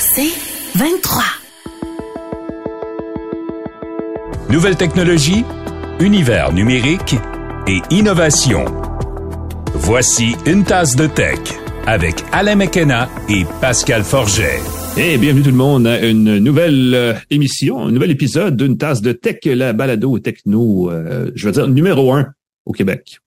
C'est 0.00 0.30
23. 0.76 1.24
Nouvelle 4.48 4.76
technologie, 4.76 5.44
univers 5.98 6.52
numérique 6.52 7.16
et 7.66 7.80
innovation. 7.90 8.64
Voici 9.74 10.36
une 10.46 10.62
tasse 10.62 10.94
de 10.94 11.08
tech 11.08 11.40
avec 11.88 12.14
Alain 12.30 12.54
McKenna 12.54 13.08
et 13.28 13.44
Pascal 13.60 14.04
Forget. 14.04 14.60
Et 14.96 15.18
bienvenue 15.18 15.42
tout 15.42 15.50
le 15.50 15.56
monde 15.56 15.88
à 15.88 16.06
une 16.06 16.38
nouvelle 16.38 16.94
euh, 16.94 17.14
émission, 17.30 17.80
un 17.80 17.90
nouvel 17.90 18.12
épisode 18.12 18.56
d'une 18.56 18.78
tasse 18.78 19.02
de 19.02 19.10
tech, 19.10 19.38
la 19.46 19.72
balado 19.72 20.16
techno, 20.20 20.92
euh, 20.92 21.32
je 21.34 21.46
veux 21.46 21.52
dire 21.52 21.66
numéro 21.66 22.12
un 22.12 22.28
au 22.66 22.72
Québec. 22.72 23.18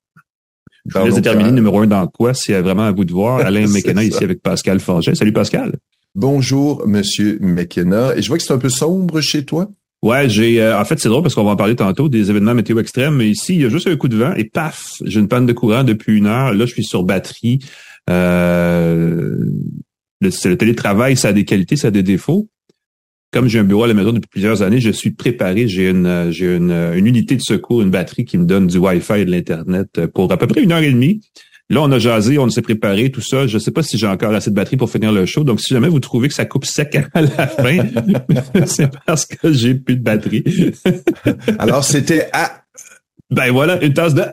Je 0.86 0.98
vais 0.98 1.12
déterminer 1.12 1.52
numéro 1.52 1.82
un 1.82 1.88
dans 1.88 2.08
quoi, 2.08 2.34
c'est 2.34 2.62
vraiment 2.62 2.84
à 2.84 2.92
vous 2.92 3.04
de 3.04 3.12
voir. 3.12 3.40
Alain 3.46 3.68
McKenna 3.68 4.06
ici 4.06 4.24
avec 4.24 4.42
Pascal 4.42 4.80
Forget. 4.80 5.16
Salut 5.16 5.34
Pascal. 5.34 5.74
Bonjour 6.16 6.86
Monsieur 6.88 7.38
McKenna. 7.40 8.16
Et 8.18 8.22
je 8.22 8.28
vois 8.28 8.38
que 8.38 8.44
c'est 8.44 8.52
un 8.52 8.58
peu 8.58 8.70
sombre 8.70 9.22
chez 9.22 9.46
toi. 9.46 9.72
Ouais, 10.04 10.28
j'ai 10.28 10.62
euh, 10.62 10.80
en 10.80 10.84
fait 10.84 11.00
c'est 11.00 11.08
drôle 11.08 11.22
parce 11.22 11.36
qu'on 11.36 11.44
va 11.44 11.52
en 11.52 11.56
parler 11.56 11.76
tantôt 11.76 12.10
des 12.10 12.30
événements 12.30 12.54
météo 12.54 12.80
extrêmes, 12.80 13.16
mais 13.16 13.30
ici 13.30 13.54
il 13.56 13.62
y 13.62 13.66
a 13.66 13.70
juste 13.70 13.88
un 13.88 13.96
coup 13.96 14.08
de 14.08 14.18
vent 14.18 14.34
et 14.34 14.46
paf, 14.46 14.96
j'ai 15.06 15.20
une 15.20 15.28
panne 15.28 15.46
de 15.46 15.54
courant 15.54 15.84
depuis 15.84 16.18
une 16.18 16.26
heure. 16.26 16.54
Là, 16.54 16.66
je 16.66 16.72
suis 16.74 16.84
sur 16.84 17.04
batterie. 17.04 17.60
Euh, 18.10 19.38
le, 20.20 20.30
le 20.50 20.58
télétravail, 20.58 21.16
ça 21.16 21.30
a 21.30 21.34
des 21.34 21.46
qualités, 21.46 21.78
ça 21.78 21.90
a 21.90 21.92
des 21.92 22.04
défauts. 22.04 22.50
Comme 23.32 23.48
j'ai 23.48 23.60
un 23.60 23.64
bureau 23.64 23.84
à 23.84 23.88
la 23.88 23.94
maison 23.94 24.12
depuis 24.12 24.28
plusieurs 24.28 24.64
années, 24.64 24.82
je 24.82 24.90
suis 24.90 25.12
préparé. 25.12 25.70
J'ai 25.70 25.90
une, 25.90 26.32
j'ai 26.32 26.58
une, 26.58 26.72
une 26.72 27.08
unité 27.08 27.38
de 27.38 27.42
secours, 27.42 27.82
une 27.82 27.92
batterie 27.92 28.26
qui 28.26 28.38
me 28.38 28.46
donne 28.46 28.68
du 28.68 28.78
Wi-Fi 28.78 29.20
et 29.20 29.26
de 29.26 29.32
l'Internet 29.32 30.08
pour 30.08 30.30
à 30.34 30.38
peu 30.38 30.48
près 30.48 30.62
une 30.62 30.74
heure 30.74 30.82
et 30.84 30.92
demie. 30.92 31.22
Là, 31.72 31.82
on 31.82 31.92
a 31.94 32.00
jasé, 32.00 32.38
on 32.38 32.50
s'est 32.50 32.62
préparé, 32.62 33.12
tout 33.12 33.22
ça. 33.22 33.48
Je 33.48 33.54
ne 33.54 33.60
sais 33.60 33.72
pas 33.72 33.82
si 33.82 33.98
j'ai 33.98 34.06
encore 34.06 34.34
assez 34.34 34.50
de 34.50 34.56
batterie 34.56 34.76
pour 34.76 34.92
finir 34.92 35.14
le 35.14 35.26
show. 35.26 35.46
Donc, 35.46 35.62
si 35.62 35.74
jamais 35.74 35.88
vous 35.88 36.02
trouvez 36.02 36.28
que 36.28 36.34
ça 36.34 36.44
coupe 36.44 36.66
sec 36.66 36.98
à 37.14 37.22
la 37.22 37.48
fin, 37.48 37.78
c'est 38.66 38.90
parce 39.06 39.26
que 39.26 39.54
j'ai 39.54 39.76
plus 39.76 39.96
de 39.96 40.04
batterie. 40.04 40.44
Alors, 41.60 41.86
c'était 41.86 42.28
à... 42.34 42.64
Ben 43.30 43.54
voilà, 43.54 43.82
une 43.82 43.94
tasse 43.94 44.14
de 44.14 44.26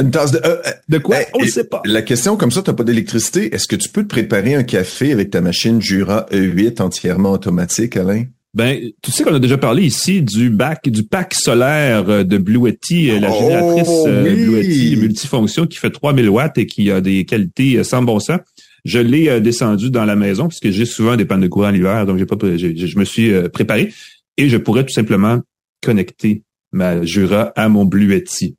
une 0.00 0.10
tasse 0.10 0.32
de... 0.32 0.40
Euh, 0.42 0.56
de 0.88 0.96
quoi? 0.96 1.18
On 1.34 1.42
ne 1.42 1.46
sait 1.46 1.64
pas. 1.64 1.82
La 1.84 2.00
question, 2.00 2.38
comme 2.38 2.50
ça, 2.50 2.62
tu 2.62 2.70
n'as 2.70 2.74
pas 2.74 2.82
d'électricité. 2.82 3.54
Est-ce 3.54 3.68
que 3.68 3.76
tu 3.76 3.90
peux 3.90 4.02
te 4.02 4.08
préparer 4.08 4.54
un 4.54 4.62
café 4.62 5.12
avec 5.12 5.30
ta 5.30 5.42
machine 5.42 5.82
Jura 5.82 6.24
E8 6.32 6.80
entièrement 6.80 7.32
automatique, 7.32 7.98
Alain? 7.98 8.24
Ben, 8.54 8.92
tu 9.02 9.10
sais 9.10 9.24
qu'on 9.24 9.34
a 9.34 9.40
déjà 9.40 9.58
parlé 9.58 9.84
ici 9.84 10.22
du 10.22 10.48
bac, 10.48 10.88
du 10.88 11.02
pack 11.02 11.34
solaire 11.34 12.08
euh, 12.08 12.22
de 12.22 12.38
Bluetti, 12.38 13.10
euh, 13.10 13.18
la 13.18 13.32
oh, 13.32 13.40
génératrice 13.40 13.88
oui. 13.88 14.96
multifonction 14.96 15.66
qui 15.66 15.76
fait 15.78 15.90
3000 15.90 16.28
watts 16.28 16.56
et 16.58 16.66
qui 16.66 16.88
a 16.92 17.00
des 17.00 17.24
qualités 17.24 17.82
sans 17.82 18.02
bon 18.02 18.20
sens. 18.20 18.38
Je 18.84 19.00
l'ai 19.00 19.40
descendu 19.40 19.90
dans 19.90 20.04
la 20.04 20.14
maison 20.14 20.46
puisque 20.46 20.70
j'ai 20.70 20.84
souvent 20.84 21.16
des 21.16 21.24
pannes 21.24 21.40
de 21.40 21.48
courant 21.48 21.70
l'hiver, 21.70 22.06
donc 22.06 22.18
j'ai 22.18 22.26
pas, 22.26 22.36
je 22.42 22.98
me 22.98 23.04
suis 23.04 23.32
préparé 23.48 23.92
et 24.36 24.48
je 24.48 24.58
pourrais 24.58 24.84
tout 24.84 24.92
simplement 24.92 25.40
connecter 25.82 26.42
ma 26.70 27.02
Jura 27.02 27.52
à 27.56 27.68
mon 27.68 27.86
Bluetti 27.86 28.56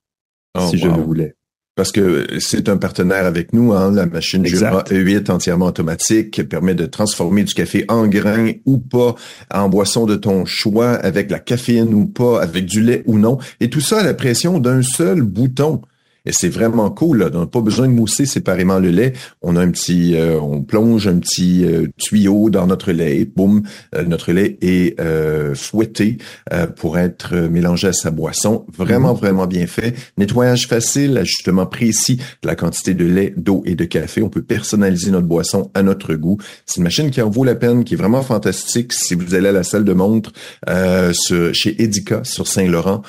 oh, 0.58 0.68
si 0.68 0.78
je 0.78 0.88
le 0.88 0.94
voulais. 0.94 1.35
Parce 1.76 1.92
que 1.92 2.26
c'est 2.40 2.70
un 2.70 2.78
partenaire 2.78 3.26
avec 3.26 3.52
nous, 3.52 3.74
hein, 3.74 3.92
la 3.92 4.06
machine 4.06 4.46
Jura 4.46 4.84
E8 4.84 5.30
entièrement 5.30 5.66
automatique 5.66 6.32
qui 6.32 6.44
permet 6.46 6.74
de 6.74 6.86
transformer 6.86 7.44
du 7.44 7.54
café 7.54 7.84
en 7.90 8.08
grain 8.08 8.54
ou 8.66 8.78
pas, 8.78 9.16
en 9.54 9.68
boisson 9.68 10.06
de 10.06 10.16
ton 10.16 10.46
choix, 10.46 10.92
avec 10.92 11.30
la 11.30 11.40
caféine 11.40 11.94
ou 11.94 12.06
pas, 12.06 12.42
avec 12.42 12.66
du 12.66 12.82
lait 12.82 13.04
ou 13.08 13.18
non, 13.18 13.40
et 13.60 13.70
tout 13.70 13.82
ça 13.82 14.00
à 14.00 14.04
la 14.04 14.14
pression 14.14 14.60
d'un 14.60 14.82
seul 14.82 15.22
bouton. 15.22 15.82
Et 16.26 16.32
c'est 16.32 16.50
vraiment 16.50 16.90
cool. 16.90 17.20
Là. 17.20 17.30
On 17.34 17.42
n'a 17.42 17.46
pas 17.46 17.62
besoin 17.62 17.88
de 17.88 17.94
mousser 17.94 18.26
séparément 18.26 18.80
le 18.80 18.90
lait. 18.90 19.14
On 19.42 19.56
a 19.56 19.62
un 19.62 19.70
petit, 19.70 20.16
euh, 20.16 20.40
on 20.40 20.62
plonge 20.62 21.08
un 21.08 21.18
petit 21.20 21.66
euh, 21.66 21.88
tuyau 21.98 22.50
dans 22.50 22.68
notre 22.68 22.92
lait. 22.92 23.18
Et 23.18 23.26
boum, 23.26 23.64
euh, 23.94 24.04
notre 24.04 24.32
lait 24.32 24.58
est 24.62 24.96
fouetté 25.56 26.18
pour 26.76 26.98
être 26.98 27.36
mélangé 27.36 27.88
à 27.88 27.94
sa 27.94 28.12
boisson. 28.12 28.66
Vraiment, 28.78 29.14
mhm. 29.14 29.20
vraiment 29.20 29.48
bien 29.48 29.68
fait. 29.68 29.96
Nettoyage 30.18 30.68
facile, 30.68 31.18
ajustement 31.18 31.66
précis 31.66 32.18
de 32.42 32.48
la 32.48 32.56
quantité 32.56 32.94
de 32.94 33.06
lait, 33.06 33.34
d'eau 33.38 33.64
et 33.66 33.76
de 33.76 33.86
café. 33.86 34.22
On 34.22 34.30
peut 34.30 34.42
personnaliser 34.42 35.12
notre 35.12 35.28
boisson 35.28 35.72
à 35.74 35.84
notre 35.84 36.16
goût. 36.16 36.38
C'est 36.66 36.78
une 36.78 36.84
machine 36.84 37.12
qui 37.12 37.22
en 37.22 37.30
vaut 37.30 37.44
la 37.44 37.56
peine, 37.56 37.84
qui 37.84 37.94
est 37.94 37.98
vraiment 37.98 38.22
fantastique. 38.22 38.94
Si 38.94 39.16
vous 39.16 39.36
allez 39.36 39.50
à 39.50 39.52
la 39.52 39.64
salle 39.64 39.84
de 39.84 39.94
montre 39.94 40.32
chez 41.54 41.82
Edica 41.82 42.24
sur 42.24 42.48
Saint-Laurent, 42.48 43.02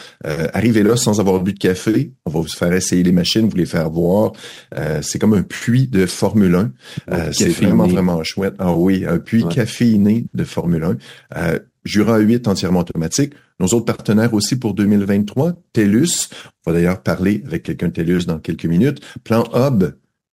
arrivez 0.53 0.83
là 0.83 0.97
sans 0.97 1.21
avoir 1.21 1.41
bu 1.41 1.53
de 1.53 1.59
café. 1.59 2.13
On 2.25 2.31
va 2.31 2.41
vous 2.41 2.49
faire 2.49 2.73
essayer 2.73 3.03
les 3.07 3.13
machines, 3.13 3.49
vous 3.49 3.57
les 3.57 3.67
faire 3.67 3.91
voir. 3.91 4.33
Euh, 4.77 5.01
c'est 5.03 5.19
comme 5.19 5.35
un 5.35 5.43
puits 5.43 5.87
de 5.87 6.07
Formule 6.07 6.55
1. 6.55 6.73
Euh, 7.11 7.33
c'est 7.33 7.49
vraiment, 7.49 7.87
vraiment 7.87 8.23
chouette. 8.23 8.55
Ah 8.59 8.75
oui, 8.75 9.05
un 9.07 9.19
puits 9.19 9.47
caféiné 9.49 10.27
de 10.35 10.45
Formule 10.45 10.85
1. 10.85 10.97
Euh, 11.37 11.59
Jura 11.85 12.19
8 12.19 12.49
entièrement 12.49 12.81
automatique. 12.81 13.33
Nos 13.61 13.69
autres 13.69 13.87
partenaires 13.87 14.35
aussi 14.35 14.57
pour 14.57 14.75
2023, 14.75 15.55
TELUS. 15.73 16.29
On 16.67 16.71
va 16.71 16.77
d'ailleurs 16.77 17.03
parler 17.03 17.43
avec 17.47 17.63
quelqu'un 17.63 17.89
de 17.89 17.93
TELUS 17.93 18.27
dans 18.27 18.39
quelques 18.39 18.67
minutes. 18.67 19.01
Plan 19.25 19.45
Hub 19.55 19.85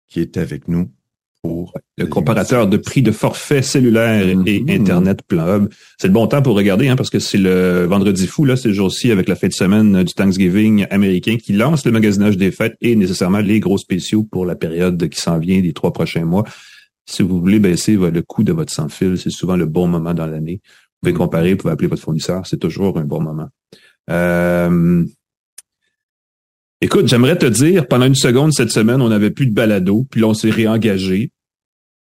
qui 0.07 0.19
est 0.19 0.37
avec 0.37 0.67
nous 0.67 0.89
le 1.97 2.06
comparateur 2.07 2.68
de 2.68 2.78
prix 2.78 3.02
de 3.02 3.12
forfait 3.12 3.62
cellulaire 3.62 4.28
et 4.28 4.35
mm-hmm. 4.35 4.81
Internet 4.81 5.22
Plan 5.28 5.56
Hub. 5.56 5.69
C'est 6.00 6.07
le 6.07 6.13
bon 6.13 6.28
temps 6.28 6.41
pour 6.41 6.56
regarder, 6.56 6.88
hein, 6.88 6.96
parce 6.96 7.09
que 7.09 7.19
c'est 7.19 7.38
le 7.38 7.85
vendredi 7.85 8.28
fou, 8.28 8.46
là, 8.46 8.56
c'est 8.56 8.74
jour-ci 8.74 9.12
avec 9.12 9.28
la 9.28 9.35
fête 9.35 9.52
de 9.52 9.56
semaine 9.56 10.03
du 10.03 10.13
Thanksgiving 10.13 10.88
américain 10.90 11.38
qui 11.38 11.53
lance 11.53 11.85
le 11.85 11.91
magasinage 11.91 12.38
des 12.38 12.52
fêtes 12.52 12.75
et 12.81 12.96
nécessairement 12.96 13.40
les 13.40 13.59
gros 13.59 13.78
spéciaux 13.78 14.24
pour 14.24 14.46
la 14.46 14.56
période 14.56 15.09
qui 15.09 15.19
s'en 15.19 15.40
vient 15.40 15.62
des 15.62 15.74
trois 15.74 15.94
prochains 15.94 16.25
mois. 16.25 16.44
Si 17.09 17.24
vous 17.24 17.40
voulez 17.40 17.59
baisser 17.59 17.96
le 17.96 18.22
coût 18.22 18.44
de 18.44 18.53
votre 18.53 18.72
sans-fil, 18.72 19.18
c'est 19.18 19.31
souvent 19.31 19.56
le 19.56 19.66
bon 19.66 19.88
moment 19.88 20.13
dans 20.13 20.28
l'année. 20.28 20.62
Vous 20.63 21.09
pouvez 21.09 21.13
comparer, 21.13 21.52
vous 21.52 21.58
pouvez 21.58 21.73
appeler 21.73 21.88
votre 21.88 22.02
fournisseur, 22.02 22.46
c'est 22.46 22.59
toujours 22.59 22.97
un 22.97 23.06
bon 23.06 23.22
moment. 23.22 23.50
Euh, 24.09 25.03
Écoute, 26.81 27.07
j'aimerais 27.07 27.37
te 27.37 27.45
dire, 27.45 27.87
pendant 27.87 28.05
une 28.07 28.15
seconde 28.15 28.53
cette 28.53 28.71
semaine, 28.71 29.01
on 29.01 29.09
n'avait 29.09 29.29
plus 29.29 29.45
de 29.45 29.53
balado, 29.53 30.05
puis 30.09 30.21
là, 30.21 30.27
on 30.27 30.33
s'est 30.33 30.49
réengagé 30.49 31.31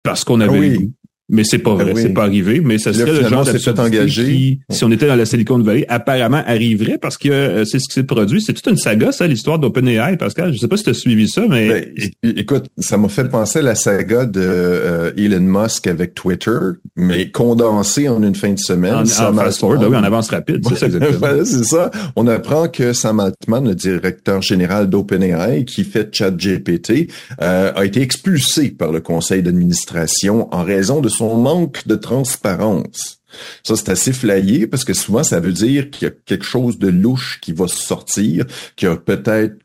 parce 0.02 0.24
qu'on 0.24 0.40
avait 0.40 0.78
ah 0.78 1.01
mais 1.28 1.44
c'est 1.44 1.58
pas 1.58 1.74
vrai, 1.74 1.94
ben 1.94 1.96
c'est 1.96 2.12
pas 2.12 2.24
arrivé. 2.24 2.60
Mais 2.60 2.78
ça 2.78 2.92
serait 2.92 3.12
le 3.12 3.28
genre 3.28 3.44
d'absurdité 3.44 4.06
qui, 4.06 4.60
si 4.70 4.84
on 4.84 4.90
était 4.90 5.06
dans 5.06 5.16
la 5.16 5.24
Silicon 5.24 5.58
Valley, 5.58 5.86
apparemment 5.88 6.42
arriverait 6.46 6.98
parce 6.98 7.16
que 7.16 7.28
euh, 7.28 7.64
c'est 7.64 7.78
ce 7.78 7.88
qui 7.88 7.94
s'est 7.94 8.02
produit. 8.02 8.42
C'est 8.42 8.52
toute 8.52 8.66
une 8.66 8.76
saga, 8.76 9.12
ça, 9.12 9.26
l'histoire 9.26 9.58
d'OpenAI, 9.58 10.16
Pascal. 10.16 10.52
Je 10.52 10.58
sais 10.58 10.68
pas 10.68 10.76
si 10.76 10.84
tu 10.84 10.90
as 10.90 10.94
suivi 10.94 11.28
ça, 11.28 11.42
mais... 11.48 11.92
Ben, 12.22 12.34
écoute, 12.36 12.66
ça 12.78 12.96
m'a 12.96 13.08
fait 13.08 13.28
penser 13.28 13.60
à 13.60 13.62
la 13.62 13.74
saga 13.74 14.26
de 14.26 14.40
euh, 14.42 15.12
Elon 15.16 15.40
Musk 15.40 15.86
avec 15.86 16.14
Twitter, 16.14 16.58
mais 16.96 17.30
condensée 17.30 18.08
en 18.08 18.22
une 18.22 18.34
fin 18.34 18.52
de 18.52 18.58
semaine. 18.58 18.94
En, 18.94 19.02
en 19.02 19.34
fast 19.34 19.60
forward, 19.60 19.84
oui, 19.84 19.96
en 19.96 20.04
avance 20.04 20.30
rapide, 20.30 20.64
c'est 20.68 20.76
ça 20.76 20.86
exactement. 20.86 21.44
c'est 21.44 21.64
ça. 21.64 21.90
On 22.16 22.26
apprend 22.26 22.68
que 22.68 22.92
Sam 22.92 23.20
Altman, 23.20 23.68
le 23.68 23.74
directeur 23.74 24.42
général 24.42 24.90
d'OpenAI, 24.90 25.64
qui 25.64 25.84
fait 25.84 26.14
ChatGPT, 26.14 27.10
euh, 27.40 27.72
a 27.74 27.84
été 27.84 28.02
expulsé 28.02 28.70
par 28.70 28.92
le 28.92 29.00
conseil 29.00 29.42
d'administration 29.42 30.48
en 30.54 30.64
raison 30.64 31.00
de 31.00 31.08
son 31.12 31.36
manque 31.36 31.86
de 31.86 31.94
transparence. 31.94 33.20
Ça, 33.62 33.76
c'est 33.76 33.90
assez 33.90 34.12
flayé 34.12 34.66
parce 34.66 34.84
que 34.84 34.94
souvent, 34.94 35.22
ça 35.22 35.40
veut 35.40 35.52
dire 35.52 35.90
qu'il 35.90 36.08
y 36.08 36.10
a 36.10 36.14
quelque 36.26 36.44
chose 36.44 36.78
de 36.78 36.88
louche 36.88 37.40
qui 37.40 37.52
va 37.52 37.68
sortir, 37.68 38.46
qu'il 38.76 38.88
y 38.88 38.92
a 38.92 38.96
peut-être 38.96 39.56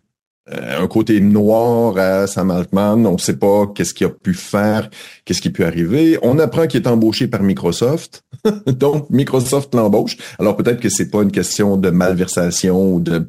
euh, 0.49 0.81
un 0.81 0.87
côté 0.87 1.19
noir 1.19 1.97
à 1.97 2.27
Sam 2.27 2.51
Altman. 2.51 3.05
On 3.05 3.13
ne 3.13 3.17
sait 3.17 3.35
pas 3.35 3.67
qu'est-ce 3.67 3.93
qu'il 3.93 4.07
a 4.07 4.09
pu 4.09 4.33
faire, 4.33 4.89
qu'est-ce 5.25 5.41
qui 5.41 5.49
peut 5.49 5.65
arriver. 5.65 6.17
On 6.21 6.39
apprend 6.39 6.67
qu'il 6.67 6.81
est 6.81 6.87
embauché 6.87 7.27
par 7.27 7.43
Microsoft. 7.43 8.23
Donc, 8.67 9.09
Microsoft 9.09 9.75
l'embauche. 9.75 10.15
Alors, 10.39 10.55
peut-être 10.55 10.79
que 10.79 10.89
c'est 10.89 11.09
pas 11.09 11.21
une 11.21 11.31
question 11.31 11.75
de 11.75 11.89
malversation 11.89 12.93
ou 12.93 12.99
de 13.01 13.25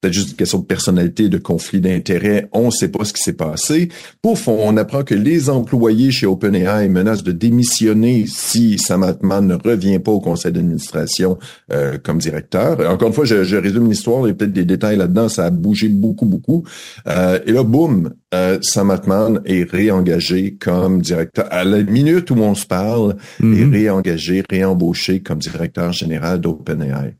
peut-être 0.00 0.14
juste 0.14 0.30
une 0.30 0.36
question 0.36 0.58
de 0.58 0.64
personnalité, 0.64 1.28
de 1.28 1.38
conflit 1.38 1.80
d'intérêts. 1.80 2.48
On 2.52 2.66
ne 2.66 2.70
sait 2.70 2.88
pas 2.88 3.04
ce 3.04 3.12
qui 3.12 3.22
s'est 3.22 3.32
passé. 3.32 3.88
Pouf, 4.22 4.46
on, 4.46 4.76
apprend 4.76 5.02
que 5.02 5.14
les 5.14 5.50
employés 5.50 6.12
chez 6.12 6.26
OpenAI 6.26 6.88
menacent 6.88 7.24
de 7.24 7.32
démissionner 7.32 8.24
si 8.28 8.78
Sam 8.78 9.02
Altman 9.02 9.46
ne 9.46 9.54
revient 9.56 9.98
pas 9.98 10.12
au 10.12 10.20
conseil 10.20 10.52
d'administration 10.52 11.38
euh, 11.72 11.98
comme 12.00 12.18
directeur. 12.18 12.78
Encore 12.88 13.08
une 13.08 13.14
fois, 13.14 13.24
je, 13.24 13.42
je 13.42 13.56
résume 13.56 13.88
l'histoire, 13.88 14.24
il 14.26 14.28
y 14.28 14.30
a 14.30 14.34
peut-être 14.34 14.52
des 14.52 14.64
détails 14.64 14.96
là-dedans, 14.96 15.28
ça 15.28 15.46
a 15.46 15.50
bougé 15.50 15.88
beaucoup, 15.88 16.26
beaucoup. 16.26 16.64
Euh, 17.08 17.40
et 17.44 17.50
là, 17.50 17.64
boum, 17.64 18.12
euh, 18.34 18.58
Sam 18.62 18.90
Altman 18.90 19.40
est 19.46 19.68
réengagé 19.68 20.56
comme 20.60 21.02
directeur. 21.02 21.46
À 21.50 21.64
la 21.64 21.82
minute 21.82 22.30
où 22.30 22.36
on 22.36 22.54
se 22.54 22.66
parle, 22.66 23.16
est 23.40 23.44
mm-hmm. 23.44 23.72
réengagé, 23.72 24.44
réembauché 24.48 25.20
comme 25.20 25.38
directeur 25.38 25.92
général 25.92 26.40
d'OpenAI 26.40 27.14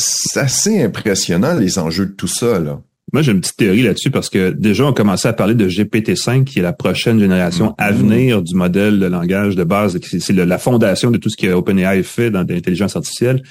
c'est 0.00 0.40
assez 0.40 0.82
impressionnant 0.82 1.54
les 1.54 1.78
enjeux 1.78 2.06
de 2.06 2.12
tout 2.12 2.26
ça. 2.26 2.58
Là. 2.58 2.80
Moi, 3.12 3.22
j'ai 3.22 3.32
une 3.32 3.40
petite 3.40 3.56
théorie 3.56 3.82
là-dessus 3.82 4.10
parce 4.10 4.28
que 4.28 4.50
déjà, 4.50 4.84
on 4.84 4.92
commençait 4.92 5.28
à 5.28 5.32
parler 5.32 5.54
de 5.54 5.68
GPT-5, 5.68 6.44
qui 6.44 6.60
est 6.60 6.62
la 6.62 6.72
prochaine 6.72 7.18
génération 7.18 7.74
à 7.76 7.90
mm-hmm. 7.90 7.96
venir 7.96 8.42
du 8.42 8.54
modèle 8.54 9.00
de 9.00 9.06
langage 9.06 9.56
de 9.56 9.64
base. 9.64 9.98
C'est 10.02 10.32
la 10.32 10.58
fondation 10.58 11.10
de 11.10 11.18
tout 11.18 11.28
ce 11.28 11.36
que 11.36 11.48
OpenAI 11.52 12.02
fait 12.02 12.30
dans 12.30 12.40
l'intelligence 12.40 12.96
artificielle. 12.96 13.42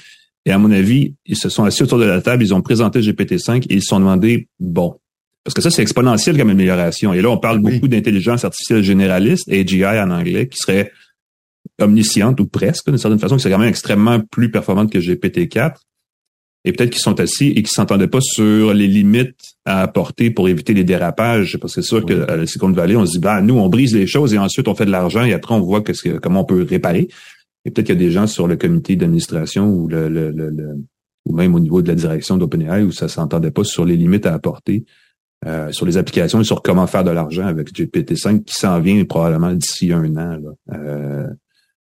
Et 0.46 0.52
à 0.52 0.58
mon 0.58 0.70
avis, 0.70 1.14
ils 1.26 1.36
se 1.36 1.50
sont 1.50 1.64
assis 1.64 1.82
autour 1.82 1.98
de 1.98 2.04
la 2.04 2.22
table, 2.22 2.42
ils 2.42 2.54
ont 2.54 2.62
présenté 2.62 3.00
GPT-5 3.00 3.64
et 3.68 3.74
ils 3.74 3.82
se 3.82 3.88
sont 3.88 4.00
demandé, 4.00 4.48
bon, 4.58 4.96
parce 5.44 5.54
que 5.54 5.60
ça, 5.60 5.70
c'est 5.70 5.82
exponentiel 5.82 6.36
comme 6.38 6.50
amélioration. 6.50 7.12
Et 7.12 7.20
là, 7.20 7.30
on 7.30 7.38
parle 7.38 7.60
beaucoup 7.60 7.88
d'intelligence 7.88 8.44
artificielle 8.44 8.82
généraliste, 8.82 9.50
AGI 9.50 9.84
en 9.84 10.10
anglais, 10.10 10.48
qui 10.48 10.58
serait 10.58 10.92
omnisciente 11.80 12.40
ou 12.40 12.46
presque, 12.46 12.88
d'une 12.88 12.98
certaine 12.98 13.18
façon, 13.18 13.36
qui 13.36 13.42
serait 13.42 13.52
quand 13.52 13.60
même 13.60 13.68
extrêmement 13.68 14.20
plus 14.20 14.50
performante 14.50 14.90
que 14.90 14.98
GPT-4. 14.98 15.76
Et 16.64 16.72
peut-être 16.72 16.90
qu'ils 16.90 17.00
sont 17.00 17.18
assis 17.20 17.48
et 17.48 17.54
qu'ils 17.54 17.68
s'entendaient 17.68 18.08
pas 18.08 18.20
sur 18.20 18.74
les 18.74 18.86
limites 18.86 19.54
à 19.64 19.82
apporter 19.82 20.30
pour 20.30 20.48
éviter 20.48 20.74
les 20.74 20.84
dérapages. 20.84 21.56
Parce 21.58 21.74
que 21.74 21.80
c'est 21.80 21.88
sûr 21.88 22.04
qu'à 22.04 22.36
la 22.36 22.46
Silicon 22.46 22.70
Valley, 22.70 22.96
on 22.96 23.06
se 23.06 23.12
dit, 23.12 23.18
bah, 23.18 23.40
nous, 23.40 23.58
on 23.58 23.68
brise 23.68 23.94
les 23.94 24.06
choses 24.06 24.34
et 24.34 24.38
ensuite 24.38 24.68
on 24.68 24.74
fait 24.74 24.84
de 24.84 24.90
l'argent 24.90 25.24
et 25.24 25.32
après 25.32 25.54
on 25.54 25.60
voit 25.60 25.80
que, 25.80 25.92
comment 26.18 26.42
on 26.42 26.44
peut 26.44 26.66
réparer. 26.68 27.08
Et 27.64 27.70
peut-être 27.70 27.86
qu'il 27.86 27.94
y 27.94 27.98
a 27.98 28.00
des 28.00 28.10
gens 28.10 28.26
sur 28.26 28.46
le 28.46 28.56
comité 28.56 28.96
d'administration 28.96 29.68
ou 29.68 29.88
le, 29.88 30.08
le, 30.08 30.30
le, 30.30 30.50
ou 31.26 31.34
même 31.34 31.54
au 31.54 31.60
niveau 31.60 31.82
de 31.82 31.88
la 31.88 31.94
direction 31.94 32.36
d'OpenAI 32.36 32.82
où 32.82 32.92
ça 32.92 33.08
s'entendait 33.08 33.50
pas 33.50 33.64
sur 33.64 33.84
les 33.84 33.96
limites 33.96 34.26
à 34.26 34.34
apporter. 34.34 34.84
Euh, 35.46 35.72
sur 35.72 35.86
les 35.86 35.96
applications 35.96 36.42
et 36.42 36.44
sur 36.44 36.60
comment 36.60 36.86
faire 36.86 37.02
de 37.02 37.10
l'argent 37.10 37.46
avec 37.46 37.72
GPT-5 37.72 38.44
qui 38.44 38.52
s'en 38.52 38.78
vient 38.78 39.02
probablement 39.06 39.54
d'ici 39.54 39.90
un 39.90 40.14
an. 40.18 40.38
Euh, 40.74 41.28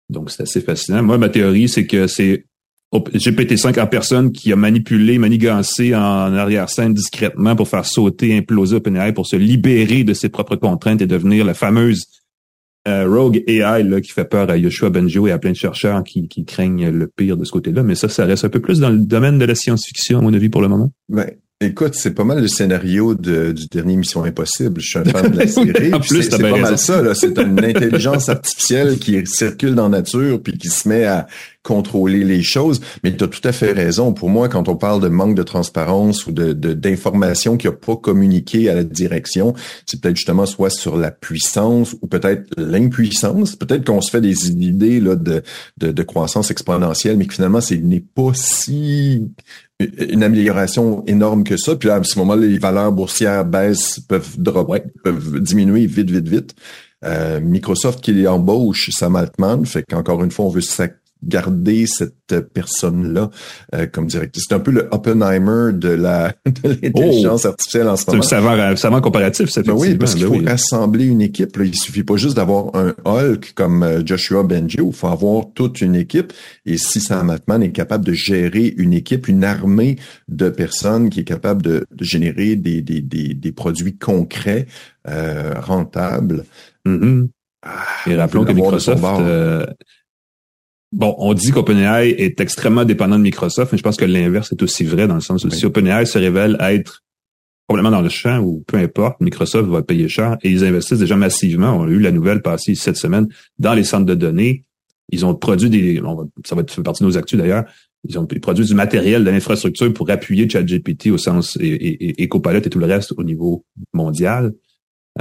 donc, 0.09 0.31
c'est 0.31 0.41
assez 0.41 0.61
fascinant. 0.61 1.03
Moi, 1.03 1.19
ma 1.19 1.29
théorie, 1.29 1.69
c'est 1.69 1.85
que 1.85 2.07
c'est 2.07 2.47
GPT-5 2.93 3.79
en 3.79 3.87
personne 3.87 4.31
qui 4.31 4.53
a 4.53 4.55
manipulé, 4.55 5.17
manigancé 5.17 5.93
en 5.95 6.33
arrière-scène 6.33 6.93
discrètement 6.93 7.55
pour 7.55 7.67
faire 7.67 7.85
sauter, 7.85 8.37
imploser 8.37 8.77
OpenAI 8.77 9.11
pour 9.13 9.27
se 9.27 9.35
libérer 9.35 10.03
de 10.03 10.13
ses 10.13 10.29
propres 10.29 10.55
contraintes 10.55 11.01
et 11.01 11.07
devenir 11.07 11.45
la 11.45 11.53
fameuse 11.53 12.05
euh, 12.87 13.07
Rogue 13.09 13.43
AI 13.47 13.83
là, 13.83 13.99
qui 13.99 14.11
fait 14.11 14.25
peur 14.25 14.49
à 14.49 14.57
Yoshua 14.57 14.89
Benjo 14.91 15.27
et 15.27 15.31
à 15.31 15.39
plein 15.39 15.51
de 15.51 15.55
chercheurs 15.55 16.03
qui, 16.03 16.27
qui 16.27 16.45
craignent 16.45 16.89
le 16.89 17.07
pire 17.07 17.35
de 17.35 17.43
ce 17.43 17.51
côté-là. 17.51 17.83
Mais 17.83 17.95
ça, 17.95 18.09
ça 18.09 18.25
reste 18.25 18.45
un 18.45 18.49
peu 18.49 18.59
plus 18.59 18.79
dans 18.79 18.89
le 18.89 18.99
domaine 18.99 19.39
de 19.39 19.45
la 19.45 19.55
science-fiction, 19.55 20.19
à 20.19 20.21
mon 20.21 20.33
avis, 20.33 20.49
pour 20.49 20.61
le 20.61 20.67
moment. 20.67 20.91
Ouais. 21.09 21.39
Écoute, 21.61 21.95
c'est 21.95 22.13
pas 22.13 22.25
mal 22.25 22.41
le 22.41 22.49
scénario 22.49 23.15
de, 23.15 23.53
du 23.53 23.67
dernier 23.67 23.95
Mission 23.95 24.23
Impossible. 24.23 24.81
Je 24.81 24.87
suis 24.87 24.99
un 24.99 25.05
fan 25.05 25.31
de 25.31 25.37
la 25.37 25.47
série. 25.47 25.91
c'est 26.03 26.41
pas 26.41 26.57
mal 26.57 26.77
ça. 26.77 27.15
C'est 27.15 27.39
une 27.39 27.63
intelligence 27.63 28.27
artificielle 28.27 28.99
qui 28.99 29.25
circule 29.25 29.73
dans 29.73 29.87
la 29.87 29.99
nature 29.99 30.41
puis 30.43 30.57
qui 30.57 30.67
se 30.67 30.87
met 30.87 31.05
à 31.05 31.27
contrôler 31.65 32.23
les 32.23 32.43
choses. 32.43 32.79
Mais 33.03 33.15
tu 33.15 33.23
as 33.23 33.27
tout 33.27 33.45
à 33.45 33.51
fait 33.51 33.73
raison. 33.73 34.13
Pour 34.13 34.29
moi, 34.29 34.47
quand 34.47 34.69
on 34.69 34.75
parle 34.75 35.01
de 35.01 35.09
manque 35.09 35.35
de 35.35 35.43
transparence 35.43 36.27
ou 36.27 36.31
de 36.31 36.53
d'informations 36.53 37.57
qui 37.57 37.67
a 37.67 37.71
pas 37.71 37.95
communiqué 37.95 38.69
à 38.69 38.75
la 38.75 38.83
direction, 38.83 39.53
c'est 39.85 39.99
peut-être 39.99 40.15
justement 40.15 40.45
soit 40.45 40.69
sur 40.69 40.95
la 40.95 41.11
puissance 41.11 41.95
ou 42.01 42.07
peut-être 42.07 42.49
l'impuissance. 42.57 43.55
Peut-être 43.55 43.85
qu'on 43.85 44.01
se 44.01 44.11
fait 44.11 44.21
des 44.21 44.49
idées 44.49 44.99
là 44.99 45.15
de, 45.15 45.41
de, 45.77 45.91
de 45.91 46.03
croissance 46.03 46.51
exponentielle, 46.51 47.17
mais 47.17 47.25
que 47.25 47.33
finalement, 47.33 47.61
ce 47.61 47.73
n'est 47.73 47.99
pas 47.99 48.31
si 48.33 49.23
une 49.79 50.23
amélioration 50.23 51.03
énorme 51.05 51.43
que 51.43 51.57
ça. 51.57 51.75
Puis 51.75 51.89
là, 51.89 51.95
à 51.95 52.03
ce 52.03 52.17
moment-là, 52.19 52.45
les 52.45 52.59
valeurs 52.59 52.91
boursières 52.91 53.43
baissent, 53.43 53.99
peuvent 53.99 54.37
peuvent 55.03 55.39
diminuer 55.41 55.85
vite, 55.85 56.09
vite, 56.09 56.27
vite. 56.27 56.55
Euh, 57.03 57.39
Microsoft 57.41 58.01
qui 58.01 58.27
embauche 58.27 58.89
Sam 58.91 59.15
Altman, 59.15 59.65
fait 59.65 59.83
qu'encore 59.83 60.23
une 60.23 60.31
fois, 60.31 60.45
on 60.45 60.49
veut 60.49 60.61
garder 61.23 61.85
cette 61.87 62.39
personne-là 62.53 63.29
euh, 63.73 63.87
comme 63.87 64.07
directrice. 64.07 64.45
C'est 64.47 64.55
un 64.55 64.59
peu 64.59 64.71
le 64.71 64.87
Oppenheimer 64.91 65.73
de 65.73 65.89
la 65.89 66.33
de 66.45 66.69
l'intelligence 66.69 67.45
oh! 67.45 67.49
artificielle 67.49 67.87
en 67.87 67.95
ce 67.95 68.09
moment. 68.09 68.21
C'est 68.21 68.35
un 68.35 68.75
savant, 68.75 69.01
comparatif, 69.01 69.49
c'est 69.49 69.65
ben 69.65 69.73
Oui, 69.73 69.95
parce 69.95 70.15
qu'il 70.15 70.27
ben 70.27 70.39
faut 70.39 70.45
rassembler 70.45 71.05
une 71.05 71.21
équipe. 71.21 71.57
Là. 71.57 71.65
Il 71.65 71.75
suffit 71.75 72.03
pas 72.03 72.17
juste 72.17 72.35
d'avoir 72.35 72.75
un 72.75 72.93
Hulk 73.05 73.53
comme 73.55 73.83
euh, 73.83 74.05
Joshua 74.05 74.43
Benjo. 74.43 74.87
Il 74.87 74.93
faut 74.93 75.07
avoir 75.07 75.45
toute 75.53 75.81
une 75.81 75.95
équipe. 75.95 76.33
Et 76.65 76.77
si 76.77 76.99
Sam 76.99 77.29
Altman 77.29 77.63
est 77.63 77.71
capable 77.71 78.05
de 78.05 78.13
gérer 78.13 78.73
une 78.77 78.93
équipe, 78.93 79.27
une 79.27 79.43
armée 79.43 79.97
de 80.27 80.49
personnes 80.49 81.09
qui 81.09 81.21
est 81.21 81.25
capable 81.25 81.61
de, 81.61 81.85
de 81.91 82.03
générer 82.03 82.55
des, 82.55 82.81
des, 82.81 83.01
des, 83.01 83.33
des, 83.33 83.51
produits 83.51 83.97
concrets, 83.97 84.67
euh, 85.07 85.53
rentables, 85.59 86.45
mm-hmm. 86.85 87.27
ah, 87.63 87.85
Et 88.07 88.15
rappelons 88.15 88.45
que 88.45 88.51
Microsoft 88.51 89.03
Bon, 90.91 91.15
on 91.17 91.33
dit 91.33 91.51
qu'OpenAI 91.51 92.09
est 92.09 92.39
extrêmement 92.39 92.85
dépendant 92.85 93.17
de 93.17 93.23
Microsoft, 93.23 93.71
mais 93.71 93.77
je 93.77 93.83
pense 93.83 93.97
que 93.97 94.05
l'inverse 94.05 94.51
est 94.51 94.61
aussi 94.61 94.83
vrai 94.83 95.07
dans 95.07 95.15
le 95.15 95.21
sens 95.21 95.43
où 95.43 95.49
si 95.49 95.65
OpenAI 95.65 96.05
se 96.05 96.17
révèle 96.17 96.57
être 96.59 97.03
complètement 97.67 97.91
dans 97.91 98.01
le 98.01 98.09
champ 98.09 98.39
ou 98.39 98.63
peu 98.67 98.77
importe, 98.77 99.19
Microsoft 99.21 99.67
va 99.69 99.81
payer 99.81 100.07
cher 100.07 100.37
et 100.43 100.49
ils 100.49 100.63
investissent 100.63 100.99
déjà 100.99 101.15
massivement. 101.15 101.75
On 101.75 101.85
a 101.85 101.89
eu 101.89 101.99
la 101.99 102.11
nouvelle 102.11 102.41
passée 102.41 102.75
cette 102.75 102.97
semaine 102.97 103.27
dans 103.57 103.73
les 103.73 103.83
centres 103.83 104.05
de 104.05 104.13
données. 104.15 104.63
Ils 105.11 105.25
ont 105.25 105.35
produit 105.35 105.69
des, 105.69 106.01
ça 106.45 106.55
va 106.55 106.63
faire 106.67 106.83
partie 106.83 107.03
de 107.03 107.09
nos 107.09 107.17
actus 107.17 107.37
d'ailleurs. 107.37 107.65
Ils 108.07 108.19
ont 108.19 108.25
produit 108.25 108.65
du 108.65 108.75
matériel, 108.75 109.23
de 109.23 109.31
l'infrastructure 109.31 109.91
pour 109.93 110.09
appuyer 110.11 110.47
ChatGPT 110.47 111.07
au 111.07 111.17
sens 111.17 111.57
et, 111.59 111.67
et, 111.67 112.23
et 112.23 112.27
Copilot 112.27 112.59
et 112.59 112.69
tout 112.69 112.79
le 112.79 112.85
reste 112.85 113.13
au 113.17 113.23
niveau 113.23 113.65
mondial. 113.93 114.53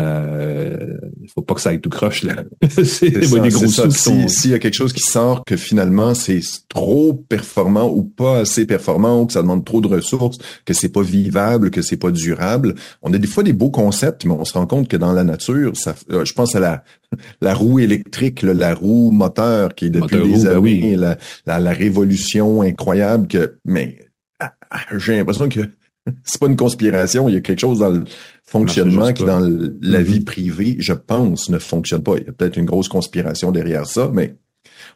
Euh, 0.01 0.99
il 1.23 1.31
faut 1.31 1.43
pas 1.43 1.55
que 1.55 1.61
ça 1.61 1.71
aille 1.71 1.81
tout 1.81 1.89
croche 1.89 2.25
là. 2.25 2.43
c'est 2.85 3.11
des 3.11 3.29
gros 3.29 3.67
S'il 3.69 4.51
y 4.51 4.55
a 4.55 4.59
quelque 4.59 4.75
chose 4.75 4.93
qui 4.93 5.03
sort 5.03 5.45
que 5.45 5.57
finalement 5.57 6.15
c'est 6.15 6.41
trop 6.69 7.15
performant 7.15 7.89
ou 7.89 8.03
pas 8.03 8.39
assez 8.39 8.67
performant 8.67 9.21
ou 9.21 9.27
que 9.27 9.33
ça 9.33 9.43
demande 9.43 9.65
trop 9.65 9.81
de 9.81 9.87
ressources, 9.87 10.39
que 10.65 10.75
c'est 10.75 10.89
pas 10.89 11.03
vivable, 11.03 11.71
que 11.71 11.81
c'est 11.81 11.97
pas 11.97 12.11
durable, 12.11 12.75
on 13.03 13.13
a 13.15 13.19
des 13.19 13.29
fois 13.29 13.45
des 13.45 13.53
beaux 13.53 13.71
concepts, 13.71 14.25
mais 14.25 14.33
on 14.33 14.45
se 14.45 14.55
rend 14.55 14.67
compte 14.67 14.89
que 14.89 14.97
dans 14.97 15.13
la 15.13 15.23
nature, 15.23 15.77
ça, 15.77 15.95
euh, 16.11 16.25
je 16.25 16.33
pense 16.33 16.57
à 16.57 16.61
la 16.61 16.83
la 17.41 17.55
roue 17.55 17.79
électrique, 17.79 18.43
la 18.43 18.75
roue 18.75 19.13
moteur 19.13 19.77
qui 19.77 19.87
est 19.87 19.91
depuis 19.91 20.17
des 20.17 20.45
ben 20.45 20.57
années, 20.57 20.97
la, 20.97 21.19
la, 21.47 21.61
la 21.61 21.71
révolution 21.71 22.63
incroyable 22.63 23.29
que, 23.29 23.59
mais 23.65 23.99
ah, 24.41 24.55
ah, 24.71 24.81
j'ai 24.99 25.17
l'impression 25.17 25.49
que 25.49 25.61
c'est 26.25 26.41
pas 26.41 26.47
une 26.49 26.57
conspiration, 26.57 27.29
il 27.29 27.35
y 27.35 27.39
a 27.39 27.41
quelque 27.41 27.61
chose 27.61 27.79
dans 27.79 27.91
le 27.91 28.05
fonctionnement 28.45 29.13
qui, 29.13 29.25
dans 29.25 29.41
la 29.81 30.03
vie 30.03 30.21
mm-hmm. 30.21 30.25
privée, 30.25 30.77
je 30.79 30.93
pense, 30.93 31.49
ne 31.49 31.59
fonctionne 31.59 32.03
pas. 32.03 32.17
Il 32.19 32.27
y 32.27 32.29
a 32.29 32.33
peut-être 32.33 32.57
une 32.57 32.67
grosse 32.67 32.89
conspiration 32.89 33.51
derrière 33.53 33.87
ça, 33.87 34.11
mais 34.13 34.37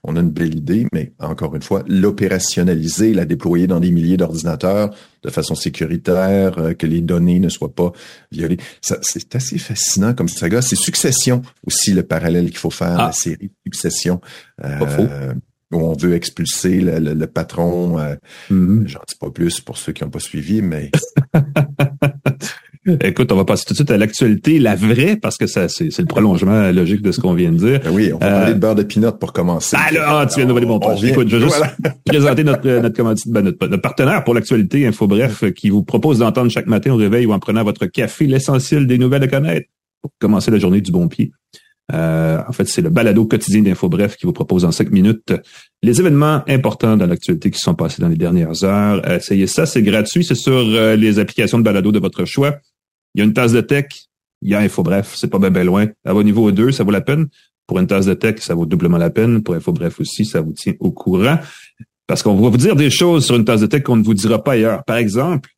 on 0.04 0.16
a 0.16 0.20
une 0.20 0.30
belle 0.30 0.54
idée, 0.54 0.86
mais 0.92 1.12
encore 1.18 1.54
une 1.56 1.62
fois, 1.62 1.82
l'opérationnaliser, 1.88 3.14
la 3.14 3.24
déployer 3.24 3.66
dans 3.66 3.80
des 3.80 3.90
milliers 3.90 4.16
d'ordinateurs 4.16 4.94
de 5.22 5.30
façon 5.30 5.54
sécuritaire, 5.54 6.58
euh, 6.58 6.74
que 6.74 6.86
les 6.86 7.00
données 7.00 7.40
ne 7.40 7.48
soient 7.48 7.74
pas 7.74 7.92
violées. 8.30 8.58
C'est 8.80 9.34
assez 9.34 9.58
fascinant 9.58 10.14
comme 10.14 10.28
saga. 10.28 10.62
C'est 10.62 10.76
Succession 10.76 11.42
aussi 11.66 11.92
le 11.92 12.02
parallèle 12.02 12.46
qu'il 12.46 12.58
faut 12.58 12.70
faire, 12.70 12.96
la 12.96 13.06
ah. 13.06 13.12
série 13.12 13.50
Succession. 13.66 14.20
Euh, 14.64 15.34
où 15.70 15.80
on 15.80 15.92
veut 15.94 16.14
expulser 16.14 16.80
le, 16.80 17.26
patron. 17.26 17.98
Euh, 17.98 18.14
mm-hmm. 18.50 18.86
J'en 18.86 19.00
dis 19.06 19.14
pas 19.20 19.30
plus 19.30 19.60
pour 19.60 19.76
ceux 19.76 19.92
qui 19.92 20.02
n'ont 20.02 20.10
pas 20.10 20.18
suivi, 20.18 20.62
mais 20.62 20.90
Écoute, 23.02 23.32
on 23.32 23.36
va 23.36 23.44
passer 23.44 23.64
tout 23.66 23.72
de 23.72 23.78
suite 23.78 23.90
à 23.90 23.96
l'actualité, 23.96 24.58
la 24.58 24.74
vraie, 24.74 25.16
parce 25.16 25.36
que 25.36 25.46
ça, 25.46 25.68
c'est, 25.68 25.96
le 25.98 26.06
prolongement 26.06 26.70
logique 26.70 27.02
de 27.02 27.12
ce 27.12 27.20
qu'on 27.20 27.34
vient 27.34 27.52
de 27.52 27.56
dire. 27.56 27.80
Ben 27.84 27.90
oui, 27.92 28.12
on 28.12 28.18
va 28.18 28.30
parler 28.30 28.54
de 28.54 28.58
beurre 28.58 28.74
de 28.74 28.82
pinot 28.82 29.12
pour 29.12 29.32
commencer. 29.32 29.76
Ah 29.78 29.92
là, 29.92 30.26
tu 30.26 30.36
viens 30.36 30.46
de 30.46 30.52
voler 30.52 30.66
mon. 30.66 30.78
Écoute, 30.78 31.28
je 31.28 31.36
vais 31.36 31.42
juste 31.44 31.62
présenter 32.06 32.44
notre, 32.44 32.68
notre, 32.68 33.02
ben, 33.26 33.42
notre, 33.42 33.66
notre, 33.66 33.82
partenaire 33.82 34.24
pour 34.24 34.34
l'actualité, 34.34 34.86
InfoBref, 34.86 35.52
qui 35.52 35.70
vous 35.70 35.82
propose 35.82 36.18
d'entendre 36.18 36.50
chaque 36.50 36.66
matin 36.66 36.92
au 36.92 36.96
réveil 36.96 37.26
ou 37.26 37.32
en 37.32 37.38
prenant 37.38 37.64
votre 37.64 37.86
café 37.86 38.26
l'essentiel 38.26 38.86
des 38.86 38.98
nouvelles 38.98 39.24
à 39.24 39.28
connaître 39.28 39.68
pour 40.02 40.12
commencer 40.18 40.50
la 40.50 40.58
journée 40.58 40.80
du 40.80 40.92
bon 40.92 41.08
pied. 41.08 41.32
Euh, 41.94 42.38
en 42.46 42.52
fait, 42.52 42.68
c'est 42.68 42.82
le 42.82 42.90
balado 42.90 43.24
quotidien 43.24 43.62
d'InfoBref 43.62 44.16
qui 44.16 44.26
vous 44.26 44.32
propose 44.32 44.64
en 44.64 44.72
cinq 44.72 44.90
minutes 44.90 45.32
les 45.82 46.00
événements 46.00 46.42
importants 46.46 46.98
dans 46.98 47.06
l'actualité 47.06 47.50
qui 47.50 47.58
sont 47.58 47.74
passés 47.74 48.02
dans 48.02 48.08
les 48.08 48.16
dernières 48.16 48.62
heures. 48.62 49.10
Essayez 49.10 49.46
ça, 49.46 49.64
c'est 49.64 49.82
gratuit, 49.82 50.22
c'est 50.22 50.34
sur 50.34 50.52
euh, 50.52 50.96
les 50.96 51.18
applications 51.18 51.58
de 51.58 51.62
balado 51.62 51.90
de 51.90 51.98
votre 51.98 52.26
choix. 52.26 52.56
Il 53.18 53.22
y 53.22 53.22
a 53.22 53.24
une 53.24 53.32
tasse 53.32 53.50
de 53.50 53.60
tech, 53.60 53.86
il 54.42 54.50
y 54.50 54.54
a 54.54 54.60
InfoBref, 54.60 55.16
c'est 55.16 55.26
pas 55.26 55.40
bien 55.40 55.64
loin. 55.64 55.88
À 56.04 56.12
votre 56.12 56.24
niveau 56.24 56.52
2, 56.52 56.70
ça 56.70 56.84
vaut 56.84 56.92
la 56.92 57.00
peine. 57.00 57.26
Pour 57.66 57.80
une 57.80 57.88
tasse 57.88 58.06
de 58.06 58.14
tech, 58.14 58.36
ça 58.38 58.54
vaut 58.54 58.64
doublement 58.64 58.96
la 58.96 59.10
peine. 59.10 59.42
Pour 59.42 59.56
InfoBref 59.56 59.98
aussi, 59.98 60.24
ça 60.24 60.40
vous 60.40 60.52
tient 60.52 60.74
au 60.78 60.92
courant. 60.92 61.40
Parce 62.06 62.22
qu'on 62.22 62.36
va 62.36 62.48
vous 62.48 62.56
dire 62.56 62.76
des 62.76 62.90
choses 62.90 63.26
sur 63.26 63.34
une 63.34 63.44
tasse 63.44 63.60
de 63.60 63.66
tech 63.66 63.82
qu'on 63.82 63.96
ne 63.96 64.04
vous 64.04 64.14
dira 64.14 64.44
pas 64.44 64.52
ailleurs. 64.52 64.84
Par 64.84 64.98
exemple, 64.98 65.50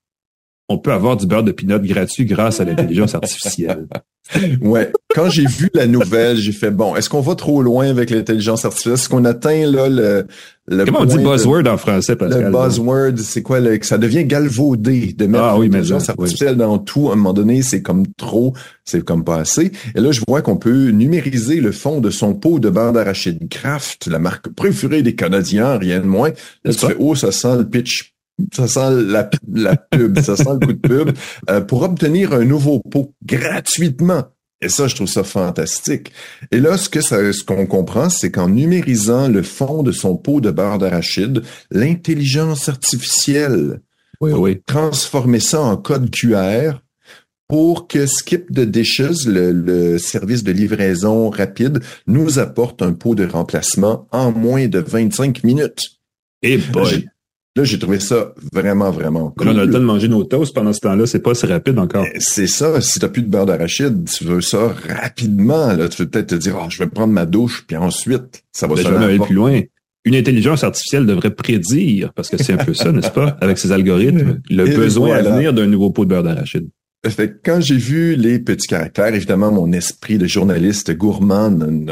on 0.71 0.79
peut 0.79 0.93
avoir 0.93 1.17
du 1.17 1.27
beurre 1.27 1.43
de 1.43 1.51
pinot 1.51 1.81
gratuit 1.81 2.25
grâce 2.25 2.61
à 2.61 2.65
l'intelligence 2.65 3.17
artificielle. 3.17 3.89
ouais. 4.61 4.93
Quand 5.13 5.29
j'ai 5.29 5.45
vu 5.45 5.69
la 5.75 5.89
nouvelle, 5.89 6.37
j'ai 6.37 6.53
fait 6.53 6.71
bon, 6.71 6.95
est-ce 6.95 7.11
qu'on 7.11 7.21
va 7.21 7.35
trop 7.35 7.61
loin 7.61 7.89
avec 7.89 8.11
l'intelligence 8.11 8.65
artificielle? 8.65 8.95
Est-ce 8.95 9.09
qu'on 9.09 9.25
atteint 9.25 9.67
là 9.67 9.89
le, 9.89 10.29
le 10.69 10.85
Comment 10.85 11.01
on 11.01 11.05
dit 11.07 11.19
buzzword 11.19 11.67
en 11.67 11.77
français, 11.77 12.15
Pascal? 12.15 12.45
Le 12.45 12.51
buzzword, 12.53 13.19
c'est 13.19 13.43
quoi? 13.43 13.61
que 13.61 13.85
ça 13.85 13.99
devient 13.99 14.25
galvaudé 14.25 15.13
de 15.13 15.27
mettre 15.27 15.43
ah, 15.43 15.59
oui, 15.59 15.67
l'intelligence 15.67 16.09
artificielle 16.09 16.57
dans 16.57 16.79
tout. 16.79 17.11
À 17.11 17.15
un 17.15 17.17
moment 17.17 17.33
donné, 17.33 17.63
c'est 17.63 17.83
comme 17.83 18.07
trop, 18.17 18.55
c'est 18.85 19.05
comme 19.05 19.25
pas 19.25 19.39
assez. 19.39 19.73
Et 19.97 20.01
là, 20.01 20.13
je 20.13 20.21
vois 20.29 20.41
qu'on 20.41 20.57
peut 20.57 20.91
numériser 20.91 21.61
le 21.61 21.73
fond 21.73 22.01
de 22.01 22.11
son 22.11 22.35
pot 22.35 22.61
de 22.61 22.71
beurre 22.71 22.93
d'arachide 22.93 23.49
Kraft, 23.49 24.07
la 24.07 24.21
marque 24.21 24.51
préférée 24.51 25.03
des 25.03 25.17
Canadiens, 25.17 25.77
rien 25.79 25.99
de 25.99 26.07
moins. 26.07 26.31
Là, 26.65 26.73
tu 26.73 26.87
fais, 26.87 26.97
oh, 27.01 27.17
ça 27.17 27.33
sent 27.33 27.57
le 27.57 27.69
pitch 27.69 28.15
ça 28.53 28.69
sent 28.69 29.05
la, 29.07 29.31
la 29.53 29.77
pub, 29.77 30.19
ça 30.21 30.37
sent 30.37 30.51
le 30.61 30.67
coup 30.67 30.73
de 30.73 30.89
pub, 30.89 31.11
euh, 31.49 31.61
pour 31.61 31.83
obtenir 31.83 32.33
un 32.33 32.45
nouveau 32.45 32.81
pot 32.81 33.15
gratuitement. 33.25 34.25
Et 34.63 34.69
ça, 34.69 34.89
je 34.89 34.95
trouve 34.95 35.09
ça 35.09 35.25
fantastique. 35.25 36.13
Et 36.51 36.61
là, 36.61 36.77
ce 36.77 36.91
que 36.91 37.01
ça, 37.01 37.33
ce 37.33 37.43
qu'on 37.43 37.67
comprend, 37.67 38.11
c'est 38.11 38.31
qu'en 38.31 38.49
numérisant 38.49 39.29
le 39.29 39.43
fond 39.43 39.83
de 39.83 39.93
son 39.93 40.17
pot 40.17 40.41
de 40.41 40.51
beurre 40.51 40.79
d'arachide, 40.79 41.43
l'intelligence 41.71 42.69
artificielle 42.69 43.81
oui, 44.21 44.33
oui. 44.33 44.63
transformer 44.67 45.41
ça 45.41 45.63
en 45.63 45.79
code 45.79 46.11
QR 46.11 46.73
pour 47.49 47.89
que 47.89 48.07
Skip 48.07 48.53
the 48.53 48.61
Dishes, 48.61 49.27
le, 49.27 49.99
service 49.99 50.45
de 50.45 50.53
livraison 50.53 51.31
rapide, 51.31 51.81
nous 52.07 52.39
apporte 52.39 52.81
un 52.81 52.93
pot 52.93 53.15
de 53.15 53.27
remplacement 53.27 54.07
en 54.13 54.31
moins 54.31 54.69
de 54.69 54.79
25 54.79 55.43
minutes. 55.43 55.99
Et 56.43 56.59
boy! 56.59 57.09
Là, 57.57 57.65
j'ai 57.65 57.81
trouvé 57.81 57.99
ça 57.99 58.33
vraiment, 58.53 58.93
vraiment 58.93 59.31
cool. 59.31 59.49
On 59.49 59.59
a 59.59 59.65
le 59.65 59.73
temps 59.73 59.81
de 59.81 59.85
manger 59.85 60.07
nos 60.07 60.23
toasts 60.23 60.55
pendant 60.55 60.73
ce 60.73 60.79
temps-là, 60.81 61.07
c'est 61.07 61.19
pas 61.19 61.35
si 61.35 61.47
rapide 61.47 61.81
encore. 61.81 62.07
Eh, 62.15 62.21
c'est 62.21 62.47
ça. 62.47 62.81
Si 62.81 63.01
t'as 63.01 63.09
plus 63.09 63.23
de 63.23 63.29
beurre 63.29 63.47
d'arachide, 63.47 64.09
tu 64.09 64.25
veux 64.25 64.41
ça 64.41 64.73
rapidement. 64.89 65.73
Là, 65.73 65.89
tu 65.89 66.03
veux 66.03 66.09
peut-être 66.09 66.29
te 66.29 66.35
dire, 66.37 66.57
oh, 66.61 66.67
je 66.69 66.79
vais 66.79 66.89
prendre 66.89 67.13
ma 67.13 67.27
douche, 67.27 67.65
puis 67.67 67.77
ensuite, 67.77 68.45
ça 68.53 68.69
va 68.69 68.77
ben, 68.77 68.83
se 68.83 68.89
aller 68.89 69.19
plus 69.19 69.35
loin. 69.35 69.61
Une 70.05 70.15
intelligence 70.15 70.63
artificielle 70.63 71.07
devrait 71.07 71.35
prédire, 71.35 72.13
parce 72.15 72.31
que 72.31 72.37
c'est 72.37 72.53
un 72.53 72.65
peu 72.65 72.73
ça, 72.73 72.93
n'est-ce 72.93 73.11
pas, 73.11 73.37
avec 73.41 73.59
ses 73.59 73.73
algorithmes, 73.73 74.41
le 74.49 74.65
besoin 74.77 75.17
à 75.17 75.23
venir 75.23 75.53
d'un 75.53 75.67
nouveau 75.67 75.91
pot 75.91 76.05
de 76.05 76.11
beurre 76.11 76.23
d'arachide. 76.23 76.69
Fait 77.09 77.41
quand 77.43 77.61
j'ai 77.61 77.79
vu 77.79 78.15
les 78.15 78.39
petits 78.39 78.67
caractères, 78.67 79.15
évidemment, 79.15 79.51
mon 79.51 79.73
esprit 79.73 80.19
de 80.19 80.27
journaliste 80.27 80.95
gourmand, 80.95 81.47
un 81.47 81.87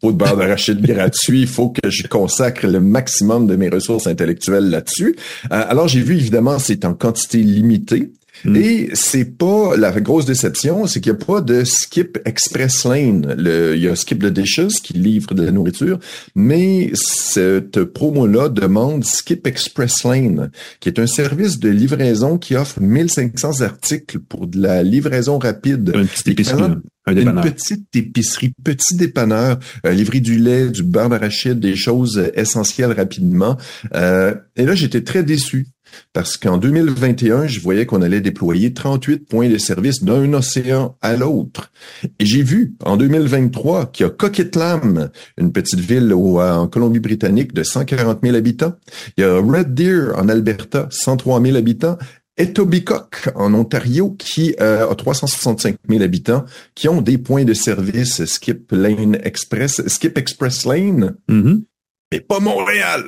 pot 0.00 0.12
de 0.12 0.16
beurre 0.16 0.36
d'arachide 0.36 0.80
gratuit, 0.86 1.40
il 1.40 1.48
faut 1.48 1.70
que 1.70 1.90
je 1.90 2.06
consacre 2.06 2.68
le 2.68 2.78
maximum 2.78 3.48
de 3.48 3.56
mes 3.56 3.68
ressources 3.68 4.06
intellectuelles 4.06 4.70
là-dessus. 4.70 5.16
Euh, 5.50 5.64
alors, 5.68 5.88
j'ai 5.88 6.00
vu, 6.00 6.14
évidemment, 6.14 6.60
c'est 6.60 6.84
en 6.84 6.94
quantité 6.94 7.38
limitée. 7.38 8.12
Mm. 8.44 8.56
Et 8.56 8.90
c'est 8.94 9.36
pas 9.36 9.76
la 9.76 10.00
grosse 10.00 10.26
déception, 10.26 10.86
c'est 10.86 11.00
qu'il 11.00 11.12
n'y 11.12 11.18
a 11.22 11.24
pas 11.24 11.40
de 11.40 11.64
Skip 11.64 12.18
Express 12.24 12.84
Lane. 12.84 13.34
Le, 13.38 13.76
il 13.76 13.82
y 13.82 13.88
a 13.88 13.96
Skip 13.96 14.22
the 14.22 14.26
Dishes 14.26 14.80
qui 14.82 14.94
livre 14.94 15.34
de 15.34 15.42
la 15.42 15.52
nourriture, 15.52 15.98
mais 16.34 16.90
cette 16.94 17.84
promo-là 17.84 18.48
demande 18.48 19.04
Skip 19.04 19.46
Express 19.46 20.04
Lane, 20.04 20.50
qui 20.80 20.88
est 20.88 20.98
un 20.98 21.06
service 21.06 21.58
de 21.58 21.68
livraison 21.68 22.38
qui 22.38 22.56
offre 22.56 22.80
1500 22.80 23.60
articles 23.60 24.18
pour 24.18 24.46
de 24.46 24.60
la 24.60 24.82
livraison 24.82 25.38
rapide. 25.38 25.92
Une 25.94 26.06
petite 26.06 26.28
épicerie. 26.28 26.62
Un 26.62 26.82
une 27.10 27.40
petite 27.40 27.94
épicerie, 27.96 28.52
petit 28.62 28.94
dépanneur, 28.94 29.58
euh, 29.86 29.90
livrer 29.92 30.20
du 30.20 30.38
lait, 30.38 30.68
du 30.68 30.84
beurre 30.84 31.08
d'arachide, 31.08 31.58
des 31.58 31.74
choses 31.74 32.30
essentielles 32.34 32.92
rapidement. 32.92 33.56
Euh, 33.94 34.34
et 34.54 34.64
là, 34.64 34.74
j'étais 34.74 35.02
très 35.02 35.24
déçu 35.24 35.66
parce 36.12 36.36
qu'en 36.36 36.58
2021, 36.58 37.46
je 37.46 37.60
voyais 37.60 37.86
qu'on 37.86 38.02
allait 38.02 38.20
déployer 38.20 38.72
38 38.72 39.28
points 39.28 39.48
de 39.48 39.58
service 39.58 40.02
d'un 40.02 40.32
océan 40.32 40.96
à 41.00 41.16
l'autre. 41.16 41.70
Et 42.18 42.26
j'ai 42.26 42.42
vu 42.42 42.74
en 42.84 42.96
2023 42.96 43.86
qu'il 43.86 44.06
y 44.06 44.08
a 44.08 44.10
Coquitlam, 44.10 45.10
une 45.38 45.52
petite 45.52 45.80
ville 45.80 46.12
en 46.12 46.66
Colombie-Britannique 46.68 47.52
de 47.54 47.62
140 47.62 48.20
000 48.22 48.36
habitants. 48.36 48.74
Il 49.16 49.22
y 49.22 49.24
a 49.24 49.38
Red 49.38 49.74
Deer 49.74 50.12
en 50.16 50.28
Alberta, 50.28 50.88
103 50.90 51.42
000 51.42 51.56
habitants. 51.56 51.98
Etobicoke 52.38 53.30
en 53.34 53.52
Ontario 53.52 54.16
qui 54.18 54.54
euh, 54.60 54.90
a 54.90 54.94
365 54.94 55.76
000 55.88 56.02
habitants 56.02 56.44
qui 56.74 56.88
ont 56.88 57.02
des 57.02 57.18
points 57.18 57.44
de 57.44 57.52
service 57.52 58.24
Skip 58.24 58.72
Lane 58.72 59.18
Express, 59.22 59.86
Skip 59.86 60.16
Express 60.16 60.64
Lane, 60.64 61.16
mm-hmm. 61.28 61.62
mais 62.10 62.20
pas 62.20 62.40
Montréal. 62.40 63.04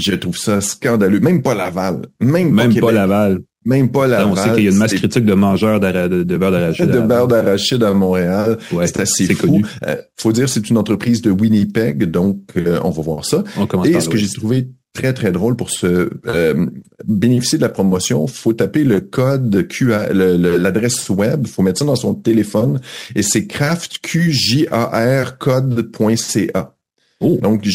Je 0.00 0.14
trouve 0.14 0.36
ça 0.36 0.60
scandaleux. 0.60 1.20
Même 1.20 1.42
pas 1.42 1.54
Laval. 1.54 2.02
Même, 2.20 2.50
même 2.50 2.74
pas, 2.74 2.92
Laval. 2.92 3.40
Même 3.64 3.90
pas 3.90 4.06
Laval. 4.06 4.28
On 4.32 4.36
sait 4.36 4.54
qu'il 4.54 4.64
y 4.64 4.68
a 4.68 4.70
une 4.70 4.76
masse 4.78 4.94
critique 4.94 5.24
de 5.24 5.34
mangeurs 5.34 5.80
de, 5.80 6.22
de, 6.22 6.36
beurre 6.36 6.52
d'arachide. 6.52 6.90
De 6.90 7.00
beurre 7.00 7.28
d'arachide 7.28 7.82
à 7.82 7.92
Montréal. 7.92 8.58
c'est 8.70 9.00
assez 9.00 9.34
fou. 9.34 9.62
Euh, 9.86 9.96
faut 10.16 10.32
dire 10.32 10.48
c'est 10.48 10.68
une 10.70 10.78
entreprise 10.78 11.22
de 11.22 11.30
Winnipeg, 11.30 12.04
donc 12.10 12.38
euh, 12.56 12.80
on 12.82 12.90
va 12.90 13.02
voir 13.02 13.24
ça. 13.24 13.44
Et 13.84 14.00
ce 14.00 14.08
que 14.08 14.16
j'ai 14.16 14.28
trouvé 14.28 14.68
très 14.92 15.12
très 15.12 15.30
drôle 15.30 15.56
pour 15.56 15.70
se 15.70 16.10
euh, 16.26 16.66
bénéficier 17.04 17.58
de 17.58 17.62
la 17.62 17.68
promotion, 17.68 18.26
faut 18.26 18.52
taper 18.52 18.84
le 18.84 19.00
code 19.00 19.68
QR, 19.68 20.12
l'adresse 20.12 21.08
web, 21.10 21.46
faut 21.46 21.62
mettre 21.62 21.78
ça 21.80 21.84
dans 21.84 21.96
son 21.96 22.14
téléphone 22.14 22.80
et 23.14 23.22
c'est 23.22 23.46
craftqjar 23.46 25.38
code.ca. 25.38 26.74
Oh. 27.20 27.38
Donc, 27.42 27.66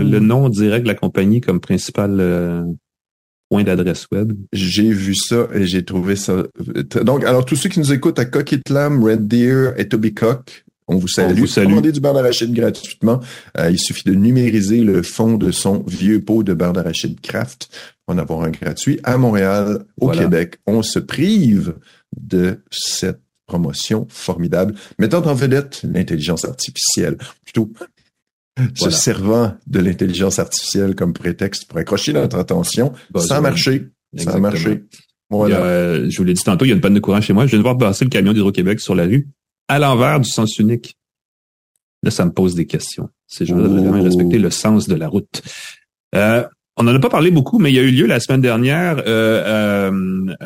le, 0.04 0.20
nom 0.20 0.50
direct 0.50 0.84
de 0.84 0.90
la 0.90 0.96
compagnie 0.96 1.40
comme 1.40 1.62
principal 1.62 2.18
euh, 2.20 2.66
point 3.50 3.64
d'adresse 3.64 4.08
web. 4.12 4.34
J'ai 4.52 4.92
vu 4.92 5.16
ça 5.16 5.48
et 5.54 5.66
j'ai 5.66 5.86
trouvé 5.86 6.18
ça. 6.18 6.34
Euh, 6.34 6.84
donc, 7.04 7.24
alors, 7.24 7.46
tous 7.46 7.56
ceux 7.56 7.70
qui 7.70 7.80
nous 7.80 7.94
écoutent 7.94 8.20
à 8.20 8.26
Coquitlam, 8.26 9.02
Red 9.04 9.28
Deer 9.28 9.72
et 9.78 9.88
Tobycock, 9.88 10.66
on 10.88 10.98
vous 10.98 11.08
salue. 11.08 11.38
On 11.38 11.42
vous 11.42 11.48
salue. 11.48 11.68
Commandez 11.68 11.92
du 11.92 12.00
beurre 12.00 12.14
d'arachide 12.14 12.54
gratuitement. 12.54 13.20
Euh, 13.58 13.70
il 13.70 13.80
suffit 13.80 14.04
de 14.06 14.14
numériser 14.14 14.82
le 14.82 15.04
fond 15.04 15.38
de 15.38 15.52
son 15.52 15.84
vieux 15.86 16.22
pot 16.22 16.44
de 16.44 16.54
beurre 16.54 16.74
d'arachide 16.74 17.20
Kraft 17.22 17.70
pour 18.06 18.16
en 18.16 18.18
avoir 18.18 18.44
un 18.44 18.50
gratuit. 18.50 19.00
À 19.04 19.18
Montréal, 19.18 19.86
au 20.00 20.10
Québec, 20.10 20.60
on 20.66 20.82
se 20.82 21.00
prive 21.00 21.76
de 22.20 22.62
cette 22.72 23.22
promotion 23.48 24.08
formidable, 24.10 24.76
mettant 25.00 25.26
en 25.26 25.34
vedette 25.34 25.82
l'intelligence 25.84 26.46
artificielle. 26.46 27.18
Plutôt 27.44 27.72
se 28.76 28.90
servant 28.90 29.54
de 29.68 29.80
l'intelligence 29.80 30.40
artificielle 30.40 30.96
comme 30.96 31.14
prétexte 31.14 31.66
pour 31.66 31.78
accrocher 31.78 32.14
notre 32.14 32.38
attention. 32.38 32.94
ça 33.16 33.38
a 33.38 33.42
marché. 33.42 33.88
Ça 34.18 34.32
a 34.32 34.40
marché. 34.40 34.84
Voilà. 35.30 36.10
je 36.10 36.18
vous 36.18 36.24
l'ai 36.24 36.34
dit 36.34 36.44
tantôt, 36.44 36.66
il 36.66 36.70
y 36.70 36.72
a 36.72 36.76
une 36.76 36.82
panne 36.82 36.94
de 36.94 37.00
courant 37.00 37.22
chez 37.22 37.34
moi. 37.34 37.46
Je 37.46 37.52
viens 37.52 37.60
de 37.60 37.64
voir 37.64 37.78
passer 37.78 38.06
le 38.06 38.10
camion 38.10 38.34
d'Hydro-Québec 38.34 38.80
sur 38.80 38.96
la 38.96 39.04
rue 39.04 39.28
à 39.68 39.80
l'envers 39.80 40.20
du 40.20 40.30
sens 40.30 40.58
unique. 40.60 40.98
Là, 42.04 42.12
ça 42.12 42.26
me 42.26 42.32
pose 42.32 42.56
des 42.56 42.66
questions. 42.66 43.10
C'est 43.28 43.46
je 43.46 43.54
veux 43.54 43.68
vraiment 43.68 44.02
respecter 44.02 44.40
le 44.40 44.50
sens 44.50 44.88
de 44.88 44.96
la 44.96 45.08
route. 45.08 45.42
Euh, 46.16 46.44
on 46.78 46.84
n'en 46.84 46.94
a 46.94 47.00
pas 47.00 47.10
parlé 47.10 47.32
beaucoup, 47.32 47.58
mais 47.58 47.72
il 47.72 47.76
y 47.76 47.80
a 47.80 47.82
eu 47.82 47.92
lieu 47.92 48.06
la 48.06 48.20
semaine 48.20 48.40
dernière 48.40 49.00
euh, 49.08 49.82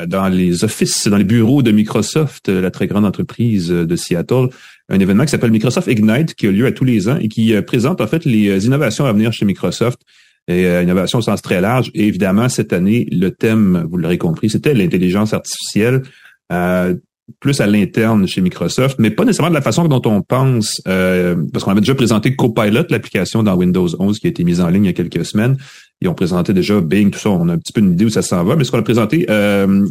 euh, 0.00 0.06
dans 0.06 0.28
les 0.28 0.64
offices, 0.64 1.06
dans 1.06 1.18
les 1.18 1.24
bureaux 1.24 1.62
de 1.62 1.70
Microsoft, 1.70 2.48
la 2.48 2.70
très 2.70 2.86
grande 2.86 3.04
entreprise 3.04 3.68
de 3.68 3.96
Seattle, 3.96 4.48
un 4.88 4.98
événement 4.98 5.24
qui 5.24 5.30
s'appelle 5.30 5.50
Microsoft 5.50 5.88
Ignite, 5.88 6.34
qui 6.34 6.46
a 6.46 6.50
lieu 6.50 6.64
à 6.64 6.72
tous 6.72 6.84
les 6.84 7.08
ans 7.08 7.18
et 7.20 7.28
qui 7.28 7.54
présente 7.62 8.00
en 8.00 8.06
fait 8.06 8.24
les 8.24 8.64
innovations 8.64 9.04
à 9.04 9.12
venir 9.12 9.32
chez 9.32 9.44
Microsoft. 9.44 10.00
Et 10.48 10.64
innovation 10.64 11.20
au 11.20 11.22
sens 11.22 11.40
très 11.40 11.60
large. 11.60 11.92
Et 11.94 12.08
évidemment, 12.08 12.48
cette 12.48 12.72
année, 12.72 13.06
le 13.12 13.30
thème, 13.30 13.86
vous 13.88 13.96
l'aurez 13.96 14.18
compris, 14.18 14.50
c'était 14.50 14.74
l'intelligence 14.74 15.32
artificielle. 15.34 16.02
Plus 17.40 17.60
à 17.60 17.66
l'interne 17.66 18.26
chez 18.26 18.40
Microsoft, 18.40 18.98
mais 18.98 19.10
pas 19.10 19.24
nécessairement 19.24 19.50
de 19.50 19.54
la 19.54 19.62
façon 19.62 19.86
dont 19.86 20.02
on 20.04 20.22
pense, 20.22 20.80
euh, 20.88 21.36
parce 21.52 21.64
qu'on 21.64 21.70
avait 21.72 21.80
déjà 21.80 21.94
présenté 21.94 22.34
Copilot, 22.36 22.84
l'application 22.90 23.42
dans 23.42 23.54
Windows 23.56 23.88
11 23.98 24.18
qui 24.18 24.26
a 24.26 24.30
été 24.30 24.44
mise 24.44 24.60
en 24.60 24.68
ligne 24.68 24.84
il 24.84 24.88
y 24.88 24.90
a 24.90 24.92
quelques 24.92 25.24
semaines. 25.24 25.56
Ils 26.00 26.08
ont 26.08 26.14
présenté 26.14 26.52
déjà 26.52 26.80
Bing, 26.80 27.10
tout 27.10 27.18
ça. 27.18 27.30
On 27.30 27.48
a 27.48 27.52
un 27.52 27.58
petit 27.58 27.72
peu 27.72 27.80
une 27.80 27.92
idée 27.92 28.04
où 28.04 28.10
ça 28.10 28.22
s'en 28.22 28.42
va. 28.42 28.56
Mais 28.56 28.64
ce 28.64 28.72
qu'on 28.72 28.78
a 28.78 28.82
présenté, 28.82 29.26
euh, 29.30 29.86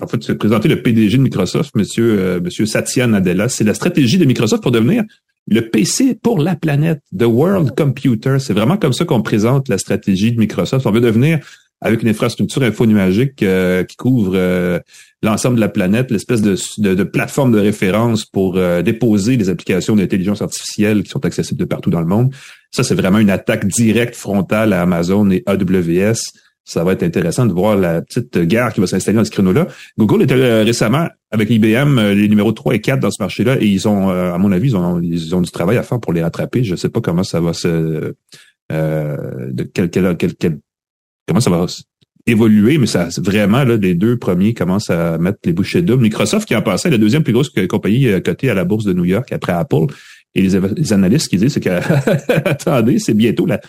en 0.00 0.06
fait, 0.06 0.22
c'est 0.22 0.36
présenté 0.36 0.68
le 0.68 0.80
PDG 0.82 1.18
de 1.18 1.22
Microsoft, 1.22 1.76
Monsieur, 1.76 2.18
euh, 2.18 2.40
Monsieur 2.40 2.64
Satya 2.64 3.06
Nadella. 3.06 3.48
C'est 3.50 3.64
la 3.64 3.74
stratégie 3.74 4.16
de 4.16 4.24
Microsoft 4.24 4.62
pour 4.62 4.72
devenir 4.72 5.04
le 5.48 5.68
PC 5.68 6.14
pour 6.14 6.38
la 6.38 6.56
planète, 6.56 7.00
the 7.16 7.24
World 7.24 7.74
Computer. 7.76 8.36
C'est 8.38 8.54
vraiment 8.54 8.76
comme 8.76 8.92
ça 8.92 9.04
qu'on 9.04 9.20
présente 9.20 9.68
la 9.68 9.76
stratégie 9.78 10.32
de 10.32 10.38
Microsoft. 10.38 10.86
On 10.86 10.92
veut 10.92 11.00
devenir 11.00 11.40
avec 11.80 12.02
une 12.02 12.08
infrastructure 12.08 12.62
infonuagique 12.62 13.42
euh, 13.42 13.84
qui 13.84 13.96
couvre 13.96 14.32
euh, 14.34 14.78
l'ensemble 15.22 15.56
de 15.56 15.60
la 15.60 15.68
planète, 15.68 16.10
l'espèce 16.10 16.40
de, 16.40 16.56
de, 16.78 17.04
plateforme 17.04 17.52
de 17.52 17.58
référence 17.58 18.24
pour 18.24 18.56
euh, 18.56 18.82
déposer 18.82 19.36
des 19.36 19.50
applications 19.50 19.96
d'intelligence 19.96 20.40
artificielle 20.40 21.02
qui 21.02 21.10
sont 21.10 21.24
accessibles 21.24 21.60
de 21.60 21.64
partout 21.66 21.90
dans 21.90 22.00
le 22.00 22.06
monde. 22.06 22.34
Ça, 22.70 22.84
c'est 22.84 22.94
vraiment 22.94 23.18
une 23.18 23.30
attaque 23.30 23.66
directe 23.66 24.16
frontale 24.16 24.72
à 24.72 24.82
Amazon 24.82 25.30
et 25.30 25.42
AWS. 25.46 26.16
Ça 26.64 26.84
va 26.84 26.92
être 26.92 27.02
intéressant 27.02 27.46
de 27.46 27.52
voir 27.52 27.76
la 27.76 28.00
petite 28.00 28.38
guerre 28.38 28.72
qui 28.72 28.80
va 28.80 28.86
s'installer 28.86 29.16
dans 29.16 29.24
ce 29.24 29.30
créneau-là. 29.30 29.66
Google 29.98 30.22
était 30.22 30.62
récemment 30.62 31.08
avec 31.30 31.50
IBM 31.50 32.12
les 32.12 32.28
numéros 32.28 32.52
3 32.52 32.74
et 32.74 32.80
4 32.80 33.00
dans 33.00 33.10
ce 33.10 33.20
marché-là 33.20 33.56
et 33.60 33.66
ils 33.66 33.88
ont, 33.88 34.10
à 34.10 34.38
mon 34.38 34.52
avis, 34.52 34.68
ils 34.68 34.76
ont, 34.76 35.00
ils 35.00 35.34
ont 35.34 35.40
du 35.40 35.50
travail 35.50 35.78
à 35.78 35.82
faire 35.82 35.98
pour 35.98 36.12
les 36.12 36.22
rattraper. 36.22 36.62
Je 36.62 36.72
ne 36.72 36.76
sais 36.76 36.90
pas 36.90 37.00
comment 37.00 37.24
ça 37.24 37.40
va 37.40 37.54
se... 37.54 38.14
de 38.70 39.62
quel, 39.74 39.90
quel, 39.90 40.16
quel 40.16 40.58
comment 41.26 41.40
ça 41.40 41.50
va 41.50 41.66
évoluer, 42.30 42.78
mais 42.78 42.86
ça 42.86 43.08
vraiment 43.18 43.64
là, 43.64 43.76
les 43.76 43.94
deux 43.94 44.16
premiers 44.18 44.54
commencent 44.54 44.90
à 44.90 45.18
mettre 45.18 45.38
les 45.44 45.52
bouchées 45.52 45.82
doubles. 45.82 46.02
Microsoft 46.02 46.46
qui 46.46 46.56
en 46.56 46.62
passé 46.62 46.90
la 46.90 46.98
deuxième 46.98 47.22
plus 47.22 47.32
grosse 47.32 47.50
compagnie 47.68 48.08
euh, 48.08 48.20
cotée 48.20 48.50
à 48.50 48.54
la 48.54 48.64
bourse 48.64 48.84
de 48.84 48.92
New 48.92 49.04
York 49.04 49.32
après 49.32 49.52
Apple. 49.52 49.86
Et 50.34 50.42
les, 50.42 50.92
analystes 50.92 51.28
qui 51.28 51.36
disent 51.36 51.52
c'est 51.52 51.60
que 51.60 51.70
attendez, 52.48 52.98
c'est 52.98 53.14
bientôt 53.14 53.46
la, 53.46 53.60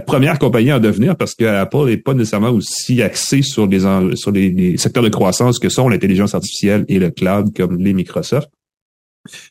première 0.00 0.38
compagnie 0.38 0.70
à 0.70 0.76
en 0.76 0.80
devenir 0.80 1.16
parce 1.16 1.34
que 1.34 1.44
Apple 1.44 1.86
n'est 1.86 1.96
pas 1.98 2.14
nécessairement 2.14 2.50
aussi 2.50 3.02
axé 3.02 3.42
sur 3.42 3.66
les 3.66 4.76
secteurs 4.78 5.02
de 5.02 5.08
croissance 5.10 5.58
que 5.58 5.68
sont 5.68 5.88
l'intelligence 5.88 6.34
artificielle 6.34 6.84
et 6.88 6.98
le 6.98 7.10
cloud 7.10 7.54
comme 7.54 7.78
les 7.78 7.92
Microsoft. 7.92 8.48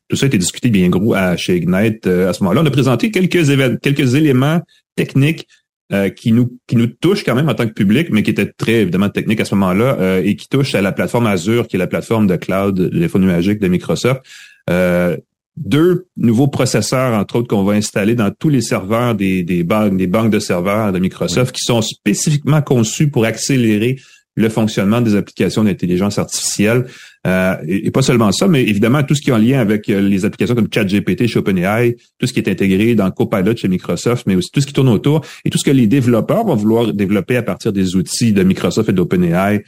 Tout 0.07 0.17
ça 0.17 0.25
a 0.25 0.27
été 0.27 0.37
discuté 0.37 0.69
bien 0.69 0.89
gros 0.89 1.13
à, 1.13 1.37
chez 1.37 1.57
Ignite 1.57 2.05
euh, 2.07 2.29
à 2.29 2.33
ce 2.33 2.43
moment-là. 2.43 2.61
On 2.61 2.65
a 2.65 2.71
présenté 2.71 3.11
quelques 3.11 3.49
éléments 3.49 4.61
techniques 4.95 5.47
euh, 5.93 6.09
qui 6.09 6.31
nous 6.31 6.57
qui 6.67 6.77
nous 6.77 6.87
touche 6.87 7.23
quand 7.25 7.35
même 7.35 7.49
en 7.49 7.53
tant 7.53 7.67
que 7.67 7.73
public, 7.73 8.09
mais 8.11 8.23
qui 8.23 8.31
était 8.31 8.45
très 8.45 8.75
évidemment 8.75 9.09
technique 9.09 9.41
à 9.41 9.45
ce 9.45 9.55
moment-là 9.55 9.97
euh, 9.99 10.21
et 10.23 10.35
qui 10.35 10.47
touche 10.47 10.73
à 10.73 10.81
la 10.81 10.93
plateforme 10.93 11.27
Azure, 11.27 11.67
qui 11.67 11.75
est 11.75 11.79
la 11.79 11.87
plateforme 11.87 12.27
de 12.27 12.37
cloud 12.37 12.75
de 12.75 13.17
nuagique 13.17 13.59
de 13.59 13.67
Microsoft. 13.67 14.21
Euh, 14.69 15.17
deux 15.57 16.05
nouveaux 16.15 16.47
processeurs, 16.47 17.13
entre 17.13 17.35
autres, 17.35 17.49
qu'on 17.49 17.63
va 17.63 17.73
installer 17.73 18.15
dans 18.15 18.31
tous 18.31 18.47
les 18.47 18.61
serveurs 18.61 19.15
des, 19.15 19.43
des 19.43 19.63
banques, 19.63 19.97
des 19.97 20.07
banques 20.07 20.31
de 20.31 20.39
serveurs 20.39 20.93
de 20.93 20.99
Microsoft 20.99 21.53
qui 21.53 21.65
sont 21.65 21.81
spécifiquement 21.81 22.61
conçus 22.61 23.09
pour 23.09 23.25
accélérer 23.25 23.97
le 24.35 24.47
fonctionnement 24.47 25.01
des 25.01 25.15
applications 25.15 25.63
d'intelligence 25.63 26.17
artificielle. 26.17 26.85
Euh, 27.27 27.55
et, 27.67 27.91
pas 27.91 28.01
seulement 28.01 28.31
ça, 28.31 28.47
mais 28.47 28.63
évidemment 28.63 29.03
tout 29.03 29.13
ce 29.13 29.21
qui 29.21 29.29
est 29.29 29.33
en 29.33 29.37
lien 29.37 29.59
avec 29.59 29.89
euh, 29.89 30.01
les 30.01 30.25
applications 30.25 30.55
comme 30.55 30.67
ChatGPT 30.73 31.27
chez 31.27 31.37
OpenAI, 31.37 31.95
tout 32.17 32.25
ce 32.25 32.33
qui 32.33 32.39
est 32.39 32.49
intégré 32.49 32.95
dans 32.95 33.11
Copilot 33.11 33.55
chez 33.55 33.67
Microsoft, 33.67 34.25
mais 34.25 34.35
aussi 34.35 34.49
tout 34.51 34.59
ce 34.59 34.65
qui 34.65 34.73
tourne 34.73 34.89
autour 34.89 35.21
et 35.45 35.51
tout 35.51 35.59
ce 35.59 35.63
que 35.63 35.71
les 35.71 35.85
développeurs 35.85 36.43
vont 36.43 36.55
vouloir 36.55 36.93
développer 36.93 37.37
à 37.37 37.43
partir 37.43 37.73
des 37.73 37.95
outils 37.95 38.33
de 38.33 38.41
Microsoft 38.41 38.89
et 38.89 38.93
d'OpenAI 38.93 39.63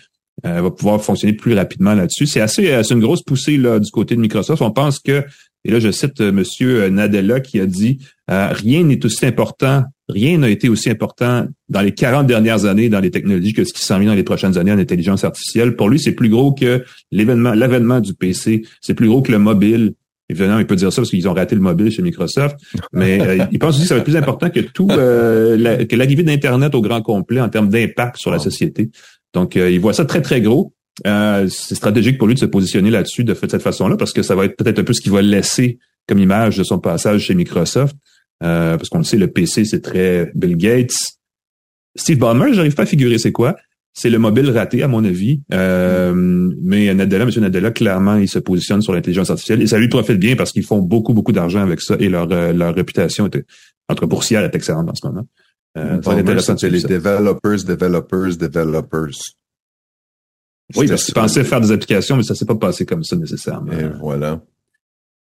euh, 0.45 0.61
va 0.61 0.71
pouvoir 0.71 1.01
fonctionner 1.01 1.33
plus 1.33 1.53
rapidement 1.53 1.93
là-dessus. 1.93 2.25
C'est 2.25 2.41
assez, 2.41 2.69
euh, 2.71 2.83
c'est 2.83 2.95
une 2.95 2.99
grosse 2.99 3.21
poussée 3.21 3.55
là 3.57 3.79
du 3.79 3.89
côté 3.91 4.15
de 4.15 4.19
Microsoft. 4.19 4.61
On 4.61 4.71
pense 4.71 4.99
que, 4.99 5.23
et 5.65 5.71
là 5.71 5.79
je 5.79 5.91
cite 5.91 6.21
euh, 6.21 6.31
Monsieur 6.31 6.89
Nadella 6.89 7.39
qui 7.39 7.59
a 7.59 7.65
dit 7.65 7.99
rien 8.27 8.83
n'est 8.83 9.05
aussi 9.05 9.25
important, 9.25 9.83
rien 10.09 10.37
n'a 10.37 10.49
été 10.49 10.69
aussi 10.69 10.89
important 10.89 11.45
dans 11.69 11.81
les 11.81 11.91
40 11.91 12.25
dernières 12.25 12.65
années 12.65 12.89
dans 12.89 12.99
les 12.99 13.11
technologies 13.11 13.53
que 13.53 13.63
ce 13.63 13.73
qui 13.73 13.83
s'en 13.83 13.99
vient 13.99 14.09
dans 14.09 14.15
les 14.15 14.23
prochaines 14.23 14.57
années 14.57 14.71
en 14.71 14.79
intelligence 14.79 15.23
artificielle. 15.23 15.75
Pour 15.75 15.89
lui, 15.89 15.99
c'est 15.99 16.13
plus 16.13 16.29
gros 16.29 16.53
que 16.53 16.83
l'événement, 17.11 17.53
l'avènement 17.53 17.99
du 17.99 18.13
PC, 18.13 18.63
c'est 18.81 18.93
plus 18.93 19.07
gros 19.07 19.21
que 19.21 19.31
le 19.31 19.39
mobile. 19.39 19.93
Évidemment, 20.29 20.59
il 20.59 20.65
peut 20.65 20.77
dire 20.77 20.91
ça 20.91 21.01
parce 21.01 21.09
qu'ils 21.09 21.27
ont 21.27 21.33
raté 21.33 21.53
le 21.53 21.61
mobile 21.61 21.91
chez 21.91 22.01
Microsoft, 22.01 22.55
mais 22.93 23.19
il 23.51 23.59
pense 23.59 23.75
aussi 23.75 23.83
que 23.83 23.89
ça 23.89 23.95
va 23.95 23.99
être 23.99 24.05
plus 24.05 24.15
important 24.15 24.49
que 24.49 24.61
tout, 24.61 24.87
que 24.87 25.95
l'arrivée 25.95 26.23
d'Internet 26.23 26.73
au 26.75 26.81
grand 26.81 27.01
complet 27.01 27.41
en 27.41 27.49
termes 27.49 27.69
d'impact 27.69 28.17
sur 28.17 28.31
la 28.31 28.39
société. 28.39 28.89
Donc, 29.33 29.57
euh, 29.57 29.69
il 29.69 29.79
voit 29.79 29.93
ça 29.93 30.05
très, 30.05 30.21
très 30.21 30.41
gros. 30.41 30.73
Euh, 31.07 31.47
c'est 31.49 31.75
stratégique 31.75 32.17
pour 32.17 32.27
lui 32.27 32.35
de 32.35 32.39
se 32.39 32.45
positionner 32.45 32.91
là-dessus 32.91 33.23
de, 33.23 33.33
cette 33.33 33.61
façon-là 33.61 33.97
parce 33.97 34.13
que 34.13 34.21
ça 34.21 34.35
va 34.35 34.45
être 34.45 34.55
peut-être 34.55 34.79
un 34.79 34.83
peu 34.83 34.93
ce 34.93 35.01
qu'il 35.01 35.11
va 35.11 35.21
laisser 35.21 35.79
comme 36.07 36.19
image 36.19 36.57
de 36.57 36.63
son 36.63 36.79
passage 36.79 37.21
chez 37.21 37.35
Microsoft. 37.35 37.95
Euh, 38.43 38.77
parce 38.77 38.89
qu'on 38.89 38.99
le 38.99 39.03
sait, 39.03 39.17
le 39.17 39.27
PC, 39.27 39.65
c'est 39.65 39.81
très 39.81 40.31
Bill 40.35 40.57
Gates. 40.57 40.93
Steve 41.95 42.17
Ballmer, 42.17 42.53
j'arrive 42.53 42.75
pas 42.75 42.83
à 42.83 42.87
figurer 42.87 43.17
c'est 43.17 43.31
quoi. 43.31 43.55
C'est 43.95 44.09
le 44.09 44.17
mobile 44.17 44.49
raté, 44.49 44.81
à 44.81 44.87
mon 44.87 45.03
avis. 45.05 45.41
Mais 45.51 46.93
Nadella, 46.93 47.25
M. 47.25 47.29
Nadella, 47.37 47.71
clairement, 47.71 48.17
il 48.17 48.27
se 48.27 48.39
positionne 48.39 48.81
sur 48.81 48.91
l'intelligence 48.93 49.29
artificielle. 49.29 49.61
Et 49.61 49.67
ça 49.67 49.77
lui 49.77 49.87
profite 49.87 50.17
bien 50.17 50.35
parce 50.35 50.51
qu'ils 50.51 50.65
font 50.65 50.79
beaucoup, 50.79 51.13
beaucoup 51.13 51.31
d'argent 51.31 51.61
avec 51.61 51.79
ça. 51.79 51.95
Et 51.99 52.09
leur, 52.09 52.25
leur 52.27 52.73
réputation 52.73 53.27
était, 53.27 53.45
entre 53.87 54.07
boursière 54.07 54.43
est 54.43 54.55
excellente 54.55 54.89
en 54.89 54.95
ce 54.95 55.05
moment. 55.05 55.27
Euh, 55.77 55.99
c'est 56.03 56.69
les 56.69 56.81
developers, 56.81 57.63
developers, 57.63 58.37
developers. 58.37 59.17
Oui, 60.75 60.87
parce 60.87 61.05
qu'ils 61.05 61.13
pensaient 61.13 61.43
faire 61.43 61.61
des 61.61 61.71
applications, 61.71 62.15
mais 62.15 62.23
ça 62.23 62.35
s'est 62.35 62.45
pas 62.45 62.55
passé 62.55 62.85
comme 62.85 63.03
ça 63.03 63.15
nécessairement. 63.15 63.71
Et 63.73 63.85
voilà. 63.99 64.41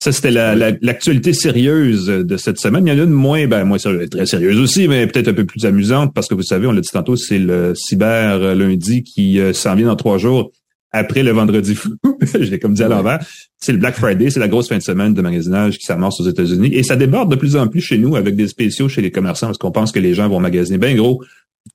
Ça, 0.04 0.12
c'était 0.12 0.32
l'actualité 0.32 1.32
la, 1.32 1.36
sérieuse 1.36 2.08
de 2.08 2.38
cette 2.38 2.60
semaine. 2.60 2.86
Il 2.86 2.94
y 2.94 2.96
en 2.96 3.00
a 3.00 3.04
une 3.04 3.10
moins, 3.10 3.48
ben, 3.48 3.64
moins 3.64 3.78
sérieuse, 3.78 4.10
très 4.10 4.26
sérieuse 4.26 4.60
aussi, 4.60 4.88
mais 4.88 5.08
peut-être 5.08 5.30
un 5.30 5.34
peu 5.34 5.46
plus 5.46 5.66
amusante 5.66 6.14
parce 6.14 6.28
que 6.28 6.36
vous 6.36 6.44
savez, 6.44 6.68
on 6.68 6.74
l'a 6.74 6.82
dit 6.82 6.90
tantôt, 6.92 7.16
c'est 7.16 7.40
le 7.40 7.74
cyber 7.76 8.56
lundi 8.56 9.04
qui 9.04 9.40
euh, 9.40 9.54
s'en 9.54 9.74
vient 9.74 9.88
dans 9.88 9.96
trois 9.96 10.18
jours 10.18 10.52
après 10.92 11.24
le 11.24 11.32
vendredi 11.32 11.76
fou. 11.76 11.96
je 12.22 12.38
l'ai 12.38 12.60
comme 12.60 12.74
dit 12.74 12.84
à 12.84 12.88
l'envers. 12.88 13.26
C'est 13.58 13.72
le 13.72 13.80
Black 13.80 13.96
Friday, 13.96 14.30
c'est 14.30 14.40
la 14.40 14.48
grosse 14.48 14.70
fin 14.70 14.78
de 14.78 14.84
semaine 14.84 15.14
de 15.14 15.22
magasinage 15.22 15.78
qui 15.78 15.86
s'amorce 15.86 16.20
aux 16.22 16.30
États-Unis. 16.30 16.70
Et 16.74 16.84
ça 16.84 16.96
déborde 16.96 17.32
de 17.32 17.36
plus 17.36 17.56
en 17.56 17.68
plus 17.68 17.82
chez 17.82 17.98
nous 17.98 18.16
avec 18.16 18.36
des 18.36 18.48
spéciaux 18.48 18.88
chez 18.88 19.02
les 19.02 19.12
commerçants 19.12 19.48
parce 19.48 19.58
qu'on 19.58 19.72
pense 19.72 19.92
que 19.92 20.00
les 20.00 20.14
gens 20.14 20.30
vont 20.30 20.40
magasiner 20.40 20.78
bien 20.78 20.94
gros 20.94 21.24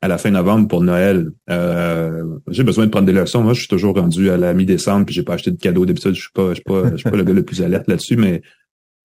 à 0.02 0.08
la 0.08 0.18
fin 0.18 0.30
novembre 0.30 0.68
pour 0.68 0.82
Noël. 0.82 1.30
Euh, 1.50 2.22
j'ai 2.48 2.62
besoin 2.62 2.86
de 2.86 2.90
prendre 2.90 3.06
des 3.06 3.12
leçons. 3.12 3.42
Moi, 3.42 3.52
je 3.52 3.60
suis 3.60 3.68
toujours 3.68 3.96
rendu 3.96 4.30
à 4.30 4.36
la 4.36 4.54
mi-décembre 4.54 5.06
puis 5.06 5.14
j'ai 5.14 5.22
pas 5.22 5.34
acheté 5.34 5.50
de 5.50 5.58
cadeaux 5.58 5.86
d'habitude. 5.86 6.14
Je 6.14 6.20
suis 6.20 6.32
pas, 6.32 6.50
je 6.50 6.54
suis 6.54 6.64
pas, 6.64 6.90
je 6.92 6.96
suis 6.96 7.10
pas 7.10 7.16
le 7.16 7.24
gars 7.24 7.34
le 7.34 7.42
plus 7.42 7.62
alerte 7.62 7.88
là-dessus, 7.88 8.16
mais 8.16 8.42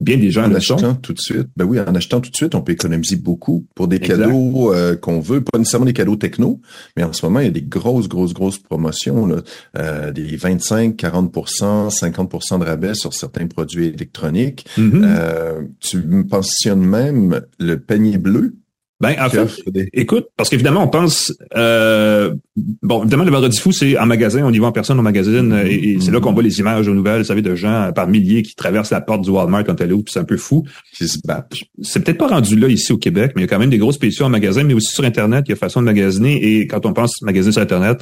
bien 0.01 0.18
des 0.18 0.30
gens 0.30 0.44
en 0.44 0.54
achetant 0.54 0.96
tout 0.96 1.13
de 1.13 1.20
suite. 1.20 1.48
Ben 1.56 1.65
oui, 1.65 1.80
en 1.80 1.96
achetant 1.96 2.20
tout 2.20 2.30
de 2.30 2.36
suite, 2.36 2.54
on 2.54 2.62
peut 2.62 2.74
économiser 2.74 3.15
beaucoup 3.15 3.65
pour 3.75 3.88
des 3.88 4.00
cadeaux 4.00 4.74
euh, 4.74 4.96
qu'on 4.96 5.20
veut, 5.20 5.42
pas 5.42 5.58
nécessairement 5.58 5.86
des 5.86 5.94
cadeaux 5.94 6.18
techno, 6.18 6.60
mais 6.98 7.04
en 7.04 7.13
ce 7.13 7.25
moment, 7.25 7.39
il 7.39 7.46
y 7.46 7.50
a 7.50 7.51
des 7.51 7.62
grosses, 7.62 8.10
grosses, 8.10 8.34
grosses 8.34 8.60
promotions, 8.60 9.25
là, 9.25 9.38
euh, 9.77 10.12
des 10.12 10.36
25, 10.36 10.98
40 10.98 11.34
50% 11.34 12.60
de 12.60 12.65
rabais 12.65 12.94
sur 12.94 13.14
certains 13.14 13.48
produits 13.48 13.88
électroniques. 13.88 14.66
Mm-hmm. 14.77 15.03
euh, 15.03 15.62
tu 15.79 15.98
me 15.98 16.25
pensionnes 16.25 16.86
même 16.86 17.42
le 17.59 17.79
panier 17.79 18.18
bleu 18.18 18.55
ben, 19.01 19.14
en 19.20 19.29
fait, 19.29 19.46
écoute, 19.92 20.27
parce 20.38 20.50
qu'évidemment, 20.50 20.84
on 20.84 20.88
pense, 20.88 21.34
euh, 21.58 22.34
bon, 22.81 23.01
évidemment, 23.01 23.25
le 23.25 23.31
vendredi 23.31 23.60
fou, 23.60 23.74
c'est 23.74 23.98
en 23.98 24.05
magasin, 24.05 24.46
on 24.46 24.53
y 24.53 24.60
va 24.60 24.68
en 24.68 24.72
personne 24.72 24.98
au 24.98 25.01
magazine, 25.01 25.64
et, 25.66 25.98
c'est 26.00 26.12
là 26.12 26.22
qu'on 26.22 26.31
voit 26.31 26.44
les 26.44 26.60
images 26.60 26.88
aux 26.88 26.94
nouvelles, 26.94 27.20
vous 27.20 27.27
savez, 27.27 27.42
de 27.42 27.55
gens 27.55 27.92
par 27.94 28.08
milliers 28.08 28.42
qui 28.42 28.55
traversent 28.55 28.92
la 28.92 29.01
porte 29.01 29.22
du 29.22 29.29
Walmart 29.31 29.66
quand 29.66 29.81
elle 29.81 29.90
est 29.90 29.94
ouvre, 29.94 30.05
c'est 30.08 30.20
un 30.20 30.24
peu 30.24 30.38
fou. 30.38 30.64
C'est 30.94 32.03
peut-être 32.03 32.18
pas 32.18 32.27
rendu 32.27 32.58
là 32.58 32.70
ici 32.70 32.94
au 32.94 32.98
Québec, 32.98 33.34
mais 33.36 33.42
il 33.42 33.46
y 33.46 33.48
a 33.48 33.50
quand 33.50 33.60
même 33.60 33.70
des 33.70 33.77
grosses 33.77 33.96
spéciaux 33.96 34.25
en 34.25 34.29
magasin, 34.29 34.64
mais 34.64 34.74
aussi 34.74 34.94
sur 34.94 35.03
Internet, 35.03 35.44
il 35.48 35.51
y 35.51 35.53
a 35.53 35.58
façon 35.58 35.81
de 35.81 35.86
magasiner, 35.86 36.42
et 36.44 36.68
quand 36.68 36.86
on 36.86 36.94
pense 36.94 37.22
magasiner 37.22 37.51
sur 37.51 37.62
Internet, 37.62 38.01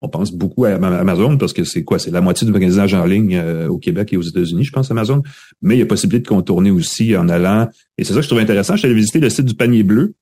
on 0.00 0.08
pense 0.08 0.32
beaucoup 0.32 0.64
à 0.64 0.74
Amazon 0.74 1.36
parce 1.38 1.52
que 1.52 1.64
c'est 1.64 1.82
quoi? 1.82 1.98
C'est 1.98 2.10
la 2.10 2.20
moitié 2.20 2.46
du 2.46 2.52
magasinage 2.52 2.94
en 2.94 3.04
ligne 3.04 3.36
euh, 3.36 3.68
au 3.68 3.78
Québec 3.78 4.12
et 4.12 4.16
aux 4.16 4.22
États-Unis, 4.22 4.64
je 4.64 4.72
pense, 4.72 4.90
Amazon. 4.90 5.22
Mais 5.60 5.76
il 5.76 5.78
y 5.80 5.82
a 5.82 5.86
possibilité 5.86 6.22
de 6.22 6.28
contourner 6.28 6.70
aussi 6.70 7.16
en 7.16 7.28
allant. 7.28 7.68
Et 7.96 8.04
c'est 8.04 8.12
ça 8.12 8.20
que 8.20 8.22
je 8.22 8.28
trouve 8.28 8.38
intéressant. 8.38 8.74
Je 8.74 8.80
suis 8.80 8.86
allé 8.86 8.94
visiter 8.94 9.18
le 9.18 9.30
site 9.30 9.46
du 9.46 9.54
panier 9.54 9.82
bleu. 9.82 10.14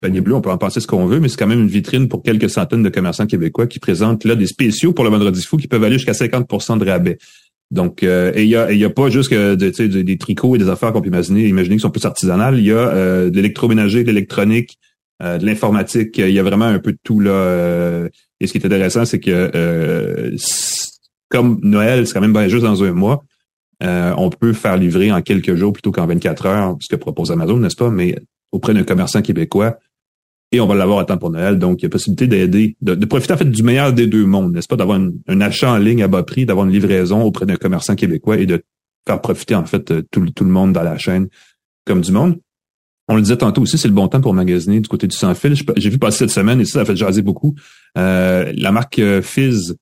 Panier 0.00 0.20
bleu, 0.20 0.34
on 0.34 0.40
peut 0.40 0.50
en 0.50 0.58
penser 0.58 0.80
ce 0.80 0.86
qu'on 0.86 1.06
veut, 1.06 1.20
mais 1.20 1.28
c'est 1.28 1.36
quand 1.36 1.46
même 1.46 1.60
une 1.60 1.68
vitrine 1.68 2.08
pour 2.08 2.22
quelques 2.22 2.48
centaines 2.48 2.82
de 2.82 2.88
commerçants 2.88 3.26
québécois 3.26 3.66
qui 3.66 3.78
présentent 3.78 4.24
là 4.24 4.34
des 4.34 4.46
spéciaux 4.46 4.92
pour 4.92 5.04
le 5.04 5.10
vendredi 5.10 5.42
fou 5.42 5.58
qui 5.58 5.68
peuvent 5.68 5.84
aller 5.84 5.98
jusqu'à 5.98 6.12
50% 6.12 6.78
de 6.78 6.88
rabais. 6.88 7.18
Donc, 7.70 8.02
euh, 8.02 8.32
et 8.34 8.42
il 8.42 8.48
y 8.48 8.56
a, 8.56 8.90
pas 8.90 9.10
juste 9.10 9.32
des 9.32 10.18
tricots 10.18 10.56
et 10.56 10.58
des 10.58 10.68
affaires 10.68 10.92
qu'on 10.92 11.02
peut 11.02 11.08
imaginer, 11.08 11.46
imaginer 11.46 11.76
qui 11.76 11.82
sont 11.82 11.90
plus 11.90 12.04
artisanales. 12.04 12.58
Il 12.58 12.64
y 12.64 12.72
a 12.72 12.78
euh, 12.78 13.30
de 13.30 13.36
l'électroménager, 13.36 14.02
de 14.02 14.08
l'électronique, 14.08 14.78
de 15.20 15.44
l'informatique. 15.44 16.18
Il 16.18 16.30
y 16.30 16.38
a 16.38 16.42
vraiment 16.42 16.66
un 16.66 16.78
peu 16.78 16.92
de 16.92 16.98
tout 17.02 17.20
là. 17.20 18.08
et 18.40 18.46
ce 18.46 18.52
qui 18.52 18.58
est 18.58 18.66
intéressant, 18.66 19.04
c'est 19.04 19.20
que 19.20 20.32
comme 21.28 21.60
Noël, 21.62 22.06
c'est 22.06 22.14
quand 22.14 22.26
même 22.26 22.48
juste 22.48 22.64
dans 22.64 22.82
un 22.82 22.92
mois. 22.92 23.22
on 23.80 24.30
peut 24.30 24.52
faire 24.52 24.76
livrer 24.76 25.12
en 25.12 25.22
quelques 25.22 25.54
jours 25.54 25.72
plutôt 25.72 25.92
qu'en 25.92 26.06
24 26.06 26.46
heures, 26.46 26.76
ce 26.80 26.88
que 26.88 26.96
propose 26.96 27.30
Amazon, 27.30 27.58
n'est-ce 27.58 27.76
pas? 27.76 27.90
Mais 27.90 28.16
auprès 28.52 28.74
d'un 28.74 28.84
commerçant 28.84 29.22
québécois, 29.22 29.78
et 30.52 30.60
on 30.60 30.66
va 30.66 30.74
l'avoir 30.74 30.98
à 30.98 31.04
temps 31.04 31.18
pour 31.18 31.30
Noël. 31.30 31.58
Donc, 31.58 31.80
il 31.80 31.84
y 31.84 31.86
a 31.86 31.88
possibilité 31.88 32.26
d'aider, 32.26 32.76
de, 32.80 33.06
profiter 33.06 33.34
en 33.34 33.36
fait 33.36 33.50
du 33.50 33.62
meilleur 33.62 33.92
des 33.92 34.06
deux 34.06 34.26
mondes, 34.26 34.52
n'est-ce 34.52 34.68
pas, 34.68 34.76
d'avoir 34.76 34.98
un 35.28 35.40
achat 35.40 35.72
en 35.72 35.78
ligne 35.78 36.02
à 36.02 36.08
bas 36.08 36.22
prix, 36.22 36.44
d'avoir 36.44 36.66
une 36.66 36.72
livraison 36.72 37.22
auprès 37.22 37.46
d'un 37.46 37.56
commerçant 37.56 37.94
québécois 37.94 38.38
et 38.38 38.46
de 38.46 38.62
faire 39.06 39.20
profiter 39.20 39.54
en 39.54 39.64
fait 39.64 39.92
tout, 40.10 40.28
tout 40.30 40.44
le 40.44 40.50
monde 40.50 40.72
dans 40.72 40.82
la 40.82 40.98
chaîne 40.98 41.28
comme 41.86 42.00
du 42.00 42.12
monde. 42.12 42.38
On 43.10 43.16
le 43.16 43.22
disait 43.22 43.36
tantôt 43.36 43.62
aussi, 43.62 43.76
c'est 43.76 43.88
le 43.88 43.94
bon 43.94 44.06
temps 44.06 44.20
pour 44.20 44.34
magasiner 44.34 44.78
du 44.78 44.88
côté 44.88 45.08
du 45.08 45.16
sans-fil. 45.16 45.54
J'ai 45.76 45.90
vu 45.90 45.98
passer 45.98 46.18
cette 46.18 46.30
semaine, 46.30 46.60
et 46.60 46.64
ça, 46.64 46.74
ça 46.74 46.80
a 46.82 46.84
fait 46.84 46.94
jaser 46.94 47.22
beaucoup, 47.22 47.56
euh, 47.98 48.52
la 48.56 48.70
marque 48.70 49.00
euh, 49.00 49.20
Fizz, 49.20 49.74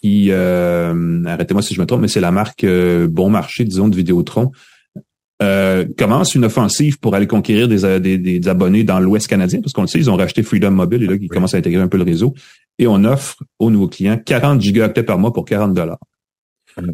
qui, 0.00 0.28
euh, 0.30 1.22
arrêtez-moi 1.26 1.60
si 1.60 1.74
je 1.74 1.80
me 1.80 1.84
trompe, 1.84 2.00
mais 2.00 2.08
c'est 2.08 2.22
la 2.22 2.30
marque 2.30 2.64
Bon 2.64 3.28
Marché, 3.28 3.64
disons, 3.64 3.88
de 3.88 3.94
Vidéotron, 3.94 4.50
euh, 5.42 5.84
commence 5.98 6.34
une 6.34 6.46
offensive 6.46 6.98
pour 6.98 7.14
aller 7.14 7.26
conquérir 7.26 7.68
des, 7.68 8.00
des, 8.00 8.16
des 8.16 8.48
abonnés 8.48 8.82
dans 8.82 8.98
l'Ouest 8.98 9.26
canadien, 9.26 9.60
parce 9.60 9.74
qu'on 9.74 9.82
le 9.82 9.86
sait, 9.86 9.98
ils 9.98 10.10
ont 10.10 10.16
racheté 10.16 10.42
Freedom 10.42 10.70
Mobile 10.70 11.02
et 11.02 11.06
là, 11.06 11.16
ils 11.20 11.28
commencent 11.28 11.54
à 11.54 11.58
intégrer 11.58 11.82
un 11.82 11.88
peu 11.88 11.98
le 11.98 12.04
réseau. 12.04 12.32
Et 12.78 12.86
on 12.86 13.04
offre 13.04 13.36
aux 13.58 13.70
nouveaux 13.70 13.88
clients 13.88 14.16
40 14.16 14.58
gigaoctets 14.58 15.02
par 15.02 15.18
mois 15.18 15.34
pour 15.34 15.44
40 15.44 15.74
dollars. 15.74 15.98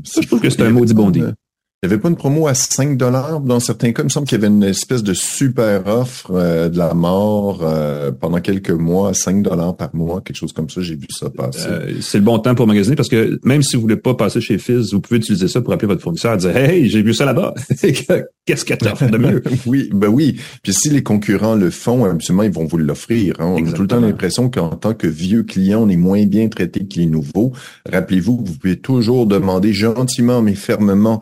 Ça, 0.03 0.21
je 0.21 0.27
trouve 0.27 0.41
que 0.41 0.51
c'est 0.51 0.63
un 0.63 0.71
maudit 0.71 0.95
bon 0.95 1.11
deal. 1.11 1.35
Il 1.83 1.89
n'y 1.89 1.93
avait 1.93 2.01
pas 2.01 2.09
une 2.09 2.17
promo 2.17 2.47
à 2.47 2.55
5 2.55 2.97
dollars? 2.97 3.41
Dans 3.41 3.61
certains 3.61 3.93
cas. 3.93 4.01
Il 4.03 4.07
me 4.07 4.09
semble 4.09 4.27
qu'il 4.27 4.41
y 4.41 4.43
avait 4.43 4.53
une 4.53 4.63
espèce 4.63 5.03
de 5.03 5.13
super 5.13 5.87
offre 5.87 6.31
euh, 6.31 6.71
de 6.71 6.79
la 6.79 6.95
mort 6.95 7.61
euh, 7.63 8.11
pendant 8.13 8.41
quelques 8.41 8.71
mois 8.71 9.11
à 9.11 9.15
5 9.15 9.43
dollars 9.43 9.77
par 9.77 9.95
mois, 9.95 10.23
quelque 10.23 10.39
chose 10.39 10.55
comme 10.55 10.71
ça. 10.71 10.81
J'ai 10.81 10.97
vu 10.97 11.07
ça 11.11 11.29
passer. 11.29 11.69
Euh, 11.69 11.93
c'est 12.01 12.17
le 12.17 12.25
bon 12.25 12.39
temps 12.39 12.55
pour 12.55 12.67
magasiner 12.67 12.97
parce 12.97 13.11
que 13.11 13.39
même 13.45 13.63
si 13.63 13.77
vous 13.77 13.83
voulez 13.83 13.97
pas 13.97 14.15
passer 14.15 14.41
chez 14.41 14.57
Fizz, 14.57 14.95
vous 14.95 15.03
pouvez 15.03 15.19
utiliser 15.19 15.49
ça 15.49 15.61
pour 15.61 15.71
appeler 15.75 15.89
votre 15.89 16.01
fournisseur 16.01 16.33
et 16.33 16.37
dire 16.39 16.57
Hey, 16.57 16.89
j'ai 16.89 17.03
vu 17.03 17.13
ça 17.13 17.27
là-bas. 17.27 17.53
Qu'est-ce 18.47 18.65
que 18.65 18.73
as 18.73 19.11
de 19.11 19.19
mieux? 19.19 19.43
oui, 19.67 19.91
ben 19.93 20.09
oui. 20.09 20.41
Puis 20.63 20.73
si 20.73 20.89
les 20.89 21.03
concurrents 21.03 21.57
le 21.57 21.69
font, 21.69 22.07
absolument, 22.07 22.45
ils 22.45 22.53
vont 22.53 22.65
vous 22.65 22.79
l'offrir. 22.79 23.35
Hein. 23.39 23.55
On 23.59 23.67
a 23.67 23.73
tout 23.73 23.83
le 23.83 23.89
temps 23.89 24.01
l'impression 24.01 24.49
qu'en 24.49 24.71
tant 24.71 24.95
que 24.95 25.09
vieux 25.09 25.43
client, 25.43 25.83
on 25.83 25.91
est 25.91 25.97
moins 25.97 26.25
bien 26.25 26.49
traité 26.49 26.87
que 26.87 26.99
les 26.99 27.07
nouveaux. 27.07 27.53
Rappelez-vous 27.93 28.39
que 28.39 28.49
vous 28.49 28.55
pouvez 28.57 28.77
toujours 28.77 29.27
demander 29.27 29.75
gentiment 29.75 30.41
mais 30.41 30.55
fermement 30.55 31.21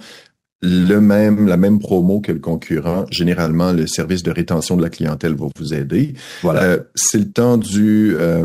le 0.64 1.00
même, 1.00 1.46
la 1.46 1.56
même 1.56 1.78
promo 1.78 2.20
que 2.20 2.32
le 2.32 2.38
concurrent. 2.38 3.04
Généralement, 3.10 3.72
le 3.72 3.86
service 3.86 4.22
de 4.22 4.30
rétention 4.30 4.76
de 4.76 4.82
la 4.82 4.88
clientèle 4.88 5.34
va 5.34 5.46
vous 5.56 5.74
aider. 5.74 6.14
Voilà. 6.42 6.62
Euh, 6.62 6.78
c'est 6.94 7.18
le 7.18 7.30
temps 7.30 7.58
du 7.58 8.16
euh, 8.18 8.44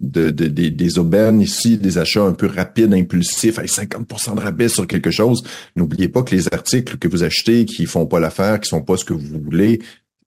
de, 0.00 0.30
des 0.30 0.98
aubaines 0.98 1.40
ici, 1.40 1.78
des 1.78 1.98
achats 1.98 2.22
un 2.22 2.32
peu 2.32 2.46
rapides, 2.46 2.92
impulsifs, 2.92 3.58
avec 3.58 3.70
50% 3.70 4.36
de 4.36 4.40
rabais 4.40 4.68
sur 4.68 4.86
quelque 4.86 5.10
chose. 5.10 5.42
N'oubliez 5.76 6.08
pas 6.08 6.22
que 6.22 6.34
les 6.34 6.52
articles 6.52 6.98
que 6.98 7.08
vous 7.08 7.24
achetez, 7.24 7.64
qui 7.64 7.86
font 7.86 8.06
pas 8.06 8.20
l'affaire, 8.20 8.60
qui 8.60 8.68
sont 8.68 8.82
pas 8.82 8.96
ce 8.96 9.04
que 9.04 9.14
vous 9.14 9.40
voulez, 9.42 9.80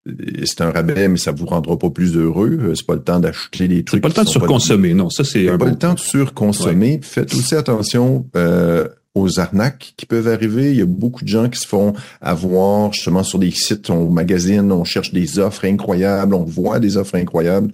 euh, 0.08 0.14
c'est 0.46 0.62
un 0.62 0.72
rabais, 0.72 1.08
mais 1.08 1.18
ça 1.18 1.32
vous 1.32 1.46
rendra 1.46 1.78
pas 1.78 1.90
plus 1.90 2.16
heureux. 2.16 2.74
C'est 2.76 2.86
pas 2.86 2.96
le 2.96 3.04
temps 3.04 3.20
d'acheter 3.20 3.68
des 3.68 3.84
trucs. 3.84 4.00
C'est 4.00 4.02
pas 4.02 4.08
le 4.08 4.14
temps 4.14 4.24
de 4.24 4.30
surconsommer, 4.30 4.94
non. 4.94 5.10
Ça, 5.10 5.24
c'est 5.24 5.46
pas 5.46 5.66
le 5.66 5.76
temps 5.76 5.94
de 5.94 6.00
surconsommer. 6.00 7.00
Faites 7.04 7.34
aussi 7.34 7.56
attention. 7.56 8.26
Euh, 8.36 8.88
aux 9.18 9.40
arnaques 9.40 9.94
qui 9.98 10.06
peuvent 10.06 10.28
arriver. 10.28 10.72
Il 10.72 10.78
y 10.78 10.82
a 10.82 10.86
beaucoup 10.86 11.24
de 11.24 11.30
gens 11.30 11.50
qui 11.50 11.60
se 11.60 11.68
font 11.68 11.94
avoir 12.22 12.94
justement 12.94 13.24
sur 13.24 13.40
des 13.40 13.52
sites, 13.52 13.90
on 13.90 14.10
magazine, 14.10 14.72
on 14.72 14.84
cherche 14.84 15.14
des 15.14 15.40
offres 15.40 15.66
incroyables, 15.66 16.34
on 16.34 16.44
voit 16.44 16.80
des 16.80 16.98
offres 16.98 17.16
incroyables. 17.16 17.72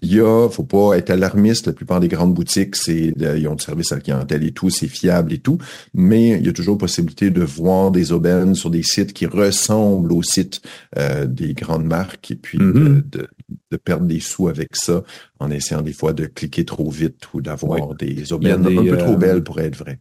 Il 0.00 0.14
y 0.14 0.20
a, 0.20 0.48
faut 0.48 0.64
pas 0.64 0.96
être 0.96 1.10
alarmiste, 1.10 1.66
la 1.66 1.74
plupart 1.74 2.00
des 2.00 2.08
grandes 2.08 2.32
boutiques, 2.32 2.76
c'est, 2.76 3.12
ils 3.14 3.48
ont 3.48 3.56
du 3.56 3.62
service 3.62 3.92
à 3.92 3.96
la 3.96 4.00
clientèle 4.00 4.42
et 4.42 4.52
tout, 4.52 4.70
c'est 4.70 4.88
fiable 4.88 5.34
et 5.34 5.38
tout, 5.38 5.58
mais 5.92 6.30
il 6.30 6.46
y 6.46 6.48
a 6.48 6.52
toujours 6.54 6.78
possibilité 6.78 7.28
de 7.28 7.42
voir 7.42 7.90
des 7.90 8.12
aubaines 8.12 8.54
sur 8.54 8.70
des 8.70 8.82
sites 8.82 9.12
qui 9.12 9.26
ressemblent 9.26 10.12
aux 10.12 10.22
sites 10.22 10.62
euh, 10.96 11.26
des 11.26 11.52
grandes 11.52 11.84
marques 11.84 12.30
et 12.30 12.36
puis 12.36 12.56
mm-hmm. 12.56 13.10
de, 13.10 13.28
de, 13.70 13.76
perdre 13.76 14.06
des 14.06 14.20
sous 14.20 14.48
avec 14.48 14.76
ça 14.76 15.02
en 15.38 15.50
essayant 15.50 15.82
des 15.82 15.92
fois 15.92 16.14
de 16.14 16.24
cliquer 16.24 16.64
trop 16.64 16.88
vite 16.88 17.28
ou 17.34 17.42
d'avoir 17.42 17.94
des 17.94 18.32
aubaines 18.32 18.66
un 18.66 18.84
peu 18.84 18.96
trop 18.96 19.12
euh, 19.12 19.16
belles 19.16 19.44
pour 19.44 19.60
être 19.60 19.76
vraies 19.76 20.00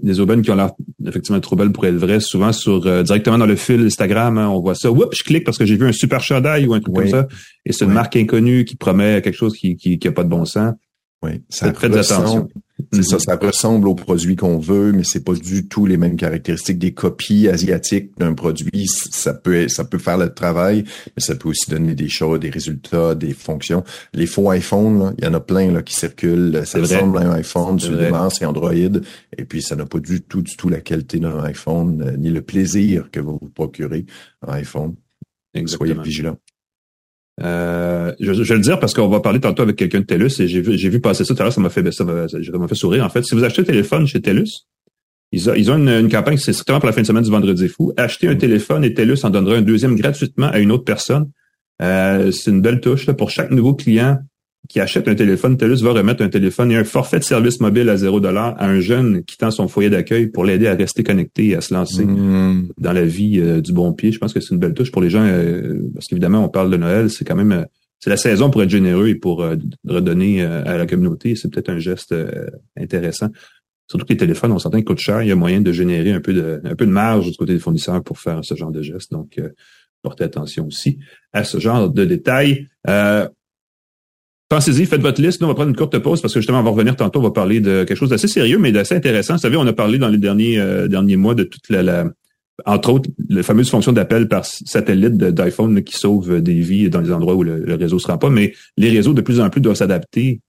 des 0.00 0.20
aubaines 0.20 0.42
qui 0.42 0.50
ont 0.50 0.56
l'air 0.56 0.70
effectivement 1.06 1.40
trop 1.40 1.56
belles 1.56 1.72
pour 1.72 1.84
être 1.86 1.96
vraies, 1.96 2.20
souvent 2.20 2.52
sur 2.52 2.86
euh, 2.86 3.02
directement 3.02 3.38
dans 3.38 3.46
le 3.46 3.56
fil 3.56 3.84
Instagram, 3.84 4.38
hein, 4.38 4.48
on 4.48 4.60
voit 4.60 4.74
ça. 4.74 4.90
Oups, 4.90 5.16
je 5.16 5.22
clique 5.22 5.44
parce 5.44 5.58
que 5.58 5.66
j'ai 5.66 5.76
vu 5.76 5.86
un 5.86 5.92
super 5.92 6.22
chandail 6.22 6.66
ou 6.66 6.74
un 6.74 6.80
truc 6.80 6.94
comme 6.94 7.08
ça, 7.08 7.26
et 7.66 7.72
c'est 7.72 7.84
une 7.84 7.92
marque 7.92 8.16
inconnue 8.16 8.64
qui 8.64 8.76
promet 8.76 9.20
quelque 9.22 9.36
chose 9.36 9.54
qui 9.54 9.76
qui, 9.76 9.98
qui 9.98 10.08
a 10.08 10.12
pas 10.12 10.24
de 10.24 10.30
bon 10.30 10.44
sens. 10.44 10.74
Oui, 11.22 11.42
ça 11.48 11.66
attention. 11.66 12.48
C'est 12.92 13.02
ça, 13.02 13.18
ça 13.18 13.36
ressemble 13.36 13.86
au 13.88 13.94
produit 13.94 14.36
qu'on 14.36 14.58
veut, 14.58 14.92
mais 14.92 15.04
c'est 15.04 15.24
pas 15.24 15.34
du 15.34 15.68
tout 15.68 15.86
les 15.86 15.96
mêmes 15.96 16.16
caractéristiques 16.16 16.78
des 16.78 16.92
copies 16.92 17.48
asiatiques 17.48 18.10
d'un 18.18 18.34
produit. 18.34 18.86
Ça 18.86 19.32
peut, 19.32 19.68
ça 19.68 19.84
peut 19.84 19.98
faire 19.98 20.18
le 20.18 20.34
travail, 20.34 20.84
mais 21.16 21.22
ça 21.22 21.34
peut 21.34 21.48
aussi 21.48 21.70
donner 21.70 21.94
des 21.94 22.08
choses, 22.08 22.40
des 22.40 22.50
résultats, 22.50 23.14
des 23.14 23.32
fonctions. 23.32 23.84
Les 24.12 24.26
faux 24.26 24.52
iPhones, 24.52 25.14
il 25.18 25.24
y 25.24 25.26
en 25.26 25.34
a 25.34 25.40
plein 25.40 25.70
là, 25.70 25.82
qui 25.82 25.94
circulent. 25.94 26.62
Ça 26.66 26.80
ressemble 26.80 27.18
à 27.18 27.20
un 27.22 27.32
iPhone 27.32 27.78
sur 27.78 27.96
des 27.96 28.10
c'est 28.30 28.44
Android, 28.44 28.72
et 28.74 29.44
puis 29.44 29.62
ça 29.62 29.76
n'a 29.76 29.86
pas 29.86 30.00
du 30.00 30.20
tout, 30.22 30.42
du 30.42 30.56
tout 30.56 30.68
la 30.68 30.80
qualité 30.80 31.18
d'un 31.18 31.42
iPhone, 31.44 32.02
euh, 32.02 32.16
ni 32.16 32.30
le 32.30 32.42
plaisir 32.42 33.10
que 33.10 33.20
vous 33.20 33.38
vous 33.40 33.48
procurez 33.48 34.06
un 34.46 34.54
iPhone. 34.54 34.94
Soyez 35.66 35.94
vigilants. 35.94 36.38
Euh, 37.40 38.12
je, 38.20 38.32
je, 38.32 38.42
vais 38.42 38.56
le 38.56 38.60
dire 38.60 38.78
parce 38.78 38.92
qu'on 38.92 39.08
va 39.08 39.20
parler 39.20 39.40
tantôt 39.40 39.62
avec 39.62 39.76
quelqu'un 39.76 40.00
de 40.00 40.04
TELUS 40.04 40.40
et 40.40 40.48
j'ai 40.48 40.60
vu, 40.60 40.76
vu 40.76 41.00
passer 41.00 41.24
ça 41.24 41.34
tout 41.34 41.40
à 41.40 41.44
l'heure, 41.44 41.52
ça 41.52 41.60
m'a 41.60 41.70
fait, 41.70 41.90
ça 41.90 42.04
m'a, 42.04 42.28
fait 42.28 42.74
sourire. 42.74 43.04
En 43.04 43.08
fait, 43.08 43.22
si 43.24 43.34
vous 43.34 43.42
achetez 43.42 43.62
un 43.62 43.64
téléphone 43.64 44.06
chez 44.06 44.20
TELUS, 44.20 44.66
ils, 45.32 45.48
ont, 45.48 45.54
ils 45.54 45.70
ont 45.70 45.76
une, 45.76 46.10
campagne, 46.10 46.36
c'est 46.36 46.52
strictement 46.52 46.78
pour 46.78 46.88
la 46.88 46.92
fin 46.92 47.00
de 47.00 47.06
semaine 47.06 47.24
du 47.24 47.30
vendredi 47.30 47.68
fou. 47.68 47.92
Achetez 47.96 48.28
un 48.28 48.36
téléphone 48.36 48.84
et 48.84 48.92
TELUS 48.92 49.24
en 49.24 49.30
donnera 49.30 49.56
un 49.56 49.62
deuxième 49.62 49.96
gratuitement 49.96 50.48
à 50.48 50.58
une 50.58 50.70
autre 50.70 50.84
personne. 50.84 51.30
Euh, 51.80 52.30
c'est 52.32 52.50
une 52.50 52.60
belle 52.60 52.80
touche 52.80 53.06
là, 53.06 53.14
pour 53.14 53.30
chaque 53.30 53.50
nouveau 53.50 53.74
client 53.74 54.18
qui 54.68 54.80
achète 54.80 55.08
un 55.08 55.14
téléphone, 55.14 55.56
TELUS 55.56 55.82
va 55.82 55.92
remettre 55.92 56.22
un 56.22 56.28
téléphone 56.28 56.70
et 56.70 56.76
un 56.76 56.84
forfait 56.84 57.18
de 57.18 57.24
service 57.24 57.60
mobile 57.60 57.88
à 57.88 57.96
0 57.96 58.20
dollar 58.20 58.54
à 58.58 58.68
un 58.68 58.80
jeune 58.80 59.24
quittant 59.24 59.50
son 59.50 59.66
foyer 59.66 59.90
d'accueil 59.90 60.28
pour 60.28 60.44
l'aider 60.44 60.68
à 60.68 60.74
rester 60.74 61.02
connecté 61.02 61.48
et 61.48 61.56
à 61.56 61.60
se 61.60 61.74
lancer 61.74 62.04
mmh. 62.04 62.68
dans 62.78 62.92
la 62.92 63.04
vie 63.04 63.40
euh, 63.40 63.60
du 63.60 63.72
bon 63.72 63.92
pied. 63.92 64.12
Je 64.12 64.18
pense 64.18 64.32
que 64.32 64.40
c'est 64.40 64.54
une 64.54 64.60
belle 64.60 64.74
touche 64.74 64.92
pour 64.92 65.02
les 65.02 65.10
gens 65.10 65.24
euh, 65.24 65.90
parce 65.94 66.06
qu'évidemment, 66.06 66.44
on 66.44 66.48
parle 66.48 66.70
de 66.70 66.76
Noël, 66.76 67.10
c'est 67.10 67.24
quand 67.24 67.34
même 67.34 67.52
euh, 67.52 67.64
c'est 67.98 68.10
la 68.10 68.16
saison 68.16 68.50
pour 68.50 68.62
être 68.62 68.70
généreux 68.70 69.08
et 69.08 69.14
pour 69.14 69.46
redonner 69.86 70.42
à 70.42 70.76
la 70.76 70.86
communauté. 70.86 71.36
C'est 71.36 71.48
peut-être 71.48 71.68
un 71.68 71.78
geste 71.78 72.12
intéressant. 72.76 73.28
Surtout 73.88 74.04
que 74.04 74.12
les 74.12 74.16
téléphones, 74.16 74.50
on 74.50 74.58
s'entend 74.58 74.78
qu'ils 74.78 74.84
coûtent 74.84 74.98
cher. 74.98 75.22
Il 75.22 75.28
y 75.28 75.30
a 75.30 75.36
moyen 75.36 75.60
de 75.60 75.70
générer 75.70 76.10
un 76.10 76.20
peu 76.20 76.34
de, 76.34 76.60
un 76.64 76.74
peu 76.74 76.84
de 76.84 76.90
marge 76.90 77.30
du 77.30 77.36
côté 77.36 77.52
des 77.52 77.60
fournisseurs 77.60 78.02
pour 78.02 78.18
faire 78.18 78.44
ce 78.44 78.56
genre 78.56 78.72
de 78.72 78.82
geste. 78.82 79.12
Donc, 79.12 79.40
portez 80.02 80.24
attention 80.24 80.66
aussi 80.66 80.98
à 81.32 81.44
ce 81.44 81.60
genre 81.60 81.90
de 81.90 82.04
détails. 82.04 82.66
Pensez-y, 84.52 84.84
faites 84.84 85.00
votre 85.00 85.22
liste. 85.22 85.40
Nous, 85.40 85.46
on 85.46 85.48
va 85.48 85.54
prendre 85.54 85.70
une 85.70 85.76
courte 85.76 85.98
pause 85.98 86.20
parce 86.20 86.34
que 86.34 86.40
justement, 86.40 86.60
on 86.60 86.62
va 86.62 86.68
revenir 86.68 86.94
tantôt, 86.94 87.20
on 87.20 87.22
va 87.22 87.30
parler 87.30 87.60
de 87.60 87.84
quelque 87.84 87.96
chose 87.96 88.10
d'assez 88.10 88.28
sérieux, 88.28 88.58
mais 88.58 88.70
d'assez 88.70 88.94
intéressant. 88.94 89.36
Vous 89.36 89.40
savez, 89.40 89.56
on 89.56 89.66
a 89.66 89.72
parlé 89.72 89.96
dans 89.96 90.10
les 90.10 90.18
derniers, 90.18 90.60
euh, 90.60 90.88
derniers 90.88 91.16
mois 91.16 91.34
de 91.34 91.44
toute 91.44 91.70
la, 91.70 92.04
entre 92.66 92.92
autres, 92.92 93.08
la 93.30 93.42
fameuse 93.42 93.70
fonction 93.70 93.92
d'appel 93.92 94.28
par 94.28 94.44
satellite 94.44 95.16
d'iPhone 95.16 95.82
qui 95.82 95.96
sauve 95.96 96.42
des 96.42 96.60
vies 96.60 96.90
dans 96.90 97.00
les 97.00 97.12
endroits 97.12 97.34
où 97.34 97.42
le, 97.42 97.64
réseau 97.76 97.96
ne 97.96 98.00
se 98.00 98.06
rend 98.08 98.18
pas. 98.18 98.28
Mais 98.28 98.52
les 98.76 98.90
réseaux, 98.90 99.14
de 99.14 99.22
plus 99.22 99.40
en 99.40 99.48
plus, 99.48 99.62
doivent 99.62 99.76
s'adapter 99.76 100.40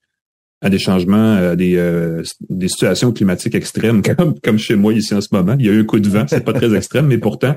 à 0.61 0.69
des 0.69 0.79
changements, 0.79 1.35
à 1.35 1.55
des, 1.55 1.77
euh, 1.77 2.23
des 2.49 2.67
situations 2.67 3.13
climatiques 3.13 3.55
extrêmes, 3.55 4.01
comme, 4.17 4.37
comme 4.41 4.57
chez 4.57 4.75
moi 4.75 4.91
ici 4.91 5.15
en 5.15 5.21
ce 5.21 5.29
moment. 5.31 5.55
Il 5.57 5.65
y 5.65 5.69
a 5.69 5.71
eu 5.71 5.79
un 5.79 5.85
coup 5.85 6.01
de 6.01 6.09
vent, 6.09 6.25
c'est 6.27 6.43
pas 6.43 6.51
très 6.51 6.75
extrême, 6.75 7.07
mais 7.07 7.19
pourtant, 7.19 7.55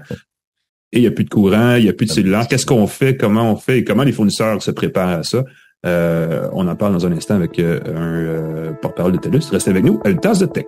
et 0.92 0.98
il 0.98 1.00
n'y 1.00 1.08
a 1.08 1.10
plus 1.10 1.24
de 1.24 1.30
courant, 1.30 1.74
il 1.74 1.82
n'y 1.82 1.88
a 1.88 1.92
plus 1.92 2.06
de 2.06 2.12
cellulaire. 2.12 2.46
Qu'est-ce 2.46 2.66
qu'on 2.66 2.86
fait? 2.86 3.16
Comment 3.16 3.52
on 3.52 3.56
fait? 3.56 3.78
Et 3.78 3.84
comment 3.84 4.04
les 4.04 4.12
fournisseurs 4.12 4.62
se 4.62 4.70
préparent 4.70 5.18
à 5.18 5.22
ça? 5.24 5.44
Euh, 5.84 6.48
on 6.52 6.66
en 6.68 6.76
parle 6.76 6.92
dans 6.94 7.06
un 7.06 7.12
instant 7.12 7.34
avec 7.34 7.58
euh, 7.58 7.80
un 7.86 8.14
euh, 8.14 8.72
porte-parole 8.80 9.12
de 9.12 9.18
TELUS. 9.18 9.50
Restez 9.50 9.70
avec 9.70 9.84
nous 9.84 10.00
à 10.04 10.08
une 10.08 10.18
tasse 10.18 10.38
de 10.38 10.46
tech. 10.46 10.64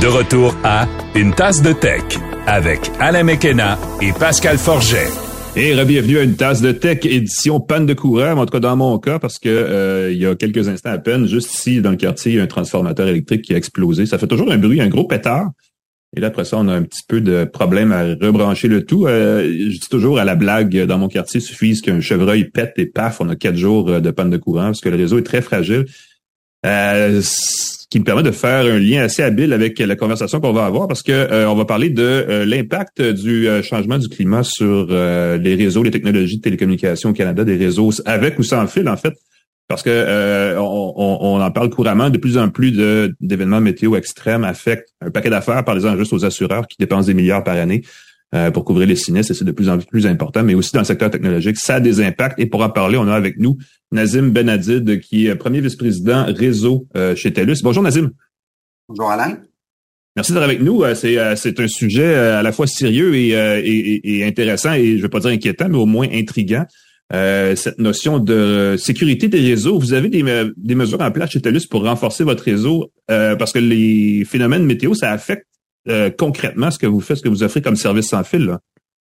De 0.00 0.08
retour 0.08 0.54
à 0.64 0.86
Une 1.14 1.32
tasse 1.32 1.62
de 1.62 1.72
tech 1.72 2.02
avec 2.46 2.90
Alain 2.98 3.22
Mekena 3.22 3.78
et 4.00 4.12
Pascal 4.12 4.58
Forget. 4.58 5.31
Et 5.54 5.74
bienvenue 5.84 6.16
à 6.16 6.22
une 6.22 6.34
tasse 6.34 6.62
de 6.62 6.72
tech 6.72 7.00
édition 7.04 7.60
panne 7.60 7.84
de 7.84 7.92
courant, 7.92 8.38
en 8.38 8.46
tout 8.46 8.52
cas 8.52 8.60
dans 8.60 8.74
mon 8.74 8.98
cas, 8.98 9.18
parce 9.18 9.38
que 9.38 9.50
euh, 9.50 10.10
il 10.10 10.16
y 10.16 10.24
a 10.24 10.34
quelques 10.34 10.66
instants 10.68 10.92
à 10.92 10.98
peine, 10.98 11.26
juste 11.26 11.52
ici 11.52 11.82
dans 11.82 11.90
le 11.90 11.98
quartier, 11.98 12.32
il 12.32 12.38
y 12.38 12.40
a 12.40 12.42
un 12.42 12.46
transformateur 12.46 13.06
électrique 13.06 13.42
qui 13.42 13.52
a 13.52 13.58
explosé. 13.58 14.06
Ça 14.06 14.16
fait 14.16 14.26
toujours 14.26 14.50
un 14.50 14.56
bruit, 14.56 14.80
un 14.80 14.88
gros 14.88 15.04
pétard. 15.04 15.50
Et 16.16 16.20
là, 16.20 16.28
après 16.28 16.46
ça, 16.46 16.56
on 16.58 16.68
a 16.68 16.74
un 16.74 16.82
petit 16.82 17.02
peu 17.06 17.20
de 17.20 17.44
problème 17.44 17.92
à 17.92 18.02
rebrancher 18.02 18.68
le 18.68 18.86
tout. 18.86 19.06
Euh, 19.06 19.44
je 19.44 19.78
dis 19.78 19.88
toujours 19.90 20.18
à 20.18 20.24
la 20.24 20.36
blague, 20.36 20.84
dans 20.84 20.96
mon 20.96 21.08
quartier, 21.08 21.40
il 21.40 21.42
suffit 21.42 21.78
qu'un 21.82 22.00
chevreuil 22.00 22.44
pète 22.44 22.72
et 22.78 22.86
paf, 22.86 23.20
on 23.20 23.28
a 23.28 23.36
quatre 23.36 23.56
jours 23.56 23.90
euh, 23.90 24.00
de 24.00 24.10
panne 24.10 24.30
de 24.30 24.38
courant 24.38 24.66
parce 24.66 24.80
que 24.80 24.88
le 24.88 24.96
réseau 24.96 25.18
est 25.18 25.22
très 25.22 25.42
fragile. 25.42 25.84
Euh, 26.64 27.20
qui 27.92 28.00
me 28.00 28.04
permet 28.04 28.22
de 28.22 28.30
faire 28.30 28.64
un 28.64 28.78
lien 28.78 29.02
assez 29.02 29.22
habile 29.22 29.52
avec 29.52 29.78
la 29.78 29.96
conversation 29.96 30.40
qu'on 30.40 30.54
va 30.54 30.64
avoir 30.64 30.88
parce 30.88 31.02
que 31.02 31.12
euh, 31.12 31.46
on 31.50 31.54
va 31.54 31.66
parler 31.66 31.90
de 31.90 32.02
euh, 32.02 32.46
l'impact 32.46 33.02
du 33.02 33.46
euh, 33.46 33.62
changement 33.62 33.98
du 33.98 34.08
climat 34.08 34.42
sur 34.44 34.86
les 34.86 35.54
réseaux, 35.56 35.82
les 35.82 35.90
technologies 35.90 36.38
de 36.38 36.42
télécommunications 36.42 37.10
au 37.10 37.12
Canada, 37.12 37.44
des 37.44 37.56
réseaux 37.56 37.90
avec 38.06 38.38
ou 38.38 38.44
sans 38.44 38.66
fil 38.66 38.88
en 38.88 38.96
fait, 38.96 39.12
parce 39.68 39.82
que 39.82 40.56
on, 40.58 41.38
en 41.38 41.50
parle 41.50 41.68
couramment. 41.68 42.08
De 42.08 42.16
plus 42.16 42.38
en 42.38 42.48
plus 42.48 42.72
d'événements 43.20 43.60
météo 43.60 43.94
extrêmes 43.94 44.44
affectent 44.44 44.88
un 45.02 45.10
paquet 45.10 45.28
d'affaires, 45.28 45.62
par 45.62 45.74
exemple 45.74 45.98
juste 45.98 46.14
aux 46.14 46.24
assureurs 46.24 46.66
qui 46.66 46.76
dépensent 46.78 47.08
des 47.08 47.14
milliards 47.14 47.44
par 47.44 47.56
année. 47.58 47.82
Pour 48.54 48.64
couvrir 48.64 48.88
les 48.88 48.96
sinistres, 48.96 49.32
et 49.32 49.34
c'est 49.34 49.44
de 49.44 49.52
plus 49.52 49.68
en 49.68 49.78
plus 49.78 50.06
important, 50.06 50.42
mais 50.42 50.54
aussi 50.54 50.72
dans 50.72 50.80
le 50.80 50.86
secteur 50.86 51.10
technologique, 51.10 51.56
ça 51.58 51.74
a 51.74 51.80
des 51.80 52.00
impacts. 52.00 52.38
Et 52.38 52.46
pour 52.46 52.62
en 52.62 52.70
parler, 52.70 52.96
on 52.96 53.06
a 53.06 53.14
avec 53.14 53.38
nous 53.38 53.58
Nazim 53.92 54.30
Benadid, 54.30 55.00
qui 55.00 55.26
est 55.26 55.36
premier 55.36 55.60
vice-président 55.60 56.24
réseau 56.26 56.86
euh, 56.96 57.14
chez 57.14 57.32
TELUS. 57.32 57.62
Bonjour 57.62 57.82
Nazim. 57.82 58.10
Bonjour 58.88 59.10
Alain. 59.10 59.38
Merci 60.16 60.32
d'être 60.32 60.42
avec 60.42 60.62
nous. 60.62 60.82
Euh, 60.82 60.94
euh, 61.04 61.36
c'est, 61.36 61.60
un 61.60 61.68
sujet 61.68 62.14
à 62.14 62.42
la 62.42 62.52
fois 62.52 62.66
sérieux 62.66 63.14
et, 63.14 64.24
intéressant 64.24 64.72
et 64.72 64.92
je 64.92 64.96
ne 64.96 65.02
vais 65.02 65.08
pas 65.08 65.20
dire 65.20 65.30
inquiétant, 65.30 65.68
mais 65.68 65.78
au 65.78 65.86
moins 65.86 66.08
intriguant. 66.12 66.64
cette 67.10 67.78
notion 67.78 68.18
de 68.18 68.76
sécurité 68.78 69.28
des 69.28 69.40
réseaux. 69.40 69.78
Vous 69.78 69.92
avez 69.92 70.08
des, 70.08 70.24
des 70.56 70.74
mesures 70.74 71.02
en 71.02 71.10
place 71.10 71.30
chez 71.30 71.40
TELUS 71.42 71.66
pour 71.68 71.84
renforcer 71.84 72.24
votre 72.24 72.44
réseau 72.44 72.90
parce 73.08 73.52
que 73.52 73.58
les 73.58 74.24
phénomènes 74.24 74.64
météo, 74.64 74.94
ça 74.94 75.10
affecte 75.10 75.46
concrètement 76.18 76.70
ce 76.70 76.78
que 76.78 76.86
vous 76.86 77.00
faites, 77.00 77.18
ce 77.18 77.22
que 77.22 77.28
vous 77.28 77.42
offrez 77.42 77.62
comme 77.62 77.76
service 77.76 78.08
sans 78.08 78.24
fil. 78.24 78.46
Là? 78.46 78.60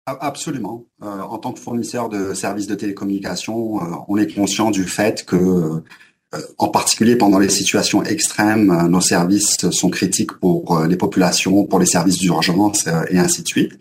Absolument. 0.07 0.87
Euh, 1.03 1.21
en 1.21 1.39
tant 1.39 1.53
que 1.53 1.59
fournisseur 1.59 2.09
de 2.09 2.33
services 2.33 2.69
de 2.69 2.77
télécommunication, 2.77 3.83
euh, 3.83 3.97
on 4.07 4.17
est 4.17 4.33
conscient 4.33 4.71
du 4.71 4.85
fait 4.85 5.25
que, 5.25 5.35
euh, 5.35 6.41
en 6.59 6.69
particulier 6.69 7.17
pendant 7.17 7.41
les 7.41 7.49
situations 7.49 8.05
extrêmes, 8.05 8.87
nos 8.89 9.01
services 9.01 9.69
sont 9.71 9.91
critiques 9.91 10.33
pour 10.35 10.81
les 10.87 10.97
populations, 10.97 11.65
pour 11.65 11.81
les 11.81 11.87
services 11.87 12.19
d'urgence 12.19 12.87
et 13.11 13.19
ainsi 13.19 13.43
de 13.43 13.49
suite. 13.49 13.73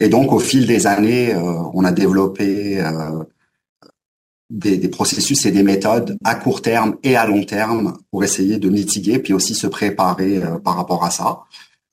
Et 0.00 0.08
donc, 0.08 0.32
au 0.32 0.38
fil 0.38 0.66
des 0.66 0.86
années, 0.86 1.34
on 1.34 1.84
a 1.84 1.90
développé 1.90 2.82
des, 4.48 4.76
des, 4.76 4.88
processus 4.88 5.44
et 5.44 5.50
des 5.50 5.62
méthodes 5.62 6.16
à 6.24 6.34
court 6.34 6.62
terme 6.62 6.96
et 7.02 7.16
à 7.16 7.26
long 7.26 7.42
terme 7.42 7.96
pour 8.10 8.22
essayer 8.22 8.58
de 8.58 8.68
mitiguer, 8.68 9.18
puis 9.18 9.32
aussi 9.32 9.54
se 9.54 9.66
préparer 9.66 10.40
par 10.62 10.76
rapport 10.76 11.04
à 11.04 11.10
ça. 11.10 11.40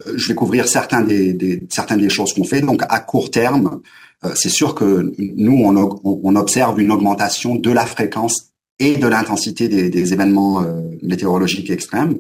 Euh, 0.05 0.13
je 0.17 0.27
vais 0.27 0.35
couvrir 0.35 0.67
certains 0.67 1.01
des, 1.01 1.63
certaines 1.69 1.99
des 1.99 2.09
choses 2.09 2.33
qu'on 2.33 2.43
fait. 2.43 2.61
Donc 2.61 2.81
à 2.89 2.99
court 2.99 3.31
terme, 3.31 3.81
euh, 4.23 4.31
c'est 4.35 4.49
sûr 4.49 4.75
que 4.75 5.13
nous 5.17 5.63
on, 5.63 6.35
observe 6.35 6.79
une 6.79 6.91
augmentation 6.91 7.55
de 7.55 7.71
la 7.71 7.85
fréquence 7.85 8.51
et 8.79 8.97
de 8.97 9.07
l'intensité 9.07 9.69
des, 9.69 9.89
des, 9.89 10.13
événements 10.13 10.61
euh, 10.61 10.81
météorologiques 11.01 11.69
extrêmes. 11.69 12.17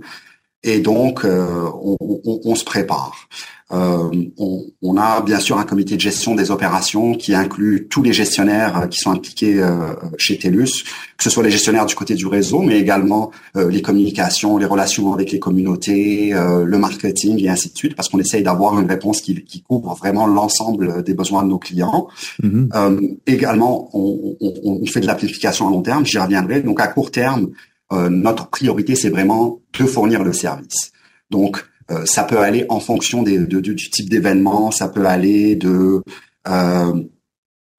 Et 0.65 0.79
donc 0.79 1.23
on, 1.23 1.97
on, 2.01 2.39
on, 2.43 2.55
se 2.55 2.65
prépare. 2.65 3.27
Euh, 3.71 4.11
on, 4.37 4.63
on, 4.83 4.97
a 4.97 5.21
bien 5.21 5.39
sûr 5.39 5.57
un 5.57 5.63
comité 5.63 5.95
de 5.95 6.01
gestion 6.01 6.35
des 6.35 6.51
opérations 6.51 7.15
qui 7.15 7.33
inclut 7.33 7.87
tous 7.89 8.03
les 8.03 8.13
gestionnaires 8.13 8.83
euh, 8.83 8.87
qui 8.87 8.99
sont 8.99 9.09
impliqués 9.09 9.59
euh, 9.59 9.93
chez 10.19 10.37
TELUS, 10.37 10.83
que 11.17 11.23
ce 11.23 11.31
soit 11.31 11.41
les 11.41 11.49
gestionnaires 11.49 11.87
du 11.87 11.95
côté 11.95 12.13
du 12.13 12.27
réseau, 12.27 12.61
mais 12.61 12.79
également 12.79 13.31
les 13.55 13.81
communications, 13.81 14.57
les 14.57 14.65
relations 14.65 15.13
avec 15.13 15.31
les 15.31 15.39
communautés, 15.39 16.33
le 16.33 16.77
marketing 16.77 17.41
et 17.41 17.47
ainsi 17.47 17.71
de 17.71 17.77
suite, 17.77 17.95
parce 17.95 18.09
qu'on 18.09 18.19
essaye 18.19 18.43
d'avoir 18.43 18.77
une 18.77 18.87
réponse 18.87 19.21
qui, 19.21 19.41
qui 19.45 19.61
couvre 19.61 19.95
vraiment 19.95 20.27
l'ensemble 20.27 21.03
des 21.03 21.13
besoins 21.13 21.43
de 21.43 21.47
nos 21.47 21.57
clients. 21.57 22.09
Mm-hmm. 22.43 23.17
également, 23.27 23.89
on, 23.93 24.35
on, 24.41 24.85
fait 24.85 24.99
de 24.99 25.07
l'application 25.07 25.69
à 25.69 25.71
long 25.71 25.81
terme, 25.81 26.05
j'y 26.05 26.17
reviendrai. 26.17 26.61
Donc 26.61 26.81
à 26.81 26.87
court 26.87 27.11
terme, 27.11 27.51
notre 27.91 28.49
priorité, 28.49 28.95
c'est 28.95 29.09
vraiment 29.09 29.59
de 29.77 29.85
fournir 29.85 30.23
le 30.23 30.33
service. 30.33 30.91
Donc, 31.29 31.65
euh, 31.91 32.05
ça 32.05 32.23
peut 32.23 32.39
aller 32.39 32.65
en 32.69 32.79
fonction 32.79 33.21
des, 33.21 33.37
de, 33.37 33.59
du 33.59 33.75
type 33.75 34.09
d'événement, 34.09 34.71
ça 34.71 34.87
peut 34.87 35.05
aller 35.05 35.55
de 35.55 36.01
euh, 36.47 37.03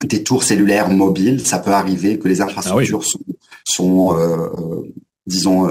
des 0.06 0.22
tours 0.22 0.44
cellulaires 0.44 0.90
mobiles, 0.90 1.44
ça 1.44 1.58
peut 1.58 1.72
arriver 1.72 2.18
que 2.18 2.28
les 2.28 2.40
infrastructures 2.40 3.02
ah 3.02 3.08
sont, 3.08 3.20
sont 3.64 4.16
euh, 4.16 4.82
disons, 5.26 5.68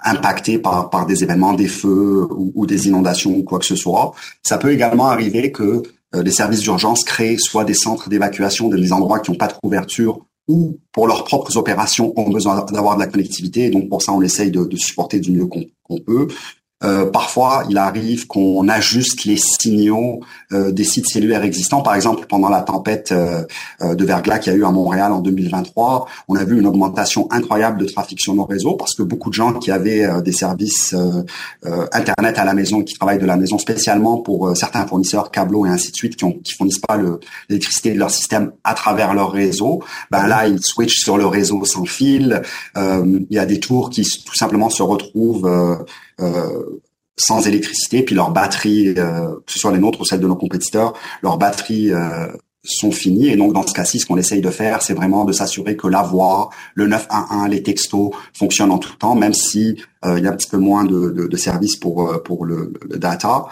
impactées 0.00 0.58
par, 0.58 0.90
par 0.90 1.06
des 1.06 1.24
événements, 1.24 1.54
des 1.54 1.66
feux 1.66 2.28
ou, 2.30 2.66
des 2.66 2.86
inondations 2.86 3.36
ou 3.36 3.42
quoi 3.42 3.58
que 3.58 3.64
ce 3.64 3.74
soit. 3.74 4.12
Ça 4.42 4.58
peut 4.58 4.70
également 4.70 5.08
arriver 5.08 5.50
que 5.50 5.82
les 6.14 6.30
services 6.30 6.60
d'urgence 6.60 7.04
créent 7.04 7.38
soit 7.38 7.64
des 7.64 7.74
centres 7.74 8.08
d'évacuation, 8.08 8.68
des 8.68 8.92
endroits 8.92 9.18
qui 9.18 9.30
n'ont 9.30 9.36
pas 9.36 9.48
de 9.48 9.54
couverture 9.54 10.20
ou 10.48 10.78
pour 10.92 11.06
leurs 11.06 11.24
propres 11.24 11.56
opérations 11.56 12.12
ont 12.18 12.30
besoin 12.30 12.64
d'avoir 12.64 12.96
de 12.96 13.00
la 13.00 13.06
connectivité. 13.06 13.66
Et 13.66 13.70
donc 13.70 13.88
pour 13.88 14.02
ça, 14.02 14.12
on 14.12 14.22
essaye 14.22 14.50
de, 14.50 14.64
de 14.64 14.76
supporter 14.76 15.20
du 15.20 15.30
mieux 15.30 15.46
qu'on 15.46 15.98
peut. 16.00 16.28
Euh, 16.84 17.06
parfois, 17.10 17.64
il 17.68 17.76
arrive 17.76 18.28
qu'on 18.28 18.68
ajuste 18.68 19.24
les 19.24 19.36
signaux 19.36 20.20
euh, 20.52 20.70
des 20.70 20.84
sites 20.84 21.08
cellulaires 21.08 21.42
existants. 21.42 21.82
Par 21.82 21.96
exemple, 21.96 22.26
pendant 22.28 22.48
la 22.48 22.62
tempête 22.62 23.10
euh, 23.10 23.44
de 23.82 24.04
verglas 24.04 24.38
qu'il 24.38 24.52
y 24.52 24.56
a 24.56 24.58
eu 24.58 24.64
à 24.64 24.70
Montréal 24.70 25.12
en 25.12 25.20
2023, 25.20 26.06
on 26.28 26.36
a 26.36 26.44
vu 26.44 26.58
une 26.58 26.66
augmentation 26.66 27.26
incroyable 27.32 27.78
de 27.78 27.86
trafic 27.86 28.20
sur 28.20 28.34
nos 28.34 28.44
réseaux 28.44 28.74
parce 28.74 28.94
que 28.94 29.02
beaucoup 29.02 29.30
de 29.30 29.34
gens 29.34 29.54
qui 29.54 29.70
avaient 29.72 30.06
des 30.22 30.32
services 30.32 30.94
internet 31.92 32.38
à 32.38 32.44
la 32.44 32.54
maison, 32.54 32.82
qui 32.82 32.94
travaillent 32.94 33.18
de 33.18 33.26
la 33.26 33.36
maison 33.36 33.58
spécialement 33.58 34.18
pour 34.18 34.56
certains 34.56 34.86
fournisseurs, 34.86 35.30
câbleaux 35.30 35.66
et 35.66 35.68
ainsi 35.68 35.90
de 35.90 35.96
suite, 35.96 36.16
qui, 36.16 36.24
ont, 36.24 36.32
qui 36.32 36.54
fournissent 36.54 36.80
pas 36.80 36.98
l'électricité 37.48 37.92
de 37.92 37.98
leur 37.98 38.10
système 38.10 38.52
à 38.64 38.74
travers 38.74 39.14
leur 39.14 39.32
réseau, 39.32 39.82
ben 40.10 40.26
là, 40.26 40.46
ils 40.46 40.60
switchent 40.62 41.00
sur 41.00 41.18
le 41.18 41.26
réseau 41.26 41.64
sans 41.64 41.84
fil. 41.84 42.42
il 42.76 43.26
y 43.30 43.38
a 43.38 43.46
des 43.46 43.60
tours 43.60 43.90
qui 43.90 44.02
tout 44.02 44.36
simplement 44.36 44.70
se 44.70 44.82
retrouvent 44.82 45.46
euh, 45.46 45.76
sans 47.18 47.46
électricité, 47.46 48.02
puis 48.02 48.14
leurs 48.14 48.30
batteries, 48.30 48.94
euh, 48.96 49.34
que 49.44 49.52
ce 49.52 49.58
soit 49.58 49.72
les 49.72 49.78
nôtres 49.78 50.00
ou 50.00 50.04
celles 50.04 50.20
de 50.20 50.26
nos 50.26 50.36
compétiteurs, 50.36 50.94
leurs 51.22 51.36
batteries 51.36 51.92
euh, 51.92 52.28
sont 52.62 52.92
finies. 52.92 53.28
Et 53.28 53.36
donc, 53.36 53.52
dans 53.52 53.66
ce 53.66 53.72
cas-ci, 53.72 53.98
ce 53.98 54.06
qu'on 54.06 54.16
essaye 54.16 54.40
de 54.40 54.50
faire, 54.50 54.82
c'est 54.82 54.94
vraiment 54.94 55.24
de 55.24 55.32
s'assurer 55.32 55.76
que 55.76 55.88
la 55.88 56.02
voix, 56.02 56.50
le 56.74 56.86
911, 56.86 57.48
les 57.50 57.62
textos 57.62 58.10
fonctionnent 58.32 58.70
en 58.70 58.78
tout 58.78 58.94
temps, 58.96 59.14
même 59.14 59.34
si 59.34 59.76
il 60.04 60.22
y 60.22 60.26
a 60.26 60.30
un 60.30 60.36
petit 60.36 60.48
peu 60.48 60.58
moins 60.58 60.84
de, 60.84 61.36
services 61.36 61.76
pour 61.76 62.22
pour 62.22 62.44
le 62.44 62.72
data. 62.94 63.46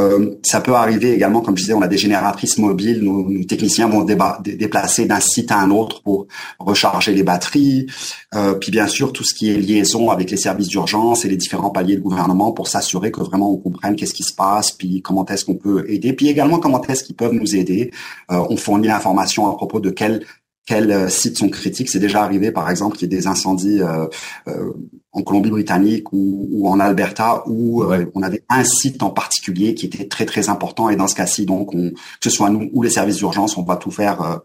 Euh, 0.00 0.34
ça 0.42 0.60
peut 0.60 0.74
arriver 0.74 1.12
également, 1.12 1.40
comme 1.40 1.56
je 1.56 1.62
disais, 1.62 1.74
on 1.74 1.82
a 1.82 1.88
des 1.88 1.98
génératrices 1.98 2.58
mobiles. 2.58 3.02
Nos, 3.02 3.44
techniciens 3.44 3.88
vont 3.88 4.04
déplacer 4.04 5.06
d'un 5.06 5.20
site 5.20 5.52
à 5.52 5.58
un 5.58 5.70
autre 5.70 6.02
pour 6.02 6.26
recharger 6.58 7.12
les 7.14 7.22
batteries. 7.22 7.86
Euh, 8.34 8.54
puis 8.54 8.72
bien 8.72 8.88
sûr, 8.88 9.12
tout 9.12 9.24
ce 9.24 9.34
qui 9.34 9.50
est 9.50 9.56
liaison 9.56 10.10
avec 10.10 10.30
les 10.30 10.36
services 10.36 10.68
d'urgence 10.68 11.24
et 11.24 11.28
les 11.28 11.36
différents 11.36 11.70
paliers 11.70 11.96
de 11.96 12.00
gouvernement 12.00 12.52
pour 12.52 12.66
s'assurer 12.66 13.12
que 13.12 13.20
vraiment 13.20 13.52
on 13.52 13.56
comprenne 13.56 13.94
qu'est-ce 13.94 14.14
qui 14.14 14.24
se 14.24 14.34
passe, 14.34 14.72
puis 14.72 15.00
comment 15.00 15.24
est-ce 15.26 15.44
qu'on 15.44 15.54
peut 15.54 15.84
aider, 15.88 16.12
puis 16.12 16.28
également 16.28 16.58
comment 16.58 16.82
est-ce 16.82 17.04
qu'ils 17.04 17.16
peuvent 17.16 17.32
nous 17.34 17.54
aider. 17.54 17.92
Euh, 18.32 18.42
on 18.50 18.56
fournit 18.56 18.88
l'information 18.88 19.48
à 19.48 19.54
propos 19.54 19.78
de 19.78 19.90
quels 19.90 20.24
quels 20.66 20.90
euh, 20.90 21.08
sites 21.08 21.38
sont 21.38 21.48
critiques? 21.48 21.90
C'est 21.90 21.98
déjà 21.98 22.22
arrivé, 22.22 22.50
par 22.50 22.70
exemple, 22.70 22.96
qu'il 22.96 23.10
y 23.10 23.14
ait 23.14 23.18
des 23.18 23.26
incendies 23.26 23.82
euh, 23.82 24.06
euh, 24.48 24.72
en 25.12 25.22
Colombie-Britannique 25.22 26.12
ou, 26.12 26.48
ou, 26.50 26.68
en 26.68 26.80
Alberta 26.80 27.44
où 27.46 27.84
on 28.14 28.22
avait 28.22 28.42
un 28.48 28.64
site 28.64 29.02
en 29.02 29.10
particulier 29.10 29.74
qui 29.74 29.86
était 29.86 30.08
très 30.08 30.24
très 30.24 30.48
important. 30.48 30.88
Et 30.88 30.96
dans 30.96 31.06
ce 31.06 31.14
cas-ci, 31.14 31.44
donc, 31.46 31.74
on, 31.74 31.90
que 31.90 31.96
ce 32.22 32.30
soit 32.30 32.50
nous 32.50 32.70
ou 32.72 32.82
les 32.82 32.90
services 32.90 33.16
d'urgence, 33.16 33.56
on 33.56 33.62
va 33.62 33.76
tout 33.76 33.90
faire 33.90 34.40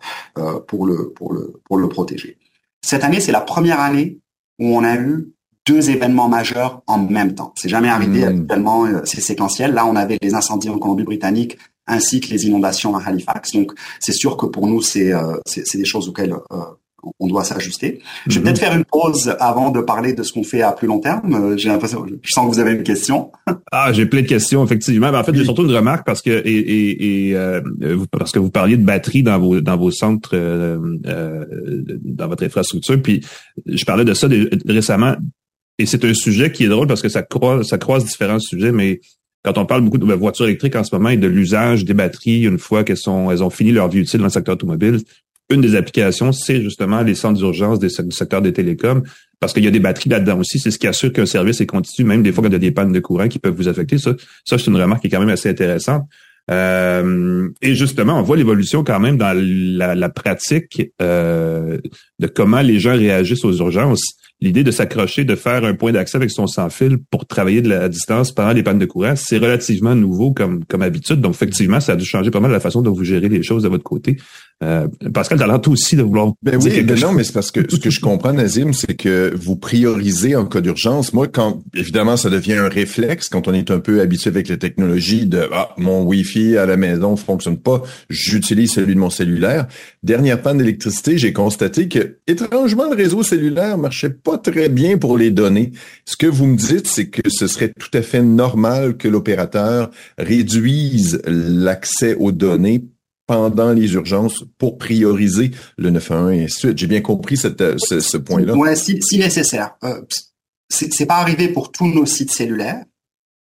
pour 0.67 0.85
le 0.85 1.09
pour 1.09 1.33
le 1.33 1.59
pour 1.63 1.77
le 1.77 1.89
protéger. 1.89 2.37
Cette 2.81 3.03
année, 3.03 3.19
c'est 3.19 3.31
la 3.31 3.41
première 3.41 3.79
année 3.79 4.19
où 4.59 4.77
on 4.77 4.83
a 4.83 4.95
eu 4.95 5.31
deux 5.65 5.89
événements 5.89 6.29
majeurs 6.29 6.83
en 6.85 6.99
même 6.99 7.33
temps. 7.33 7.53
C'est 7.55 7.69
jamais 7.69 7.89
arrivé. 7.89 8.25
Mmh. 8.25 8.41
Actuellement, 8.41 8.85
c'est 9.05 9.21
séquentiel. 9.21 9.73
Là, 9.73 9.85
on 9.87 9.95
avait 9.95 10.19
les 10.21 10.35
incendies 10.35 10.69
en 10.69 10.77
Colombie-Britannique 10.77 11.57
ainsi 11.89 12.21
que 12.21 12.29
les 12.29 12.45
inondations 12.45 12.95
à 12.95 13.03
Halifax. 13.03 13.51
Donc, 13.53 13.73
c'est 13.99 14.13
sûr 14.13 14.37
que 14.37 14.45
pour 14.45 14.67
nous, 14.67 14.81
c'est 14.81 15.11
euh, 15.11 15.37
c'est 15.45 15.77
des 15.77 15.85
choses 15.85 16.07
auxquelles 16.07 16.33
euh, 16.33 16.57
on 17.19 17.27
doit 17.27 17.43
s'ajuster. 17.43 17.99
Je 18.27 18.35
vais 18.35 18.39
mhm. 18.39 18.43
peut-être 18.45 18.59
faire 18.59 18.75
une 18.75 18.85
pause 18.85 19.35
avant 19.39 19.71
de 19.71 19.81
parler 19.81 20.13
de 20.13 20.23
ce 20.23 20.33
qu'on 20.33 20.43
fait 20.43 20.61
à 20.61 20.71
plus 20.71 20.87
long 20.87 20.99
terme. 20.99 21.33
Euh, 21.33 21.57
j'ai 21.57 21.69
l'impression, 21.69 22.05
je 22.05 22.29
sens 22.29 22.45
que 22.45 22.53
vous 22.53 22.59
avez 22.59 22.73
une 22.73 22.83
question. 22.83 23.31
ah, 23.71 23.91
j'ai 23.93 24.05
plein 24.05 24.21
de 24.21 24.27
questions 24.27 24.63
effectivement. 24.63 25.11
Ben, 25.11 25.19
en 25.19 25.23
fait, 25.23 25.33
j'ai 25.35 25.43
surtout 25.43 25.63
une 25.63 25.75
remarque 25.75 26.05
parce 26.05 26.21
que 26.21 26.29
et, 26.29 26.57
et, 26.57 27.29
et 27.29 27.35
euh, 27.35 27.61
parce 28.11 28.31
que 28.31 28.39
vous 28.39 28.51
parliez 28.51 28.77
de 28.77 28.83
batterie 28.83 29.23
dans 29.23 29.39
vos 29.39 29.61
dans 29.61 29.77
vos 29.77 29.91
centres, 29.91 30.31
euh, 30.33 30.77
dans 32.03 32.27
votre 32.27 32.43
infrastructure. 32.43 33.01
Puis 33.01 33.25
je 33.65 33.85
parlais 33.85 34.05
de 34.05 34.13
ça 34.13 34.27
récemment 34.67 35.15
et 35.77 35.85
c'est 35.85 36.03
un 36.03 36.13
sujet 36.13 36.51
qui 36.51 36.65
est 36.65 36.69
drôle 36.69 36.87
parce 36.87 37.01
que 37.01 37.09
ça 37.09 37.23
croise 37.23 37.67
ça 37.67 37.77
croise 37.77 38.05
différents 38.05 38.39
sujets, 38.39 38.71
mais 38.71 38.99
quand 39.43 39.57
on 39.57 39.65
parle 39.65 39.81
beaucoup 39.81 39.97
de 39.97 40.13
voitures 40.13 40.45
électriques 40.45 40.75
en 40.75 40.83
ce 40.83 40.93
moment 40.93 41.09
et 41.09 41.17
de 41.17 41.27
l'usage 41.27 41.85
des 41.85 41.93
batteries 41.93 42.43
une 42.43 42.59
fois 42.59 42.83
qu'elles 42.83 42.97
sont, 42.97 43.31
elles 43.31 43.43
ont 43.43 43.49
fini 43.49 43.71
leur 43.71 43.89
vie 43.89 43.99
utile 43.99 44.19
dans 44.19 44.25
le 44.25 44.31
secteur 44.31 44.55
automobile, 44.55 44.99
une 45.49 45.61
des 45.61 45.75
applications, 45.75 46.31
c'est 46.31 46.61
justement 46.61 47.01
les 47.01 47.15
centres 47.15 47.39
d'urgence 47.39 47.79
du 47.79 47.89
secteur 47.89 48.41
des 48.41 48.53
télécoms, 48.53 49.03
parce 49.39 49.53
qu'il 49.53 49.63
y 49.63 49.67
a 49.67 49.71
des 49.71 49.79
batteries 49.79 50.09
là-dedans 50.09 50.39
aussi. 50.39 50.59
C'est 50.59 50.71
ce 50.71 50.77
qui 50.77 50.87
assure 50.87 51.11
qu'un 51.11 51.25
service 51.25 51.59
est 51.61 51.65
continu, 51.65 52.07
même 52.07 52.21
des 52.21 52.31
fois 52.31 52.43
quand 52.43 52.49
il 52.49 52.53
y 52.53 52.55
a 52.55 52.59
des 52.59 52.71
pannes 52.71 52.91
de 52.91 52.99
courant 52.99 53.27
qui 53.27 53.39
peuvent 53.39 53.55
vous 53.55 53.67
affecter. 53.67 53.97
Ça, 53.97 54.13
ça 54.45 54.57
c'est 54.57 54.67
une 54.67 54.75
remarque 54.75 55.01
qui 55.01 55.07
est 55.07 55.09
quand 55.09 55.19
même 55.19 55.29
assez 55.29 55.49
intéressante. 55.49 56.03
Euh, 56.51 57.49
et 57.61 57.75
justement, 57.75 58.19
on 58.19 58.23
voit 58.23 58.37
l'évolution 58.37 58.83
quand 58.83 58.99
même 58.99 59.17
dans 59.17 59.33
la, 59.35 59.95
la 59.95 60.09
pratique 60.09 60.91
euh, 61.01 61.77
de 62.19 62.27
comment 62.27 62.61
les 62.61 62.79
gens 62.79 62.95
réagissent 62.97 63.45
aux 63.45 63.57
urgences 63.57 64.18
l'idée 64.41 64.63
de 64.63 64.71
s'accrocher, 64.71 65.25
de 65.25 65.35
faire 65.35 65.65
un 65.65 65.73
point 65.73 65.91
d'accès 65.91 66.15
avec 66.15 66.31
son 66.31 66.47
sans-fil 66.47 66.97
pour 67.11 67.25
travailler 67.25 67.61
de 67.61 67.69
la 67.69 67.89
distance 67.89 68.31
pendant 68.31 68.53
les 68.53 68.63
pannes 68.63 68.79
de 68.79 68.85
courant, 68.85 69.15
c'est 69.15 69.37
relativement 69.37 69.95
nouveau 69.95 70.33
comme, 70.33 70.63
comme 70.65 70.81
habitude. 70.81 71.19
Donc, 71.19 71.33
effectivement, 71.33 71.79
ça 71.79 71.93
a 71.93 71.95
dû 71.95 72.05
changer 72.05 72.31
pas 72.31 72.39
mal 72.39 72.51
la 72.51 72.59
façon 72.59 72.81
dont 72.81 72.93
vous 72.93 73.03
gérez 73.03 73.29
les 73.29 73.43
choses 73.43 73.63
de 73.63 73.69
votre 73.69 73.83
côté. 73.83 74.17
Euh, 74.61 74.89
Pascal, 75.13 75.37
l'air 75.37 75.61
aussi 75.67 75.95
de 75.95 76.01
vouloir 76.01 76.33
ben 76.43 76.59
oui, 76.61 76.81
ben 76.81 76.99
non, 76.99 77.13
mais 77.13 77.23
c'est 77.23 77.31
parce 77.31 77.49
que 77.49 77.61
ce 77.69 77.77
que 77.79 77.89
je 77.89 78.01
comprends, 78.01 78.33
Nazim, 78.33 78.73
c'est 78.73 78.93
que 78.93 79.33
vous 79.33 79.55
priorisez 79.55 80.35
en 80.35 80.45
cas 80.45 80.59
d'urgence. 80.59 81.13
Moi, 81.13 81.29
quand 81.29 81.61
évidemment, 81.73 82.17
ça 82.17 82.29
devient 82.29 82.55
un 82.55 82.67
réflexe 82.67 83.29
quand 83.29 83.47
on 83.47 83.53
est 83.53 83.71
un 83.71 83.79
peu 83.79 84.01
habitué 84.01 84.29
avec 84.29 84.49
la 84.49 84.57
technologie 84.57 85.25
de 85.25 85.47
ah, 85.53 85.69
mon 85.77 86.03
Wi-Fi 86.03 86.57
à 86.57 86.65
la 86.65 86.75
maison 86.75 87.15
fonctionne 87.15 87.57
pas, 87.57 87.81
j'utilise 88.09 88.73
celui 88.73 88.95
de 88.95 88.99
mon 88.99 89.09
cellulaire. 89.09 89.67
Dernière 90.03 90.41
panne 90.41 90.57
d'électricité, 90.57 91.17
j'ai 91.17 91.31
constaté 91.31 91.87
que 91.87 92.17
étrangement 92.27 92.89
le 92.89 92.97
réseau 92.97 93.23
cellulaire 93.23 93.77
marchait 93.77 94.09
pas 94.09 94.37
très 94.37 94.67
bien 94.67 94.97
pour 94.97 95.17
les 95.17 95.31
données. 95.31 95.71
Ce 96.03 96.17
que 96.17 96.27
vous 96.27 96.47
me 96.47 96.57
dites, 96.57 96.87
c'est 96.87 97.07
que 97.07 97.29
ce 97.29 97.47
serait 97.47 97.71
tout 97.79 97.97
à 97.97 98.01
fait 98.01 98.21
normal 98.21 98.97
que 98.97 99.07
l'opérateur 99.07 99.89
réduise 100.17 101.21
l'accès 101.25 102.15
aux 102.15 102.33
données 102.33 102.83
pendant 103.29 103.73
les 103.73 103.93
urgences 103.93 104.43
pour 104.57 104.79
prioriser 104.79 105.51
le 105.77 105.91
911 105.91 106.31
et 106.33 106.43
ainsi 106.45 106.55
de 106.55 106.59
suite. 106.59 106.77
J'ai 106.79 106.87
bien 106.87 107.01
compris 107.01 107.37
cette, 107.37 107.61
ce, 107.77 108.17
point-là. 108.17 108.55
Oui, 108.55 108.75
si, 108.75 108.99
si, 109.03 109.19
nécessaire. 109.19 109.75
Euh, 109.83 110.01
c'est 110.67 111.05
pas 111.05 111.17
arrivé 111.17 111.47
pour 111.47 111.71
tous 111.71 111.85
nos 111.85 112.07
sites 112.07 112.31
cellulaires, 112.31 112.83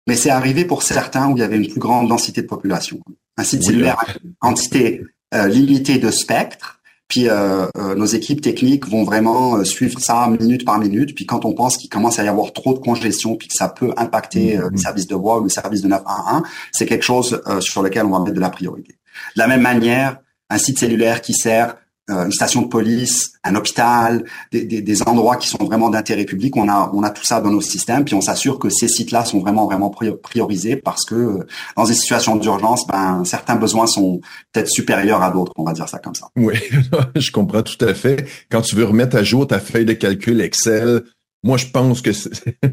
mais 0.08 0.18
c'est 0.18 0.30
arrivé 0.30 0.66
pour 0.66 0.84
certains 0.84 1.30
où 1.30 1.38
il 1.38 1.40
y 1.40 1.44
avait 1.44 1.56
une 1.56 1.70
plus 1.70 1.80
grande 1.80 2.10
densité 2.10 2.42
de 2.42 2.48
population. 2.48 3.00
Un 3.38 3.46
site 3.46 3.64
cellulaire, 3.64 4.04
quantité 4.40 5.04
euh, 5.34 5.48
limitée 5.48 6.00
de 6.00 6.12
spectre, 6.12 6.82
puis 7.12 7.28
euh, 7.28 7.66
euh, 7.78 7.94
nos 7.96 8.06
équipes 8.06 8.40
techniques 8.40 8.88
vont 8.88 9.04
vraiment 9.04 9.58
euh, 9.58 9.66
suivre 9.66 10.00
ça 10.00 10.30
minute 10.40 10.64
par 10.64 10.80
minute. 10.80 11.14
Puis 11.14 11.26
quand 11.26 11.44
on 11.44 11.54
pense 11.54 11.76
qu'il 11.76 11.90
commence 11.90 12.20
à 12.20 12.24
y 12.24 12.30
avoir 12.30 12.54
trop 12.54 12.74
de 12.74 12.80
congestion, 12.80 13.36
puis 13.36 13.50
que 13.50 13.54
ça 13.54 13.68
peut 13.68 13.94
impacter 13.98 14.58
mmh, 14.58 14.70
le 14.70 14.78
service 14.78 15.08
de 15.08 15.16
voie 15.16 15.40
ou 15.40 15.44
le 15.44 15.50
service 15.50 15.82
de 15.82 15.90
911, 15.90 16.44
c'est 16.72 16.86
quelque 16.86 17.04
chose 17.04 17.42
sur 17.60 17.84
lequel 17.84 18.06
on 18.06 18.12
va 18.12 18.20
mettre 18.20 18.36
de 18.36 18.40
la 18.40 18.50
priorité. 18.50 18.96
De 19.36 19.42
la 19.42 19.48
même 19.48 19.62
manière, 19.62 20.18
un 20.50 20.58
site 20.58 20.80
cellulaire 20.80 21.22
qui 21.22 21.34
sert 21.34 21.76
euh, 22.10 22.26
une 22.26 22.32
station 22.32 22.64
de 22.64 22.68
police, 22.68 23.34
un 23.44 23.56
hôpital, 23.56 24.26
des, 24.52 24.66
des, 24.66 25.02
endroits 25.04 25.38
qui 25.38 25.48
sont 25.48 25.64
vraiment 25.64 25.90
d'intérêt 25.90 26.26
public. 26.26 26.58
On 26.58 26.68
a, 26.68 26.92
on 26.94 27.04
a 27.04 27.10
tout 27.10 27.24
ça 27.24 27.40
dans 27.40 27.52
nos 27.52 27.62
systèmes, 27.62 28.04
puis 28.04 28.16
on 28.16 28.22
s'assure 28.22 28.60
que 28.60 28.70
ces 28.70 28.88
sites-là 28.88 29.24
sont 29.24 29.40
vraiment, 29.40 29.66
vraiment 29.66 29.90
priorisés 29.90 30.76
parce 30.76 31.06
que 31.06 31.16
euh, 31.16 31.48
dans 31.78 31.86
des 31.86 31.94
situations 31.94 32.36
d'urgence, 32.36 32.86
ben, 32.88 33.24
certains 33.24 33.56
besoins 33.56 33.88
sont 33.88 34.20
peut-être 34.52 34.68
supérieurs 34.68 35.22
à 35.22 35.32
d'autres, 35.32 35.54
on 35.56 35.64
va 35.64 35.74
dire 35.74 35.88
ça 35.88 36.00
comme 36.00 36.16
ça. 36.16 36.28
Oui, 36.36 36.56
je 37.16 37.32
comprends 37.32 37.64
tout 37.64 37.84
à 37.86 37.94
fait. 37.94 38.28
Quand 38.50 38.62
tu 38.62 38.76
veux 38.76 38.86
remettre 38.86 39.16
à 39.16 39.24
jour 39.24 39.48
ta 39.48 39.60
feuille 39.60 39.86
de 39.86 39.94
calcul 39.94 40.42
Excel, 40.42 41.04
Moi, 41.44 41.58
je 41.58 41.66
pense 41.68 42.02
que 42.02 42.12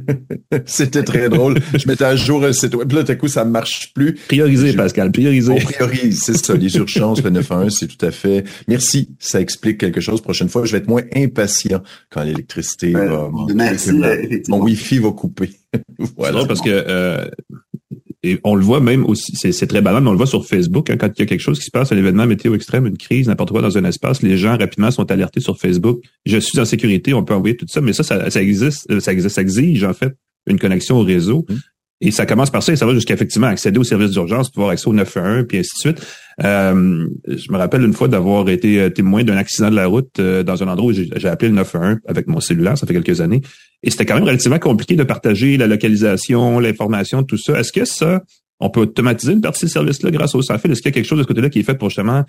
c'était 0.67 1.03
très 1.03 1.31
drôle. 1.31 1.59
Je 1.75 1.89
mettais 1.89 2.05
à 2.05 2.17
jour 2.17 2.45
un 2.45 2.53
site 2.53 2.75
web. 2.75 2.93
Là, 2.93 3.03
tout 3.03 3.13
à 3.13 3.15
coup, 3.15 3.29
ça 3.29 3.45
ne 3.45 3.51
marche 3.51 3.93
plus. 3.95 4.15
Prioriser, 4.29 4.75
Pascal, 4.75 5.11
prioriser. 5.11 5.53
On 5.53 5.57
priorise, 5.57 6.21
c'est 6.25 6.37
ça. 6.37 6.55
Les 6.55 6.77
urgences, 6.77 7.23
le 7.23 7.31
911, 7.31 7.75
c'est 7.79 7.87
tout 7.87 8.05
à 8.05 8.11
fait. 8.11 8.45
Merci. 8.69 9.09
Ça 9.19 9.41
explique 9.41 9.79
quelque 9.79 10.01
chose. 10.01 10.21
Prochaine 10.21 10.51
fois, 10.51 10.67
je 10.67 10.73
vais 10.73 10.79
être 10.79 10.89
moins 10.89 11.03
impatient 11.17 11.83
quand 12.11 12.23
l'électricité 12.23 12.93
va. 12.93 13.31
Merci, 13.55 13.93
Mon 14.49 14.61
Wi-Fi 14.61 14.99
va 14.99 15.13
couper. 15.13 15.51
voilà. 16.17 16.45
parce 16.45 16.61
que 16.61 16.71
euh, 16.71 17.25
et 18.25 18.41
on 18.43 18.57
le 18.57 18.65
voit 18.65 18.81
même 18.81 19.05
aussi, 19.05 19.37
c'est 19.37 19.67
très 19.67 19.81
banal, 19.81 20.03
mais 20.03 20.09
on 20.09 20.13
le 20.13 20.19
voit 20.19 20.27
sur 20.27 20.45
Facebook, 20.45 20.91
hein, 20.91 20.97
quand 20.97 21.09
il 21.17 21.21
y 21.21 21.23
a 21.23 21.27
quelque 21.27 21.41
chose 21.41 21.59
qui 21.59 21.67
se 21.67 21.71
passe, 21.71 21.93
un 21.93 21.97
événement 21.97 22.27
météo 22.27 22.55
extrême, 22.55 22.87
une 22.87 22.97
crise, 22.97 23.29
n'importe 23.29 23.51
quoi 23.51 23.63
dans 23.63 23.79
un 23.79 23.85
espace, 23.85 24.23
les 24.23 24.37
gens 24.37 24.59
rapidement 24.59 24.91
sont 24.91 25.09
alertés 25.13 25.41
sur 25.41 25.59
Facebook. 25.59 26.03
Je 26.27 26.39
suis 26.39 26.59
en 26.59 26.65
sécurité, 26.65 27.15
on 27.15 27.25
peut 27.25 27.35
envoyer 27.35 27.57
tout 27.57 27.67
ça, 27.69 27.81
mais 27.81 27.93
ça, 27.93 28.03
ça, 28.03 28.43
existe, 28.43 29.01
ça 29.01 29.13
existe, 29.13 29.35
ça 29.35 29.43
exige 29.43 29.85
en 29.85 29.95
fait 29.95 30.15
une 30.49 30.59
connexion 30.59 30.97
au 30.97 31.03
réseau. 31.03 31.47
Mmh. 31.49 31.55
Et 32.01 32.13
ça 32.13 32.27
commence 32.27 32.51
par 32.51 32.63
ça 32.63 32.73
et 32.73 32.77
ça 32.77 32.87
va 32.87 32.95
jusqu'à 32.95 33.15
effectivement 33.15 33.49
accéder 33.49 33.79
aux 33.79 33.85
services 33.85 34.13
d'urgence, 34.13 34.51
pouvoir 34.51 34.71
accéder 34.71 34.91
au 34.91 34.95
911, 34.95 35.47
puis 35.49 35.59
ainsi 35.59 35.71
de 35.75 35.81
suite. 35.81 36.07
Euh, 36.45 37.09
je 37.27 37.53
me 37.53 37.59
rappelle 37.59 37.83
une 37.83 37.93
fois 37.93 38.07
d'avoir 38.07 38.49
été 38.49 38.81
euh, 38.81 38.91
témoin 38.91 39.25
d'un 39.25 39.37
accident 39.37 39.69
de 39.69 39.75
la 39.75 39.89
route 39.89 40.21
euh, 40.21 40.45
dans 40.45 40.63
un 40.63 40.69
endroit 40.69 40.93
où 40.93 40.95
j'ai 40.95 41.29
appelé 41.29 41.49
le 41.49 41.57
911 41.57 41.97
avec 42.07 42.29
mon 42.29 42.39
cellulaire, 42.39 42.79
ça 42.79 42.87
fait 42.87 42.95
quelques 42.95 43.21
années. 43.21 43.41
Et 43.83 43.91
c'était 43.91 44.07
quand 44.07 44.15
même 44.15 44.25
relativement 44.25 44.61
compliqué 44.61 44.95
de 44.95 45.03
partager 45.03 45.57
la 45.57 45.67
localisation, 45.67 46.61
l'information, 46.61 47.25
tout 47.25 47.39
ça. 47.39 47.59
Est-ce 47.59 47.73
que 47.73 47.85
ça, 47.85 48.23
on 48.61 48.71
peut 48.71 48.83
automatiser 48.83 49.33
une 49.33 49.41
partie 49.41 49.65
de 49.65 49.69
ces 49.69 49.73
services-là 49.73 50.13
grâce 50.13 50.37
au 50.37 50.43
sans-fil? 50.43 50.71
Est-ce 50.71 50.83
qu'il 50.83 50.91
y 50.91 50.95
a 50.95 50.95
quelque 50.95 51.07
chose 51.07 51.19
de 51.19 51.25
ce 51.25 51.29
côté-là 51.29 51.51
qui 51.51 51.59
est 51.59 51.65
fait 51.65 51.75
pour 51.75 51.91
justement, 51.91 52.25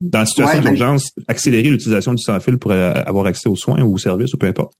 dans 0.00 0.18
la 0.18 0.26
situation 0.26 0.60
ben 0.62 0.70
d'urgence, 0.70 1.12
accélérer 1.28 1.70
l'utilisation 1.70 2.12
du 2.12 2.22
sans-fil 2.22 2.58
pour 2.58 2.72
avoir 2.72 3.26
accès 3.26 3.48
aux 3.48 3.56
soins 3.56 3.80
ou 3.82 3.94
aux 3.94 3.98
services 3.98 4.34
ou 4.34 4.36
peu 4.36 4.48
importe? 4.48 4.72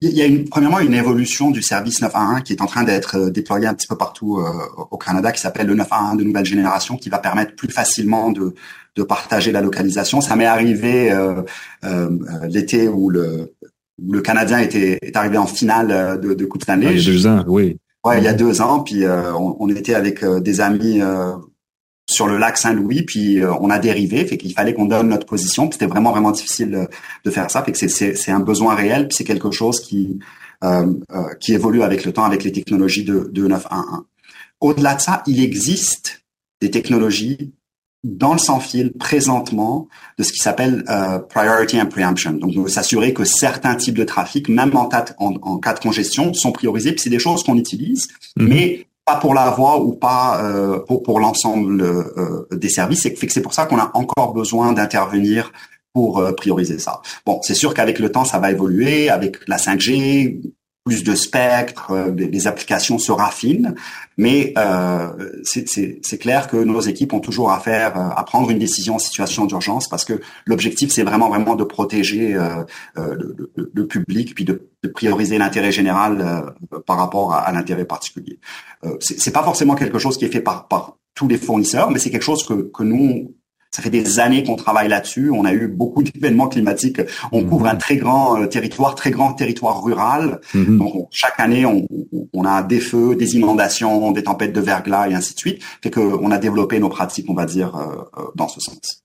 Il 0.00 0.16
y 0.16 0.22
a 0.22 0.26
une, 0.26 0.48
premièrement 0.48 0.78
une 0.78 0.94
évolution 0.94 1.50
du 1.50 1.60
service 1.60 2.00
911 2.00 2.42
qui 2.44 2.52
est 2.52 2.62
en 2.62 2.66
train 2.66 2.84
d'être 2.84 3.16
euh, 3.16 3.30
déployé 3.30 3.66
un 3.66 3.74
petit 3.74 3.88
peu 3.88 3.96
partout 3.96 4.38
euh, 4.38 4.44
au 4.92 4.96
Canada, 4.96 5.32
qui 5.32 5.40
s'appelle 5.40 5.66
le 5.66 5.74
911 5.74 6.18
de 6.18 6.22
nouvelle 6.22 6.44
génération, 6.44 6.96
qui 6.96 7.08
va 7.08 7.18
permettre 7.18 7.56
plus 7.56 7.68
facilement 7.68 8.30
de, 8.30 8.54
de 8.94 9.02
partager 9.02 9.50
la 9.50 9.60
localisation. 9.60 10.20
Ça 10.20 10.36
m'est 10.36 10.46
arrivé 10.46 11.10
euh, 11.10 11.42
euh 11.84 12.10
l'été 12.48 12.86
où 12.86 13.10
le, 13.10 13.54
le 14.00 14.20
Canadien 14.20 14.60
était 14.60 14.98
est 15.02 15.16
arrivé 15.16 15.36
en 15.36 15.46
finale 15.46 16.20
de, 16.20 16.34
de 16.34 16.44
Coupe 16.44 16.62
Stanley. 16.62 16.86
Ah, 16.86 16.92
il 16.92 16.98
y 16.98 17.08
a 17.08 17.12
deux 17.12 17.26
ans, 17.26 17.44
oui. 17.48 17.78
Ouais, 18.04 18.18
il 18.18 18.24
y 18.24 18.28
a 18.28 18.32
deux 18.32 18.60
ans, 18.60 18.80
puis 18.80 19.04
on, 19.04 19.56
on, 19.60 19.68
était 19.68 19.94
avec 19.94 20.24
des 20.24 20.60
amis 20.60 21.00
sur 22.08 22.26
le 22.26 22.38
lac 22.38 22.56
Saint-Louis, 22.56 23.02
puis 23.02 23.40
euh, 23.40 23.52
on 23.60 23.70
a 23.70 23.78
dérivé, 23.78 24.24
fait 24.24 24.38
qu'il 24.38 24.52
fallait 24.54 24.72
qu'on 24.72 24.86
donne 24.86 25.08
notre 25.08 25.26
position, 25.26 25.68
puis 25.68 25.74
c'était 25.74 25.90
vraiment 25.90 26.10
vraiment 26.10 26.30
difficile 26.30 26.88
de, 27.24 27.30
faire 27.30 27.50
ça, 27.50 27.62
fait 27.62 27.72
que 27.72 27.78
c'est 27.78 28.30
un 28.30 28.40
besoin 28.40 28.74
réel, 28.74 29.08
puis 29.08 29.16
c'est 29.16 29.24
quelque 29.24 29.50
chose 29.50 29.80
qui 29.80 30.18
euh, 30.64 30.92
euh, 31.12 31.34
qui 31.38 31.52
évolue 31.52 31.82
avec 31.82 32.04
le 32.04 32.12
temps, 32.12 32.24
avec 32.24 32.42
les 32.42 32.50
technologies 32.50 33.04
de, 33.04 33.30
de 33.32 33.46
911. 33.46 34.04
Au-delà 34.60 34.96
de 34.96 35.00
ça, 35.00 35.22
il 35.26 35.40
existe 35.40 36.24
des 36.60 36.70
technologies 36.70 37.52
dans 38.02 38.32
le 38.32 38.38
sans-fil 38.38 38.92
présentement 38.92 39.86
de 40.18 40.24
ce 40.24 40.32
qui 40.32 40.38
s'appelle 40.38 40.84
priority 41.28 41.80
and 41.80 41.86
preemption. 41.86 42.32
Donc, 42.32 42.68
s'assurer 42.68 43.12
que 43.12 43.22
certains 43.22 43.76
types 43.76 43.96
de 43.96 44.02
trafic, 44.02 44.48
même 44.48 44.74
en, 44.76 44.88
en, 45.18 45.58
cas 45.58 45.74
de 45.74 45.80
congestion, 45.80 46.34
sont 46.34 46.50
priorisés. 46.50 46.90
Puis 46.90 47.02
c'est 47.02 47.10
des 47.10 47.20
choses 47.20 47.44
qu'on 47.44 47.56
utilise, 47.56 48.08
mm-hmm. 48.36 48.48
mais 48.48 48.87
pas 49.08 49.16
pour 49.16 49.34
la 49.34 49.50
voie 49.50 49.80
ou 49.80 49.92
pas 49.92 50.40
euh, 50.42 50.80
pour, 50.80 51.02
pour 51.02 51.18
l'ensemble 51.18 51.80
euh, 51.82 52.46
des 52.52 52.68
services. 52.68 53.06
Et 53.06 53.16
c'est 53.28 53.40
pour 53.40 53.54
ça 53.54 53.64
qu'on 53.64 53.78
a 53.78 53.90
encore 53.94 54.34
besoin 54.34 54.72
d'intervenir 54.72 55.50
pour 55.94 56.18
euh, 56.18 56.32
prioriser 56.32 56.78
ça. 56.78 57.00
Bon, 57.24 57.40
c'est 57.42 57.54
sûr 57.54 57.72
qu'avec 57.72 57.98
le 57.98 58.12
temps, 58.12 58.24
ça 58.24 58.38
va 58.38 58.50
évoluer, 58.50 59.08
avec 59.08 59.38
la 59.48 59.56
5G, 59.56 60.40
plus 60.88 61.04
de 61.04 61.14
spectre, 61.14 61.90
euh, 61.90 62.10
les 62.16 62.46
applications 62.46 62.98
se 62.98 63.12
raffinent, 63.12 63.74
mais 64.16 64.54
euh, 64.56 65.08
c'est 65.44 66.18
clair 66.18 66.48
que 66.48 66.56
nos 66.56 66.80
équipes 66.80 67.12
ont 67.12 67.20
toujours 67.20 67.50
à 67.50 67.60
faire, 67.60 67.98
euh, 67.98 68.08
à 68.16 68.24
prendre 68.24 68.50
une 68.50 68.58
décision 68.58 68.94
en 68.94 68.98
situation 68.98 69.44
d'urgence, 69.44 69.86
parce 69.86 70.06
que 70.06 70.14
l'objectif 70.46 70.90
c'est 70.90 71.02
vraiment 71.02 71.28
vraiment 71.28 71.56
de 71.56 71.64
protéger 71.64 72.34
euh, 72.34 72.64
le, 72.96 73.36
le, 73.54 73.70
le, 73.74 73.86
public, 73.86 74.34
puis 74.34 74.46
de, 74.46 74.70
de 74.82 74.88
prioriser 74.88 75.36
l'intérêt 75.36 75.72
général 75.72 76.54
par 76.86 76.96
rapport 76.96 77.34
à, 77.34 77.40
à 77.40 77.52
l'intérêt 77.52 77.84
particulier. 77.84 78.38
c'est 79.00 79.30
pas 79.30 79.42
forcément 79.42 79.74
quelque 79.74 79.98
chose 79.98 80.16
qui 80.16 80.24
est 80.24 80.32
fait 80.32 80.40
par, 80.40 80.68
par 80.68 80.96
tous 81.14 81.28
les 81.28 81.36
fournisseurs, 81.36 81.90
mais 81.90 81.98
c'est 81.98 82.10
quelque 82.10 82.22
chose 82.22 82.46
que, 82.46 82.70
que 82.72 82.82
nous 82.82 83.34
ça 83.70 83.82
fait 83.82 83.90
des 83.90 84.18
années 84.18 84.44
qu'on 84.44 84.56
travaille 84.56 84.88
là-dessus. 84.88 85.30
On 85.30 85.44
a 85.44 85.52
eu 85.52 85.68
beaucoup 85.68 86.02
d'événements 86.02 86.48
climatiques. 86.48 87.00
On 87.32 87.42
mhm. 87.42 87.48
couvre 87.48 87.66
un 87.66 87.76
très 87.76 87.96
grand 87.96 88.40
euh, 88.40 88.46
territoire, 88.46 88.94
très 88.94 89.10
grand 89.10 89.34
territoire 89.34 89.82
rural. 89.82 90.40
Mhm. 90.54 90.78
Donc 90.78 91.08
chaque 91.10 91.38
année, 91.38 91.66
on, 91.66 91.86
on, 92.32 92.44
a 92.44 92.62
des 92.62 92.80
feux, 92.80 93.14
des 93.14 93.36
inondations, 93.36 94.10
des 94.12 94.22
tempêtes 94.22 94.52
de 94.52 94.60
verglas 94.60 95.08
et 95.08 95.14
ainsi 95.14 95.34
de 95.34 95.38
suite. 95.38 95.62
Fait 95.82 95.90
qu'on 95.90 96.30
a 96.30 96.38
développé 96.38 96.78
nos 96.80 96.88
pratiques, 96.88 97.26
on 97.28 97.34
va 97.34 97.46
dire, 97.46 97.76
euh, 97.76 98.20
euh, 98.20 98.24
dans 98.34 98.48
ce 98.48 98.60
sens. 98.60 99.04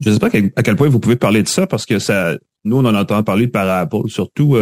Je 0.00 0.10
ne 0.10 0.14
sais 0.14 0.20
pas 0.20 0.28
à 0.56 0.62
quel 0.62 0.76
point 0.76 0.88
vous 0.88 1.00
pouvez 1.00 1.16
parler 1.16 1.42
de 1.42 1.48
ça 1.48 1.66
parce 1.66 1.86
que 1.86 1.98
ça, 1.98 2.36
nous 2.64 2.76
on 2.76 2.84
en 2.84 2.94
entend 2.94 3.22
parler 3.22 3.48
par 3.48 3.66
Apple. 3.68 4.08
Surtout, 4.08 4.58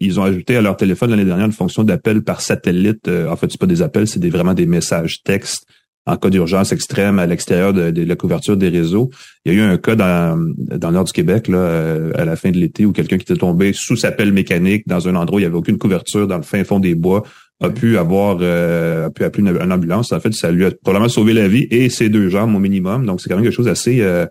ils 0.00 0.20
ont 0.20 0.22
ajouté 0.22 0.54
à 0.54 0.60
leur 0.60 0.76
téléphone 0.76 1.10
l'année 1.10 1.24
dernière 1.24 1.46
une 1.46 1.52
fonction 1.52 1.82
d'appel 1.82 2.22
par 2.22 2.42
satellite. 2.42 3.08
en 3.08 3.36
fait, 3.36 3.50
c'est 3.50 3.58
pas 3.58 3.66
des 3.66 3.80
appels, 3.80 4.06
c'est 4.06 4.20
des, 4.20 4.28
vraiment 4.28 4.52
des 4.52 4.66
messages 4.66 5.22
textes 5.24 5.64
en 6.06 6.16
cas 6.16 6.30
d'urgence 6.30 6.72
extrême 6.72 7.18
à 7.18 7.26
l'extérieur 7.26 7.72
de, 7.72 8.02
la 8.02 8.16
couverture 8.16 8.56
des 8.56 8.68
réseaux. 8.68 9.10
Il 9.44 9.52
y 9.52 9.56
a 9.56 9.58
eu 9.58 9.62
un 9.62 9.76
cas 9.76 9.96
dans, 9.96 10.38
dans 10.56 10.88
le 10.88 10.94
nord 10.94 11.04
du 11.04 11.12
Québec 11.12 11.48
là, 11.48 11.58
euh, 11.58 12.12
à 12.14 12.24
la 12.24 12.36
fin 12.36 12.50
de 12.50 12.58
l'été 12.58 12.86
où 12.86 12.92
quelqu'un 12.92 13.16
qui 13.16 13.22
était 13.22 13.36
tombé 13.36 13.72
sous 13.72 13.96
sa 13.96 14.12
pelle 14.12 14.32
mécanique 14.32 14.86
dans 14.86 15.08
un 15.08 15.16
endroit 15.16 15.36
où 15.36 15.40
il 15.40 15.42
n'y 15.42 15.46
avait 15.46 15.56
aucune 15.56 15.78
couverture 15.78 16.28
dans 16.28 16.36
le 16.36 16.42
fin 16.42 16.62
fond 16.64 16.78
des 16.78 16.94
bois 16.94 17.24
a 17.60 17.70
pu 17.70 17.98
avoir 17.98 18.38
euh, 18.40 19.06
a 19.06 19.10
pu 19.10 19.24
appeler 19.24 19.50
une, 19.50 19.72
ambulance. 19.72 20.12
En 20.12 20.20
fait, 20.20 20.32
ça 20.32 20.52
lui 20.52 20.64
a 20.64 20.70
probablement 20.70 21.08
sauvé 21.08 21.32
la 21.32 21.48
vie 21.48 21.66
et 21.70 21.88
ses 21.88 22.08
deux 22.08 22.28
jambes 22.28 22.54
au 22.54 22.58
minimum. 22.58 23.06
Donc, 23.06 23.20
c'est 23.20 23.30
quand 23.30 23.36
même 23.36 23.44
quelque 23.44 23.54
chose 23.54 23.66
d'assez 23.66 24.02
euh, 24.02 24.26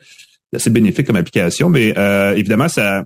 assez 0.53 0.69
bénéfique 0.69 1.07
comme 1.07 1.15
application. 1.15 1.69
Mais 1.69 1.93
évidemment, 2.37 2.69
ça 2.69 3.03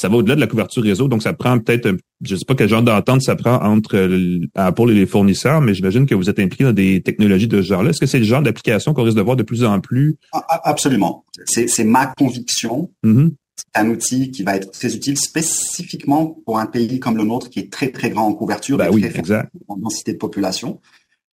ça 0.00 0.08
va 0.08 0.16
au-delà 0.16 0.34
de 0.34 0.40
la 0.40 0.46
couverture 0.46 0.82
réseau, 0.82 1.08
donc 1.08 1.22
ça 1.22 1.34
prend 1.34 1.58
peut-être, 1.58 1.94
je 2.22 2.32
ne 2.32 2.38
sais 2.38 2.46
pas 2.46 2.54
quel 2.54 2.70
genre 2.70 2.82
d'entente 2.82 3.20
ça 3.20 3.36
prend 3.36 3.56
entre 3.56 4.40
Apple 4.54 4.90
et 4.92 4.94
les 4.94 5.04
fournisseurs, 5.04 5.60
mais 5.60 5.74
j'imagine 5.74 6.06
que 6.06 6.14
vous 6.14 6.30
êtes 6.30 6.38
impliqué 6.38 6.64
dans 6.64 6.72
des 6.72 7.02
technologies 7.02 7.48
de 7.48 7.60
ce 7.60 7.68
genre-là. 7.68 7.90
Est-ce 7.90 8.00
que 8.00 8.06
c'est 8.06 8.18
le 8.18 8.24
genre 8.24 8.40
d'application 8.40 8.94
qu'on 8.94 9.02
risque 9.02 9.18
de 9.18 9.22
voir 9.22 9.36
de 9.36 9.42
plus 9.42 9.62
en 9.62 9.78
plus? 9.80 10.16
Absolument. 10.32 11.26
C'est 11.44 11.84
ma 11.84 12.06
conviction. 12.06 12.90
Mm-hmm. 13.04 13.32
C'est 13.56 13.78
un 13.78 13.90
outil 13.90 14.30
qui 14.30 14.42
va 14.42 14.56
être 14.56 14.70
très 14.70 14.96
utile 14.96 15.18
spécifiquement 15.18 16.34
pour 16.46 16.58
un 16.58 16.64
pays 16.64 16.98
comme 16.98 17.18
le 17.18 17.24
nôtre 17.24 17.50
qui 17.50 17.58
est 17.58 17.70
très, 17.70 17.90
très 17.90 18.08
grand 18.08 18.26
en 18.26 18.32
couverture 18.32 18.78
ben 18.78 18.88
oui, 18.90 19.04
exact. 19.04 19.52
en 19.68 19.76
densité 19.76 20.14
de 20.14 20.18
population. 20.18 20.80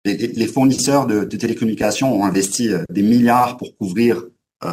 Les, 0.04 0.48
fournisseurs 0.48 1.06
de, 1.06 1.22
télécommunications 1.24 2.12
ont 2.12 2.24
investi 2.24 2.70
euh, 2.70 2.82
des 2.90 3.02
milliards 3.02 3.56
pour 3.58 3.76
couvrir 3.76 4.24
euh, 4.64 4.68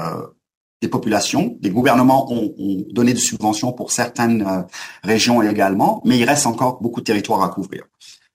des 0.84 0.90
populations. 0.90 1.58
Les 1.62 1.70
gouvernements 1.70 2.32
ont, 2.32 2.54
donné 2.92 3.14
des 3.14 3.20
subventions 3.20 3.72
pour 3.72 3.92
certaines 3.92 4.42
euh, 4.42 4.62
régions 5.04 5.42
également, 5.42 6.02
mais 6.06 6.20
il 6.20 6.26
reste 6.26 6.46
encore 6.46 6.82
beaucoup 6.82 7.00
de 7.00 7.06
territoires 7.06 7.42
à 7.42 7.50
couvrir. 7.50 7.86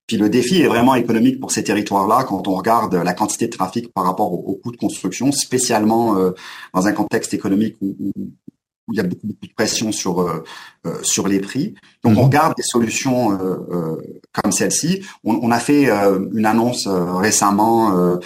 Puis 0.07 0.17
le 0.17 0.31
défi 0.31 0.63
est 0.63 0.67
vraiment 0.67 0.95
économique 0.95 1.39
pour 1.39 1.53
ces 1.53 1.63
territoires-là 1.63 2.25
quand 2.25 2.49
on 2.49 2.55
regarde 2.55 2.95
la 2.95 3.13
quantité 3.13 3.47
de 3.47 3.55
trafic 3.55 3.93
par 3.93 4.05
rapport 4.05 4.33
au, 4.33 4.55
coût 4.55 4.73
de 4.73 4.79
construction, 4.79 5.31
spécialement 5.31 6.17
euh, 6.17 6.31
dans 6.73 6.87
un 6.87 6.93
contexte 6.93 7.35
économique 7.35 7.77
où, 7.83 7.95
il 8.91 8.97
y 8.97 9.01
a 9.01 9.03
beaucoup, 9.03 9.27
de 9.27 9.55
pression 9.55 9.93
sur 9.93 10.23
euh, 10.23 10.43
sur 11.03 11.29
les 11.29 11.41
prix. 11.41 11.75
Donc 12.03 12.17
on 12.17 12.21
mhm. 12.21 12.27
regarde 12.29 12.55
des 12.57 12.63
solutions 12.63 13.37
comme 14.33 14.53
celle-ci. 14.53 15.03
On, 15.23 15.35
on, 15.43 15.51
a 15.51 15.59
fait 15.59 15.91
une 16.33 16.47
annonce 16.47 16.89
récemment 16.89 18.19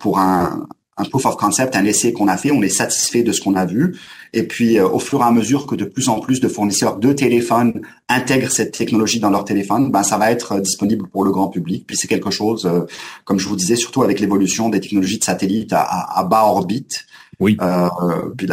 pour 0.00 0.18
un, 0.18 0.66
un 0.96 1.04
proof 1.04 1.24
of 1.26 1.36
concept, 1.36 1.74
un 1.74 1.84
essai 1.84 2.12
qu'on 2.12 2.28
a 2.28 2.36
fait, 2.36 2.50
on 2.50 2.62
est 2.62 2.68
satisfait 2.68 3.22
de 3.22 3.32
ce 3.32 3.40
qu'on 3.40 3.54
a 3.54 3.64
vu. 3.64 3.96
Et 4.34 4.46
puis, 4.46 4.78
euh, 4.78 4.86
au 4.86 4.98
fur 4.98 5.20
et 5.20 5.24
à 5.24 5.30
mesure 5.30 5.66
que 5.66 5.74
de 5.74 5.84
plus 5.84 6.08
en 6.08 6.20
plus 6.20 6.40
de 6.40 6.48
fournisseurs 6.48 6.98
de 6.98 7.12
téléphones 7.12 7.80
intègrent 8.08 8.50
cette 8.50 8.76
technologie 8.76 9.18
dans 9.18 9.30
leur 9.30 9.44
téléphone, 9.44 9.90
ben 9.90 10.02
ça 10.02 10.18
va 10.18 10.30
être 10.30 10.52
euh, 10.52 10.60
disponible 10.60 11.08
pour 11.08 11.24
le 11.24 11.30
grand 11.30 11.48
public. 11.48 11.86
Puis 11.86 11.96
c'est 11.96 12.08
quelque 12.08 12.30
chose, 12.30 12.66
euh, 12.66 12.82
comme 13.24 13.38
je 13.38 13.48
vous 13.48 13.56
disais, 13.56 13.76
surtout 13.76 14.02
avec 14.02 14.20
l'évolution 14.20 14.68
des 14.68 14.80
technologies 14.80 15.18
de 15.18 15.24
satellite 15.24 15.72
à, 15.72 15.82
à, 15.82 16.24
bas 16.24 16.44
orbite. 16.44 17.06
Oui. 17.40 17.56
Euh, 17.60 17.88
puis 18.36 18.46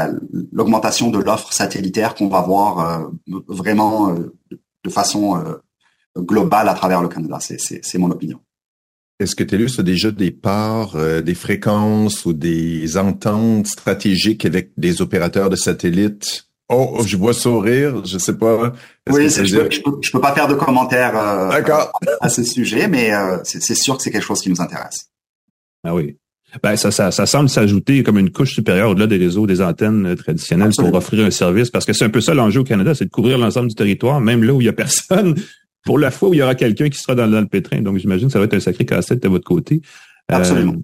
l'augmentation 0.52 1.10
de 1.12 1.19
l'offre 1.19 1.52
satellitaire 1.52 2.15
qu'on 2.15 2.30
va 2.30 2.41
voir 2.41 3.12
vraiment 3.47 4.15
de 4.15 4.89
façon 4.89 5.43
globale 6.17 6.67
à 6.69 6.73
travers 6.73 7.02
le 7.02 7.08
Canada. 7.08 7.38
C'est 7.39 7.97
mon 7.97 8.10
opinion. 8.10 8.39
Est-ce 9.19 9.36
que 9.36 9.43
TELUS 9.43 9.79
a 9.79 9.84
déjà 9.84 10.12
des 10.12 10.32
parts, 10.32 10.95
euh, 10.95 11.21
des 11.21 11.36
fréquences 11.36 12.25
ou 12.25 12.32
des 12.32 12.95
ententes 12.95 13.67
stratégiques 13.67 14.45
avec 14.45 14.71
des 14.77 15.01
opérateurs 15.01 15.49
de 15.49 15.58
satellites? 15.58 16.45
Oh, 16.69 17.01
je 17.05 17.17
vois 17.17 17.34
sourire, 17.34 18.05
je 18.05 18.17
sais 18.17 18.38
pas. 18.38 18.71
Oui, 19.10 19.29
je, 19.29 19.82
peux, 19.82 19.99
peux, 19.99 20.21
pas 20.21 20.34
faire 20.34 20.47
de 20.47 20.53
commentaires 20.53 21.17
euh, 21.17 21.49
à, 22.21 22.29
ce 22.29 22.43
sujet, 22.43 22.87
mais 22.87 23.13
euh, 23.13 23.39
c'est 23.43 23.75
sûr 23.75 23.98
que 23.98 24.04
c'est 24.04 24.12
quelque 24.12 24.23
chose 24.23 24.39
qui 24.39 24.50
nous 24.50 24.62
intéresse. 24.62 25.10
Ah 25.83 25.93
oui. 25.93 26.15
Ben, 26.63 26.77
ça, 26.77 26.91
ça, 26.91 27.12
ça 27.12 27.25
semble 27.25 27.50
s'ajouter 27.50 28.04
comme 28.04 28.19
une 28.19 28.31
couche 28.31 28.54
supérieure 28.54 28.91
au-delà 28.91 29.08
des 29.08 29.17
réseaux, 29.17 29.48
des 29.48 29.62
antennes 29.62 30.15
traditionnelles 30.15 30.71
pour 30.77 30.93
offrir 30.93 31.25
un 31.25 31.31
service, 31.31 31.69
parce 31.69 31.85
que 31.85 31.91
c'est 31.91 32.06
un 32.06 32.10
peu 32.10 32.21
ça 32.21 32.33
l'enjeu 32.33 32.62
au 32.62 32.63
Canada, 32.63 32.96
c'est 32.96 33.06
de 33.06 33.10
couvrir 33.10 33.37
l'ensemble 33.37 33.67
du 33.67 33.75
territoire, 33.75 34.21
même 34.21 34.43
là 34.43 34.54
où 34.54 34.62
il 34.62 34.65
y 34.65 34.69
a 34.69 34.73
personne 34.73 35.35
pour 35.86 36.00
la 36.00 36.12
fois 36.12 36.30
où 36.30 36.34
il 36.34 36.38
y 36.38 36.42
aura 36.42 36.56
quelqu'un 36.56 36.90
qui 36.90 37.00
sera 37.00 37.15
dans, 37.15 37.27
le 37.27 37.46
pétrin. 37.48 37.82
Donc, 37.82 37.98
j'imagine 37.98 38.27
que 38.27 38.34
ça 38.34 38.40
va 38.40 38.46
être 38.46 38.54
un 38.54 38.60
sacré 38.60 38.86
casse-tête 38.86 39.23
de 39.23 39.30
votre 39.30 39.46
côté. 39.46 39.82
Absolument. 40.27 40.75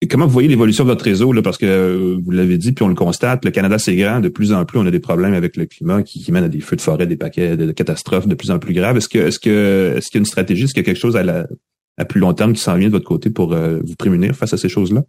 Et 0.00 0.06
comment 0.06 0.26
vous 0.26 0.32
voyez 0.32 0.48
l'évolution 0.48 0.84
de 0.84 0.90
votre 0.90 1.04
réseau? 1.04 1.32
Là, 1.32 1.42
parce 1.42 1.58
que 1.58 1.66
euh, 1.66 2.20
vous 2.22 2.30
l'avez 2.30 2.56
dit, 2.56 2.70
puis 2.70 2.84
on 2.84 2.88
le 2.88 2.94
constate, 2.94 3.44
le 3.44 3.50
Canada, 3.50 3.78
c'est 3.78 3.96
grand. 3.96 4.20
De 4.20 4.28
plus 4.28 4.52
en 4.52 4.64
plus, 4.64 4.78
on 4.78 4.86
a 4.86 4.92
des 4.92 5.00
problèmes 5.00 5.34
avec 5.34 5.56
le 5.56 5.66
climat 5.66 6.04
qui, 6.04 6.22
qui 6.22 6.30
mènent 6.30 6.44
à 6.44 6.48
des 6.48 6.60
feux 6.60 6.76
de 6.76 6.80
forêt, 6.80 7.06
des 7.06 7.16
paquets 7.16 7.56
de, 7.56 7.72
catastrophes 7.72 8.28
de 8.28 8.36
plus 8.36 8.52
en 8.52 8.60
plus 8.60 8.74
graves. 8.74 8.96
Est-ce 8.96 9.08
que 9.08 9.18
est-ce 9.18 9.40
que 9.40 9.94
est-ce 9.96 10.06
qu'il 10.06 10.18
y 10.18 10.18
a 10.18 10.20
une 10.20 10.26
stratégie, 10.26 10.64
est-ce 10.64 10.74
qu'il 10.74 10.82
y 10.82 10.86
a 10.86 10.86
quelque 10.86 11.00
chose 11.00 11.16
à, 11.16 11.24
la, 11.24 11.48
à 11.96 12.04
plus 12.04 12.20
long 12.20 12.32
terme 12.32 12.52
qui 12.52 12.60
s'en 12.60 12.76
vient 12.76 12.86
de 12.86 12.92
votre 12.92 13.08
côté 13.08 13.28
pour 13.28 13.52
euh, 13.52 13.80
vous 13.84 13.96
prémunir 13.96 14.36
face 14.36 14.52
à 14.52 14.56
ces 14.56 14.68
choses-là? 14.68 15.02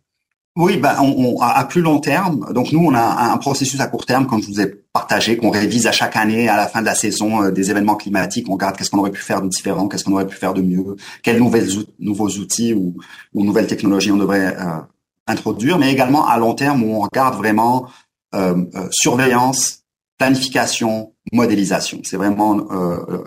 Oui, 0.56 0.78
ben, 0.78 0.96
on, 1.00 1.38
on, 1.38 1.42
à 1.42 1.64
plus 1.64 1.82
long 1.82 2.00
terme. 2.00 2.52
Donc 2.54 2.72
nous, 2.72 2.80
on 2.80 2.94
a 2.94 3.32
un 3.32 3.38
processus 3.38 3.80
à 3.80 3.88
court 3.88 4.06
terme, 4.06 4.28
comme 4.28 4.42
je 4.42 4.48
vous 4.48 4.60
ai 4.60 4.68
partagé, 4.92 5.38
qu'on 5.38 5.52
révise 5.52 5.88
à 5.88 5.92
chaque 5.92 6.16
année, 6.16 6.50
à 6.50 6.58
la 6.58 6.68
fin 6.68 6.82
de 6.82 6.86
la 6.86 6.96
saison, 6.96 7.44
euh, 7.44 7.52
des 7.52 7.72
événements 7.72 7.96
climatiques. 7.96 8.50
On 8.50 8.54
regarde 8.54 8.76
qu'est-ce 8.76 8.90
qu'on 8.90 8.98
aurait 8.98 9.12
pu 9.12 9.22
faire 9.22 9.42
de 9.42 9.48
différent, 9.48 9.88
qu'est-ce 9.88 10.04
qu'on 10.04 10.14
aurait 10.14 10.28
pu 10.28 10.36
faire 10.36 10.54
de 10.54 10.62
mieux, 10.62 10.96
quels 11.24 11.40
nouveaux 11.40 12.28
outils 12.28 12.74
ou, 12.74 12.96
ou 13.34 13.44
nouvelles 13.44 13.68
technologies 13.68 14.12
on 14.12 14.18
devrait 14.18 14.58
euh, 14.60 14.80
introduire, 15.28 15.78
mais 15.78 15.92
également 15.92 16.28
à 16.28 16.38
long 16.38 16.56
terme 16.56 16.84
où 16.84 16.96
on 16.96 17.02
regarde 17.02 17.36
vraiment 17.36 17.88
euh, 18.34 18.66
euh 18.76 18.88
surveillance, 18.92 19.84
planification, 20.18 21.14
modélisation. 21.32 22.02
C'est 22.04 22.18
vraiment 22.18 22.68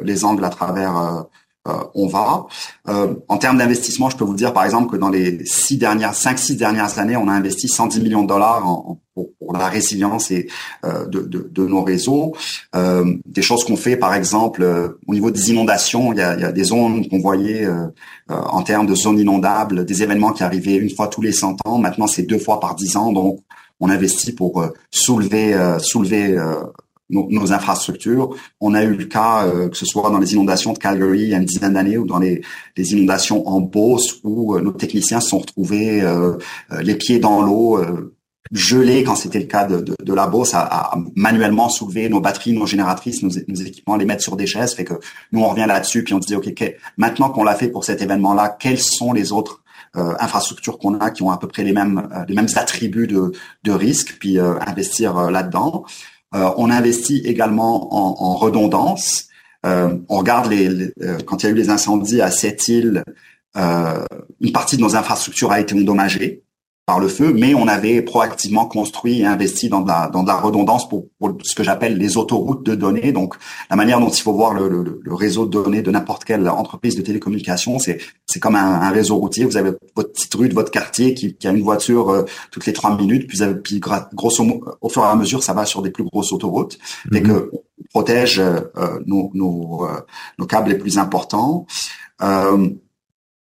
les 0.03 0.25
angles 0.25 0.45
à 0.45 0.51
travers 0.51 0.97
euh, 0.99 1.23
on 1.65 2.09
va. 2.09 2.47
Euh, 2.89 3.15
en 3.29 3.39
termes 3.39 3.59
d'investissement, 3.59 4.11
je 4.11 4.17
peux 4.17 4.25
vous 4.25 4.35
dire 4.35 4.53
par 4.53 4.65
exemple 4.65 4.91
que 4.91 4.97
dans 4.97 5.11
les 5.11 5.45
six 5.45 5.77
dernières, 5.77 6.15
cinq 6.15 6.39
six 6.39 6.57
dernières 6.57 6.99
années, 6.99 7.17
on 7.17 7.29
a 7.29 7.33
investi 7.33 7.69
110 7.69 8.01
millions 8.01 8.23
de 8.23 8.29
dollars 8.29 8.65
pour, 9.15 9.29
la 9.53 9.69
résilience 9.69 10.31
et 10.31 10.49
euh, 10.85 11.07
de, 11.07 11.67
nos 11.67 11.83
réseaux. 11.83 12.35
des 12.75 13.43
choses 13.43 13.65
qu'on 13.65 13.77
fait, 13.77 13.97
par 13.97 14.15
exemple, 14.15 14.65
au 15.07 15.13
niveau 15.13 15.31
des 15.31 15.51
inondations, 15.51 16.13
il 16.13 16.19
y 16.19 16.23
a, 16.23 16.53
des 16.53 16.65
zones 16.65 17.07
qu'on 17.09 17.19
voyait 17.19 17.69
en 18.29 18.63
termes 18.63 18.87
de 18.87 18.95
zones 18.95 19.19
inondables, 19.19 19.85
des 19.85 20.03
événements 20.03 20.33
qui 20.33 20.43
arrivaient 20.43 20.77
une 20.77 20.91
fois 20.91 21.09
tous 21.09 21.21
les 21.21 21.33
100 21.33 21.59
ans. 21.67 21.79
Maintenant, 21.79 22.07
c'est 22.07 22.23
deux 22.23 22.39
fois 22.39 22.61
par 22.61 22.75
dix 22.75 22.97
ans, 22.97 23.13
donc 23.13 23.41
on 23.79 23.91
investit 23.91 24.33
pour 24.33 24.65
soulever 24.91 25.55
soulever 25.81 26.39
nos, 27.13 27.53
infrastructures. 27.53 28.35
On 28.61 28.75
a 28.75 28.83
eu 28.83 28.95
le 28.95 29.05
cas, 29.05 29.47
euh, 29.47 29.69
que 29.69 29.77
ce 29.77 29.87
soit 29.87 30.11
dans 30.11 30.19
les 30.19 30.33
inondations 30.33 30.73
de 30.73 30.79
Calgary 30.79 31.23
il 31.23 31.29
y 31.29 31.35
a 31.35 31.39
une 31.39 31.45
dizaine 31.45 31.75
d'années 31.75 31.99
ou 31.99 32.07
dans 32.07 32.19
les, 32.19 32.43
les, 32.77 32.93
inondations 32.93 33.47
en 33.49 33.61
Beauce 33.61 34.21
où 34.25 34.57
euh, 34.57 34.61
nos 34.61 34.73
techniciens 34.73 35.21
se 35.21 35.29
sont 35.29 35.39
retrouvés 35.39 36.03
euh, 36.03 36.39
les 36.83 36.95
pieds 36.95 37.19
dans 37.19 37.43
l'eau, 37.43 37.81
gelés 38.51 39.05
quand 39.05 39.17
c'était 39.17 39.39
le 39.39 39.47
cas 39.47 39.65
de, 39.65 39.81
de, 39.81 39.95
de 40.03 40.15
la 40.15 40.27
Beauce, 40.27 40.55
à, 40.55 40.63
à, 40.63 40.99
manuellement 41.15 41.69
soulever 41.69 42.09
nos 42.09 42.21
batteries, 42.21 42.53
nos 42.53 42.67
génératrices, 42.67 43.23
nos, 43.23 43.31
nos, 43.49 43.55
équipements, 43.55 43.97
les 43.97 44.05
mettre 44.05 44.23
sur 44.23 44.37
des 44.37 44.47
chaises. 44.47 44.75
Fait 44.75 44.85
que 44.85 44.95
nous, 45.33 45.41
on 45.41 45.49
revient 45.49 45.67
là-dessus 45.67 46.05
puis 46.05 46.15
on 46.15 46.23
se 46.23 46.27
dit, 46.27 46.37
OK, 46.37 46.53
maintenant 46.97 47.31
qu'on 47.31 47.45
l'a 47.45 47.55
fait 47.55 47.69
pour 47.69 47.85
cet 47.85 48.03
événement-là, 48.03 48.57
quelles 48.59 48.81
sont 48.81 49.13
les 49.13 49.33
autres 49.33 49.61
infrastructures 49.95 50.79
qu'on 50.79 50.95
a 51.01 51.11
qui 51.11 51.23
ont 51.23 51.31
à 51.31 51.37
peu 51.37 51.49
près 51.49 51.65
les 51.65 51.75
mêmes 51.75 52.09
les 52.27 52.35
mêmes 52.35 52.49
attributs 52.57 53.07
de, 53.07 53.33
de 53.63 53.73
risque, 53.73 54.17
puis 54.19 54.39
investir 54.39 55.31
là-dedans? 55.31 55.85
Euh, 56.35 56.51
on 56.57 56.71
investit 56.71 57.19
également 57.25 57.95
en, 57.95 58.35
redondance. 58.35 59.29
Euh, 59.65 59.99
on 60.09 60.19
regarde 60.19 60.51
les, 60.51 60.93
euh, 61.03 61.19
quand 61.25 61.43
il 61.43 61.47
y 61.47 61.49
a 61.49 61.53
eu 61.53 61.55
les 61.55 61.71
incendies 61.71 62.21
à 62.21 62.31
cette 62.31 62.69
île, 62.69 63.05
une 63.55 64.53
partie 64.53 64.77
de 64.77 64.81
nos 64.81 64.97
infrastructures 64.97 65.53
a 65.53 65.61
été 65.61 65.75
endommagée 65.75 66.43
par 66.85 66.99
le 66.99 67.07
feu, 67.07 67.33
mais 67.33 67.55
on 67.55 67.69
avait 67.69 68.03
proactivement 68.03 68.67
construit 68.67 69.21
et 69.21 69.25
investi 69.25 69.69
dans 69.69 69.81
de 69.81 69.89
la, 69.89 70.09
dans 70.09 70.23
de 70.25 70.29
la 70.29 70.37
redondance 70.37 70.89
pour, 70.89 71.07
pour 71.19 71.37
ce 71.43 71.55
que 71.55 71.63
j'appelle 71.63 71.97
les 71.97 72.17
autoroutes 72.17 72.67
de 72.67 72.75
données. 72.75 73.13
Donc, 73.13 73.35
la 73.71 73.77
manière 73.77 74.01
dont 74.01 74.09
il 74.09 74.21
faut 74.21 74.33
voir 74.33 74.53
le, 74.53 74.69
le, 74.69 75.01
le 75.01 75.15
réseau 75.15 75.47
de 75.47 75.51
données 75.51 75.83
de 75.83 75.91
n'importe 75.93 76.25
quelle 76.25 76.49
entreprise 76.49 76.97
de 76.97 77.03
télécommunication, 77.03 77.79
c'est 77.79 77.99
c'est 78.27 78.41
comme 78.41 78.57
un, 78.57 78.81
un, 78.81 78.91
réseau 78.91 79.17
routier. 79.17 79.45
Vous 79.45 79.57
avez 79.57 79.73
votre 79.95 80.13
petite 80.13 80.35
rue 80.35 80.49
de 80.49 80.55
votre 80.55 80.71
quartier 80.71 81.15
qui, 81.15 81.37
qui 81.37 81.47
a 81.47 81.51
une 81.51 81.63
voiture 81.63 82.11
euh, 82.11 82.25
toutes 82.51 82.67
les 82.67 82.73
trois 82.73 82.97
minutes, 82.97 83.29
puis, 83.29 83.39
puis 83.63 83.81
grosso 84.15 84.43
modo, 84.43 84.65
au 84.81 84.89
fur 84.89 85.03
et 85.03 85.07
à 85.07 85.15
mesure, 85.15 85.43
ça 85.43 85.53
va 85.53 85.65
sur 85.65 85.83
des 85.83 85.91
plus 85.91 86.05
grosses 86.05 86.33
autoroutes, 86.33 86.79
et 87.13 87.21
mhm. 87.21 87.27
que 87.27 87.51
protège 87.93 88.41
euh, 88.41 88.61
nos, 89.07 89.31
nos, 89.35 89.87
euh, 89.87 90.01
nos, 90.39 90.47
câbles 90.47 90.71
les 90.71 90.79
plus 90.79 90.99
importants. 90.99 91.67
Euh, 92.23 92.69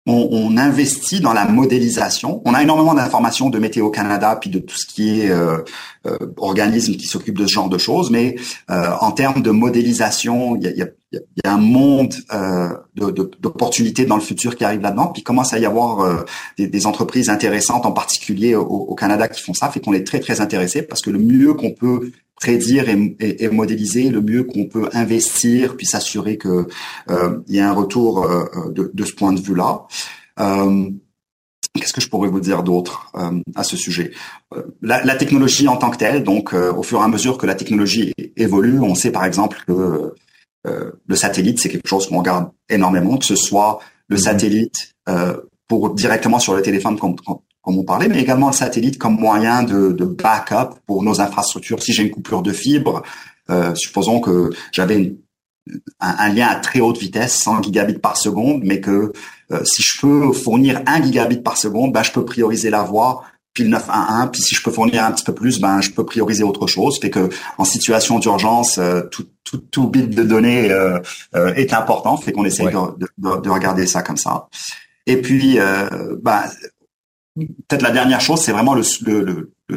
on, 0.07 0.57
investit 0.57 1.19
dans 1.19 1.33
la 1.33 1.45
modélisation. 1.45 2.41
On 2.45 2.53
a 2.53 2.63
énormément 2.63 2.93
d'informations 2.93 3.49
de 3.49 3.59
Météo 3.59 3.89
Canada 3.89 4.37
puis 4.39 4.49
de 4.49 4.59
tout 4.59 4.77
ce 4.77 4.85
qui 4.85 5.19
est 5.19 5.29
euh, 5.29 5.57
euh, 6.07 6.17
organisme 6.37 6.95
qui 6.95 7.05
s'occupe 7.05 7.37
de 7.37 7.45
ce 7.45 7.53
genre 7.53 7.69
de 7.69 7.77
choses, 7.77 8.11
mais 8.11 8.35
euh, 8.69 8.91
en 9.01 9.11
termes 9.11 9.41
de 9.41 9.51
modélisation, 9.51 10.55
il 10.55 10.75
y 10.75 10.81
a, 10.81 10.87
un 11.45 11.57
monde 11.57 12.13
euh, 12.33 12.69
d'opportunités 12.95 14.05
dans 14.05 14.15
le 14.15 14.21
futur 14.21 14.55
qui 14.55 14.63
arrive 14.63 14.81
là-dedans. 14.81 15.07
Puis 15.07 15.23
commence 15.23 15.53
à 15.53 15.59
y 15.59 15.65
avoir 15.65 16.25
des, 16.57 16.67
des, 16.67 16.85
entreprises 16.85 17.29
intéressantes, 17.29 17.85
en 17.85 17.91
particulier 17.91 18.55
au, 18.55 18.65
au, 18.65 18.95
Canada, 18.95 19.27
qui 19.27 19.41
font 19.41 19.53
ça, 19.53 19.69
fait 19.69 19.79
qu'on 19.79 19.93
est 19.93 20.05
très 20.05 20.19
très 20.19 20.39
intéressé 20.41 20.81
parce 20.81 21.01
que 21.01 21.09
le 21.09 21.19
mieux 21.19 21.53
qu'on 21.53 21.71
peut 21.71 22.11
prédire 22.37 22.87
et, 22.89 23.15
et, 23.19 23.43
et, 23.43 23.49
modéliser, 23.49 24.09
le 24.09 24.21
mieux 24.21 24.43
qu'on 24.43 24.65
peut 24.65 24.89
investir, 24.93 25.75
puis 25.75 25.85
s'assurer 25.85 26.37
que 26.37 26.67
euh, 27.09 27.39
il 27.47 27.55
y 27.55 27.59
a 27.59 27.69
un 27.69 27.73
retour 27.73 28.23
euh, 28.23 28.45
de, 28.71 28.91
de, 28.93 29.05
ce 29.05 29.13
point 29.13 29.33
de 29.33 29.41
vue-là. 29.41 29.87
Euh, 30.39 30.89
Qu'est-ce 31.79 31.93
que 31.93 32.01
je 32.01 32.09
pourrais 32.09 32.29
vous 32.29 32.39
dire 32.39 32.63
d'autre 32.63 33.11
euh, 33.15 33.39
à 33.55 33.63
ce 33.63 33.77
sujet? 33.77 34.11
Euh, 34.55 34.63
la, 34.81 35.03
la, 35.03 35.15
technologie 35.15 35.67
en 35.67 35.77
tant 35.77 35.89
que 35.89 35.97
telle, 35.97 36.23
donc 36.23 36.53
euh, 36.53 36.73
au 36.73 36.83
fur 36.83 36.99
et 36.99 37.03
à 37.03 37.07
mesure 37.07 37.37
que 37.37 37.45
la 37.45 37.55
technologie 37.55 38.13
évolue, 38.35 38.79
on 38.79 38.95
sait 38.95 39.11
par 39.11 39.25
exemple 39.25 39.63
que 39.67 40.13
le 40.65 41.15
satellite, 41.15 41.61
c'est 41.61 41.69
quelque 41.69 41.87
chose 41.87 42.07
qu'on 42.07 42.17
regarde 42.17 42.49
énormément, 42.67 43.17
que 43.17 43.23
ce 43.23 43.37
soit 43.37 43.79
le 44.09 44.17
mm-hmm. 44.17 44.19
satellite 44.19 44.95
pour 45.69 45.93
directement 45.93 46.39
sur 46.39 46.53
le 46.55 46.61
téléphone 46.61 46.99
comme, 46.99 47.15
comme 47.67 47.79
on 47.79 47.83
parlait, 47.83 48.07
mais 48.07 48.21
également 48.21 48.47
le 48.47 48.53
satellite 48.53 48.97
comme 48.97 49.19
moyen 49.19 49.61
de, 49.61 49.91
de 49.91 50.05
backup 50.05 50.79
pour 50.85 51.03
nos 51.03 51.19
infrastructures. 51.19 51.83
Si 51.83 51.91
j'ai 51.91 52.03
une 52.03 52.11
coupure 52.11 52.41
de 52.41 52.53
fibre, 52.53 53.03
euh, 53.49 53.75
supposons 53.75 54.21
que 54.21 54.51
j'avais 54.71 55.17
un, 55.99 56.15
un, 56.17 56.29
lien 56.29 56.47
à 56.47 56.55
très 56.55 56.79
haute 56.79 56.97
vitesse, 56.97 57.33
100 57.39 57.63
gigabits 57.63 57.99
par 57.99 58.15
seconde, 58.15 58.61
mais 58.63 58.79
que 58.79 59.11
euh, 59.51 59.65
si 59.65 59.83
je 59.83 59.99
peux 59.99 60.31
fournir 60.31 60.81
1 60.85 61.03
gigabit 61.03 61.39
par 61.39 61.57
seconde, 61.57 61.91
ben, 61.91 62.03
je 62.03 62.13
peux 62.13 62.23
prioriser 62.23 62.69
la 62.69 62.83
voie 62.83 63.23
puis 63.53 63.65
le 63.65 63.71
911, 63.71 64.29
puis 64.31 64.41
si 64.41 64.55
je 64.55 64.63
peux 64.63 64.71
fournir 64.71 65.03
un 65.03 65.11
petit 65.11 65.25
peu 65.25 65.33
plus, 65.33 65.59
ben 65.59 65.81
je 65.81 65.89
peux 65.89 66.05
prioriser 66.05 66.43
autre 66.43 66.67
chose. 66.67 66.99
Fait 67.01 67.09
que 67.09 67.27
en 67.57 67.65
situation 67.65 68.19
d'urgence, 68.19 68.77
euh, 68.77 69.01
tout, 69.11 69.25
tout, 69.43 69.57
tout 69.57 69.87
bit 69.89 70.09
de 70.09 70.23
données 70.23 70.71
euh, 70.71 71.01
est 71.33 71.73
important. 71.73 72.15
Fait 72.15 72.31
qu'on 72.31 72.45
essaie 72.45 72.63
de, 72.65 72.69
de, 72.99 73.41
de, 73.41 73.49
regarder 73.49 73.87
ça 73.87 74.03
comme 74.03 74.15
ça. 74.15 74.47
Et 75.07 75.21
puis, 75.21 75.57
ben, 76.21 76.43
peut-être 77.37 77.81
la 77.81 77.91
dernière 77.91 78.21
chose, 78.21 78.41
c'est 78.41 78.51
vraiment 78.51 78.73
le, 78.73 78.83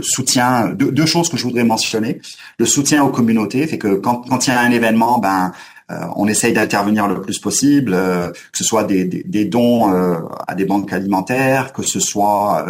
soutien. 0.02 0.68
Deux, 0.70 1.06
choses 1.06 1.28
que 1.28 1.36
je 1.36 1.44
voudrais 1.44 1.64
mentionner. 1.64 2.20
Le 2.58 2.66
soutien 2.66 3.04
aux 3.04 3.11
communautés, 3.11 3.66
fait 3.66 3.78
que 3.78 3.94
quand, 3.94 4.46
il 4.46 4.50
y 4.50 4.52
a 4.52 4.61
un 4.61 4.70
événement, 4.70 5.18
ben 5.18 5.52
euh, 5.90 6.04
on 6.14 6.28
essaye 6.28 6.52
d'intervenir 6.52 7.08
le 7.08 7.20
plus 7.20 7.40
possible, 7.40 7.92
euh, 7.94 8.30
que 8.30 8.58
ce 8.58 8.64
soit 8.64 8.84
des 8.84 9.44
dons 9.46 9.92
euh, 9.92 10.18
à 10.46 10.54
des 10.54 10.64
banques 10.64 10.92
alimentaires, 10.92 11.72
que 11.72 11.82
ce 11.82 11.98
soit 11.98 12.64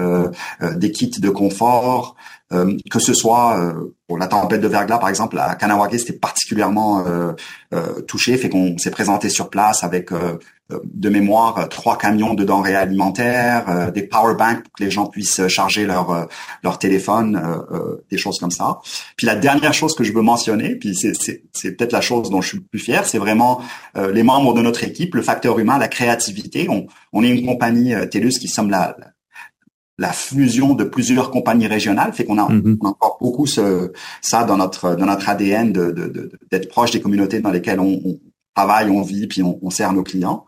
des 0.76 0.90
kits 0.90 1.20
de 1.20 1.30
confort, 1.30 2.16
que 2.50 2.98
ce 2.98 3.14
soit 3.14 3.74
pour 4.08 4.18
la 4.18 4.26
tempête 4.26 4.60
de 4.60 4.68
verglas, 4.68 4.98
par 4.98 5.08
exemple, 5.08 5.38
à 5.38 5.54
Kanawake, 5.54 5.98
c'était 5.98 6.14
particulièrement 6.14 7.04
touché, 8.06 8.36
fait 8.36 8.48
qu'on 8.48 8.76
s'est 8.78 8.90
présenté 8.90 9.28
sur 9.28 9.50
place 9.50 9.84
avec 9.84 10.10
de 10.84 11.08
mémoire 11.08 11.58
euh, 11.58 11.66
trois 11.66 11.98
camions 11.98 12.34
de 12.34 12.44
denrées 12.44 12.74
alimentaires, 12.74 13.68
euh, 13.68 13.90
des 13.90 14.02
power 14.02 14.34
banks 14.34 14.62
pour 14.62 14.72
que 14.72 14.84
les 14.84 14.90
gens 14.90 15.06
puissent 15.06 15.46
charger 15.48 15.86
leur 15.86 16.10
euh, 16.10 16.24
leur 16.62 16.78
téléphone, 16.78 17.40
des 18.10 18.18
choses 18.18 18.38
comme 18.38 18.50
ça. 18.50 18.80
Puis 19.16 19.26
la 19.26 19.34
dernière 19.34 19.72
chose 19.72 19.94
que 19.94 20.04
je 20.04 20.12
veux 20.12 20.22
mentionner, 20.22 20.76
puis 20.76 20.94
c'est 20.94 21.14
c'est 21.14 21.72
peut-être 21.72 21.92
la 21.92 22.00
chose 22.00 22.30
dont 22.30 22.40
je 22.40 22.48
suis 22.48 22.58
le 22.58 22.64
plus 22.64 22.78
fier, 22.78 23.06
c'est 23.06 23.18
vraiment 23.18 23.62
les 23.96 24.22
membres 24.22 24.54
de 24.54 24.62
notre 24.62 24.84
équipe, 24.84 25.14
le 25.14 25.22
facteur 25.22 25.58
humain, 25.58 25.78
la 25.78 25.88
créativité. 25.88 26.68
On 26.68 26.86
on 27.12 27.22
est 27.22 27.28
une 27.28 27.46
compagnie 27.46 27.94
TELUS 28.10 28.38
qui 28.38 28.48
sommes 28.48 28.70
la 28.70 28.96
la 30.00 30.12
fusion 30.12 30.72
de 30.72 30.84
plusieurs 30.84 31.30
compagnies 31.30 31.66
régionales, 31.66 32.14
fait 32.14 32.24
qu'on 32.24 32.38
a, 32.38 32.48
on 32.50 32.86
a 32.86 32.88
encore 32.88 33.18
beaucoup 33.20 33.46
ce, 33.46 33.92
ça 34.22 34.44
dans 34.44 34.56
notre 34.56 34.96
dans 34.96 35.04
notre 35.04 35.28
ADN 35.28 35.72
de, 35.72 36.32
d'être 36.50 36.68
proche 36.70 36.90
des 36.90 37.02
communautés 37.02 37.40
dans 37.40 37.50
lesquelles 37.50 37.80
on, 37.80 38.00
on 38.04 38.18
travaille, 38.54 38.88
on 38.90 39.02
vit, 39.02 39.26
puis 39.26 39.42
on, 39.42 39.58
on 39.62 39.68
sert 39.68 39.92
nos 39.92 40.02
clients 40.02 40.46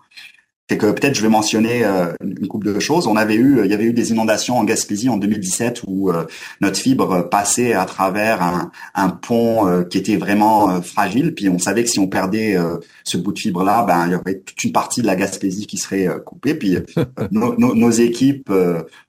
c'est 0.72 0.78
que 0.78 0.90
peut-être 0.90 1.14
je 1.14 1.20
vais 1.20 1.28
mentionner 1.28 1.84
euh, 1.84 2.14
une 2.24 2.48
couple 2.48 2.72
de 2.72 2.80
choses. 2.80 3.06
On 3.06 3.16
avait 3.16 3.34
eu, 3.34 3.60
il 3.62 3.70
y 3.70 3.74
avait 3.74 3.84
eu 3.84 3.92
des 3.92 4.10
inondations 4.10 4.56
en 4.56 4.64
Gaspésie 4.64 5.10
en 5.10 5.18
2017 5.18 5.82
où 5.86 6.10
euh, 6.10 6.24
notre 6.62 6.78
fibre 6.78 7.28
passait 7.28 7.74
à 7.74 7.84
travers 7.84 8.42
un, 8.42 8.70
un 8.94 9.10
pont 9.10 9.68
euh, 9.68 9.82
qui 9.82 9.98
était 9.98 10.16
vraiment 10.16 10.80
fragile. 10.80 11.34
Puis 11.34 11.50
on 11.50 11.58
savait 11.58 11.84
que 11.84 11.90
si 11.90 11.98
on 11.98 12.06
perdait 12.06 12.56
ce 13.04 13.18
bout 13.18 13.32
de 13.32 13.38
fibre 13.38 13.64
là, 13.64 13.84
ben 13.86 14.06
il 14.06 14.12
y 14.12 14.14
aurait 14.14 14.38
toute 14.38 14.64
une 14.64 14.72
partie 14.72 15.02
de 15.02 15.06
la 15.06 15.14
Gaspésie 15.14 15.66
qui 15.66 15.76
serait 15.76 16.08
coupée. 16.24 16.54
Puis 16.54 16.78
nos, 17.30 17.90
équipes 17.90 18.50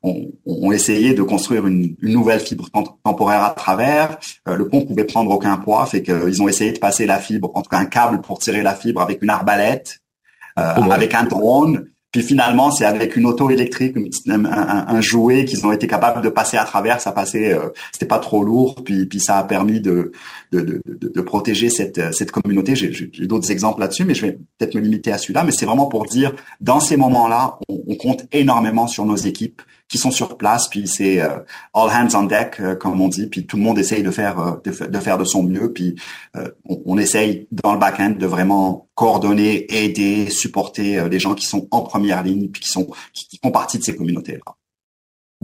ont, 0.01 0.31
ont, 0.45 0.71
essayé 0.73 1.13
de 1.13 1.23
construire 1.23 1.65
une, 1.65 1.95
une, 2.01 2.13
nouvelle 2.13 2.41
fibre 2.41 2.67
temporaire 3.03 3.43
à 3.43 3.51
travers. 3.51 4.17
le 4.45 4.67
pont 4.67 4.81
pouvait 4.81 5.05
prendre 5.05 5.31
aucun 5.31 5.55
poids, 5.57 5.85
fait 5.85 6.03
qu'ils 6.03 6.41
ont 6.41 6.49
essayé 6.49 6.73
de 6.73 6.79
passer 6.79 7.05
la 7.05 7.19
fibre, 7.19 7.51
en 7.53 7.61
tout 7.61 7.69
cas 7.69 7.77
un 7.77 7.85
câble 7.85 8.19
pour 8.19 8.39
tirer 8.39 8.63
la 8.63 8.75
fibre 8.75 9.01
avec 9.01 9.21
une 9.21 9.29
arbalète. 9.29 10.02
Euh, 10.59 10.73
oh, 10.77 10.91
avec 10.91 11.13
un 11.13 11.23
drone. 11.23 11.85
Puis 12.11 12.21
finalement, 12.21 12.69
c'est 12.69 12.85
avec 12.85 13.15
une 13.15 13.25
auto 13.25 13.49
électrique, 13.49 13.97
un, 14.29 14.45
un, 14.45 14.85
un 14.87 15.01
jouet 15.01 15.45
qu'ils 15.45 15.65
ont 15.65 15.71
été 15.71 15.87
capables 15.87 16.21
de 16.21 16.29
passer 16.29 16.57
à 16.57 16.63
travers. 16.63 17.01
Ça 17.01 17.11
passait, 17.11 17.53
euh, 17.55 17.69
c'était 17.91 18.05
pas 18.05 18.19
trop 18.19 18.43
lourd. 18.43 18.83
Puis, 18.85 19.07
puis 19.07 19.19
ça 19.19 19.39
a 19.39 19.43
permis 19.43 19.81
de 19.81 20.11
de, 20.51 20.61
de, 20.61 20.81
de 20.85 21.21
protéger 21.21 21.71
cette 21.71 22.13
cette 22.13 22.29
communauté. 22.29 22.75
J'ai 22.75 23.09
d'autres 23.25 23.49
exemples 23.49 23.79
là-dessus, 23.79 24.05
mais 24.05 24.13
je 24.13 24.27
vais 24.27 24.33
peut-être 24.59 24.75
me 24.75 24.81
limiter 24.81 25.11
à 25.11 25.17
celui-là. 25.17 25.43
Mais 25.43 25.51
c'est 25.51 25.65
vraiment 25.65 25.87
pour 25.87 26.05
dire, 26.05 26.33
dans 26.61 26.79
ces 26.79 26.97
moments-là, 26.97 27.57
on, 27.67 27.81
on 27.87 27.95
compte 27.95 28.25
énormément 28.31 28.85
sur 28.85 29.05
nos 29.05 29.15
équipes 29.15 29.63
qui 29.87 29.97
sont 29.97 30.11
sur 30.11 30.37
place, 30.37 30.67
puis 30.67 30.87
c'est 30.87 31.21
euh, 31.21 31.39
all 31.73 31.89
hands 31.89 32.15
on 32.15 32.23
deck, 32.23 32.59
euh, 32.59 32.75
comme 32.75 32.99
on 32.99 33.07
dit, 33.07 33.27
puis 33.27 33.45
tout 33.45 33.57
le 33.57 33.63
monde 33.63 33.77
essaye 33.77 34.03
de 34.03 34.11
faire 34.11 34.39
euh, 34.39 34.87
de, 34.87 34.99
faire 34.99 35.17
de 35.17 35.25
son 35.25 35.43
mieux, 35.43 35.71
puis 35.71 35.95
on, 36.67 36.81
on, 36.85 36.97
essaye 36.97 37.47
dans 37.51 37.73
le 37.73 37.79
back-end 37.79 38.15
de 38.17 38.25
vraiment 38.25 38.87
coordonner, 38.95 39.65
aider, 39.73 40.29
supporter 40.29 41.07
les 41.09 41.19
gens 41.19 41.35
qui 41.35 41.45
sont 41.45 41.67
en 41.71 41.81
première 41.81 42.23
ligne, 42.23 42.49
puis 42.49 42.61
qui 42.61 42.69
sont 42.69 42.87
qui 43.13 43.39
font 43.43 43.51
partie 43.51 43.77
de 43.77 43.83
ces 43.83 43.95
communautés-là. 43.95 44.55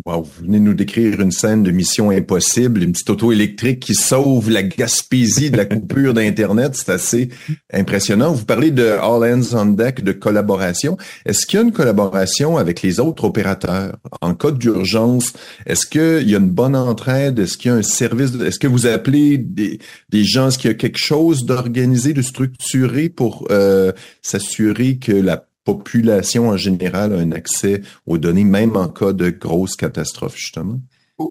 Wow, 0.05 0.23
vous 0.23 0.45
venez 0.45 0.59
nous 0.59 0.73
décrire 0.73 1.19
une 1.19 1.31
scène 1.31 1.63
de 1.63 1.71
mission 1.71 2.09
impossible, 2.09 2.83
une 2.83 2.93
petite 2.93 3.09
auto 3.09 3.31
électrique 3.31 3.81
qui 3.81 3.95
sauve 3.95 4.49
la 4.49 4.63
Gaspésie 4.63 5.51
de 5.51 5.57
la 5.57 5.65
coupure 5.65 6.13
d'Internet. 6.13 6.73
C'est 6.75 6.91
assez 6.91 7.29
impressionnant. 7.73 8.31
Vous 8.31 8.45
parlez 8.45 8.71
de 8.71 8.83
All 8.83 9.23
Hands 9.23 9.55
on 9.55 9.65
Deck, 9.65 10.03
de 10.03 10.11
collaboration. 10.13 10.97
Est-ce 11.25 11.45
qu'il 11.45 11.59
y 11.59 11.61
a 11.61 11.65
une 11.65 11.73
collaboration 11.73 12.57
avec 12.57 12.81
les 12.81 12.99
autres 12.99 13.25
opérateurs? 13.25 13.97
En 14.21 14.35
cas 14.35 14.51
d'urgence, 14.51 15.33
est-ce 15.65 15.85
qu'il 15.85 16.29
y 16.29 16.35
a 16.35 16.39
une 16.39 16.49
bonne 16.49 16.75
entraide? 16.75 17.39
Est-ce 17.39 17.57
qu'il 17.57 17.71
y 17.71 17.73
a 17.73 17.77
un 17.77 17.83
service? 17.83 18.31
Est-ce 18.35 18.59
que 18.59 18.67
vous 18.67 18.87
appelez 18.87 19.37
des, 19.37 19.79
des 20.09 20.23
gens? 20.23 20.47
Est-ce 20.47 20.59
qu'il 20.59 20.69
y 20.69 20.73
a 20.73 20.77
quelque 20.77 20.99
chose 20.99 21.45
d'organisé, 21.45 22.13
de 22.13 22.21
structuré 22.21 23.09
pour 23.09 23.47
euh, 23.51 23.91
s'assurer 24.21 24.97
que 24.97 25.11
la 25.11 25.48
population 25.73 26.49
en 26.49 26.57
général 26.57 27.13
a 27.13 27.17
un 27.17 27.31
accès 27.31 27.81
aux 28.05 28.17
données, 28.17 28.43
même 28.43 28.75
en 28.75 28.87
cas 28.87 29.13
de 29.13 29.29
grosse 29.29 29.75
catastrophe, 29.75 30.35
justement? 30.35 30.79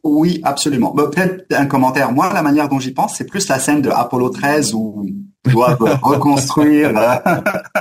Oui, 0.04 0.40
absolument. 0.44 0.92
Peut-être 0.92 1.46
un 1.54 1.66
commentaire. 1.66 2.12
Moi, 2.12 2.30
la 2.32 2.42
manière 2.42 2.68
dont 2.68 2.78
j'y 2.78 2.92
pense, 2.92 3.16
c'est 3.16 3.24
plus 3.24 3.48
la 3.48 3.58
scène 3.58 3.80
de 3.80 3.88
Apollo 3.88 4.28
13 4.30 4.74
où 4.74 5.06
ils 5.06 5.52
doivent 5.52 5.78
reconstruire 6.02 6.96
euh, 6.96 7.40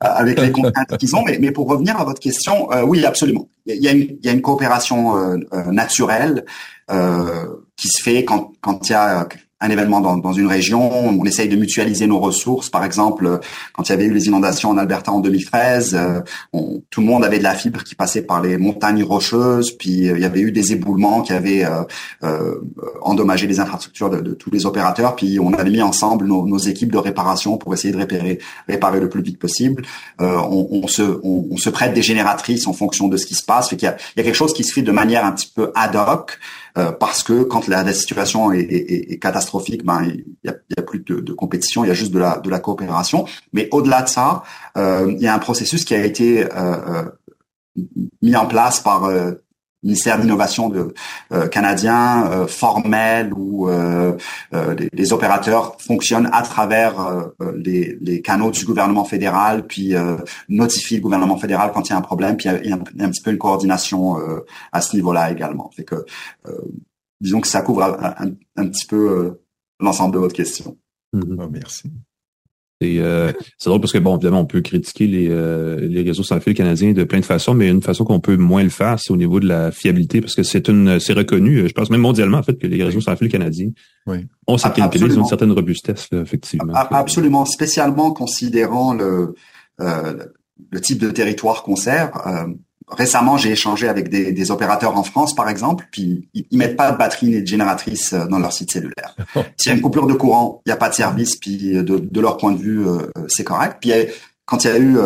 avec 0.00 0.40
les 0.40 0.52
contraintes 0.52 0.96
qu'ils 0.96 1.16
ont. 1.16 1.24
Mais, 1.24 1.50
pour 1.50 1.68
revenir 1.68 2.00
à 2.00 2.04
votre 2.04 2.20
question, 2.20 2.70
euh, 2.72 2.82
oui, 2.82 3.04
absolument. 3.04 3.48
Il 3.66 3.82
y 3.82 3.88
a 3.88 3.92
une, 3.92 4.16
il 4.20 4.24
y 4.24 4.28
a 4.28 4.32
une 4.32 4.42
coopération 4.42 5.16
euh, 5.16 5.36
naturelle 5.72 6.44
qui 7.76 7.88
se 7.88 8.02
fait 8.02 8.24
quand, 8.24 8.52
quand 8.62 8.88
il 8.88 8.92
y 8.92 8.94
a 8.94 9.28
un 9.60 9.70
événement 9.70 10.00
dans, 10.00 10.16
dans, 10.16 10.32
une 10.32 10.46
région, 10.46 10.90
on 11.08 11.24
essaye 11.24 11.48
de 11.48 11.56
mutualiser 11.56 12.06
nos 12.06 12.20
ressources. 12.20 12.70
Par 12.70 12.84
exemple, 12.84 13.40
quand 13.72 13.88
il 13.88 13.90
y 13.90 13.92
avait 13.92 14.04
eu 14.04 14.12
les 14.12 14.28
inondations 14.28 14.70
en 14.70 14.78
Alberta 14.78 15.10
en 15.10 15.18
2013, 15.18 15.94
euh, 15.94 16.20
tout 16.90 17.00
le 17.00 17.06
monde 17.06 17.24
avait 17.24 17.38
de 17.38 17.42
la 17.42 17.54
fibre 17.54 17.82
qui 17.82 17.96
passait 17.96 18.22
par 18.22 18.40
les 18.40 18.56
montagnes 18.56 19.02
rocheuses, 19.02 19.72
puis 19.72 20.08
euh, 20.08 20.16
il 20.16 20.22
y 20.22 20.24
avait 20.24 20.40
eu 20.40 20.52
des 20.52 20.72
éboulements 20.72 21.22
qui 21.22 21.32
avaient 21.32 21.64
euh, 21.64 21.82
euh 22.22 22.54
endommagé 23.02 23.46
les 23.46 23.60
infrastructures 23.60 24.10
de, 24.10 24.20
de, 24.20 24.34
tous 24.34 24.50
les 24.50 24.66
opérateurs, 24.66 25.16
puis 25.16 25.38
on 25.40 25.52
avait 25.54 25.70
mis 25.70 25.82
ensemble 25.82 26.26
nos, 26.26 26.46
nos, 26.46 26.58
équipes 26.58 26.92
de 26.92 26.98
réparation 26.98 27.56
pour 27.56 27.72
essayer 27.72 27.92
de 27.92 27.98
réparer, 27.98 28.38
réparer 28.68 29.00
le 29.00 29.08
plus 29.08 29.22
vite 29.22 29.38
possible. 29.38 29.82
On, 30.18 30.68
on, 30.70 30.86
se, 30.88 31.20
on, 31.22 31.56
se 31.56 31.70
prête 31.70 31.94
des 31.94 32.02
génératrices 32.02 32.66
en 32.66 32.72
fonction 32.72 33.08
de 33.08 33.16
ce 33.16 33.26
qui 33.26 33.34
se 33.34 33.44
passe. 33.44 33.70
Fait 33.70 33.80
y 33.80 33.86
a, 33.86 33.96
il 34.14 34.18
y 34.18 34.20
a 34.20 34.24
quelque 34.24 34.34
chose 34.34 34.52
qui 34.52 34.64
se 34.64 34.72
fait 34.72 34.82
de 34.82 34.92
manière 34.92 35.24
un 35.24 35.32
petit 35.32 35.50
peu 35.54 35.70
ad 35.74 35.96
hoc. 35.96 36.38
Euh, 36.78 36.92
parce 36.92 37.22
que 37.22 37.42
quand 37.42 37.66
la, 37.66 37.92
situation 37.92 38.52
est, 38.52 39.18
catastrophique, 39.20 39.84
ben 39.84 40.02
il 40.04 40.24
y 40.44 40.48
a, 40.50 40.82
plus 40.82 41.00
de, 41.00 41.32
compétition, 41.32 41.84
il 41.84 41.88
y 41.88 41.90
a 41.90 41.94
juste 41.94 42.12
de 42.12 42.18
la, 42.18 42.38
de 42.38 42.50
la 42.50 42.60
coopération. 42.60 43.26
Mais 43.52 43.68
au-delà 43.72 44.02
de 44.02 44.08
ça, 44.08 44.42
euh, 44.76 45.10
il 45.10 45.20
y 45.20 45.26
a 45.26 45.34
un 45.34 45.38
processus 45.38 45.84
qui 45.84 45.94
a 45.94 46.04
été 46.04 46.46
euh, 46.54 47.04
mis 48.22 48.36
en 48.36 48.46
place 48.46 48.80
par 48.80 49.10
ministère 49.82 50.20
d'innovation 50.20 50.68
de 50.68 50.92
euh, 51.32 51.48
canadien 51.48 52.30
euh, 52.30 52.46
formel 52.46 53.32
où 53.34 53.68
euh, 53.68 54.16
les, 54.52 54.88
les, 54.92 55.12
opérateurs 55.12 55.80
fonctionnent 55.80 56.28
à 56.32 56.42
travers 56.42 57.30
les, 57.54 57.96
les, 58.00 58.20
canaux 58.20 58.50
du 58.50 58.64
gouvernement 58.64 59.04
fédéral, 59.04 59.66
puis 59.66 59.94
notifient 60.48 60.96
le 60.96 61.02
gouvernement 61.02 61.38
fédéral 61.38 61.70
quand 61.72 61.88
il 61.88 61.90
y 61.90 61.92
a 61.92 61.96
un 61.96 62.02
problème, 62.02 62.36
puis 62.36 62.48
il 62.62 62.70
y 62.70 62.72
a, 62.72 62.76
un, 62.76 63.10
petit 63.10 63.22
peu 63.22 63.30
une 63.30 63.38
coordination 63.38 64.16
à 64.72 64.80
ce 64.80 64.96
niveau-là 64.96 65.30
également. 65.30 65.70
Fait 65.74 65.84
que 65.84 66.04
disons 67.20 67.40
que 67.40 67.48
ça 67.48 67.62
couvre 67.62 67.84
un, 67.84 68.32
un 68.56 68.68
petit 68.68 68.86
peu 68.86 69.38
l'ensemble 69.80 70.14
de 70.14 70.18
votre 70.18 70.34
question. 70.34 70.76
Mm-hmm. 71.14 71.36
Oh, 71.38 71.48
merci. 71.50 71.90
Euh, 72.82 73.32
c'est 73.58 73.68
drôle 73.68 73.80
parce 73.80 73.92
que, 73.92 73.98
bon, 73.98 74.16
évidemment, 74.16 74.40
on 74.40 74.46
peut 74.46 74.60
critiquer 74.60 75.06
les, 75.06 75.28
euh, 75.28 75.80
les 75.80 76.02
réseaux 76.02 76.22
sans 76.22 76.40
fil 76.40 76.54
canadiens 76.54 76.92
de 76.92 77.04
plein 77.04 77.18
de 77.18 77.24
façons, 77.24 77.54
mais 77.54 77.68
une 77.68 77.82
façon 77.82 78.04
qu'on 78.04 78.20
peut 78.20 78.36
moins 78.36 78.62
le 78.62 78.68
faire, 78.68 79.00
c'est 79.00 79.12
au 79.12 79.16
niveau 79.16 79.40
de 79.40 79.48
la 79.48 79.72
fiabilité, 79.72 80.20
parce 80.20 80.34
que 80.34 80.44
c'est 80.44 80.68
une, 80.68 81.00
c'est 81.00 81.12
reconnu, 81.12 81.66
je 81.68 81.72
pense 81.72 81.90
même 81.90 82.00
mondialement, 82.00 82.38
en 82.38 82.42
fait, 82.42 82.54
que 82.54 82.66
les 82.66 82.82
réseaux 82.82 83.00
sans 83.00 83.16
fil 83.16 83.28
canadiens 83.28 83.70
oui. 84.06 84.26
ont 84.46 84.58
cette 84.58 84.74
qualité, 84.74 84.98
ils 84.98 85.18
ont 85.18 85.22
une 85.22 85.28
certaine 85.28 85.52
robustesse, 85.52 86.08
effectivement. 86.12 86.72
absolument, 86.74 87.44
spécialement 87.44 88.12
considérant 88.12 88.94
le, 88.94 89.34
euh, 89.80 90.14
le 90.70 90.80
type 90.80 90.98
de 90.98 91.10
territoire 91.10 91.62
qu'on 91.64 91.76
sert 91.76 92.10
récemment, 92.90 93.36
j'ai 93.36 93.50
échangé 93.50 93.88
avec 93.88 94.08
des, 94.08 94.32
des, 94.32 94.50
opérateurs 94.50 94.96
en 94.96 95.02
France, 95.02 95.34
par 95.34 95.48
exemple, 95.48 95.86
puis 95.90 96.28
ils, 96.34 96.46
ils 96.50 96.58
mettent 96.58 96.76
pas 96.76 96.92
de 96.92 96.96
batterie 96.96 97.26
ni 97.26 97.42
de 97.42 97.46
génératrice 97.46 98.12
euh, 98.12 98.26
dans 98.26 98.38
leur 98.38 98.52
site 98.52 98.72
cellulaire. 98.72 99.14
S'il 99.56 99.70
y 99.70 99.72
a 99.72 99.76
une 99.76 99.82
coupure 99.82 100.06
de 100.06 100.14
courant, 100.14 100.62
il 100.66 100.70
n'y 100.70 100.72
a 100.72 100.76
pas 100.76 100.88
de 100.88 100.94
service, 100.94 101.36
puis 101.36 101.76
euh, 101.76 101.82
de, 101.82 101.98
de 101.98 102.20
leur 102.20 102.36
point 102.36 102.52
de 102.52 102.58
vue, 102.58 102.86
euh, 102.86 103.10
c'est 103.28 103.44
correct. 103.44 103.78
Puis 103.80 103.92
quand 104.46 104.64
il 104.64 104.68
y 104.68 104.70
a 104.70 104.78
eu 104.78 104.98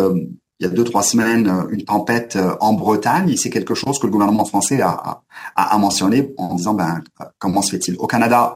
il 0.61 0.67
y 0.67 0.69
a 0.69 0.73
deux 0.73 0.85
trois 0.85 1.03
semaines 1.03 1.53
une 1.71 1.85
tempête 1.85 2.39
en 2.61 2.75
Bretagne, 2.75 3.37
c'est 3.37 3.51
quelque 3.51 3.75
chose 3.75 3.99
que 3.99 4.07
le 4.07 4.13
gouvernement 4.13 4.45
français 4.45 4.81
a, 4.81 5.23
a, 5.57 5.75
a 5.75 5.79
mentionné 5.79 6.33
en 6.37 6.55
disant 6.55 6.75
ben 6.75 7.03
comment 7.41 7.63
se 7.63 7.73
fait-il? 7.73 7.97
Au 7.99 8.07
Canada, 8.07 8.55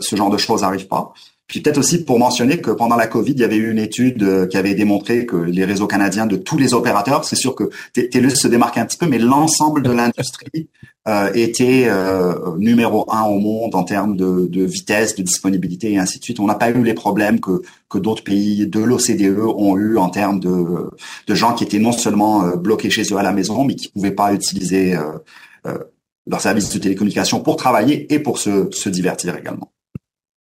ce 0.00 0.14
genre 0.14 0.28
de 0.28 0.36
choses 0.36 0.60
n'arrive 0.60 0.86
pas. 0.86 1.14
Puis 1.48 1.62
peut-être 1.62 1.78
aussi 1.78 2.04
pour 2.04 2.18
mentionner 2.18 2.60
que 2.60 2.70
pendant 2.70 2.96
la 2.96 3.06
Covid, 3.06 3.32
il 3.32 3.40
y 3.40 3.44
avait 3.44 3.56
eu 3.56 3.70
une 3.70 3.78
étude 3.78 4.22
euh, 4.22 4.46
qui 4.46 4.58
avait 4.58 4.74
démontré 4.74 5.24
que 5.24 5.36
les 5.36 5.64
réseaux 5.64 5.86
canadiens 5.86 6.26
de 6.26 6.36
tous 6.36 6.58
les 6.58 6.74
opérateurs, 6.74 7.24
c'est 7.24 7.36
sûr 7.36 7.54
que 7.54 7.70
TELUS 7.94 8.36
se 8.36 8.48
démarquait 8.48 8.80
un 8.80 8.86
petit 8.86 8.98
peu, 8.98 9.06
mais 9.06 9.18
l'ensemble 9.18 9.82
de 9.82 9.90
l'industrie 9.90 10.68
euh, 11.08 11.32
était 11.32 11.86
euh, 11.86 12.54
numéro 12.58 13.10
un 13.10 13.22
au 13.22 13.38
monde 13.38 13.74
en 13.74 13.82
termes 13.82 14.14
de, 14.14 14.46
de, 14.46 14.62
vitesse, 14.62 15.16
de 15.16 15.22
disponibilité 15.22 15.92
et 15.92 15.98
ainsi 15.98 16.18
de 16.18 16.24
suite. 16.24 16.38
On 16.38 16.44
n'a 16.44 16.54
pas 16.54 16.68
eu 16.68 16.82
les 16.82 16.92
problèmes 16.92 17.40
que, 17.40 17.62
que 17.88 17.96
d'autres 17.96 18.22
pays 18.22 18.66
de 18.66 18.80
l'OCDE 18.80 19.38
ont 19.38 19.78
eu 19.78 19.96
en 19.96 20.10
termes 20.10 20.40
de, 20.40 20.90
de 21.26 21.34
gens 21.34 21.54
qui 21.54 21.64
étaient 21.64 21.78
non 21.78 21.92
seulement 21.92 22.44
euh, 22.44 22.56
bloqués 22.56 22.90
chez 22.90 23.04
eux 23.04 23.16
à 23.16 23.22
la 23.22 23.32
maison, 23.32 23.64
mais 23.64 23.74
qui 23.74 23.88
pouvaient 23.88 24.10
pas 24.10 24.34
utiliser 24.34 24.96
euh, 24.96 25.78
leur 26.26 26.42
service 26.42 26.68
de 26.68 26.78
télécommunication 26.78 27.40
pour 27.40 27.56
travailler 27.56 28.12
et 28.12 28.18
pour 28.18 28.38
se, 28.38 28.68
se 28.70 28.90
divertir 28.90 29.34
également 29.34 29.72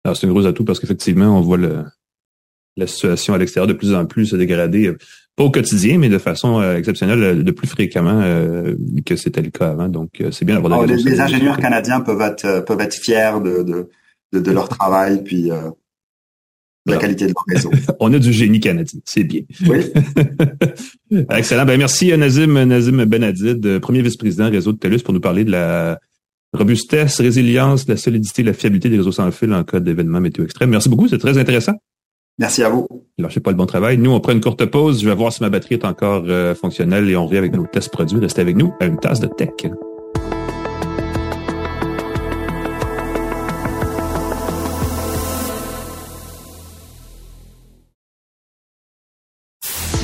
c'est 0.04 0.26
un 0.26 0.30
gros 0.30 0.46
atout 0.46 0.64
parce 0.64 0.80
qu'effectivement, 0.80 1.38
on 1.38 1.40
voit 1.40 1.56
le, 1.56 1.84
la 2.78 2.86
situation 2.86 3.34
à 3.34 3.38
l'extérieur 3.38 3.66
de 3.66 3.72
plus 3.72 3.94
en 3.94 4.06
plus 4.06 4.26
se 4.26 4.36
dégrader, 4.36 4.94
pas 5.36 5.44
au 5.44 5.50
quotidien, 5.50 5.98
mais 5.98 6.08
de 6.08 6.18
façon 6.18 6.60
euh, 6.60 6.76
exceptionnelle, 6.76 7.44
de 7.44 7.50
plus 7.52 7.68
fréquemment 7.68 8.20
euh, 8.22 8.74
que 9.06 9.16
c'était 9.16 9.42
le 9.42 9.50
cas 9.50 9.70
avant. 9.70 9.88
Donc, 9.88 10.20
euh, 10.20 10.30
c'est 10.30 10.44
bien 10.44 10.60
d'avoir 10.60 10.86
des 10.86 10.96
les, 10.96 11.20
ingénieurs 11.20 11.58
canadiens 11.58 12.00
peuvent 12.00 12.20
être 12.20 12.64
peuvent 12.64 12.80
être 12.80 12.94
fiers 12.94 13.40
de 13.42 13.62
de, 14.32 14.40
de, 14.40 14.50
leur 14.50 14.68
travail, 14.68 15.22
puis 15.22 15.44
de 15.44 16.92
la 16.92 16.96
qualité 16.96 17.26
de 17.26 17.32
leur 17.32 17.44
réseau. 17.46 17.70
On 18.00 18.12
a 18.12 18.18
du 18.18 18.32
génie 18.32 18.60
canadien, 18.60 19.00
c'est 19.04 19.24
bien. 19.24 19.42
Oui. 19.68 19.92
Excellent. 21.30 21.66
Ben 21.66 21.78
merci 21.78 22.16
Nazim 22.16 22.64
Nazim 22.64 23.04
Benadid, 23.04 23.78
premier 23.78 24.02
vice-président 24.02 24.50
réseau 24.50 24.72
de 24.72 24.78
TELUS, 24.78 25.02
pour 25.02 25.14
nous 25.14 25.20
parler 25.20 25.44
de 25.44 25.52
la 25.52 26.00
robustesse, 26.52 27.20
résilience, 27.20 27.86
la 27.88 27.96
solidité, 27.96 28.42
la 28.42 28.52
fiabilité 28.52 28.88
des 28.88 28.96
réseaux 28.96 29.12
sans 29.12 29.30
fil 29.30 29.52
en 29.52 29.64
cas 29.64 29.80
d'événements 29.80 30.20
météo 30.20 30.44
extrêmes. 30.44 30.70
Merci 30.70 30.88
beaucoup, 30.88 31.08
c'est 31.08 31.18
très 31.18 31.38
intéressant. 31.38 31.74
Merci 32.38 32.62
à 32.62 32.68
vous. 32.68 32.86
Alors, 33.18 33.30
je 33.30 33.34
sais 33.34 33.40
pas 33.40 33.50
le 33.50 33.56
bon 33.56 33.66
travail. 33.66 33.98
Nous, 33.98 34.12
on 34.12 34.20
prend 34.20 34.32
une 34.32 34.40
courte 34.40 34.64
pause. 34.66 35.02
Je 35.02 35.08
vais 35.08 35.14
voir 35.14 35.32
si 35.32 35.42
ma 35.42 35.50
batterie 35.50 35.74
est 35.74 35.84
encore 35.84 36.24
euh, 36.28 36.54
fonctionnelle 36.54 37.10
et 37.10 37.16
on 37.16 37.26
revient 37.26 37.38
avec 37.38 37.52
nos 37.52 37.66
tests 37.66 37.90
produits. 37.90 38.18
Restez 38.18 38.40
avec 38.40 38.56
nous 38.56 38.72
à 38.80 38.86
une 38.86 38.98
tasse 38.98 39.20
de 39.20 39.26
tech. 39.26 39.50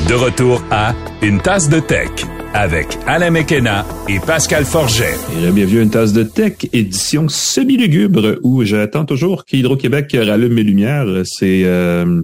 De 0.08 0.14
retour 0.14 0.62
à 0.70 0.92
Une 1.22 1.40
tasse 1.40 1.68
de 1.68 1.80
tech 1.80 2.10
avec 2.54 2.96
Alain 3.08 3.30
Mekena 3.30 3.84
et 4.08 4.20
Pascal 4.20 4.64
Forget. 4.64 5.16
Et 5.36 5.50
bienvenue 5.50 5.80
à 5.80 5.82
Une 5.82 5.90
tasse 5.90 6.12
de 6.12 6.22
tech, 6.22 6.68
édition 6.72 7.28
semi-lugubre, 7.28 8.38
où 8.44 8.62
j'attends 8.64 9.04
toujours 9.04 9.44
qu'Hydro-Québec 9.44 10.16
rallume 10.20 10.54
mes 10.54 10.62
lumières. 10.62 11.04
C'est, 11.24 11.64
euh, 11.64 12.22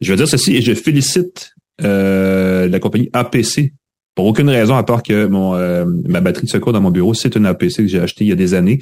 je 0.00 0.12
vais 0.12 0.16
dire 0.16 0.28
ceci, 0.28 0.56
et 0.56 0.60
je 0.60 0.74
félicite 0.74 1.52
euh, 1.82 2.68
la 2.68 2.80
compagnie 2.80 3.10
APC 3.12 3.72
pour 4.16 4.26
aucune 4.26 4.50
raison 4.50 4.74
à 4.74 4.82
part 4.82 5.04
que 5.04 5.26
mon 5.26 5.54
euh, 5.54 5.84
ma 6.04 6.20
batterie 6.20 6.46
de 6.46 6.50
secours 6.50 6.72
dans 6.72 6.80
mon 6.80 6.90
bureau, 6.90 7.14
c'est 7.14 7.36
une 7.36 7.46
APC 7.46 7.76
que 7.76 7.86
j'ai 7.86 8.00
acheté 8.00 8.24
il 8.24 8.28
y 8.28 8.32
a 8.32 8.36
des 8.36 8.54
années. 8.54 8.80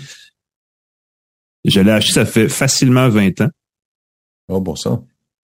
Je 1.67 1.81
l'ai 1.81 1.93
acheté, 1.93 2.15
ça 2.15 2.25
fait 2.25 2.49
facilement 2.49 3.11
20 3.11 3.43
ans. 3.43 3.51
Oh 4.49 4.61
bon 4.61 4.75
sang. 4.75 5.07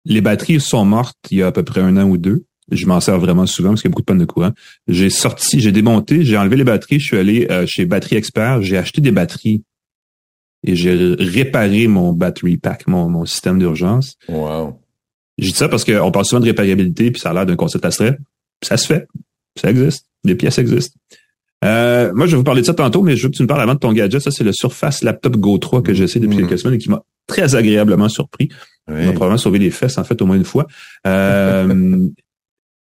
Les 0.04 0.20
batteries 0.20 0.60
sont 0.60 0.84
mortes 0.84 1.16
il 1.30 1.38
y 1.38 1.44
a 1.44 1.48
à 1.48 1.52
peu 1.54 1.64
près 1.64 1.80
un 1.80 1.96
an 1.96 2.04
ou 2.04 2.18
deux. 2.18 2.44
Je 2.72 2.86
m'en 2.86 3.00
sers 3.00 3.20
vraiment 3.20 3.46
souvent 3.46 3.70
parce 3.70 3.82
qu'il 3.82 3.90
y 3.90 3.92
a 3.92 3.94
beaucoup 3.94 4.02
de 4.02 4.06
panne 4.06 4.18
de 4.18 4.26
courant. 4.26 4.52
J'ai 4.88 5.10
sorti, 5.10 5.60
j'ai 5.60 5.72
démonté, 5.72 6.24
j'ai 6.24 6.38
enlevé 6.38 6.56
les 6.56 6.64
batteries, 6.64 7.00
je 7.00 7.06
suis 7.06 7.18
allé 7.18 7.48
euh, 7.52 7.66
chez 7.68 7.86
Batterie 7.86 8.16
Expert, 8.16 8.62
j'ai 8.62 8.78
acheté 8.78 9.02
des 9.02 9.12
batteries 9.12 9.64
et 10.64 10.76
j'ai 10.76 10.96
réparé 11.18 11.88
mon 11.88 12.14
battery 12.14 12.58
pack, 12.58 12.88
mon, 12.88 13.10
mon 13.10 13.26
système 13.26 13.60
d'urgence. 13.60 14.18
Wow. 14.30 14.80
J'ai 15.38 15.50
dit 15.50 15.58
ça 15.58 15.68
parce 15.68 15.84
qu'on 15.84 16.12
parle 16.12 16.26
souvent 16.26 16.40
de 16.40 16.46
réparabilité, 16.46 17.12
puis 17.12 17.20
ça 17.20 17.32
a 17.32 17.34
l'air 17.34 17.46
d'un 17.46 17.56
concept 17.56 17.84
abstrait. 17.86 18.18
Ça 18.64 18.78
se 18.78 18.86
fait. 18.86 19.08
Ça 19.60 19.72
existe. 19.72 20.06
Les 20.24 20.36
pièces 20.36 20.60
existent. 20.60 20.98
Euh, 21.64 22.12
moi, 22.14 22.26
je 22.26 22.32
vais 22.32 22.38
vous 22.38 22.44
parler 22.44 22.62
de 22.62 22.66
ça 22.66 22.74
tantôt, 22.74 23.02
mais 23.02 23.16
je 23.16 23.24
veux 23.24 23.30
que 23.30 23.36
tu 23.36 23.44
me 23.44 23.48
parles 23.48 23.62
avant 23.62 23.74
de 23.74 23.80
ton 23.80 23.92
gadget. 23.92 24.22
Ça, 24.22 24.32
c'est 24.32 24.44
le 24.44 24.54
Surface 24.54 25.04
Laptop 25.04 25.38
Go 25.38 25.58
3 25.58 25.82
que 25.82 25.94
j'essaie 25.94 26.20
depuis 26.20 26.38
mmh. 26.38 26.48
quelques 26.48 26.60
semaines 26.60 26.76
et 26.76 26.78
qui 26.78 26.90
m'a 26.90 27.04
très 27.28 27.56
agréablement 27.56 28.10
surpris. 28.10 28.50
Oui. 28.88 29.06
m'a 29.06 29.14
probablement 29.14 29.38
sauvé 29.38 29.60
les 29.60 29.72
fesses, 29.72 29.98
en 29.98 30.04
fait, 30.04 30.22
au 30.22 30.26
moins 30.26 30.36
une 30.36 30.46
fois. 30.46 30.68
Euh, 31.08 32.08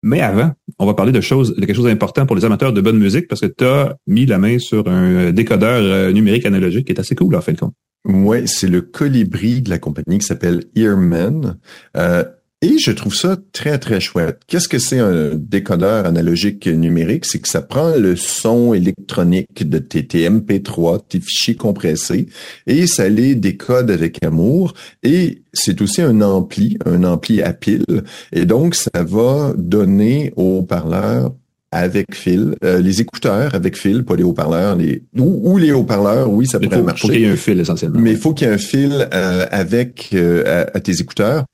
Mais 0.03 0.21
avant, 0.21 0.51
on 0.79 0.85
va 0.85 0.93
parler 0.93 1.11
de 1.11 1.21
choses, 1.21 1.55
quelque 1.55 1.75
chose 1.75 1.85
d'important 1.85 2.25
pour 2.25 2.35
les 2.35 2.45
amateurs 2.45 2.73
de 2.73 2.81
bonne 2.81 2.97
musique 2.97 3.27
parce 3.27 3.41
que 3.41 3.45
tu 3.45 3.65
as 3.65 3.95
mis 4.07 4.25
la 4.25 4.39
main 4.39 4.57
sur 4.57 4.87
un 4.87 5.31
décodeur 5.31 5.81
euh, 5.81 6.11
numérique 6.11 6.45
analogique 6.45 6.87
qui 6.87 6.93
est 6.93 6.99
assez 6.99 7.15
cool 7.15 7.35
en 7.35 7.41
fin 7.41 7.53
de 7.53 7.59
compte. 7.59 7.73
Ouais, 8.05 8.47
c'est 8.47 8.67
le 8.67 8.81
colibri 8.81 9.61
de 9.61 9.69
la 9.69 9.77
compagnie 9.77 10.17
qui 10.17 10.25
s'appelle 10.25 10.63
Earman. 10.75 11.57
Euh, 11.95 12.23
et 12.61 12.77
je 12.77 12.91
trouve 12.91 13.15
ça 13.15 13.37
très, 13.53 13.79
très 13.79 13.99
chouette. 13.99 14.41
Qu'est-ce 14.47 14.67
que 14.67 14.77
c'est 14.77 14.99
un 14.99 15.31
décodeur 15.33 16.05
analogique 16.05 16.67
numérique? 16.67 17.25
C'est 17.25 17.39
que 17.39 17.47
ça 17.47 17.61
prend 17.61 17.95
le 17.95 18.15
son 18.15 18.73
électronique 18.73 19.67
de 19.67 19.79
tes, 19.79 20.03
MP3, 20.03 21.01
tes 21.07 21.19
fichiers 21.19 21.55
compressés, 21.55 22.27
et 22.67 22.85
ça 22.85 23.09
les 23.09 23.35
décode 23.35 23.89
avec 23.89 24.23
amour. 24.23 24.73
Et 25.01 25.41
c'est 25.53 25.81
aussi 25.81 26.01
un 26.01 26.21
ampli, 26.21 26.77
un 26.85 27.03
ampli 27.03 27.41
à 27.41 27.53
pile. 27.53 27.83
Et 28.31 28.45
donc, 28.45 28.75
ça 28.75 28.91
va 29.03 29.53
donner 29.57 30.31
au 30.35 30.61
parleur 30.61 31.33
avec 31.71 32.13
fil, 32.13 32.55
euh, 32.65 32.79
les 32.79 32.99
écouteurs 32.99 33.55
avec 33.55 33.77
fil, 33.77 34.03
pas 34.03 34.15
les 34.15 34.23
haut-parleurs, 34.23 34.75
les 34.75 35.03
ou, 35.17 35.57
les 35.57 35.71
haut-parleurs, 35.71 36.29
oui, 36.29 36.45
ça 36.45 36.59
pourrait 36.59 36.81
marcher. 36.81 37.07
Faut 37.07 37.13
qu'il 37.13 37.21
y 37.21 37.25
ait 37.25 37.29
un 37.29 37.37
fil 37.37 37.59
essentiellement. 37.59 37.99
Mais 37.99 38.11
il 38.11 38.17
faut 38.17 38.33
qu'il 38.33 38.47
y 38.47 38.51
ait 38.51 38.53
un 38.53 38.57
fil 38.57 39.07
euh, 39.13 39.45
avec 39.51 40.09
euh, 40.13 40.65
à, 40.73 40.79
tes 40.81 40.99
écouteurs 40.99 41.45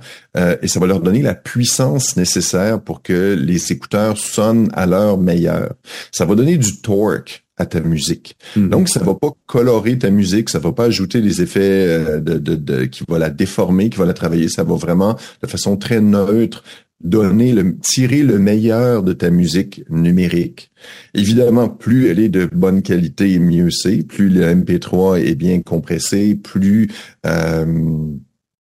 et 0.61 0.67
ça 0.67 0.79
va 0.79 0.85
leur 0.85 1.01
donner 1.01 1.23
la 1.23 1.33
puissance 1.33 2.15
nécessaire 2.15 2.79
pour 2.79 3.01
que 3.01 3.33
les 3.33 3.71
écouteurs 3.71 4.17
sonnent 4.17 4.69
à 4.73 4.85
leur 4.85 5.17
meilleur. 5.17 5.73
Ça 6.11 6.25
va 6.25 6.35
donner 6.35 6.57
du 6.57 6.79
torque 6.79 7.43
à 7.57 7.65
ta 7.65 7.79
musique. 7.79 8.37
Hmm. 8.55 8.69
Donc, 8.69 8.87
ça 8.87 8.99
va 8.99 9.15
pas 9.15 9.31
colorer 9.47 9.97
ta 9.97 10.11
musique, 10.11 10.49
ça 10.49 10.59
va 10.59 10.71
pas 10.73 10.85
ajouter 10.85 11.21
des 11.21 11.41
effets 11.41 12.21
de, 12.21 12.37
de, 12.37 12.55
de, 12.55 12.85
qui 12.85 13.03
va 13.09 13.17
la 13.17 13.31
déformer, 13.31 13.89
qui 13.89 13.97
va 13.97 14.05
la 14.05 14.13
travailler. 14.13 14.47
Ça 14.47 14.63
va 14.63 14.75
vraiment 14.75 15.17
de 15.41 15.47
façon 15.47 15.75
très 15.75 15.99
neutre 15.99 16.63
donner 17.01 17.53
le, 17.53 17.77
tirer 17.77 18.23
le 18.23 18.39
meilleur 18.39 19.03
de 19.03 19.13
ta 19.13 19.29
musique 19.29 19.83
numérique. 19.89 20.71
Évidemment, 21.13 21.69
plus 21.69 22.07
elle 22.07 22.19
est 22.19 22.29
de 22.29 22.45
bonne 22.45 22.81
qualité, 22.81 23.39
mieux 23.39 23.69
c'est. 23.69 24.03
Plus 24.03 24.29
le 24.29 24.43
MP3 24.43 25.19
est 25.21 25.35
bien 25.35 25.61
compressé, 25.61 26.35
plus 26.35 26.89
euh, 27.25 27.65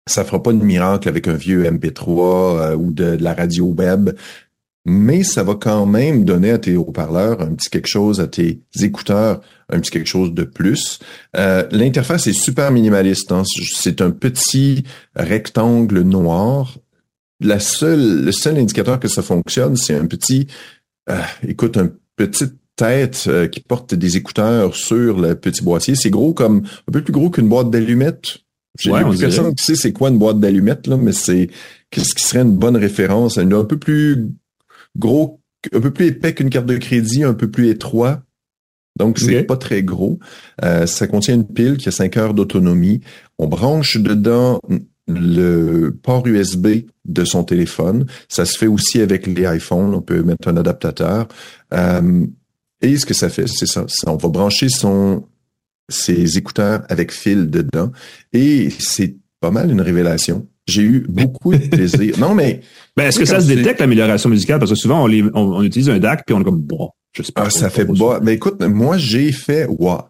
ça 0.08 0.24
fera 0.24 0.42
pas 0.42 0.54
de 0.54 0.64
miracle 0.64 1.08
avec 1.08 1.28
un 1.28 1.36
vieux 1.36 1.64
MP3 1.64 2.12
euh, 2.12 2.76
ou 2.76 2.92
de, 2.92 3.18
la 3.20 3.34
radio 3.34 3.66
web. 3.66 4.12
Mais 4.86 5.24
ça 5.24 5.44
va 5.44 5.56
quand 5.56 5.86
même 5.86 6.26
donner 6.26 6.52
à 6.52 6.58
tes 6.58 6.76
haut-parleurs 6.76 7.40
un 7.42 7.54
petit 7.54 7.70
quelque 7.70 7.88
chose, 7.88 8.20
à 8.20 8.28
tes 8.28 8.60
écouteurs 8.82 9.42
un 9.70 9.80
petit 9.80 9.92
quelque 9.92 10.08
chose 10.08 10.34
de 10.34 10.44
plus. 10.44 11.00
Euh, 11.38 11.66
L'interface 11.72 12.28
est 12.28 12.34
super 12.34 12.70
minimaliste. 12.70 13.32
Hein. 13.32 13.44
C'est 13.46 14.02
un 14.02 14.12
petit 14.12 14.84
rectangle 15.16 16.02
noir 16.02 16.78
la 17.44 17.60
seule, 17.60 18.24
le 18.24 18.32
seul 18.32 18.58
indicateur 18.58 19.00
que 19.00 19.08
ça 19.08 19.22
fonctionne, 19.22 19.76
c'est 19.76 19.96
un 19.96 20.06
petit, 20.06 20.48
euh, 21.10 21.22
écoute, 21.48 21.78
un 21.78 21.92
petite 22.16 22.56
tête 22.76 23.26
euh, 23.28 23.48
qui 23.48 23.60
porte 23.60 23.94
des 23.94 24.18
écouteurs 24.18 24.76
sur 24.76 25.20
le 25.20 25.36
petit 25.36 25.64
boîtier. 25.64 25.96
C'est 25.96 26.10
gros 26.10 26.34
comme, 26.34 26.64
un 26.88 26.92
peu 26.92 27.04
plus 27.04 27.14
gros 27.14 27.30
qu'une 27.30 27.50
boîte 27.50 27.70
d'allumettes. 27.70 28.40
J'ai 28.80 28.92
ouais, 28.92 29.04
personne 29.20 29.54
qui 29.54 29.64
sait 29.64 29.76
c'est 29.76 29.94
quoi 29.94 30.10
une 30.10 30.18
boîte 30.18 30.40
d'allumettes, 30.40 30.88
là, 30.88 30.98
mais 30.98 31.12
c'est, 31.12 31.50
qu'est-ce 31.92 32.16
qui 32.16 32.24
serait 32.24 32.42
une 32.42 32.58
bonne 32.58 32.76
référence? 32.76 33.38
Un, 33.38 33.52
un 33.52 33.66
peu 33.66 33.78
plus 33.78 34.30
gros, 34.98 35.42
un 35.72 35.80
peu 35.80 35.92
plus 35.92 36.08
épais 36.08 36.34
qu'une 36.34 36.50
carte 36.50 36.66
de 36.66 36.78
crédit, 36.78 37.24
un 37.24 37.36
peu 37.36 37.52
plus 37.52 37.70
étroit. 37.70 38.24
Donc, 38.98 39.18
c'est 39.18 39.44
pas 39.44 39.58
très 39.58 39.82
gros. 39.82 40.20
Euh, 40.64 40.86
ça 40.86 41.08
contient 41.08 41.34
une 41.34 41.48
pile 41.48 41.78
qui 41.78 41.90
a 41.90 41.92
5 41.92 42.16
heures 42.18 42.34
d'autonomie. 42.34 43.02
On 43.40 43.48
branche 43.48 43.98
dedans 43.98 44.60
le 45.08 45.92
port 45.92 46.26
USB 46.26 46.86
de 47.06 47.26
son 47.26 47.44
téléphone. 47.44 48.06
Ça 48.30 48.46
se 48.46 48.58
fait 48.58 48.68
aussi 48.68 49.02
avec 49.02 49.28
les 49.28 49.44
iPhones. 49.44 49.94
On 49.94 50.02
peut 50.02 50.24
mettre 50.24 50.48
un 50.48 50.58
adaptateur. 50.58 51.28
Euh, 51.74 52.26
et 52.82 52.98
ce 52.98 53.06
que 53.06 53.14
ça 53.14 53.30
fait, 53.30 53.48
c'est 53.48 53.66
ça, 53.66 53.86
On 54.08 54.16
va 54.16 54.30
brancher 54.30 54.70
son 54.70 55.26
ses 55.90 56.38
écouteurs 56.38 56.84
avec 56.90 57.12
fil 57.12 57.50
dedans. 57.50 57.92
Et 58.32 58.70
c'est 58.80 59.16
pas 59.42 59.52
mal 59.52 59.70
une 59.72 59.82
révélation. 59.82 60.48
J'ai 60.66 60.82
eu 60.82 61.06
beaucoup 61.10 61.54
de 61.54 61.68
plaisir. 61.68 62.18
Non, 62.20 62.34
mais. 62.34 62.62
Ben, 62.96 63.08
est-ce 63.08 63.18
que 63.18 63.26
ça 63.26 63.42
se 63.42 63.48
détecte 63.48 63.80
l'amélioration 63.80 64.30
musicale? 64.30 64.60
Parce 64.60 64.70
que 64.70 64.78
souvent, 64.78 65.04
on, 65.04 65.32
on, 65.34 65.64
utilise 65.64 65.90
un 65.90 65.98
DAC 65.98 66.28
puis 66.28 66.36
on 66.36 66.42
est 66.42 66.44
comme, 66.44 66.62
bon, 66.62 66.92
je 67.12 67.24
sais 67.24 67.32
pas. 67.32 67.46
Ah, 67.48 67.50
ça 67.50 67.72
fait 67.72 67.86
bas. 67.86 68.20
Mais 68.22 68.36
écoute, 68.36 68.62
moi, 68.62 69.00
j'ai 69.00 69.32
fait, 69.32 69.66
wow. 69.66 70.04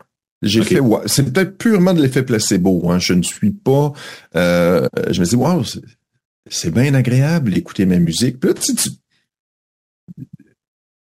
J'ai 0.44 0.64
fait, 0.64 0.80
c'est 1.06 1.32
peut-être 1.32 1.58
purement 1.58 1.94
de 1.94 2.02
l'effet 2.02 2.24
placebo. 2.24 2.90
Hein. 2.90 3.00
Je 3.00 3.14
ne 3.14 3.24
suis 3.24 3.52
pas. 3.52 3.94
Euh, 4.36 4.88
je 5.10 5.20
me 5.22 5.26
dis, 5.26 5.36
wow, 5.36 5.64
c'est 6.48 6.72
bien 6.72 6.94
agréable 6.94 7.52
d'écouter 7.52 7.86
ma 7.86 7.98
musique. 7.98 8.40
Puis 8.40 8.50
là, 8.50 8.56
tu, 8.56 8.76
tu 8.76 8.90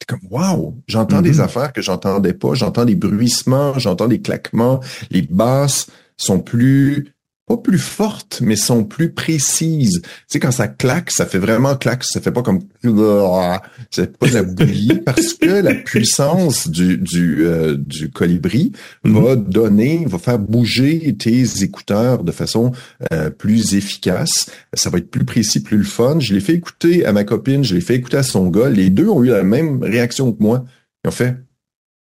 comme 0.07 0.19
wow, 0.29 0.77
j'entends 0.87 1.23
des 1.23 1.39
mm-hmm. 1.39 1.43
affaires 1.43 1.73
que 1.73 1.81
j'entendais 1.81 2.33
pas. 2.33 2.53
J'entends 2.53 2.85
des 2.85 2.95
bruissements, 2.95 3.77
j'entends 3.79 4.07
des 4.07 4.21
claquements. 4.21 4.79
Les 5.09 5.23
basses 5.23 5.87
sont 6.17 6.39
plus 6.39 7.14
pas 7.47 7.57
plus 7.57 7.77
fortes, 7.77 8.41
mais 8.41 8.55
sont 8.55 8.83
plus 8.83 9.11
précises. 9.11 10.01
Tu 10.01 10.09
sais, 10.27 10.39
quand 10.39 10.51
ça 10.51 10.67
claque, 10.67 11.11
ça 11.11 11.27
fait 11.27 11.37
vraiment 11.37 11.75
claque, 11.75 12.03
ça 12.03 12.19
fait 12.19 12.31
pas 12.31 12.41
comme 12.41 12.61
c'est 13.91 14.17
pas 14.17 14.27
de 14.27 14.33
la 14.33 14.43
bouillie 14.43 15.01
parce 15.05 15.35
que 15.35 15.61
la 15.61 15.75
puissance 15.75 16.67
du 16.67 16.97
du, 16.97 17.45
euh, 17.45 17.77
du 17.77 18.09
colibri 18.09 18.71
mm-hmm. 19.03 19.23
va 19.23 19.35
donner, 19.35 20.05
va 20.07 20.17
faire 20.17 20.39
bouger 20.39 21.15
tes 21.17 21.63
écouteurs 21.63 22.23
de 22.23 22.31
façon 22.31 22.71
euh, 23.13 23.29
plus 23.29 23.75
efficace. 23.75 24.49
Ça 24.73 24.89
va 24.89 24.97
être 24.97 25.11
plus 25.11 25.25
précis, 25.25 25.61
plus 25.61 25.77
le 25.77 25.83
fun. 25.83 26.19
Je 26.19 26.33
l'ai 26.33 26.39
fait 26.41 26.53
écouter 26.53 27.05
à 27.05 27.13
ma 27.13 27.23
copine, 27.23 27.63
je 27.63 27.75
l'ai 27.75 27.81
fait 27.81 27.95
écouter 27.95 28.17
à 28.17 28.23
son 28.23 28.49
gars. 28.49 28.69
Les 28.69 28.89
deux 28.89 29.07
ont 29.07 29.23
eu 29.23 29.27
la 29.27 29.43
même 29.43 29.83
réaction 29.83 30.33
que 30.33 30.41
moi. 30.41 30.65
Ils 31.03 31.09
ont 31.09 31.11
fait, 31.11 31.37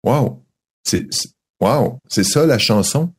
waouh, 0.03 0.43
c'est 0.83 1.07
wow, 1.61 2.01
c'est 2.09 2.25
ça 2.25 2.45
la 2.45 2.59
chanson 2.59 3.13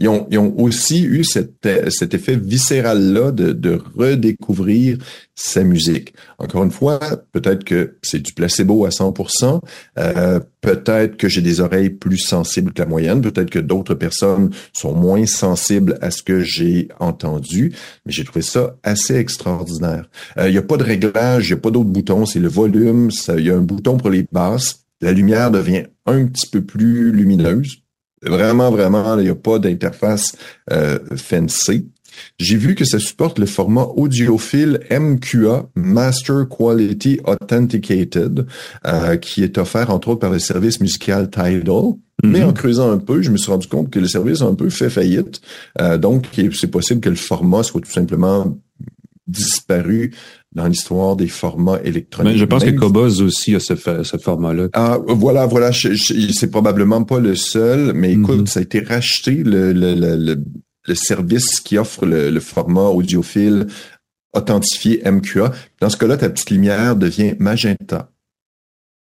ils 0.00 0.08
ont, 0.08 0.26
ils 0.30 0.38
ont 0.38 0.58
aussi 0.58 1.02
eu 1.02 1.24
cet, 1.24 1.68
cet 1.90 2.14
effet 2.14 2.34
viscéral-là 2.34 3.32
de, 3.32 3.52
de 3.52 3.78
redécouvrir 3.96 4.96
sa 5.34 5.62
musique. 5.62 6.14
Encore 6.38 6.64
une 6.64 6.70
fois, 6.70 6.98
peut-être 7.32 7.64
que 7.64 7.96
c'est 8.02 8.20
du 8.20 8.32
placebo 8.32 8.86
à 8.86 8.88
100%, 8.88 9.60
euh, 9.98 10.40
peut-être 10.62 11.18
que 11.18 11.28
j'ai 11.28 11.42
des 11.42 11.60
oreilles 11.60 11.90
plus 11.90 12.18
sensibles 12.18 12.72
que 12.72 12.80
la 12.80 12.88
moyenne, 12.88 13.20
peut-être 13.20 13.50
que 13.50 13.58
d'autres 13.58 13.94
personnes 13.94 14.50
sont 14.72 14.94
moins 14.94 15.26
sensibles 15.26 15.98
à 16.00 16.10
ce 16.10 16.22
que 16.22 16.40
j'ai 16.40 16.88
entendu, 16.98 17.74
mais 18.06 18.12
j'ai 18.12 18.24
trouvé 18.24 18.42
ça 18.42 18.76
assez 18.82 19.16
extraordinaire. 19.16 20.08
Euh, 20.38 20.48
il 20.48 20.52
n'y 20.52 20.58
a 20.58 20.62
pas 20.62 20.78
de 20.78 20.84
réglage, 20.84 21.48
il 21.48 21.52
n'y 21.52 21.58
a 21.58 21.62
pas 21.62 21.70
d'autres 21.70 21.90
boutons, 21.90 22.24
c'est 22.24 22.40
le 22.40 22.48
volume, 22.48 23.10
il 23.36 23.44
y 23.44 23.50
a 23.50 23.56
un 23.56 23.62
bouton 23.62 23.98
pour 23.98 24.08
les 24.08 24.26
basses, 24.32 24.84
la 25.02 25.12
lumière 25.12 25.50
devient 25.50 25.84
un 26.06 26.26
petit 26.26 26.46
peu 26.46 26.62
plus 26.62 27.12
lumineuse, 27.12 27.79
Vraiment, 28.22 28.70
vraiment, 28.70 29.18
il 29.18 29.24
n'y 29.24 29.30
a 29.30 29.34
pas 29.34 29.58
d'interface 29.58 30.36
euh, 30.70 30.98
fancy. 31.16 31.88
J'ai 32.38 32.56
vu 32.56 32.74
que 32.74 32.84
ça 32.84 32.98
supporte 32.98 33.38
le 33.38 33.46
format 33.46 33.84
audiophile 33.96 34.80
MQA, 34.90 35.70
Master 35.74 36.46
Quality 36.48 37.20
Authenticated, 37.24 38.46
euh, 38.86 39.16
qui 39.16 39.42
est 39.42 39.58
offert 39.58 39.90
entre 39.90 40.08
autres 40.08 40.20
par 40.20 40.30
le 40.30 40.38
service 40.38 40.80
musical 40.80 41.30
Tidal. 41.30 41.94
Mais 42.22 42.42
en 42.42 42.52
creusant 42.52 42.90
un 42.90 42.98
peu, 42.98 43.22
je 43.22 43.30
me 43.30 43.38
suis 43.38 43.50
rendu 43.50 43.66
compte 43.66 43.88
que 43.88 43.98
le 43.98 44.06
service 44.06 44.42
a 44.42 44.44
un 44.44 44.54
peu 44.54 44.68
fait 44.68 44.90
faillite. 44.90 45.40
Euh, 45.80 45.96
donc, 45.96 46.26
c'est 46.52 46.70
possible 46.70 47.00
que 47.00 47.08
le 47.08 47.16
format 47.16 47.62
soit 47.62 47.80
tout 47.80 47.90
simplement 47.90 48.58
disparu 49.30 50.12
dans 50.52 50.66
l'histoire 50.66 51.16
des 51.16 51.28
formats 51.28 51.80
électroniques. 51.84 52.32
Mais 52.32 52.38
je 52.38 52.44
pense 52.44 52.64
que 52.64 52.70
Cobuz 52.70 53.22
aussi 53.22 53.54
a 53.54 53.60
ce, 53.60 53.74
ce 53.76 54.16
format-là. 54.16 54.68
Ah, 54.72 54.98
voilà, 55.06 55.46
voilà. 55.46 55.70
C'est 55.72 56.50
probablement 56.50 57.04
pas 57.04 57.20
le 57.20 57.36
seul, 57.36 57.92
mais 57.94 58.12
écoute, 58.12 58.42
mm-hmm. 58.42 58.46
ça 58.46 58.60
a 58.60 58.62
été 58.62 58.80
racheté 58.80 59.36
le, 59.44 59.72
le, 59.72 59.94
le, 59.94 60.42
le 60.86 60.94
service 60.94 61.60
qui 61.60 61.78
offre 61.78 62.04
le, 62.06 62.40
format 62.40 62.88
audiophile 62.88 63.66
authentifié 64.32 65.02
MQA. 65.10 65.52
Dans 65.80 65.90
ce 65.90 65.96
cas-là, 65.96 66.16
ta 66.16 66.30
petite 66.30 66.50
lumière 66.50 66.96
devient 66.96 67.34
magenta. 67.38 68.10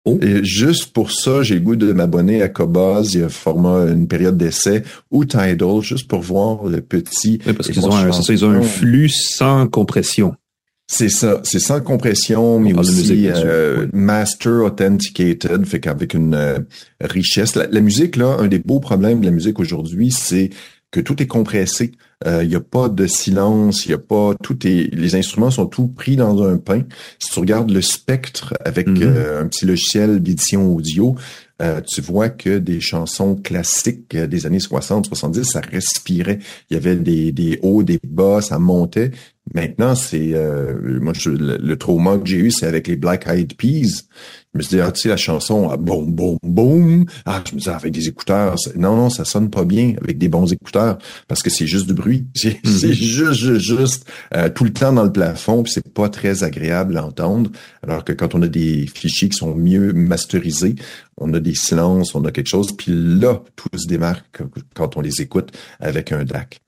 Oh. 0.06 0.18
Et 0.22 0.44
juste 0.44 0.94
pour 0.94 1.12
ça, 1.12 1.44
j'ai 1.44 1.56
le 1.56 1.62
goût 1.62 1.76
de 1.76 1.94
m'abonner 1.94 2.42
à 2.42 2.50
Cobuz. 2.50 3.14
Il 3.14 3.20
y 3.20 3.24
a 3.24 3.28
un 3.28 3.30
format, 3.30 3.86
une 3.92 4.08
période 4.08 4.36
d'essai 4.36 4.84
ou 5.12 5.26
Tidal, 5.26 5.82
juste 5.82 6.08
pour 6.08 6.22
voir 6.22 6.66
le 6.66 6.82
petit. 6.82 7.38
parce 7.38 7.70
qu'ils 7.70 7.86
ont, 7.86 7.96
un, 7.96 8.12
ça, 8.12 8.34
ils 8.34 8.44
ont 8.44 8.50
un 8.50 8.62
flux 8.62 9.10
sans 9.10 9.68
compression. 9.68 10.36
C'est 10.88 11.10
ça, 11.10 11.40
c'est 11.44 11.60
sans 11.60 11.80
compression, 11.80 12.60
mais 12.60 12.74
aussi 12.74 13.30
euh, 13.30 13.88
master 13.94 14.64
authenticated, 14.64 15.66
fait 15.66 15.80
qu'avec 15.80 16.14
une 16.14 16.34
euh, 16.34 16.60
richesse. 17.00 17.56
La, 17.56 17.68
la, 17.68 17.80
musique, 17.80 18.18
là, 18.18 18.36
un 18.40 18.48
des 18.48 18.60
beaux 18.60 18.82
problèmes 18.82 19.22
de 19.22 19.26
la 19.26 19.32
musique 19.32 19.60
aujourd'hui, 19.60 20.12
c'est 20.12 20.50
que 20.90 21.00
tout 21.00 21.22
est 21.22 21.28
compressé. 21.28 21.94
Il 22.26 22.32
euh, 22.32 22.46
n'y 22.46 22.56
a 22.56 22.62
pas 22.62 22.88
de 22.88 23.08
silence, 23.08 23.86
il 23.86 23.90
n'y 23.90 23.96
a 23.96 23.98
pas 23.98 24.36
tout 24.44 24.68
est 24.68 24.94
les 24.94 25.16
instruments 25.16 25.50
sont 25.50 25.66
tout 25.66 25.88
pris 25.88 26.16
dans 26.16 26.44
un 26.44 26.58
pain. 26.58 26.84
Si 27.18 27.32
tu 27.32 27.40
regardes 27.40 27.72
le 27.72 27.82
spectre 27.82 28.54
avec 28.64 28.88
mm-hmm. 28.88 29.04
euh, 29.04 29.42
un 29.42 29.48
petit 29.48 29.66
logiciel 29.66 30.22
d'édition 30.22 30.72
audio, 30.74 31.16
euh, 31.62 31.82
tu 31.82 32.02
vois 32.02 32.30
que 32.30 32.60
des 32.60 32.80
chansons 32.80 33.36
classiques 33.36 34.16
des 34.16 34.46
années 34.46 34.60
60, 34.60 35.08
70, 35.08 35.44
ça 35.44 35.62
respirait. 35.62 36.40
Il 36.70 36.76
y 36.76 36.78
avait 36.78 36.96
des, 36.96 37.32
des 37.32 37.60
hauts, 37.64 37.82
des 37.84 38.00
bas, 38.08 38.42
ça 38.42 38.60
montait. 38.60 39.12
Maintenant, 39.54 39.96
c'est 39.96 40.34
moi 41.02 41.14
le, 41.26 41.58
le 41.58 41.78
trauma 41.78 42.18
que 42.18 42.28
j'ai 42.28 42.38
eu, 42.38 42.52
c'est 42.52 42.66
avec 42.66 42.88
les 42.88 42.96
Black 42.96 43.28
Eyed 43.28 43.56
Peas. 43.56 44.04
Je 44.54 44.58
me 44.58 44.64
suis 44.64 44.76
dit, 44.76 44.82
ah, 44.82 44.92
tu 44.92 45.02
sais, 45.02 45.10
la 45.10 45.16
chanson, 45.16 45.70
ah, 45.72 45.78
boum, 45.78 46.12
boum, 46.12 46.38
boum. 46.44 47.06
Ah, 47.26 47.42
je 47.48 47.54
me 47.54 47.60
disais, 47.60 47.72
ah, 47.72 47.78
avec 47.78 47.94
des 47.94 48.10
écouteurs. 48.10 48.56
Non, 48.76 48.98
non, 48.98 49.10
ça 49.10 49.24
sonne 49.24 49.50
pas 49.50 49.64
bien 49.64 49.94
avec 50.02 50.18
des 50.18 50.28
bons 50.28 50.52
écouteurs 50.52 50.98
parce 51.30 51.42
que 51.42 51.50
c'est 51.50 51.68
juste 51.68 51.88
du 51.88 51.94
bruit. 51.94 52.28
C'est 52.36 52.60
mhm. 52.66 52.92
juste, 52.92 53.34
juste, 53.34 53.60
juste 53.60 54.12
euh, 54.36 54.50
tout 54.50 54.66
le 54.66 54.74
temps 54.74 54.92
dans 54.92 55.04
le 55.04 55.12
plafond, 55.12 55.64
puis 55.64 55.72
c'est 55.72 55.94
pas 55.94 56.10
très 56.10 56.44
agréable 56.44 56.98
à 56.98 57.06
entendre. 57.06 57.50
Alors 57.82 58.04
que 58.04 58.12
quand 58.12 58.36
on 58.36 58.42
a 58.42 58.48
des 58.48 58.88
fichiers 58.88 59.30
qui 59.30 59.38
sont 59.38 59.56
mieux 59.56 59.94
masterisés, 59.94 60.76
on 61.18 61.34
a 61.34 61.40
des 61.40 61.56
silences, 61.56 62.14
on 62.16 62.26
a 62.26 62.32
quelque 62.32 62.48
chose, 62.48 62.76
puis 62.76 62.92
là, 62.92 63.42
tout 63.56 63.70
se 63.78 63.88
démarque 63.88 64.42
quand 64.74 64.98
on 64.98 65.02
les 65.02 65.22
écoute 65.22 65.52
avec 65.80 66.12
un 66.12 66.24
DAC. 66.24 66.62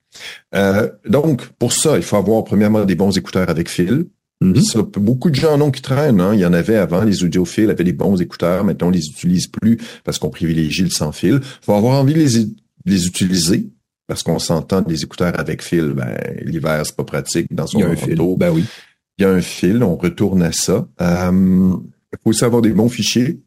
Euh, 0.56 0.90
donc, 1.08 1.48
pour 1.60 1.74
ça, 1.74 1.98
il 1.98 2.04
faut 2.04 2.18
avoir 2.18 2.44
premièrement 2.44 2.86
des 2.86 2.96
bons 2.96 3.18
écouteurs 3.18 3.50
avec 3.50 3.70
fil. 3.70 4.06
Mhm. 4.42 4.62
beaucoup 4.98 5.30
de 5.30 5.36
gens 5.36 5.54
en 5.54 5.62
ont 5.62 5.72
qui 5.72 5.82
traînent. 5.82 6.20
Hein. 6.20 6.34
Il 6.34 6.42
y 6.42 6.46
en 6.46 6.52
avait 6.52 6.76
avant, 6.76 7.04
les 7.04 7.24
audiophiles 7.24 7.70
avaient 7.70 7.86
des 7.86 7.94
bons 7.94 8.20
écouteurs. 8.20 8.66
Maintenant, 8.66 8.88
on 8.88 8.92
les 8.92 9.08
utilise 9.08 9.48
plus 9.48 9.78
parce 10.04 10.20
qu'on 10.20 10.30
privilégie 10.30 10.84
le 10.84 10.90
sans 10.90 11.14
fil. 11.14 11.40
faut 11.62 11.74
avoir 11.74 11.98
envie 12.00 12.14
de 12.14 12.20
les, 12.20 12.48
les 12.86 13.08
utiliser 13.08 13.70
parce 14.08 14.22
qu'on 14.22 14.40
s'entend 14.40 14.82
des 14.82 15.04
écouteurs 15.04 15.40
avec 15.40 15.62
fil. 15.64 15.94
Ben, 15.94 16.18
l'hiver, 16.42 16.82
c'est 16.86 16.96
pas 16.96 17.06
pratique 17.06 17.48
dans 17.52 17.68
son 17.68 17.80
Il 17.80 17.82
y 17.82 17.86
a 17.86 17.90
un 17.90 17.96
fil. 17.96 18.16
Ben 18.38 18.52
oui. 18.52 18.66
Il 19.18 19.24
y 19.24 19.26
a 19.26 19.30
un 19.30 19.42
fil, 19.42 19.84
on 19.84 19.96
retourne 19.96 20.42
à 20.42 20.52
ça. 20.52 20.88
Euh, 21.00 21.74
il 22.12 22.18
faut 22.24 22.30
aussi 22.32 22.44
avoir 22.44 22.62
des 22.62 22.74
bons 22.74 22.90
fichiers. 22.90 23.40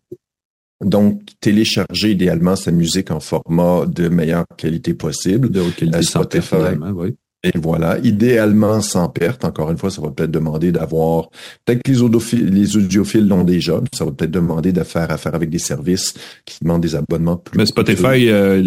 Donc, 0.85 1.23
télécharger 1.41 2.11
idéalement 2.11 2.57
sa 2.57 2.71
musique 2.71 3.11
en 3.11 3.21
format 3.21 3.87
de 3.87 4.09
meilleure 4.09 4.45
qualité 4.57 4.95
possible. 4.95 5.51
De 5.51 5.61
haute 5.61 5.77
qualité, 5.77 6.03
Spotify, 6.03 6.77
oui. 6.95 7.17
Et 7.55 7.59
voilà, 7.59 7.99
idéalement 8.03 8.81
sans 8.81 9.09
perte. 9.09 9.45
Encore 9.45 9.71
une 9.71 9.79
fois, 9.79 9.91
ça 9.91 10.03
va 10.03 10.11
peut-être 10.11 10.31
demander 10.31 10.73
d'avoir, 10.73 11.31
peut-être 11.65 11.83
que 11.83 11.91
les 11.91 12.03
audiophiles, 12.03 12.47
les 12.47 12.77
audiophiles 12.77 13.27
l'ont 13.29 13.45
déjà, 13.45 13.81
ça 13.93 14.05
va 14.05 14.11
peut-être 14.11 14.31
demander 14.31 14.73
de 14.73 14.83
faire 14.83 15.11
affaire 15.11 15.35
avec 15.35 15.51
des 15.51 15.59
services 15.59 16.15
qui 16.45 16.59
demandent 16.63 16.83
des 16.83 16.97
abonnements 16.97 17.37
plus. 17.37 17.59
Mais 17.59 17.67
Spotify 17.67 18.29
euh, 18.29 18.63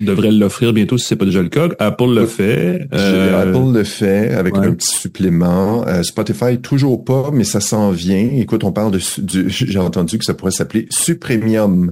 devrait 0.00 0.32
l'offrir 0.32 0.72
bientôt 0.72 0.98
si 0.98 1.06
c'est 1.06 1.16
pas 1.16 1.24
déjà 1.24 1.42
le 1.42 1.48
cas. 1.48 1.68
Apple 1.78 2.14
le 2.14 2.26
fait. 2.26 2.88
Euh... 2.92 3.42
Apple 3.42 3.72
le 3.72 3.84
fait 3.84 4.32
avec 4.34 4.56
un 4.56 4.72
petit 4.72 4.94
supplément. 4.94 5.86
Euh, 5.86 6.02
Spotify 6.02 6.58
toujours 6.60 7.04
pas, 7.04 7.30
mais 7.32 7.44
ça 7.44 7.60
s'en 7.60 7.90
vient. 7.90 8.28
Écoute, 8.36 8.64
on 8.64 8.72
parle 8.72 8.92
de, 8.92 8.98
j'ai 9.48 9.78
entendu 9.78 10.18
que 10.18 10.24
ça 10.24 10.34
pourrait 10.34 10.50
s'appeler 10.52 10.86
Supremium, 10.90 11.90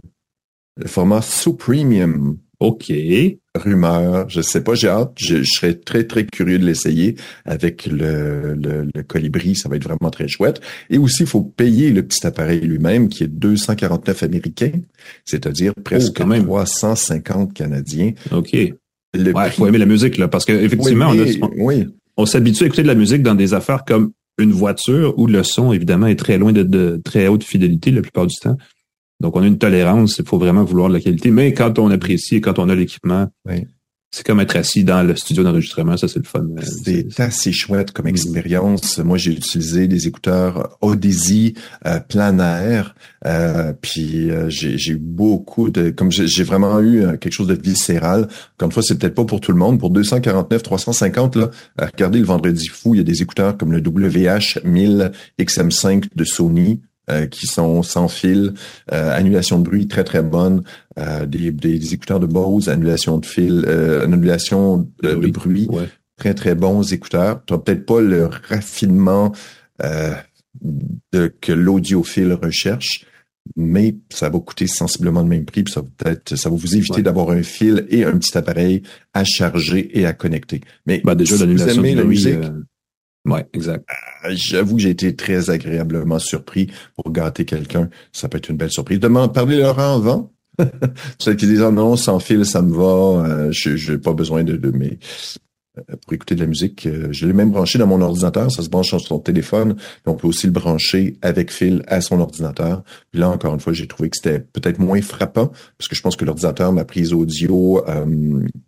le 0.76 0.88
format 0.88 1.22
Supremium. 1.22 2.38
OK. 2.60 2.92
Rumeur, 3.54 4.28
je 4.28 4.40
sais 4.40 4.62
pas, 4.62 4.74
j'ai 4.74 4.88
hâte. 4.88 5.12
Je, 5.16 5.42
serais 5.44 5.74
très, 5.74 6.04
très 6.04 6.24
curieux 6.24 6.58
de 6.58 6.64
l'essayer 6.64 7.16
avec 7.44 7.86
le, 7.86 8.54
le, 8.54 9.02
colibri. 9.02 9.56
Ça 9.56 9.68
va 9.68 9.76
être 9.76 9.84
vraiment 9.84 10.10
très 10.10 10.28
chouette. 10.28 10.60
Et 10.90 10.98
aussi, 10.98 11.22
il 11.22 11.28
faut 11.28 11.42
payer 11.42 11.90
le 11.90 12.02
petit 12.02 12.26
appareil 12.26 12.60
lui-même 12.60 13.08
qui 13.08 13.24
est 13.24 13.28
249 13.28 14.22
américains, 14.22 14.72
c'est-à-dire 15.24 15.72
presque 15.84 16.18
oh, 16.22 16.26
même. 16.26 16.44
350 16.44 17.52
canadiens. 17.54 18.12
OK. 18.32 18.52
Il 18.52 19.32
faut 19.52 19.66
aimer 19.66 19.78
la 19.78 19.86
musique, 19.86 20.18
là, 20.18 20.28
parce 20.28 20.44
qu'effectivement, 20.44 21.12
on, 21.58 21.84
on 22.18 22.26
s'habitue 22.26 22.64
à 22.64 22.66
écouter 22.66 22.82
de 22.82 22.88
la 22.88 22.94
musique 22.94 23.22
dans 23.22 23.34
des 23.34 23.54
affaires 23.54 23.84
comme 23.86 24.12
une 24.38 24.52
voiture 24.52 25.18
où 25.18 25.26
le 25.26 25.42
son, 25.42 25.72
évidemment, 25.72 26.06
est 26.06 26.18
très 26.18 26.36
loin 26.38 26.52
de, 26.52 26.62
de 26.62 27.00
très 27.02 27.28
haute 27.28 27.44
fidélité 27.44 27.90
la 27.90 28.02
plupart 28.02 28.26
du 28.26 28.36
temps. 28.36 28.56
Donc, 29.20 29.36
on 29.36 29.42
a 29.42 29.46
une 29.46 29.58
tolérance, 29.58 30.18
il 30.18 30.26
faut 30.26 30.38
vraiment 30.38 30.64
vouloir 30.64 30.88
de 30.88 30.94
la 30.94 31.00
qualité. 31.00 31.30
Mais 31.30 31.54
quand 31.54 31.78
on 31.78 31.90
apprécie, 31.90 32.40
quand 32.40 32.58
on 32.58 32.68
a 32.68 32.74
l'équipement, 32.74 33.28
c'est 34.16 34.24
comme 34.24 34.40
être 34.40 34.56
assis 34.56 34.82
dans 34.82 35.02
le 35.02 35.14
studio 35.14 35.42
d'enregistrement, 35.42 35.96
ça 35.96 36.08
c'est 36.08 36.20
le 36.20 36.24
fun. 36.24 36.46
C'est 36.84 37.20
assez 37.20 37.52
chouette 37.52 37.90
comme 37.92 38.06
expérience. 38.06 38.98
Moi, 38.98 39.18
j'ai 39.18 39.32
utilisé 39.32 39.88
des 39.88 40.06
écouteurs 40.06 40.78
Odyssey 40.80 41.52
euh, 41.86 42.00
plein 42.00 42.38
air, 42.38 42.94
euh, 43.26 43.74
puis 43.78 44.30
euh, 44.30 44.48
j'ai 44.48 44.92
eu 44.92 44.96
beaucoup 44.96 45.70
de, 45.70 45.90
comme 45.90 46.10
j'ai 46.10 46.44
vraiment 46.44 46.80
eu 46.80 47.02
euh, 47.02 47.16
quelque 47.18 47.32
chose 47.32 47.48
de 47.48 47.60
viscéral. 47.60 48.28
Encore 48.54 48.68
une 48.68 48.72
fois, 48.72 48.82
c'est 48.82 48.98
peut-être 48.98 49.14
pas 49.14 49.24
pour 49.24 49.40
tout 49.40 49.52
le 49.52 49.58
monde. 49.58 49.78
Pour 49.78 49.90
249, 49.90 50.62
350 50.62 51.36
là, 51.36 51.50
regardez 51.78 52.18
le 52.18 52.24
vendredi 52.24 52.68
fou, 52.68 52.94
il 52.94 52.98
y 52.98 53.00
a 53.00 53.04
des 53.04 53.20
écouteurs 53.20 53.58
comme 53.58 53.72
le 53.72 53.80
WH 53.80 54.64
1000 54.64 55.12
XM5 55.38 56.08
de 56.14 56.24
Sony. 56.24 56.80
Euh, 57.08 57.26
qui 57.26 57.46
sont 57.46 57.84
sans 57.84 58.08
fil, 58.08 58.54
euh, 58.92 59.16
annulation 59.16 59.60
de 59.60 59.62
bruit 59.62 59.86
très 59.86 60.02
très 60.02 60.24
bonne, 60.24 60.64
euh, 60.98 61.24
des, 61.24 61.52
des, 61.52 61.94
écouteurs 61.94 62.18
de 62.18 62.26
Bose, 62.26 62.68
annulation 62.68 63.18
de 63.18 63.26
fil, 63.26 63.64
annulation 64.02 64.90
de, 65.04 65.14
bruit, 65.28 65.68
très 66.16 66.34
très 66.34 66.56
bons 66.56 66.92
écouteurs. 66.92 67.44
Tu 67.46 67.56
peut-être 67.58 67.86
pas 67.86 68.00
le 68.00 68.28
raffinement 68.48 69.30
de, 69.80 71.32
que 71.40 71.52
l'audiophile 71.52 72.32
recherche, 72.32 73.06
mais 73.54 73.94
ça 74.10 74.28
va 74.28 74.40
coûter 74.40 74.66
sensiblement 74.66 75.22
le 75.22 75.28
même 75.28 75.44
prix, 75.44 75.62
puis 75.62 75.72
ça 75.72 75.82
va 75.82 75.86
peut-être, 75.96 76.34
ça 76.34 76.50
va 76.50 76.56
vous 76.56 76.74
éviter 76.74 77.02
d'avoir 77.02 77.30
un 77.30 77.44
fil 77.44 77.86
et 77.88 78.02
un 78.02 78.18
petit 78.18 78.36
appareil 78.36 78.82
à 79.14 79.22
charger 79.22 79.96
et 79.96 80.06
à 80.06 80.12
connecter. 80.12 80.60
Mais 80.86 81.02
bah 81.04 81.14
déjà, 81.14 81.36
si 81.36 81.46
vous 81.46 81.68
aimez 81.68 81.94
la 81.94 82.02
musique, 82.02 82.40
Ouais, 83.26 83.44
exact. 83.52 83.84
Euh, 84.24 84.32
j'avoue 84.34 84.76
que 84.76 84.82
j'ai 84.82 84.90
été 84.90 85.16
très 85.16 85.50
agréablement 85.50 86.20
surpris 86.20 86.70
pour 86.94 87.12
gâter 87.12 87.44
quelqu'un. 87.44 87.90
Ça 88.12 88.28
peut 88.28 88.38
être 88.38 88.48
une 88.48 88.56
belle 88.56 88.70
surprise. 88.70 89.00
Demande, 89.00 89.34
parlez 89.34 89.58
leur 89.58 89.78
avant. 89.80 90.32
Celles 91.18 91.36
qui 91.36 91.46
disent 91.46 91.60
non, 91.60 91.96
sans 91.96 92.20
fil, 92.20 92.46
ça 92.46 92.62
me 92.62 92.72
va. 92.72 93.28
Euh, 93.28 93.48
je 93.50 93.92
n'ai 93.92 93.98
pas 93.98 94.12
besoin 94.12 94.44
de, 94.44 94.56
de 94.56 94.70
mes 94.70 95.00
euh, 95.76 95.82
pour 96.02 96.12
écouter 96.12 96.36
de 96.36 96.40
la 96.40 96.46
musique. 96.46 96.88
je 97.10 97.26
l'ai 97.26 97.32
même 97.32 97.50
branché 97.50 97.80
dans 97.80 97.88
mon 97.88 98.00
ordinateur. 98.00 98.48
Ça 98.52 98.62
se 98.62 98.68
branche 98.68 98.88
sur 98.88 99.00
son 99.00 99.18
téléphone. 99.18 99.74
on 100.06 100.14
peut 100.14 100.28
aussi 100.28 100.46
le 100.46 100.52
brancher 100.52 101.18
avec 101.20 101.50
fil 101.50 101.82
à 101.88 102.00
son 102.00 102.20
ordinateur. 102.20 102.84
Puis 103.10 103.20
là, 103.20 103.28
encore 103.28 103.54
une 103.54 103.60
fois, 103.60 103.72
j'ai 103.72 103.88
trouvé 103.88 104.08
que 104.08 104.16
c'était 104.16 104.38
peut-être 104.38 104.78
moins 104.78 105.02
frappant 105.02 105.48
parce 105.78 105.88
que 105.88 105.96
je 105.96 106.00
pense 106.00 106.14
que 106.14 106.24
l'ordinateur, 106.24 106.72
ma 106.72 106.84
prise 106.84 107.12
audio, 107.12 107.84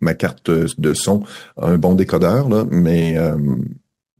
ma 0.01 0.15
carte 0.15 0.51
de 0.51 0.93
son, 0.93 1.23
un 1.57 1.77
bon 1.77 1.95
décodeur, 1.95 2.49
là, 2.49 2.65
mais 2.69 3.17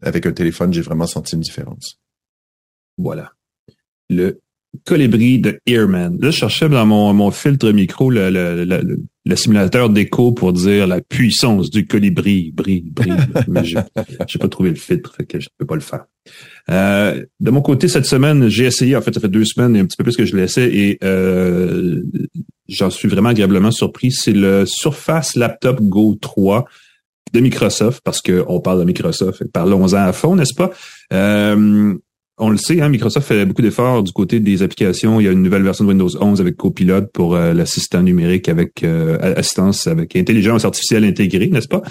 avec 0.02 0.26
un 0.26 0.32
téléphone, 0.32 0.74
j'ai 0.74 0.82
vraiment 0.82 1.08
senti 1.08 1.36
une 1.36 1.42
différence. 1.42 2.00
Voilà. 2.98 3.34
Le 4.10 4.40
colibri 4.86 5.40
de 5.40 5.60
Earman. 5.66 6.18
Là, 6.20 6.32
je 6.32 6.38
cherchais 6.38 6.70
dans 6.70 6.86
mon, 6.86 7.14
mon 7.14 7.32
filtre 7.32 7.72
micro 7.72 8.10
le, 8.10 8.30
le, 8.30 8.66
le, 8.66 9.04
le 9.26 9.36
simulateur 9.36 9.90
d'écho 9.90 10.32
pour 10.32 10.54
dire 10.54 10.88
la 10.88 11.02
puissance 11.02 11.70
du 11.70 11.88
colibri. 11.88 12.52
Bri, 12.52 12.84
bri, 12.86 13.12
mais 13.48 13.64
j'ai 13.64 14.40
pas 14.40 14.48
trouvé 14.48 14.70
le 14.70 14.76
filtre, 14.76 15.14
fait 15.16 15.26
que 15.26 15.40
je 15.40 15.48
peux 15.58 15.66
pas 15.66 15.76
le 15.76 15.82
faire. 15.82 16.06
Euh, 16.70 17.24
de 17.40 17.52
mon 17.52 17.62
côté, 17.62 17.88
cette 17.88 18.06
semaine, 18.06 18.50
j'ai 18.50 18.66
essayé, 18.66 18.96
en 18.96 19.02
fait, 19.02 19.14
ça 19.14 19.20
fait 19.20 19.30
deux 19.30 19.46
semaines 19.46 19.76
et 19.76 19.80
un 19.80 19.86
petit 19.86 19.98
peu 19.98 20.04
plus 20.04 20.18
que 20.18 20.26
je 20.26 20.36
l'essaie 20.36 20.70
et 20.74 20.98
euh, 21.04 22.02
j'en 22.68 22.90
suis 22.90 23.08
vraiment 23.08 23.30
agréablement 23.30 23.72
surpris. 23.72 24.12
C'est 24.12 24.34
le 24.34 24.66
Surface 24.66 25.36
Laptop 25.36 25.82
Go 25.82 26.18
3 26.20 26.66
de 27.34 27.40
Microsoft, 27.40 28.02
parce 28.04 28.22
qu'on 28.22 28.60
parle 28.60 28.80
de 28.80 28.86
Microsoft, 28.86 29.44
parlons-en 29.54 29.98
à 29.98 30.14
fond, 30.14 30.36
n'est-ce 30.36 30.56
pas? 30.56 30.72
Euh, 31.14 31.96
on 32.40 32.50
le 32.50 32.58
sait, 32.58 32.82
hein, 32.82 32.88
Microsoft 32.88 33.28
fait 33.28 33.46
beaucoup 33.46 33.62
d'efforts 33.62 34.02
du 34.02 34.14
côté 34.14 34.40
des 34.40 34.64
applications. 34.64 35.20
Il 35.20 35.26
y 35.26 35.28
a 35.28 35.32
une 35.32 35.44
nouvelle 35.44 35.62
version 35.62 35.84
de 35.84 35.90
Windows 35.90 36.10
11 36.20 36.40
avec 36.40 36.56
Copilot 36.56 37.08
pour 37.14 37.36
euh, 37.36 37.54
l'assistant 37.54 38.02
numérique 38.02 38.48
avec 38.48 38.82
euh, 38.84 39.18
assistance 39.36 39.88
avec 39.88 40.16
intelligence 40.16 40.64
artificielle 40.64 41.04
intégrée, 41.04 41.48
n'est-ce 41.48 41.68
pas? 41.68 41.82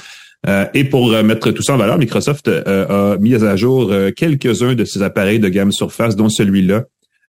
Euh, 0.46 0.64
et 0.72 0.84
pour 0.84 1.10
mettre 1.22 1.50
tout 1.50 1.62
ça 1.62 1.74
en 1.74 1.76
valeur, 1.76 1.98
Microsoft 1.98 2.48
a 2.48 3.16
mis 3.18 3.34
à 3.34 3.56
jour 3.56 3.92
quelques-uns 4.16 4.74
de 4.74 4.84
ses 4.84 5.02
appareils 5.02 5.38
de 5.38 5.48
gamme 5.48 5.72
Surface, 5.72 6.16
dont 6.16 6.28
celui-là. 6.28 6.84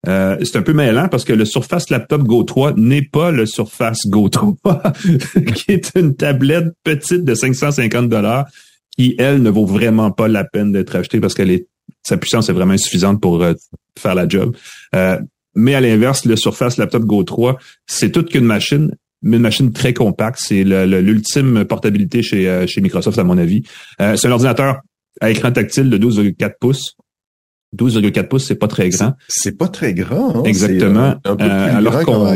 C'est 0.05 0.55
un 0.55 0.61
peu 0.61 0.73
mêlant 0.73 1.07
parce 1.09 1.25
que 1.25 1.33
le 1.33 1.45
Surface 1.45 1.89
Laptop 1.89 2.23
Go 2.23 2.43
3 2.43 2.73
n'est 2.77 3.01
pas 3.01 3.31
le 3.31 3.45
Surface 3.45 4.07
Go 4.07 4.29
3, 4.29 4.81
qui 5.55 5.71
est 5.71 5.91
une 5.95 6.15
tablette 6.15 6.67
petite 6.83 7.23
de 7.23 7.33
550 7.33 8.09
dollars 8.09 8.45
qui, 8.95 9.15
elle, 9.17 9.41
ne 9.41 9.49
vaut 9.49 9.65
vraiment 9.65 10.11
pas 10.11 10.27
la 10.27 10.43
peine 10.43 10.71
d'être 10.71 10.95
achetée 10.95 11.19
parce 11.19 11.33
qu'elle 11.33 11.51
est 11.51 11.67
sa 12.03 12.17
puissance 12.17 12.49
est 12.49 12.53
vraiment 12.53 12.73
insuffisante 12.73 13.21
pour 13.21 13.43
faire 13.97 14.15
la 14.15 14.27
job. 14.27 14.55
mais 15.55 15.75
à 15.75 15.81
l'inverse, 15.81 16.25
le 16.25 16.35
Surface 16.35 16.77
Laptop 16.77 17.03
Go 17.03 17.23
3, 17.23 17.57
c'est 17.87 18.11
toute 18.11 18.29
qu'une 18.29 18.45
machine 18.45 18.91
mais 19.21 19.37
une 19.37 19.43
machine 19.43 19.71
très 19.71 19.93
compacte. 19.93 20.39
C'est 20.41 20.63
l'ultime 20.63 21.65
portabilité 21.65 22.21
chez, 22.21 22.47
euh, 22.47 22.67
chez 22.67 22.81
Microsoft, 22.81 23.17
à 23.17 23.23
mon 23.23 23.37
avis. 23.37 23.63
Euh, 24.01 24.15
c'est 24.15 24.27
un 24.27 24.31
ordinateur 24.31 24.81
à 25.21 25.29
écran 25.29 25.51
tactile 25.51 25.89
de 25.89 25.97
12,4 25.97 26.53
pouces. 26.59 26.95
12,4 27.77 28.27
pouces, 28.27 28.47
c'est 28.47 28.55
pas 28.55 28.67
très 28.67 28.89
grand. 28.89 29.13
C'est 29.27 29.57
pas 29.57 29.67
très 29.67 29.93
grand. 29.93 30.37
Hein? 30.37 30.43
Exactement. 30.43 31.15
Un 31.23 31.35
peu 31.35 31.37
plus 31.37 31.49
alors 31.49 32.03
qu'on 32.03 32.35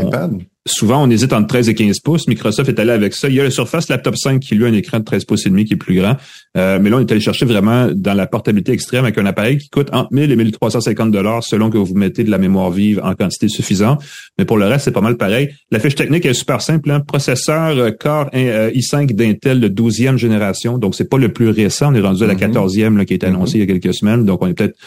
souvent, 0.65 1.03
on 1.03 1.09
hésite 1.09 1.33
entre 1.33 1.47
13 1.47 1.69
et 1.69 1.75
15 1.75 1.99
pouces. 1.99 2.27
Microsoft 2.27 2.69
est 2.69 2.79
allé 2.79 2.91
avec 2.91 3.13
ça. 3.13 3.27
Il 3.27 3.35
y 3.35 3.39
a 3.39 3.43
le 3.43 3.49
Surface 3.49 3.89
Laptop 3.89 4.15
5 4.15 4.39
qui 4.39 4.55
lui 4.55 4.65
a 4.65 4.67
un 4.67 4.73
écran 4.73 4.99
de 4.99 5.03
13 5.03 5.25
pouces 5.25 5.45
et 5.45 5.49
demi 5.49 5.65
qui 5.65 5.73
est 5.73 5.77
plus 5.77 5.95
grand. 5.95 6.15
Euh, 6.57 6.79
mais 6.81 6.89
là, 6.89 6.97
on 6.97 6.99
est 6.99 7.11
allé 7.11 7.19
chercher 7.19 7.45
vraiment 7.45 7.89
dans 7.93 8.13
la 8.13 8.27
portabilité 8.27 8.71
extrême 8.71 9.03
avec 9.03 9.17
un 9.17 9.25
appareil 9.25 9.57
qui 9.57 9.69
coûte 9.69 9.89
entre 9.91 10.13
1000 10.13 10.31
et 10.31 10.35
1350 10.35 11.11
dollars 11.11 11.43
selon 11.43 11.69
que 11.69 11.77
vous 11.77 11.93
mettez 11.95 12.23
de 12.23 12.31
la 12.31 12.37
mémoire 12.37 12.71
vive 12.71 13.01
en 13.03 13.13
quantité 13.13 13.49
suffisante. 13.49 14.03
Mais 14.37 14.45
pour 14.45 14.57
le 14.57 14.65
reste, 14.65 14.85
c'est 14.85 14.91
pas 14.91 15.01
mal 15.01 15.17
pareil. 15.17 15.49
La 15.71 15.79
fiche 15.79 15.95
technique 15.95 16.25
est 16.25 16.33
super 16.33 16.61
simple. 16.61 16.91
Hein. 16.91 17.01
Processeur 17.01 17.77
euh, 17.77 17.91
Core 17.91 18.29
euh, 18.33 18.71
i5 18.71 19.13
d'Intel 19.13 19.59
de 19.59 19.67
12e 19.67 20.17
génération. 20.17 20.77
Donc, 20.77 20.95
c'est 20.95 21.09
pas 21.09 21.17
le 21.17 21.33
plus 21.33 21.49
récent. 21.49 21.91
On 21.91 21.95
est 21.95 22.01
rendu 22.01 22.23
à 22.23 22.27
la 22.27 22.35
14e 22.35 22.69
mm-hmm. 22.69 22.97
là, 22.97 23.05
qui 23.05 23.13
a 23.13 23.15
été 23.15 23.27
annoncée 23.27 23.57
il 23.57 23.59
y 23.59 23.63
a 23.63 23.67
quelques 23.67 23.93
semaines. 23.93 24.23
Donc, 24.23 24.41
on 24.41 24.47
est 24.47 24.53
peut-être 24.53 24.77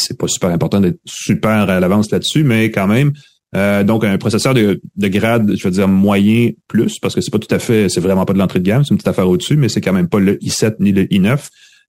c'est 0.00 0.18
pas 0.18 0.28
super 0.28 0.50
important 0.50 0.80
d'être 0.80 0.98
super 1.04 1.70
à 1.70 1.80
l'avance 1.80 2.10
là-dessus, 2.10 2.44
mais 2.44 2.70
quand 2.70 2.86
même, 2.86 3.12
euh, 3.56 3.82
donc, 3.82 4.04
un 4.04 4.16
processeur 4.18 4.54
de, 4.54 4.80
de, 4.96 5.08
grade, 5.08 5.54
je 5.56 5.64
veux 5.64 5.72
dire 5.72 5.88
moyen 5.88 6.50
plus, 6.68 6.98
parce 6.98 7.14
que 7.14 7.20
c'est 7.20 7.32
pas 7.32 7.38
tout 7.38 7.52
à 7.54 7.58
fait, 7.58 7.88
c'est 7.88 8.00
vraiment 8.00 8.24
pas 8.24 8.32
de 8.32 8.38
l'entrée 8.38 8.60
de 8.60 8.64
gamme, 8.64 8.84
c'est 8.84 8.90
une 8.90 8.96
petite 8.96 9.08
affaire 9.08 9.28
au-dessus, 9.28 9.56
mais 9.56 9.68
c'est 9.68 9.80
quand 9.80 9.92
même 9.92 10.08
pas 10.08 10.20
le 10.20 10.36
i7 10.36 10.76
ni 10.78 10.92
le 10.92 11.04
i9. 11.04 11.48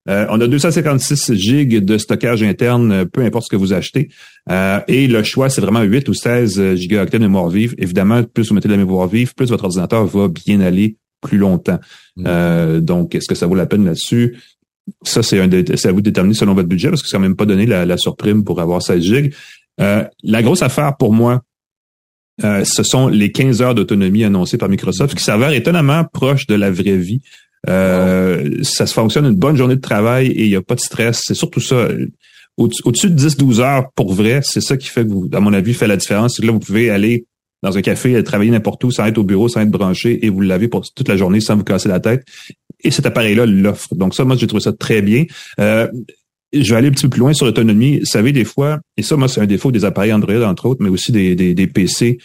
Euh, 0.10 0.26
on 0.32 0.42
a 0.42 0.48
256 0.48 1.36
gigs 1.36 1.86
de 1.86 1.98
stockage 2.00 2.42
interne, 2.42 3.06
peu 3.06 3.22
importe 3.22 3.46
ce 3.46 3.50
que 3.50 3.56
vous 3.56 3.74
achetez. 3.74 4.10
Euh, 4.50 4.80
et 4.88 5.08
le 5.08 5.22
choix, 5.22 5.50
c'est 5.50 5.62
vraiment 5.62 5.82
8 5.82 6.10
ou 6.10 6.16
16 6.16 6.74
gigaoctets 6.74 7.20
de 7.20 7.24
mémoire 7.24 7.50
vive. 7.50 7.76
Évidemment, 7.78 8.24
plus 8.24 8.50
vous 8.50 8.56
mettez 8.56 8.68
de 8.68 8.74
la 8.74 8.80
mémoire 8.80 9.08
vive, 9.08 9.36
plus 9.36 9.50
votre 9.50 9.66
ordinateur 9.66 10.06
va 10.08 10.28
bien 10.28 10.60
aller 10.62 10.98
plus 11.22 11.38
longtemps. 11.38 11.80
Mm. 12.18 12.80
donc, 12.80 13.14
est-ce 13.14 13.28
que 13.28 13.36
ça 13.36 13.46
vaut 13.46 13.54
la 13.54 13.68
peine 13.68 13.86
là-dessus? 13.86 14.38
Ça, 15.04 15.24
c'est 15.24 15.40
à 15.40 15.46
vous 15.92 16.02
de 16.02 16.02
déterminer 16.02 16.36
selon 16.36 16.54
votre 16.54 16.68
budget, 16.68 16.90
parce 16.90 17.02
que 17.02 17.08
c'est 17.08 17.16
quand 17.16 17.22
même 17.22 17.36
pas 17.36 17.46
donné 17.46 17.66
la, 17.66 17.86
la 17.86 17.98
surprime 17.98 18.44
pour 18.44 18.60
avoir 18.62 18.82
16 18.82 19.02
gigs. 19.02 19.34
la 19.78 20.42
grosse 20.42 20.62
affaire 20.62 20.98
pour 20.98 21.14
moi, 21.14 21.42
euh, 22.44 22.64
ce 22.64 22.84
sont 22.84 23.08
les 23.08 23.32
15 23.32 23.62
heures 23.62 23.76
d'autonomie 23.76 24.24
annoncées 24.24 24.58
par 24.58 24.70
Microsoft 24.70 25.16
qui 25.16 25.24
s'avèrent 25.24 25.52
étonnamment 25.52 26.04
proches 26.06 26.48
de 26.48 26.56
la 26.56 26.72
vraie 26.72 26.98
vie. 26.98 27.22
Euh, 27.70 28.64
ça 28.64 28.88
se 28.88 28.94
fonctionne 28.94 29.26
une 29.26 29.36
bonne 29.36 29.56
journée 29.56 29.76
de 29.76 29.82
travail 29.82 30.28
et 30.28 30.44
il 30.44 30.50
n'y 30.50 30.56
a 30.56 30.62
pas 30.62 30.76
de 30.76 30.80
stress. 30.80 31.22
C'est 31.26 31.36
surtout 31.36 31.60
ça. 31.60 31.88
Au-dessus 32.58 33.10
de 33.10 33.18
10-12 33.18 33.60
heures, 33.60 33.92
pour 33.96 34.14
vrai, 34.14 34.42
c'est 34.44 34.62
ça 34.62 34.78
qui 34.78 34.88
fait, 34.88 35.04
vous, 35.04 35.30
à 35.34 35.40
mon 35.40 35.54
avis, 35.54 35.74
fait 35.74 35.88
la 35.88 35.98
différence. 35.98 36.36
C'est 36.36 36.42
que 36.42 36.48
là, 36.48 36.54
vous 36.54 36.60
pouvez 36.60 36.90
aller 36.90 37.26
dans 37.64 37.78
un 37.78 37.82
café, 37.82 38.22
travailler 38.24 38.52
n'importe 38.52 38.84
où, 38.84 38.92
sans 38.92 39.06
être 39.06 39.18
au 39.20 39.24
bureau, 39.24 39.48
sans 39.48 39.62
être 39.62 39.70
branché, 39.70 40.26
et 40.26 40.30
vous 40.30 40.42
l'avez 40.42 40.68
pour 40.68 40.84
toute 40.92 41.08
la 41.08 41.16
journée 41.16 41.40
sans 41.40 41.56
vous 41.56 41.64
casser 41.64 41.90
la 41.90 42.00
tête. 42.00 42.26
Et 42.84 42.92
cet 42.92 43.06
appareil-là 43.06 43.46
l'offre. 43.46 43.96
Donc 43.96 44.16
ça, 44.16 44.24
moi, 44.26 44.36
j'ai 44.36 44.48
trouvé 44.48 44.62
ça 44.62 44.74
très 44.74 45.02
bien. 45.02 45.26
Euh, 45.60 45.88
je 46.54 46.70
vais 46.72 46.78
aller 46.78 46.88
un 46.90 46.92
petit 46.92 47.04
peu 47.04 47.10
plus 47.10 47.20
loin 47.20 47.34
sur 47.34 47.46
l'autonomie. 47.46 48.00
Vous 48.00 48.06
savez, 48.06 48.32
des 48.32 48.44
fois, 48.44 48.80
et 48.98 49.04
ça, 49.04 49.16
moi, 49.16 49.28
c'est 49.28 49.42
un 49.42 49.46
défaut 49.46 49.72
des 49.72 49.86
appareils 49.86 50.12
Android, 50.12 50.42
entre 50.44 50.66
autres, 50.66 50.84
mais 50.84 50.90
aussi 50.90 51.12
des, 51.12 51.36
des, 51.36 51.54
des 51.54 51.68
PC 51.68 52.18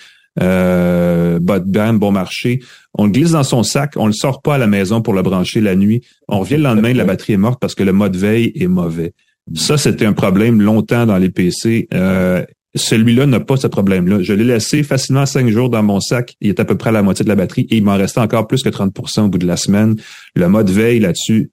euh, 0.43 1.39
bas 1.39 1.61
de 1.61 1.71
gamme, 1.71 1.99
bon 1.99 2.13
marché. 2.13 2.61
On 2.95 3.07
le 3.07 3.13
glisse 3.13 3.31
dans 3.31 3.43
son 3.43 3.63
sac, 3.63 3.95
on 3.97 4.07
le 4.07 4.13
sort 4.13 4.43
pas 4.43 4.57
à 4.57 4.59
la 4.59 4.67
maison 4.67 5.03
pour 5.03 5.15
le 5.15 5.23
brancher 5.23 5.61
la 5.61 5.77
nuit. 5.77 6.03
On 6.29 6.41
revient 6.41 6.57
le 6.57 6.65
lendemain, 6.65 6.93
la 6.93 7.05
batterie 7.05 7.35
est 7.35 7.39
morte 7.39 7.61
parce 7.61 7.75
que 7.75 7.83
le 7.83 7.93
mode 7.93 8.17
veille 8.17 8.53
est 8.55 8.67
mauvais. 8.67 9.15
Ça, 9.55 9.79
c'était 9.79 10.07
un 10.07 10.13
problème 10.13 10.61
longtemps 10.61 11.07
dans 11.07 11.19
les 11.19 11.31
PC. 11.31 11.89
Euh, 11.95 12.45
celui-là 12.77 13.27
n'a 13.27 13.41
pas 13.41 13.57
ce 13.57 13.67
problème-là. 13.67 14.23
Je 14.23 14.33
l'ai 14.33 14.45
laissé 14.45 14.83
facilement 14.83 15.27
cinq 15.27 15.49
jours 15.49 15.71
dans 15.71 15.83
mon 15.83 16.01
sac. 16.01 16.37
Il 16.41 16.49
est 16.49 16.61
à 16.61 16.65
peu 16.65 16.77
près 16.77 16.91
à 16.91 16.93
la 16.93 17.03
moitié 17.03 17.25
de 17.25 17.29
la 17.29 17.35
batterie 17.35 17.67
et 17.71 17.77
il 17.77 17.85
m'en 17.85 17.97
restait 17.97 18.21
encore 18.21 18.47
plus 18.47 18.63
que 18.63 18.69
30% 18.69 19.23
au 19.23 19.29
bout 19.29 19.39
de 19.39 19.47
la 19.47 19.57
semaine. 19.57 19.97
Le 20.35 20.49
mode 20.49 20.71
veille 20.71 21.01
là-dessus, 21.01 21.51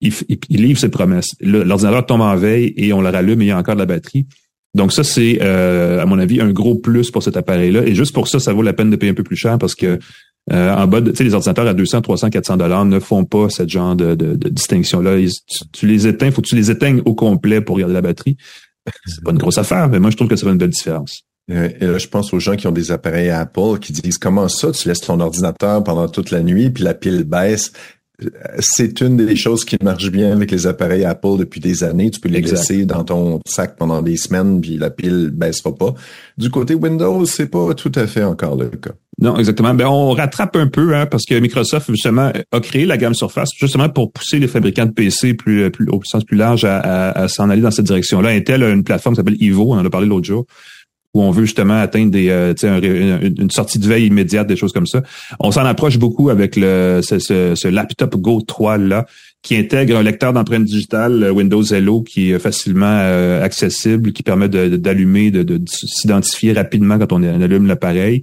il, 0.00 0.12
livre 0.48 0.78
ses 0.78 0.88
promesses. 0.88 1.30
L'ordinateur 1.40 2.06
tombe 2.06 2.22
en 2.22 2.36
veille 2.36 2.72
et 2.76 2.92
on 2.92 3.00
le 3.00 3.10
rallume 3.10 3.42
et 3.42 3.46
il 3.46 3.48
y 3.48 3.50
a 3.50 3.58
encore 3.58 3.74
de 3.74 3.80
la 3.80 3.86
batterie. 3.86 4.26
Donc 4.74 4.92
ça, 4.92 5.02
c'est, 5.02 5.38
euh, 5.42 6.00
à 6.00 6.06
mon 6.06 6.18
avis, 6.18 6.40
un 6.40 6.50
gros 6.50 6.76
plus 6.76 7.10
pour 7.10 7.22
cet 7.22 7.36
appareil-là. 7.36 7.82
Et 7.84 7.94
juste 7.94 8.14
pour 8.14 8.28
ça, 8.28 8.38
ça 8.38 8.52
vaut 8.52 8.62
la 8.62 8.72
peine 8.72 8.90
de 8.90 8.96
payer 8.96 9.12
un 9.12 9.14
peu 9.14 9.24
plus 9.24 9.36
cher 9.36 9.58
parce 9.58 9.74
que 9.74 9.98
euh, 10.52 10.74
en 10.74 10.86
bas, 10.86 11.02
tu 11.02 11.14
sais, 11.14 11.24
les 11.24 11.34
ordinateurs 11.34 11.66
à 11.66 11.74
200, 11.74 12.00
300, 12.00 12.30
400 12.30 12.56
dollars 12.56 12.84
ne 12.84 12.98
font 12.98 13.24
pas 13.24 13.50
ce 13.50 13.66
genre 13.68 13.94
de, 13.94 14.14
distinction-là. 14.14 15.16
Tu, 15.72 15.86
les 15.86 16.06
éteins, 16.06 16.30
faut 16.30 16.40
que 16.40 16.48
tu 16.48 16.56
les 16.56 16.70
éteignes 16.70 17.02
au 17.04 17.14
complet 17.14 17.60
pour 17.60 17.76
regarder 17.76 17.94
la 17.94 18.02
batterie. 18.02 18.36
C'est 19.06 19.22
pas 19.22 19.30
une 19.30 19.38
grosse 19.38 19.58
affaire, 19.58 19.88
mais 19.88 19.98
moi, 19.98 20.10
je 20.10 20.16
trouve 20.16 20.28
que 20.28 20.36
ça 20.36 20.44
fait 20.44 20.52
une 20.52 20.58
belle 20.58 20.70
différence. 20.70 21.22
Et 21.48 21.86
là, 21.86 21.98
je 21.98 22.06
pense 22.06 22.32
aux 22.32 22.38
gens 22.38 22.54
qui 22.54 22.68
ont 22.68 22.72
des 22.72 22.92
appareils 22.92 23.30
Apple 23.30 23.78
qui 23.80 23.92
disent 23.92 24.18
comment 24.18 24.48
ça, 24.48 24.70
tu 24.70 24.86
laisses 24.86 25.00
ton 25.00 25.18
ordinateur 25.18 25.82
pendant 25.82 26.08
toute 26.08 26.30
la 26.30 26.42
nuit, 26.42 26.70
puis 26.70 26.84
la 26.84 26.94
pile 26.94 27.24
baisse? 27.24 27.72
C'est 28.58 29.00
une 29.00 29.16
des 29.16 29.36
choses 29.36 29.64
qui 29.64 29.76
marche 29.82 30.10
bien 30.10 30.32
avec 30.32 30.50
les 30.50 30.66
appareils 30.66 31.04
Apple 31.04 31.38
depuis 31.38 31.60
des 31.60 31.84
années. 31.84 32.10
Tu 32.10 32.20
peux 32.20 32.28
les 32.28 32.40
laisser 32.40 32.84
dans 32.84 33.04
ton 33.04 33.40
sac 33.46 33.76
pendant 33.76 34.02
des 34.02 34.16
semaines, 34.16 34.60
puis 34.60 34.76
la 34.76 34.90
pile 34.90 35.30
baissera 35.32 35.74
pas. 35.74 35.94
Du 36.36 36.50
côté 36.50 36.74
Windows, 36.74 37.24
c'est 37.24 37.46
pas 37.48 37.74
tout 37.74 37.92
à 37.94 38.06
fait 38.06 38.24
encore 38.24 38.56
le 38.56 38.68
cas. 38.68 38.92
Non, 39.20 39.36
exactement. 39.36 39.74
Ben, 39.74 39.86
on 39.86 40.12
rattrape 40.12 40.56
un 40.56 40.66
peu, 40.66 40.94
hein, 40.94 41.04
parce 41.04 41.26
que 41.26 41.34
Microsoft, 41.34 41.90
justement, 41.90 42.32
a 42.52 42.60
créé 42.60 42.86
la 42.86 42.96
gamme 42.96 43.14
Surface, 43.14 43.50
justement 43.58 43.88
pour 43.90 44.12
pousser 44.12 44.38
les 44.38 44.48
fabricants 44.48 44.86
de 44.86 44.92
PC 44.92 45.34
plus, 45.34 45.70
plus 45.70 45.86
au 45.90 46.00
sens 46.04 46.24
plus 46.24 46.38
large 46.38 46.64
à, 46.64 47.10
à 47.10 47.28
s'en 47.28 47.50
aller 47.50 47.60
dans 47.60 47.70
cette 47.70 47.84
direction-là. 47.84 48.30
Intel 48.30 48.62
a 48.62 48.70
une 48.70 48.82
plateforme 48.82 49.14
qui 49.14 49.18
s'appelle 49.18 49.36
Evo, 49.40 49.72
on 49.72 49.78
en 49.78 49.84
a 49.84 49.90
parlé 49.90 50.06
l'autre 50.06 50.26
jour, 50.26 50.46
où 51.14 51.22
on 51.22 51.30
veut 51.30 51.44
justement 51.44 51.80
atteindre 51.80 52.12
des, 52.12 52.28
euh, 52.28 52.54
une, 52.62 53.50
sortie 53.50 53.78
de 53.78 53.86
veille 53.86 54.06
immédiate, 54.06 54.46
des 54.46 54.56
choses 54.56 54.72
comme 54.72 54.86
ça. 54.86 55.02
On 55.40 55.50
s'en 55.50 55.64
approche 55.64 55.98
beaucoup 55.98 56.30
avec 56.30 56.54
le, 56.56 57.00
ce, 57.02 57.18
ce, 57.18 57.68
laptop 57.68 58.16
Go 58.16 58.40
3 58.40 58.78
là, 58.78 59.06
qui 59.42 59.56
intègre 59.56 59.96
un 59.96 60.02
lecteur 60.02 60.32
d'empreintes 60.32 60.64
digitales 60.64 61.24
euh, 61.24 61.30
Windows 61.32 61.62
Hello 61.62 62.02
qui 62.02 62.30
est 62.30 62.38
facilement 62.38 62.86
euh, 62.86 63.42
accessible, 63.42 64.12
qui 64.12 64.22
permet 64.22 64.48
d'allumer, 64.48 65.32
de, 65.32 65.42
de, 65.42 65.60
s'identifier 65.66 66.52
rapidement 66.52 66.98
quand 66.98 67.12
on, 67.12 67.22
allume 67.22 67.66
l'appareil. 67.66 68.22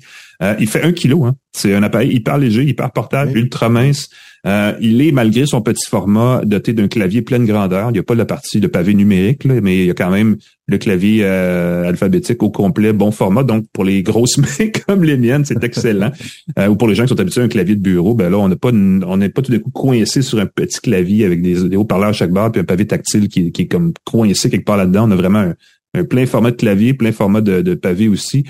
il 0.59 0.67
fait 0.67 0.83
un 0.83 0.93
kilo. 0.93 1.25
Hein. 1.25 1.35
C'est 1.51 1.75
un 1.75 1.83
appareil 1.83 2.13
hyper 2.13 2.38
léger, 2.38 2.63
hyper 2.63 2.91
portable, 2.91 3.38
ultra 3.38 3.67
mince. 3.67 4.09
Euh, 4.47 4.73
il 4.79 5.01
est, 5.01 5.11
malgré 5.11 5.45
son 5.45 5.61
petit 5.61 5.85
format, 5.89 6.41
doté 6.45 6.71
d'un 6.71 6.87
clavier 6.87 7.21
pleine 7.21 7.45
grandeur. 7.45 7.89
Il 7.89 7.93
n'y 7.93 7.99
a 7.99 8.03
pas 8.03 8.15
la 8.15 8.25
partie 8.25 8.61
de 8.61 8.67
pavé 8.67 8.93
numérique, 8.93 9.43
mais 9.43 9.79
il 9.79 9.85
y 9.85 9.89
a 9.89 9.93
quand 9.93 10.09
même 10.09 10.37
le 10.67 10.77
clavier 10.77 11.21
euh, 11.23 11.87
alphabétique 11.87 12.41
au 12.43 12.49
complet, 12.49 12.93
bon 12.93 13.11
format. 13.11 13.43
Donc, 13.43 13.65
pour 13.73 13.83
les 13.83 14.03
grosses 14.03 14.37
mains 14.59 14.69
comme 14.85 15.03
les 15.03 15.17
miennes, 15.17 15.45
c'est 15.45 15.63
excellent. 15.63 16.11
Euh, 16.57 16.67
ou 16.67 16.75
pour 16.75 16.87
les 16.87 16.95
gens 16.95 17.03
qui 17.03 17.09
sont 17.09 17.19
habitués 17.19 17.41
à 17.41 17.43
un 17.43 17.49
clavier 17.49 17.75
de 17.75 17.81
bureau, 17.81 18.15
ben 18.15 18.29
là, 18.29 18.37
on 18.37 18.47
n'a 18.47 18.55
pas, 18.55 18.69
on 18.71 19.17
n'est 19.17 19.29
pas 19.29 19.41
tout 19.41 19.51
d'un 19.51 19.59
coup 19.59 19.69
coincé 19.69 20.21
sur 20.21 20.39
un 20.39 20.45
petit 20.45 20.79
clavier 20.79 21.25
avec 21.25 21.41
des, 21.41 21.75
haut-parleurs 21.75 22.09
à 22.09 22.13
chaque 22.13 22.31
barre 22.31 22.51
puis 22.51 22.61
un 22.61 22.63
pavé 22.63 22.87
tactile 22.87 23.27
qui, 23.27 23.51
est 23.55 23.67
comme 23.67 23.93
coincé 24.05 24.49
quelque 24.49 24.65
part 24.65 24.77
là-dedans. 24.77 25.07
On 25.07 25.11
a 25.11 25.15
vraiment 25.15 25.53
un, 25.93 26.03
plein 26.05 26.25
format 26.25 26.51
de 26.51 26.55
clavier, 26.55 26.93
plein 26.93 27.11
format 27.11 27.41
de, 27.41 27.73
pavé 27.75 28.07
aussi. 28.07 28.45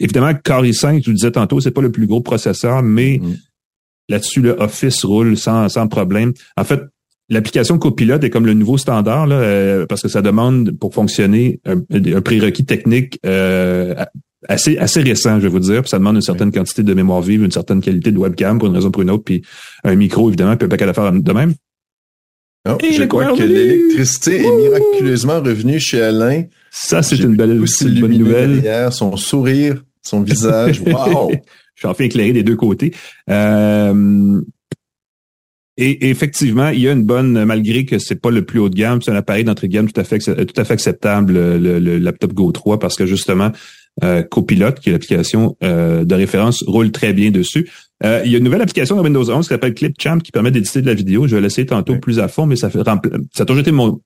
évidemment, 0.00 0.32
Core 0.42 0.64
i5, 0.64 1.04
je 1.04 1.10
vous 1.10 1.16
disais 1.16 1.30
tantôt, 1.30 1.60
c'est 1.60 1.70
pas 1.70 1.82
le 1.82 1.92
plus 1.92 2.06
gros 2.06 2.20
processeur, 2.20 2.82
mais 2.82 3.18
mm-hmm. 3.18 3.36
Là-dessus, 4.08 4.40
le 4.40 4.56
Office 4.60 5.04
roule 5.04 5.36
sans, 5.36 5.68
sans 5.68 5.88
problème. 5.88 6.32
En 6.56 6.64
fait, 6.64 6.80
l'application 7.28 7.78
Copilot 7.78 8.20
est 8.20 8.30
comme 8.30 8.46
le 8.46 8.54
nouveau 8.54 8.78
standard 8.78 9.26
là, 9.26 9.36
euh, 9.36 9.86
parce 9.86 10.02
que 10.02 10.08
ça 10.08 10.22
demande 10.22 10.72
pour 10.78 10.94
fonctionner 10.94 11.60
un, 11.64 11.80
prérequis 12.20 12.64
technique 12.64 13.18
euh, 13.24 13.94
assez 14.48 14.76
assez 14.76 15.00
récent, 15.00 15.38
je 15.38 15.44
vais 15.44 15.48
vous 15.48 15.60
dire. 15.60 15.82
Puis 15.82 15.90
ça 15.90 15.98
demande 15.98 16.16
une 16.16 16.22
certaine 16.22 16.52
quantité 16.52 16.82
de 16.82 16.94
mémoire 16.94 17.22
vive, 17.22 17.42
une 17.42 17.50
certaine 17.50 17.80
qualité 17.80 18.12
de 18.12 18.18
webcam 18.18 18.58
pour 18.58 18.68
une 18.68 18.74
raison 18.74 18.88
ou 18.88 18.92
pour 18.92 19.02
une 19.02 19.10
autre, 19.10 19.24
puis 19.24 19.42
un 19.84 19.94
micro 19.94 20.28
évidemment, 20.28 20.56
puis 20.56 20.66
un 20.66 20.68
paquet 20.68 20.86
d'affaires 20.86 21.12
de 21.12 21.32
même. 21.32 21.54
Oh, 22.66 22.78
je 22.80 23.02
crois 23.04 23.36
que 23.36 23.42
l'électricité 23.42 24.42
est 24.42 24.56
miraculeusement 24.56 25.40
revenue 25.40 25.78
chez 25.78 26.00
Alain. 26.00 26.44
Ça, 26.70 27.02
c'est 27.02 27.18
une 27.18 27.36
belle, 27.36 27.62
une 27.82 28.00
bonne 28.00 28.16
nouvelle. 28.16 28.62
Derrière, 28.62 28.92
son 28.92 29.16
sourire, 29.16 29.82
son 30.00 30.22
visage, 30.22 30.80
wow! 30.86 31.30
Je 31.84 31.88
suis 31.88 31.92
enfin 31.92 32.04
éclairé 32.04 32.32
des 32.32 32.42
deux 32.42 32.56
côtés. 32.56 32.92
Euh, 33.30 34.40
et, 35.76 36.08
effectivement, 36.08 36.68
il 36.68 36.80
y 36.80 36.88
a 36.88 36.92
une 36.92 37.02
bonne, 37.02 37.44
malgré 37.44 37.84
que 37.84 37.98
c'est 37.98 38.20
pas 38.20 38.30
le 38.30 38.44
plus 38.44 38.60
haut 38.60 38.68
de 38.68 38.76
gamme, 38.76 39.02
c'est 39.02 39.10
un 39.10 39.16
appareil 39.16 39.44
d'entrée 39.44 39.68
de 39.68 39.72
gamme 39.72 39.90
tout 39.90 40.00
à 40.00 40.04
fait, 40.04 40.18
tout 40.18 40.60
à 40.60 40.64
fait 40.64 40.74
acceptable, 40.74 41.32
le, 41.32 41.98
laptop 41.98 42.32
Go 42.32 42.52
3, 42.52 42.78
parce 42.78 42.94
que 42.94 43.06
justement, 43.06 43.50
Copilot, 44.30 44.72
qui 44.72 44.90
est 44.90 44.92
l'application 44.92 45.56
de 45.60 46.14
référence, 46.14 46.62
roule 46.62 46.92
très 46.92 47.12
bien 47.12 47.32
dessus. 47.32 47.68
il 48.04 48.30
y 48.30 48.36
a 48.36 48.38
une 48.38 48.44
nouvelle 48.44 48.62
application 48.62 48.94
dans 48.94 49.02
Windows 49.02 49.28
11 49.28 49.44
qui 49.44 49.48
s'appelle 49.48 49.74
Clipchamp 49.74 50.20
qui 50.20 50.30
permet 50.30 50.52
d'éditer 50.52 50.80
de 50.80 50.86
la 50.86 50.94
vidéo. 50.94 51.26
Je 51.26 51.34
vais 51.34 51.42
l'essayer 51.42 51.66
tantôt 51.66 51.98
plus 51.98 52.20
à 52.20 52.28
fond, 52.28 52.46
mais 52.46 52.54
ça 52.54 52.70
fait 52.70 52.84
ça 52.84 53.42
a 53.42 53.44
toujours 53.44 53.62
été 53.62 53.72
mon 53.72 54.00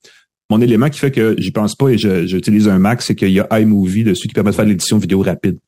mon 0.51 0.61
élément 0.61 0.89
qui 0.89 0.99
fait 0.99 1.11
que 1.11 1.35
j'y 1.39 1.51
pense 1.51 1.74
pas 1.74 1.91
et 1.91 1.99
j'utilise 1.99 2.68
un 2.68 2.79
Mac, 2.79 3.03
c'est 3.03 3.14
qu'il 3.14 3.31
y 3.31 3.41
a 3.41 3.61
iMovie 3.61 4.05
dessus 4.05 4.29
qui 4.29 4.35
permet 4.35 4.51
de 4.51 4.57
faire 4.57 4.64
l'édition 4.64 4.99
vidéo 4.99 5.20
rapide. 5.20 5.59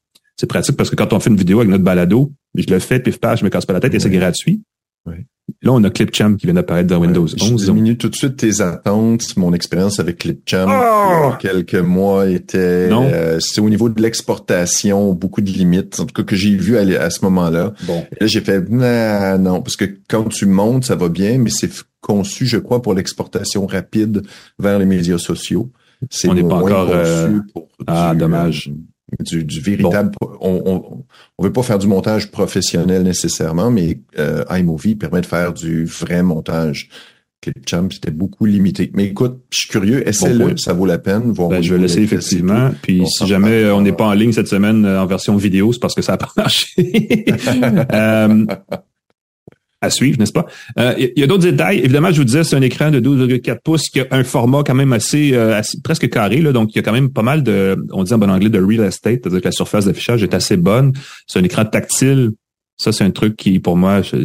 C'est 0.41 0.47
pratique 0.47 0.75
parce 0.75 0.89
que 0.89 0.97
quand 0.97 1.13
on 1.13 1.21
fait 1.21 1.29
une 1.29 1.37
vidéo 1.37 1.59
avec 1.59 1.69
notre 1.69 1.85
balado, 1.85 2.33
je 2.55 2.65
le 2.73 2.79
fais, 2.79 2.99
pif 2.99 3.21
paf, 3.21 3.41
je 3.41 3.45
me 3.45 3.51
casse 3.51 3.67
pas 3.67 3.75
la 3.75 3.81
tête 3.81 3.93
et 3.93 4.01
c'est 4.01 4.09
gratuit. 4.09 4.63
Là, 5.05 5.73
on 5.73 5.85
a 5.85 5.91
Clipchamp 5.91 6.37
qui 6.37 6.47
vient 6.47 6.55
d'apparaître 6.55 6.89
dans 6.89 6.99
Windows 6.99 7.27
11. 7.27 7.37
Je 7.39 7.65
diminue 7.67 7.99
tout 7.99 8.09
de 8.09 8.15
suite 8.15 8.39
tes 8.39 8.63
attentes. 8.63 9.37
Mon 9.37 9.53
expérience 9.53 10.01
avec 10.01 10.17
Clipchamp, 10.17 10.67
oh! 10.71 11.33
quelques 11.39 11.75
mois, 11.75 12.27
était... 12.31 12.57
Euh, 12.59 13.39
c'est 13.39 13.61
au 13.61 13.69
niveau 13.69 13.91
de 13.91 14.01
l'exportation, 14.01 15.13
beaucoup 15.13 15.43
de 15.43 15.51
limites, 15.51 16.01
en 16.01 16.07
tout 16.07 16.15
cas 16.15 16.23
que 16.23 16.37
j'ai 16.37 16.57
vu 16.57 16.79
à, 16.79 17.11
ce 17.11 17.23
moment-là. 17.27 17.75
Bon. 17.87 18.07
là, 18.19 18.27
j'ai 18.27 18.41
fait, 18.41 18.67
non, 18.71 19.61
parce 19.61 19.77
que 19.77 19.85
quand 20.09 20.27
tu 20.31 20.47
montes, 20.47 20.87
ça 20.87 20.97
va 20.97 21.11
bien, 21.11 21.37
mais 21.37 21.51
c'est 21.51 21.71
conçu, 22.01 22.47
je 22.47 22.57
crois, 22.57 22.81
pour 22.81 22.95
l'exportation 22.95 23.67
rapide 23.67 24.23
vers 24.59 24.79
les 24.79 24.87
médias 24.87 25.19
sociaux. 25.19 25.71
C'est 26.09 26.31
on 26.31 26.35
n'est 26.35 26.43
pas 26.43 26.55
encore... 26.55 26.89
Euh... 26.91 27.29
ah, 27.87 28.15
dommage. 28.15 28.73
Euh, 28.73 28.90
du, 29.19 29.45
du 29.45 29.61
véritable. 29.61 30.13
On, 30.41 30.63
on, 30.65 31.05
on, 31.39 31.43
veut 31.43 31.53
pas 31.53 31.63
faire 31.63 31.79
du 31.79 31.87
montage 31.87 32.31
professionnel 32.31 33.03
nécessairement, 33.03 33.71
mais 33.71 34.01
euh, 34.19 34.45
iMovie 34.51 34.97
permet 34.97 35.21
de 35.21 35.27
faire 35.27 35.53
du 35.53 35.85
vrai 35.85 36.23
montage. 36.23 36.89
Clipchamp, 37.41 37.89
c'était 37.91 38.11
beaucoup 38.11 38.45
limité. 38.45 38.91
Mais 38.95 39.07
écoute, 39.07 39.41
je 39.51 39.61
suis 39.61 39.69
curieux, 39.69 40.07
essaie-le, 40.07 40.59
ça 40.59 40.75
vaut 40.75 40.85
la 40.85 40.99
peine. 40.99 41.33
Ben, 41.33 41.63
je 41.63 41.73
vais 41.73 41.81
l'essayer 41.81 42.05
effectivement. 42.05 42.71
Puis 42.83 43.03
si 43.07 43.27
jamais 43.27 43.71
on 43.71 43.81
n'est 43.81 43.93
pas 43.93 44.05
en 44.05 44.13
ligne 44.13 44.33
cette 44.33 44.49
semaine 44.49 44.85
euh, 44.85 45.01
en 45.01 45.07
version 45.07 45.37
vidéo, 45.37 45.73
c'est 45.73 45.81
parce 45.81 45.95
que 45.95 46.03
ça 46.03 46.15
a 46.15 46.17
pas 46.19 46.31
marché. 46.37 46.71
euh, 47.93 48.45
à 49.81 49.91
suivre, 49.91 50.19
n'est-ce 50.19 50.33
pas? 50.33 50.47
Euh, 50.79 50.95
il 50.99 51.19
y 51.19 51.23
a 51.23 51.27
d'autres 51.27 51.51
détails. 51.51 51.79
Évidemment, 51.79 52.11
je 52.11 52.19
vous 52.19 52.25
disais, 52.25 52.45
c'est 52.45 52.57
un 52.57 52.63
écran 52.63 52.91
de 52.91 53.01
12,4 53.01 53.61
pouces 53.63 53.89
qui 53.89 54.01
a 54.01 54.07
un 54.11 54.25
format 54.25 54.63
quand 54.65 54.75
même 54.75 54.93
assez, 54.93 55.33
euh, 55.33 55.61
presque 55.83 56.09
carré, 56.09 56.41
là, 56.41 56.53
donc 56.53 56.71
il 56.73 56.77
y 56.77 56.79
a 56.79 56.83
quand 56.83 56.93
même 56.93 57.11
pas 57.11 57.23
mal 57.23 57.43
de, 57.43 57.77
on 57.93 58.05
dit 58.05 58.13
en 58.13 58.19
bon 58.19 58.31
anglais, 58.31 58.51
de 58.51 58.63
real 58.63 58.85
estate, 58.87 59.21
c'est-à-dire 59.23 59.41
que 59.41 59.49
la 59.49 59.53
surface 59.53 59.87
d'affichage 59.87 60.23
est 60.23 60.35
assez 60.35 60.57
bonne. 60.57 60.93
C'est 61.27 61.39
un 61.39 61.45
écran 61.45 61.65
tactile. 61.65 62.31
Ça, 62.77 62.93
c'est 62.93 63.05
un 63.05 63.11
truc 63.11 63.37
qui, 63.37 63.59
pour 63.59 63.77
moi, 63.77 64.01
je, 64.03 64.17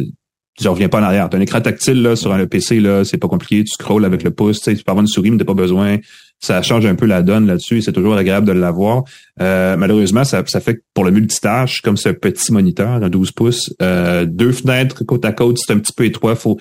je 0.60 0.68
reviens 0.68 0.88
pas 0.88 1.00
en 1.00 1.02
arrière. 1.02 1.28
T'as 1.28 1.38
un 1.38 1.40
écran 1.40 1.60
tactile 1.60 2.02
là, 2.02 2.16
sur 2.16 2.32
un 2.32 2.46
PC, 2.46 2.80
là, 2.80 3.04
c'est 3.04 3.18
pas 3.18 3.28
compliqué. 3.28 3.64
Tu 3.64 3.72
scrolls 3.72 4.04
avec 4.04 4.22
le 4.22 4.30
pouce, 4.30 4.60
tu 4.60 4.74
peux 4.74 4.82
avoir 4.86 5.02
une 5.02 5.08
souris, 5.08 5.30
mais 5.30 5.38
t'as 5.38 5.44
pas 5.44 5.54
besoin 5.54 5.98
ça 6.40 6.62
change 6.62 6.84
un 6.86 6.94
peu 6.94 7.06
la 7.06 7.22
donne 7.22 7.46
là-dessus 7.46 7.82
c'est 7.82 7.92
toujours 7.92 8.16
agréable 8.16 8.46
de 8.46 8.52
l'avoir. 8.52 9.04
Euh, 9.40 9.76
malheureusement, 9.76 10.24
ça, 10.24 10.42
ça 10.46 10.60
fait 10.60 10.76
que 10.76 10.82
pour 10.94 11.04
le 11.04 11.10
multitâche, 11.10 11.80
comme 11.80 11.96
c'est 11.96 12.10
un 12.10 12.14
petit 12.14 12.52
moniteur, 12.52 13.02
un 13.02 13.08
12 13.08 13.32
pouces, 13.32 13.74
euh, 13.82 14.24
deux 14.26 14.52
fenêtres 14.52 15.04
côte 15.04 15.24
à 15.24 15.32
côte, 15.32 15.58
c'est 15.58 15.72
un 15.72 15.78
petit 15.78 15.92
peu 15.92 16.04
étroit. 16.04 16.34
Faut 16.34 16.58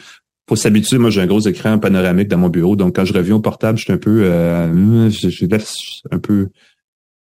faut 0.47 0.55
s'habituer. 0.55 0.99
Moi, 0.99 1.09
j'ai 1.09 1.21
un 1.21 1.25
gros 1.25 1.39
écran 1.39 1.79
panoramique 1.79 2.27
dans 2.27 2.37
mon 2.37 2.49
bureau, 2.49 2.75
donc 2.75 2.95
quand 2.95 3.05
je 3.05 3.13
reviens 3.13 3.35
au 3.35 3.39
portable, 3.39 3.79
je 3.79 3.85
suis 3.85 3.93
un 3.93 3.97
peu, 3.97 4.23
euh, 4.25 5.09
je, 5.09 5.45
laisse 5.45 5.75
un 6.11 6.19
peu. 6.19 6.49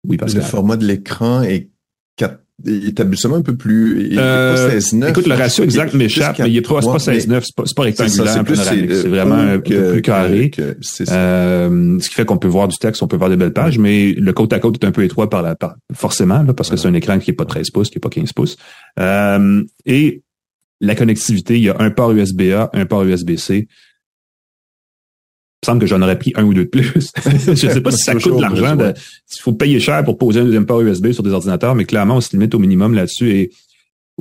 Oui, 0.07 0.17
parce 0.17 0.33
que 0.33 0.37
le 0.37 0.43
format 0.43 0.77
de 0.77 0.85
l'écran 0.85 1.41
est 1.41 1.69
4 2.17 2.39
il 2.65 2.87
est 2.87 2.99
habituellement 2.99 3.37
un 3.37 3.41
peu 3.41 3.55
plus. 3.55 4.09
Il 4.11 4.19
euh, 4.19 4.69
pas 4.69 4.75
16-9. 4.75 5.09
Écoute, 5.09 5.27
le 5.27 5.35
ratio 5.35 5.63
exact 5.63 5.93
m'échappe, 5.93 6.39
mais 6.39 6.49
il 6.49 6.57
est 6.57 6.61
pas, 6.61 6.81
c'est 6.81 6.87
pas 6.87 6.97
16-9, 6.97 7.41
c'est 7.43 7.55
pas, 7.55 7.63
pas 7.75 7.81
rectangulaire. 7.83 8.43
C'est, 8.47 8.55
c'est, 8.55 9.07
vraiment 9.07 9.35
un 9.35 9.59
peu 9.59 9.91
plus 9.91 10.01
carré. 10.01 10.51
Euh, 10.59 11.99
ce 11.99 12.09
qui 12.09 12.15
fait 12.15 12.25
qu'on 12.25 12.37
peut 12.37 12.47
voir 12.47 12.67
du 12.67 12.77
texte, 12.77 13.01
on 13.01 13.07
peut 13.07 13.17
voir 13.17 13.29
des 13.29 13.37
belles 13.37 13.53
pages, 13.53 13.77
mais 13.79 14.13
le 14.13 14.33
côte 14.33 14.53
à 14.53 14.59
côte 14.59 14.83
est 14.83 14.87
un 14.87 14.91
peu 14.91 15.03
étroit 15.03 15.29
par 15.29 15.41
la, 15.41 15.55
par, 15.55 15.75
forcément, 15.93 16.43
là, 16.43 16.53
parce 16.53 16.69
que 16.69 16.77
c'est 16.77 16.87
un 16.87 16.93
écran 16.93 17.19
qui 17.19 17.31
est 17.31 17.33
pas 17.35 17.45
13 17.45 17.69
pouces, 17.71 17.89
qui 17.89 17.97
est 17.97 18.01
pas 18.01 18.09
15 18.09 18.33
pouces. 18.33 18.57
Euh, 18.99 19.63
et 19.85 20.23
la 20.81 20.95
connectivité, 20.95 21.57
il 21.57 21.63
y 21.63 21.69
a 21.69 21.75
un 21.79 21.91
port 21.91 22.11
USB-A, 22.11 22.69
un 22.73 22.85
port 22.85 23.03
USB-C 23.03 23.67
me 25.61 25.65
semble 25.65 25.81
que 25.81 25.87
j'en 25.87 26.01
aurais 26.01 26.17
pris 26.17 26.31
un 26.35 26.43
ou 26.43 26.53
deux 26.53 26.65
de 26.65 26.69
plus. 26.69 26.93
je 27.47 27.53
sais 27.53 27.81
pas 27.81 27.91
si 27.91 28.03
ça 28.03 28.13
coûte 28.13 28.37
de 28.37 28.41
l'argent. 28.41 28.77
Il 28.77 29.41
faut 29.41 29.53
payer 29.53 29.79
cher 29.79 30.03
pour 30.03 30.17
poser 30.17 30.39
un 30.39 30.45
deuxième 30.45 30.65
port 30.65 30.81
USB 30.81 31.11
sur 31.11 31.23
des 31.23 31.31
ordinateurs, 31.31 31.75
mais 31.75 31.85
clairement, 31.85 32.17
on 32.17 32.21
se 32.21 32.31
limite 32.31 32.55
au 32.55 32.59
minimum 32.59 32.93
là-dessus. 32.93 33.31
Et 33.31 33.51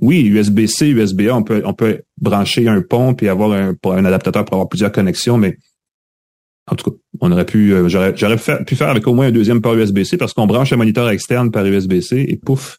oui, 0.01 0.23
USB-C, 0.27 0.89
USB-A, 0.89 1.35
on 1.35 1.43
peut, 1.43 1.63
on 1.65 1.75
peut 1.75 2.01
brancher 2.21 2.69
un 2.69 2.83
pont 2.83 3.15
et 3.21 3.29
avoir 3.29 3.53
un, 3.53 3.75
un 3.85 4.05
adaptateur 4.05 4.45
pour 4.45 4.55
avoir 4.55 4.69
plusieurs 4.69 4.93
connexions, 4.93 5.39
mais 5.39 5.59
en 6.71 6.77
tout 6.77 6.91
cas, 6.91 6.97
on 7.21 7.33
aurait 7.33 7.47
pu, 7.47 7.73
euh, 7.73 7.89
j'aurais, 7.89 8.15
j'aurais 8.17 8.37
pu 8.65 8.77
faire 8.77 8.89
avec 8.89 9.07
au 9.07 9.15
moins 9.15 9.27
un 9.27 9.33
deuxième 9.33 9.61
port 9.61 9.75
USB-C 9.75 10.17
parce 10.17 10.35
qu'on 10.35 10.47
branche 10.47 10.73
un 10.73 10.77
moniteur 10.77 11.09
externe 11.09 11.51
par 11.51 11.65
USB-C 11.65 12.27
et 12.29 12.37
pouf, 12.37 12.79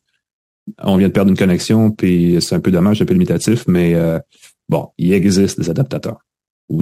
on 0.83 0.97
vient 0.97 1.07
de 1.07 1.13
perdre 1.13 1.31
une 1.31 1.37
connexion, 1.37 1.91
puis 1.91 2.37
c'est 2.41 2.55
un 2.55 2.59
peu 2.59 2.71
dommage, 2.71 3.01
un 3.01 3.05
peu 3.05 3.13
limitatif, 3.13 3.65
mais 3.67 3.95
euh, 3.95 4.19
bon, 4.67 4.89
il 4.97 5.11
existe 5.13 5.59
des 5.59 5.69
adaptateurs. 5.69 6.19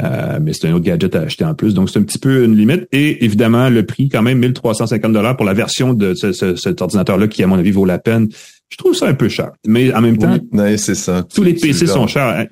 Euh, 0.00 0.38
mais 0.40 0.52
c'est 0.52 0.68
un 0.68 0.74
autre 0.74 0.84
gadget 0.84 1.16
à 1.16 1.22
acheter 1.22 1.44
en 1.44 1.54
plus. 1.54 1.74
Donc, 1.74 1.90
c'est 1.90 1.98
un 1.98 2.02
petit 2.02 2.20
peu 2.20 2.44
une 2.44 2.54
limite. 2.54 2.86
Et 2.92 3.24
évidemment, 3.24 3.68
le 3.68 3.84
prix, 3.84 4.08
quand 4.08 4.22
même, 4.22 4.38
1350 4.38 5.12
dollars 5.12 5.36
pour 5.36 5.44
la 5.44 5.52
version 5.52 5.92
de 5.92 6.14
cet 6.14 6.80
ordinateur-là 6.80 7.26
qui, 7.26 7.42
à 7.42 7.48
mon 7.48 7.58
avis, 7.58 7.72
vaut 7.72 7.84
la 7.84 7.98
peine. 7.98 8.28
Je 8.68 8.76
trouve 8.76 8.94
ça 8.94 9.08
un 9.08 9.14
peu 9.14 9.28
cher. 9.28 9.50
Mais 9.66 9.92
en 9.92 10.00
même 10.00 10.16
temps, 10.16 10.38
c'est 10.76 10.94
ça. 10.94 11.24
tous 11.34 11.42
les 11.42 11.54
PC 11.54 11.88
sont 11.88 12.06
chers. 12.06 12.46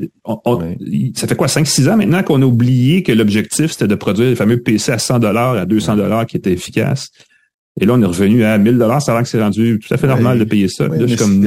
Ça 1.14 1.28
fait 1.28 1.36
quoi, 1.36 1.46
5-6 1.46 1.88
ans 1.88 1.96
maintenant 1.96 2.22
qu'on 2.24 2.42
a 2.42 2.46
oublié 2.46 3.04
que 3.04 3.12
l'objectif, 3.12 3.70
c'était 3.70 3.86
de 3.86 3.94
produire 3.94 4.28
les 4.30 4.36
fameux 4.36 4.60
PC 4.60 4.90
à 4.90 4.98
100 4.98 5.20
dollars, 5.20 5.54
à 5.54 5.66
200 5.66 5.96
dollars 5.96 6.26
qui 6.26 6.36
étaient 6.36 6.52
efficaces. 6.52 7.10
Et 7.80 7.86
là, 7.86 7.94
on 7.94 8.02
est 8.02 8.06
revenu 8.06 8.42
à 8.42 8.58
1000 8.58 8.76
dollars. 8.76 9.02
Ça 9.02 9.16
a 9.16 9.22
que 9.22 9.28
c'est 9.28 9.40
rendu 9.40 9.78
tout 9.78 9.94
à 9.94 9.98
fait 9.98 10.08
normal 10.08 10.38
de 10.38 10.44
payer 10.44 10.68
ça. 10.68 10.88
là, 10.88 10.96
je 11.00 11.06
suis 11.06 11.16
comme, 11.16 11.46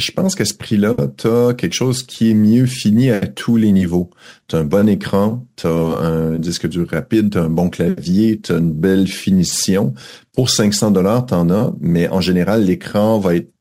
je 0.00 0.12
pense 0.12 0.34
qu'à 0.34 0.44
ce 0.44 0.54
prix-là, 0.54 0.94
tu 1.16 1.28
as 1.28 1.54
quelque 1.54 1.74
chose 1.74 2.02
qui 2.02 2.30
est 2.30 2.34
mieux 2.34 2.66
fini 2.66 3.10
à 3.10 3.20
tous 3.20 3.56
les 3.56 3.72
niveaux. 3.72 4.10
Tu 4.48 4.56
as 4.56 4.60
un 4.60 4.64
bon 4.64 4.88
écran, 4.88 5.46
tu 5.56 5.66
as 5.66 5.70
un 5.70 6.38
disque 6.38 6.68
dur 6.68 6.88
rapide, 6.90 7.30
tu 7.30 7.38
as 7.38 7.42
un 7.42 7.50
bon 7.50 7.68
clavier, 7.68 8.40
tu 8.40 8.52
as 8.52 8.56
une 8.56 8.72
belle 8.72 9.06
finition. 9.06 9.94
Pour 10.32 10.50
500 10.50 10.90
dollars, 10.90 11.26
tu 11.26 11.34
en 11.34 11.50
as, 11.50 11.72
mais 11.80 12.08
en 12.08 12.20
général, 12.20 12.64
l'écran 12.64 13.18
va 13.18 13.36
être 13.36 13.52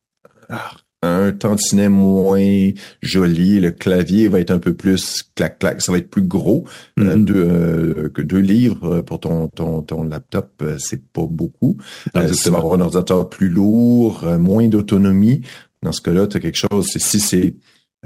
ah, 0.49 0.71
un 1.01 1.31
tantinet 1.31 1.87
moins 1.87 2.71
joli, 3.01 3.59
le 3.59 3.71
clavier 3.71 4.27
va 4.27 4.39
être 4.39 4.51
un 4.51 4.59
peu 4.59 4.73
plus 4.73 5.23
clac-clac, 5.35 5.81
ça 5.81 5.91
va 5.91 5.97
être 5.97 6.09
plus 6.09 6.23
gros. 6.23 6.65
Euh, 6.99 7.15
mm-hmm. 7.15 7.31
euh, 7.35 8.09
que 8.09 8.21
deux 8.21 8.39
livres 8.39 9.01
pour 9.01 9.19
ton, 9.19 9.47
ton, 9.47 9.81
ton 9.81 10.03
laptop, 10.03 10.51
euh, 10.61 10.75
c'est 10.77 11.01
pas 11.01 11.25
beaucoup. 11.25 11.77
Euh, 12.17 12.33
ça 12.33 12.51
va 12.51 12.57
avoir 12.57 12.73
un 12.73 12.81
ordinateur 12.81 13.29
plus 13.29 13.49
lourd, 13.49 14.25
moins 14.39 14.67
d'autonomie. 14.67 15.41
Dans 15.83 15.91
ce 15.91 16.01
cas-là, 16.01 16.27
tu 16.27 16.37
as 16.37 16.39
quelque 16.39 16.57
chose, 16.57 16.87
si 16.87 17.19
c'est 17.19 17.55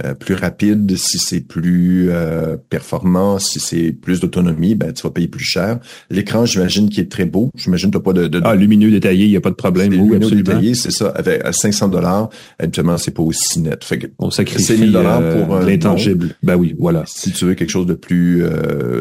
euh, 0.03 0.15
plus 0.15 0.33
rapide, 0.33 0.97
si 0.97 1.19
c'est 1.19 1.41
plus 1.41 2.09
euh, 2.09 2.57
performant, 2.57 3.37
si 3.37 3.59
c'est 3.59 3.91
plus 3.91 4.19
d'autonomie, 4.19 4.73
ben 4.73 4.91
tu 4.91 5.03
vas 5.03 5.11
payer 5.11 5.27
plus 5.27 5.43
cher. 5.43 5.77
L'écran, 6.09 6.47
j'imagine 6.47 6.89
qu'il 6.89 7.03
est 7.03 7.11
très 7.11 7.25
beau. 7.25 7.51
J'imagine 7.55 7.91
que 7.91 7.99
pas 7.99 8.11
de, 8.11 8.25
de, 8.25 8.41
Ah, 8.43 8.55
lumineux 8.55 8.89
détaillé, 8.89 9.25
il 9.25 9.29
n'y 9.29 9.37
a 9.37 9.41
pas 9.41 9.51
de 9.51 9.55
problème. 9.55 9.91
lumineux 9.91 10.31
détaillé, 10.31 10.73
c'est 10.73 10.89
ça. 10.89 11.09
Avec 11.09 11.45
à 11.45 11.53
500 11.53 11.89
dollars, 11.89 12.29
habituellement, 12.57 12.97
c'est 12.97 13.11
pas 13.11 13.21
aussi 13.21 13.59
net. 13.59 13.83
Fait 13.83 13.99
que 13.99 14.07
on 14.17 14.31
sacrifie 14.31 14.79
1000 14.79 14.91
dollars 14.93 15.21
pour 15.29 15.57
euh, 15.57 15.63
l'intangible. 15.63 16.35
Ben 16.41 16.55
oui, 16.55 16.73
voilà. 16.79 17.03
Si 17.05 17.31
tu 17.31 17.45
veux 17.45 17.53
quelque 17.53 17.69
chose 17.69 17.85
de 17.85 17.93
plus 17.93 18.43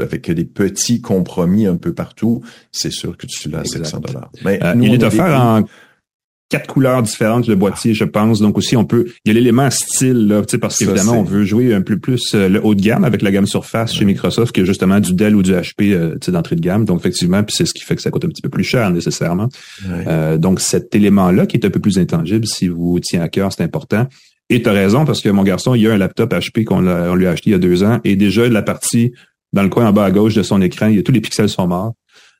avec 0.03 0.31
des 0.31 0.45
petits 0.45 1.01
compromis 1.01 1.67
un 1.67 1.77
peu 1.77 1.95
partout, 1.95 2.43
c'est 2.71 2.93
sûr 2.93 3.17
que 3.17 3.27
tu 3.27 3.49
l'as 3.49 3.61
à 3.61 3.65
500 3.65 4.01
dollars. 4.01 4.31
il 4.77 4.93
est 4.93 5.03
offert 5.03 5.41
en 5.41 5.63
quatre 6.53 6.67
couleurs 6.67 7.03
différentes 7.03 7.49
le 7.49 7.57
boîtier, 7.57 7.95
je 7.95 8.05
pense. 8.05 8.41
Donc 8.41 8.59
aussi, 8.59 8.77
on 8.77 8.85
peut, 8.85 9.07
il 9.25 9.29
y 9.29 9.31
a 9.31 9.35
l'élément 9.35 9.71
style 9.71 10.29
là, 10.29 10.43
parce 10.61 10.77
qu'évidemment, 10.77 11.15
on 11.15 11.23
veut 11.23 11.45
jouer 11.45 11.73
un 11.73 11.81
peu 11.81 11.99
plus 11.99 12.35
euh, 12.35 12.51
le 12.51 12.63
haut 12.63 12.75
de 12.75 12.83
gamme 12.83 13.05
avec 13.05 13.23
la 13.23 13.31
gamme 13.31 13.47
Surface 13.47 13.95
chez 13.95 14.05
Microsoft 14.05 14.55
que 14.55 14.63
justement 14.67 15.01
du 15.01 15.15
Dell 15.15 15.35
ou 15.35 15.43
du 15.43 15.53
HP 15.53 15.95
euh, 15.95 16.17
d'entrée 16.29 16.57
de 16.57 16.61
gamme. 16.61 16.85
Donc 16.85 17.01
effectivement, 17.01 17.43
puis 17.43 17.57
c'est 17.57 17.65
ce 17.65 17.73
qui 17.73 17.83
fait 17.83 17.97
que 17.97 18.03
ça 18.03 18.11
coûte 18.11 18.27
un 18.27 18.29
petit 18.29 18.43
peu 18.43 18.51
plus 18.51 18.65
cher 18.65 18.91
nécessairement. 18.91 19.49
Euh, 19.89 20.37
donc 20.37 20.61
cet 20.61 20.95
élément-là 20.95 21.47
qui 21.47 21.57
est 21.57 21.65
un 21.65 21.71
peu 21.71 21.81
plus 21.81 21.99
intangible, 21.99 22.47
si 22.47 22.69
vous 22.69 23.01
tient 23.01 23.23
à 23.23 23.29
cœur, 23.31 23.51
c'est 23.51 23.63
important. 23.63 24.07
Et 24.51 24.61
tu 24.61 24.69
as 24.69 24.73
raison 24.73 25.07
parce 25.07 25.23
que 25.23 25.31
mon 25.31 25.45
garçon, 25.45 25.75
il 25.75 25.81
y 25.81 25.89
a 25.89 25.95
un 25.95 25.97
laptop 25.97 26.35
HP 26.35 26.65
qu'on 26.65 26.81
lui 27.15 27.27
a 27.27 27.31
acheté 27.31 27.49
il 27.49 27.53
y 27.53 27.57
a 27.57 27.59
deux 27.59 27.83
ans 27.83 27.99
et 28.05 28.15
déjà 28.15 28.47
la 28.47 28.61
partie 28.61 29.13
dans 29.55 29.63
le 29.63 29.71
coin 29.71 29.87
en 29.87 29.93
bas 29.93 30.05
à 30.05 30.11
gauche 30.11 30.35
de 30.35 30.43
son 30.43 30.61
écran, 30.61 30.89
il 30.89 30.97
y 30.97 30.99
a 30.99 31.03
tous 31.03 31.13
les 31.13 31.21
pixels 31.23 31.49
sont 31.49 31.67
morts. 31.67 31.95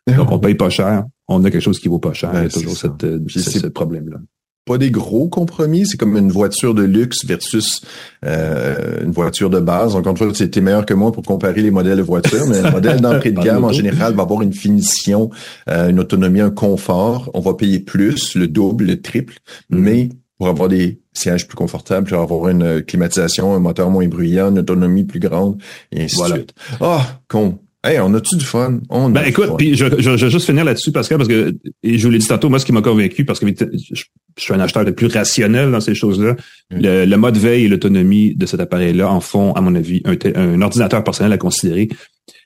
Donc 0.17 0.33
on 0.33 0.39
paye 0.39 0.55
pas 0.55 0.71
cher 0.71 1.05
on 1.29 1.45
a 1.45 1.51
quelque 1.51 1.63
chose 1.63 1.79
qui 1.79 1.89
vaut 1.89 1.99
pas 1.99 2.13
cher. 2.13 2.31
il 2.35 2.43
y 2.43 2.47
a 2.47 2.49
toujours 2.49 2.77
cette, 2.77 3.05
euh, 3.05 3.21
ce 3.29 3.67
problème-là 3.67 4.19
pas 4.65 4.79
des 4.79 4.93
gros 4.93 5.29
compromis. 5.29 5.87
C'est 5.87 5.97
comme 5.97 6.17
une 6.17 6.31
voiture 6.31 6.73
de 6.73 6.85
luxe 6.85 7.25
versus 7.25 7.83
euh, 8.25 9.03
une 9.03 9.11
voiture 9.11 9.51
de 9.51 9.59
base. 9.59 9.97
Encore 9.97 10.13
une 10.13 10.17
fois, 10.17 10.33
c'était 10.35 10.61
meilleur 10.61 10.87
que 10.87 10.95
moi 10.95 11.11
pour 11.11 11.25
comparer 11.25 11.63
les 11.63 11.73
modèles 11.73 11.97
de 11.97 12.03
voitures, 12.03 12.47
mais 12.47 12.59
un 12.59 12.71
modèle 12.73 13.01
d'entrée 13.01 13.33
de 13.33 13.41
gamme, 13.41 13.65
en 13.65 13.73
général, 13.73 14.15
va 14.15 14.23
avoir 14.23 14.43
une 14.43 14.53
finition, 14.53 15.31
euh, 15.69 15.89
une 15.89 15.99
autonomie, 15.99 16.41
un 16.41 16.51
confort. 16.51 17.29
On 17.35 17.41
va 17.41 17.55
payer 17.55 17.81
plus, 17.81 18.37
le 18.37 18.47
double, 18.47 18.85
le 18.85 19.01
triple, 19.01 19.35
mm-hmm. 19.73 19.79
mais 19.79 20.09
pour 20.39 20.47
avoir 20.47 20.69
des 20.69 21.01
sièges 21.13 21.49
plus 21.49 21.57
confortables, 21.57 22.09
pour 22.09 22.21
avoir 22.21 22.49
une 22.49 22.83
climatisation, 22.83 23.55
un 23.55 23.59
moteur 23.59 23.91
moins 23.91 24.07
bruyant, 24.07 24.51
une 24.51 24.61
autonomie 24.61 25.05
plus 25.05 25.21
grande, 25.21 25.61
et 25.91 26.05
ainsi 26.05 26.23
de 26.23 26.27
suite. 26.27 26.55
Ah, 26.81 27.21
con 27.27 27.59
Hey, 27.85 27.99
on 27.99 28.15
a-tu 28.15 28.37
du 28.37 28.45
fun? 28.45 28.79
On 28.91 29.11
ben, 29.11 29.25
écoute, 29.25 29.51
puis 29.59 29.75
je, 29.75 29.87
je, 29.99 30.17
je, 30.17 30.25
vais 30.25 30.31
juste 30.31 30.47
finir 30.47 30.65
là-dessus, 30.65 30.93
Pascal, 30.93 31.19
parce 31.19 31.29
que, 31.29 31.53
et 31.83 31.99
je 31.99 32.07
vous 32.07 32.13
l'ai 32.13 32.19
dit 32.19 32.29
tantôt, 32.29 32.49
moi, 32.49 32.61
ce 32.61 32.65
qui 32.65 32.71
m'a 32.71 32.81
convaincu, 32.81 33.25
parce 33.25 33.41
que 33.41 33.47
je, 33.49 34.05
suis 34.39 34.55
un 34.55 34.61
acheteur 34.61 34.85
de 34.85 34.93
plus 34.93 35.09
rationnel 35.09 35.73
dans 35.73 35.81
ces 35.81 35.97
choses-là, 35.97 36.37
mm. 36.71 36.77
le, 36.79 37.17
mode 37.17 37.37
veille 37.37 37.65
et 37.65 37.69
l'autonomie 37.69 38.37
de 38.37 38.47
cet 38.47 38.61
appareil-là 38.61 39.11
en 39.11 39.19
font, 39.19 39.53
à 39.55 39.61
mon 39.61 39.75
avis, 39.75 40.01
un, 40.05 40.17
un, 40.37 40.63
ordinateur 40.63 41.03
personnel 41.03 41.33
à 41.33 41.39
considérer. 41.39 41.89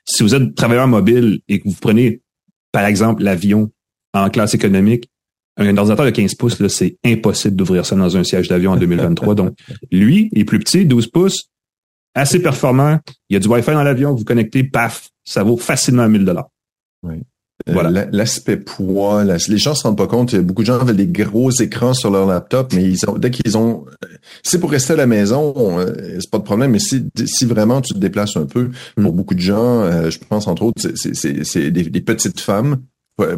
Si 0.05 0.23
vous 0.23 0.33
êtes 0.33 0.55
travailleur 0.55 0.87
mobile 0.87 1.41
et 1.47 1.59
que 1.59 1.69
vous 1.69 1.75
prenez, 1.79 2.21
par 2.71 2.85
exemple, 2.85 3.21
l'avion 3.21 3.71
en 4.15 4.31
classe 4.31 4.55
économique, 4.55 5.07
un 5.57 5.77
ordinateur 5.77 6.05
de 6.05 6.11
15 6.11 6.33
pouces, 6.33 6.59
là, 6.59 6.69
c'est 6.69 6.97
impossible 7.05 7.55
d'ouvrir 7.55 7.85
ça 7.85 7.95
dans 7.95 8.17
un 8.17 8.23
siège 8.23 8.47
d'avion 8.47 8.71
en 8.71 8.77
2023. 8.77 9.35
Donc, 9.35 9.55
lui 9.91 10.31
est 10.35 10.45
plus 10.45 10.57
petit, 10.57 10.85
12 10.85 11.07
pouces, 11.07 11.49
assez 12.15 12.41
performant. 12.41 12.99
Il 13.29 13.35
y 13.35 13.37
a 13.37 13.39
du 13.39 13.47
Wi-Fi 13.47 13.71
dans 13.71 13.83
l'avion, 13.83 14.15
vous 14.15 14.23
connectez, 14.23 14.63
paf, 14.63 15.09
ça 15.27 15.43
vaut 15.43 15.57
facilement 15.57 16.07
1000 16.07 16.25
dollars. 16.25 16.49
Oui. 17.03 17.15
Euh, 17.67 17.73
voilà. 17.73 18.05
L'aspect 18.11 18.57
poids, 18.57 19.23
les 19.23 19.57
gens 19.57 19.75
se 19.75 19.83
rendent 19.83 19.97
pas 19.97 20.07
compte. 20.07 20.35
Beaucoup 20.35 20.61
de 20.61 20.67
gens 20.67 20.79
avaient 20.79 20.93
des 20.93 21.07
gros 21.07 21.51
écrans 21.51 21.93
sur 21.93 22.11
leur 22.11 22.25
laptop, 22.25 22.71
mais 22.73 22.83
ils 22.83 23.09
ont, 23.09 23.17
dès 23.17 23.31
qu'ils 23.31 23.57
ont, 23.57 23.85
c'est 24.43 24.59
pour 24.59 24.71
rester 24.71 24.93
à 24.93 24.95
la 24.95 25.07
maison, 25.07 25.79
euh, 25.79 26.17
c'est 26.19 26.29
pas 26.29 26.37
de 26.37 26.43
problème. 26.43 26.71
Mais 26.71 26.79
si, 26.79 27.09
si 27.25 27.45
vraiment 27.45 27.81
tu 27.81 27.93
te 27.93 27.99
déplaces 27.99 28.37
un 28.37 28.45
peu, 28.45 28.69
pour 28.95 29.11
mm. 29.11 29.15
beaucoup 29.15 29.35
de 29.35 29.41
gens, 29.41 29.81
euh, 29.81 30.09
je 30.09 30.19
pense 30.19 30.47
entre 30.47 30.63
autres, 30.63 30.81
c'est 30.95 31.71
des, 31.71 31.83
des, 31.83 32.01
petites 32.01 32.39
femmes 32.39 32.77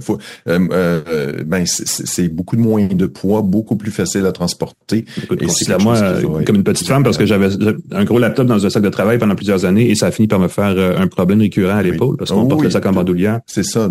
faut, 0.02 0.18
euh, 0.48 0.68
euh, 0.72 1.44
ben 1.46 1.66
c'est 1.66 2.28
beaucoup 2.28 2.56
de 2.56 2.62
moins 2.62 2.86
de 2.86 3.06
poids, 3.06 3.42
beaucoup 3.42 3.78
plus 3.78 3.92
facile 3.92 4.26
à 4.26 4.32
transporter. 4.32 5.06
c'est 5.48 5.82
moi 5.82 5.98
comme 6.46 6.58
une 6.58 6.64
petite 6.64 6.88
femme 6.88 7.04
parce 7.04 7.18
que 7.18 7.26
j'avais 7.26 7.48
un 7.92 8.04
gros 8.04 8.20
laptop 8.20 8.46
dans 8.46 8.66
un 8.66 8.70
sac 8.70 8.84
de 8.84 8.90
travail 8.90 9.18
pendant 9.18 9.36
plusieurs 9.36 9.66
années 9.66 9.90
et 9.90 9.96
ça 9.96 10.08
a 10.08 10.12
fini 10.12 10.28
par 10.28 10.40
me 10.40 10.48
faire 10.48 10.74
euh, 10.78 10.98
un 10.98 11.08
problème 11.08 11.40
récurrent 11.40 11.78
à 11.78 11.84
l'épaule 11.84 12.18
parce 12.18 12.32
qu'on 12.32 12.48
porte 12.48 12.64
le 12.64 12.70
sac 12.70 12.86
en 12.86 12.92
bandoulière. 12.92 13.40
C'est 13.46 13.64
ça. 13.64 13.90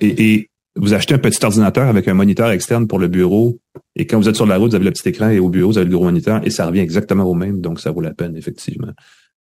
et, 0.00 0.32
et, 0.32 0.50
vous 0.78 0.92
achetez 0.92 1.14
un 1.14 1.18
petit 1.18 1.42
ordinateur 1.42 1.88
avec 1.88 2.06
un 2.06 2.12
moniteur 2.12 2.50
externe 2.50 2.86
pour 2.86 2.98
le 2.98 3.08
bureau 3.08 3.58
et 3.94 4.06
quand 4.06 4.18
vous 4.18 4.28
êtes 4.28 4.36
sur 4.36 4.44
la 4.44 4.58
route, 4.58 4.70
vous 4.70 4.76
avez 4.76 4.84
le 4.84 4.90
petit 4.90 5.08
écran 5.08 5.30
et 5.30 5.38
au 5.38 5.48
bureau, 5.48 5.70
vous 5.70 5.78
avez 5.78 5.88
le 5.88 5.96
gros 5.96 6.04
moniteur 6.04 6.42
et 6.44 6.50
ça 6.50 6.66
revient 6.66 6.80
exactement 6.80 7.24
au 7.24 7.32
même, 7.32 7.62
donc 7.62 7.80
ça 7.80 7.90
vaut 7.92 8.02
la 8.02 8.12
peine 8.12 8.36
effectivement. 8.36 8.88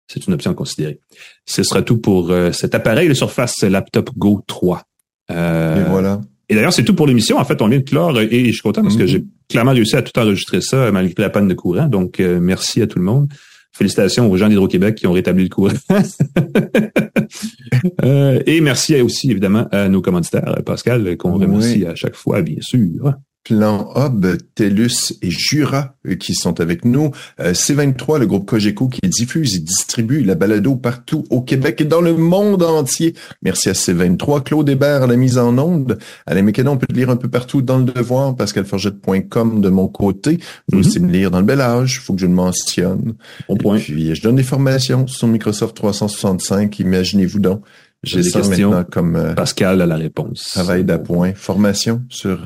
C'est 0.06 0.24
une 0.28 0.34
option 0.34 0.52
à 0.52 0.54
considérer. 0.54 1.00
Ce 1.44 1.64
sera 1.64 1.82
tout 1.82 1.98
pour 1.98 2.32
cet 2.52 2.76
appareil, 2.76 3.08
le 3.08 3.14
Surface 3.14 3.62
Laptop 3.62 4.10
Go 4.16 4.44
3. 4.46 4.82
Euh, 5.30 5.84
et 5.84 5.90
voilà. 5.90 6.20
Et 6.48 6.54
d'ailleurs, 6.54 6.72
c'est 6.72 6.84
tout 6.84 6.94
pour 6.94 7.06
l'émission. 7.06 7.38
En 7.38 7.44
fait, 7.44 7.60
on 7.60 7.68
vient 7.68 7.78
de 7.78 7.84
clore 7.84 8.18
et 8.20 8.46
je 8.46 8.52
suis 8.52 8.62
content 8.62 8.82
parce 8.82 8.96
que 8.96 9.02
mhm. 9.02 9.08
j'ai 9.08 9.24
clairement 9.48 9.72
réussi 9.72 9.96
à 9.96 10.02
tout 10.02 10.16
enregistrer 10.18 10.60
ça 10.60 10.90
malgré 10.92 11.22
la 11.22 11.30
panne 11.30 11.48
de 11.48 11.54
courant. 11.54 11.86
Donc, 11.86 12.20
euh, 12.20 12.38
merci 12.40 12.82
à 12.82 12.86
tout 12.86 12.98
le 12.98 13.04
monde. 13.04 13.28
Félicitations 13.72 14.30
aux 14.30 14.36
gens 14.36 14.48
d'Hydro-Québec 14.48 14.94
qui 14.94 15.06
ont 15.06 15.12
rétabli 15.12 15.44
le 15.44 15.50
courant. 15.50 15.74
euh, 18.04 18.40
et 18.46 18.60
merci 18.60 18.98
aussi, 19.00 19.30
évidemment, 19.30 19.66
à 19.70 19.88
nos 19.88 20.00
commanditaires, 20.00 20.62
Pascal, 20.64 21.16
qu'on 21.16 21.34
remercie 21.34 21.84
à 21.84 21.94
chaque 21.94 22.14
fois, 22.14 22.42
bien 22.42 22.60
sûr. 22.60 23.12
Plan 23.46 23.92
Hub, 23.94 24.26
TELUS 24.56 25.12
et 25.22 25.30
Jura 25.30 25.94
euh, 26.04 26.16
qui 26.16 26.34
sont 26.34 26.60
avec 26.60 26.84
nous. 26.84 27.12
Euh, 27.38 27.52
C23, 27.52 28.18
le 28.18 28.26
groupe 28.26 28.44
Cogeco 28.44 28.88
qui 28.88 29.00
diffuse 29.08 29.54
et 29.54 29.60
distribue 29.60 30.24
la 30.24 30.34
balado 30.34 30.74
partout 30.74 31.24
au 31.30 31.42
Québec 31.42 31.80
et 31.80 31.84
dans 31.84 32.00
le 32.00 32.16
monde 32.16 32.64
entier. 32.64 33.14
Merci 33.42 33.68
à 33.68 33.72
C23. 33.72 34.42
Claude 34.42 34.68
Hébert 34.68 35.04
à 35.04 35.06
la 35.06 35.14
mise 35.14 35.38
en 35.38 35.56
onde. 35.58 35.96
Alain 36.26 36.42
Mécano, 36.42 36.72
on 36.72 36.76
peut 36.76 36.88
te 36.88 36.92
lire 36.92 37.08
un 37.08 37.14
peu 37.14 37.28
partout 37.28 37.62
dans 37.62 37.78
le 37.78 37.84
devoir. 37.84 38.34
PascalForgette.com 38.34 39.60
de 39.60 39.68
mon 39.68 39.86
côté. 39.86 40.40
Vous 40.68 40.78
mm 40.78 40.80
aussi 40.80 40.98
me 40.98 41.12
lire 41.12 41.30
dans 41.30 41.38
le 41.38 41.46
bel 41.46 41.60
âge. 41.60 42.00
faut 42.00 42.14
que 42.14 42.20
je 42.20 42.26
le 42.26 42.32
mentionne. 42.32 43.14
Bon 43.48 43.56
point. 43.56 43.78
puis, 43.78 44.12
je 44.12 44.22
donne 44.22 44.36
des 44.36 44.42
formations 44.42 45.06
sur 45.06 45.28
Microsoft 45.28 45.76
365. 45.76 46.80
Imaginez-vous 46.80 47.38
donc. 47.38 47.62
J'ai 48.02 48.22
des 48.22 48.30
questions. 48.32 48.84
Comme, 48.90 49.14
euh, 49.14 49.34
Pascal 49.34 49.80
a 49.80 49.86
la 49.86 49.96
réponse. 49.96 50.50
Travail 50.50 50.82
d'appoint. 50.82 51.32
Formation 51.34 52.02
sur 52.08 52.40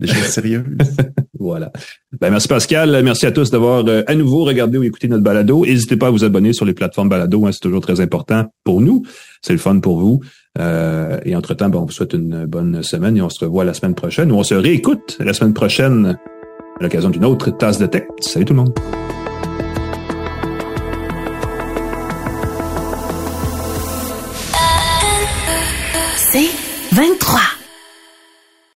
des 0.00 0.06
choses 0.06 0.24
sérieuses. 0.28 0.64
voilà. 1.38 1.72
Ben, 2.20 2.30
merci 2.30 2.48
Pascal. 2.48 3.02
Merci 3.02 3.26
à 3.26 3.32
tous 3.32 3.50
d'avoir 3.50 3.86
euh, 3.86 4.02
à 4.06 4.14
nouveau 4.14 4.44
regardé 4.44 4.78
ou 4.78 4.82
écouté 4.82 5.08
notre 5.08 5.22
balado. 5.22 5.64
N'hésitez 5.64 5.96
pas 5.96 6.08
à 6.08 6.10
vous 6.10 6.24
abonner 6.24 6.52
sur 6.52 6.64
les 6.64 6.74
plateformes 6.74 7.08
balado. 7.08 7.46
Hein, 7.46 7.52
c'est 7.52 7.60
toujours 7.60 7.80
très 7.80 8.00
important 8.00 8.46
pour 8.64 8.80
nous. 8.80 9.02
C'est 9.42 9.52
le 9.52 9.58
fun 9.58 9.78
pour 9.80 9.98
vous. 9.98 10.20
Euh, 10.58 11.18
et 11.24 11.34
entre-temps, 11.34 11.68
ben, 11.68 11.78
on 11.78 11.86
vous 11.86 11.92
souhaite 11.92 12.12
une 12.12 12.46
bonne 12.46 12.82
semaine 12.82 13.16
et 13.16 13.22
on 13.22 13.30
se 13.30 13.44
revoit 13.44 13.64
la 13.64 13.74
semaine 13.74 13.94
prochaine 13.94 14.30
ou 14.30 14.36
on 14.36 14.44
se 14.44 14.54
réécoute 14.54 15.16
la 15.20 15.32
semaine 15.32 15.54
prochaine 15.54 16.18
à 16.80 16.82
l'occasion 16.82 17.10
d'une 17.10 17.24
autre 17.24 17.50
tasse 17.50 17.78
de 17.78 17.86
tech. 17.86 18.04
Salut 18.20 18.44
tout 18.44 18.54
le 18.54 18.60
monde. 18.60 18.74
C'est 26.16 26.50
23. 26.92 27.53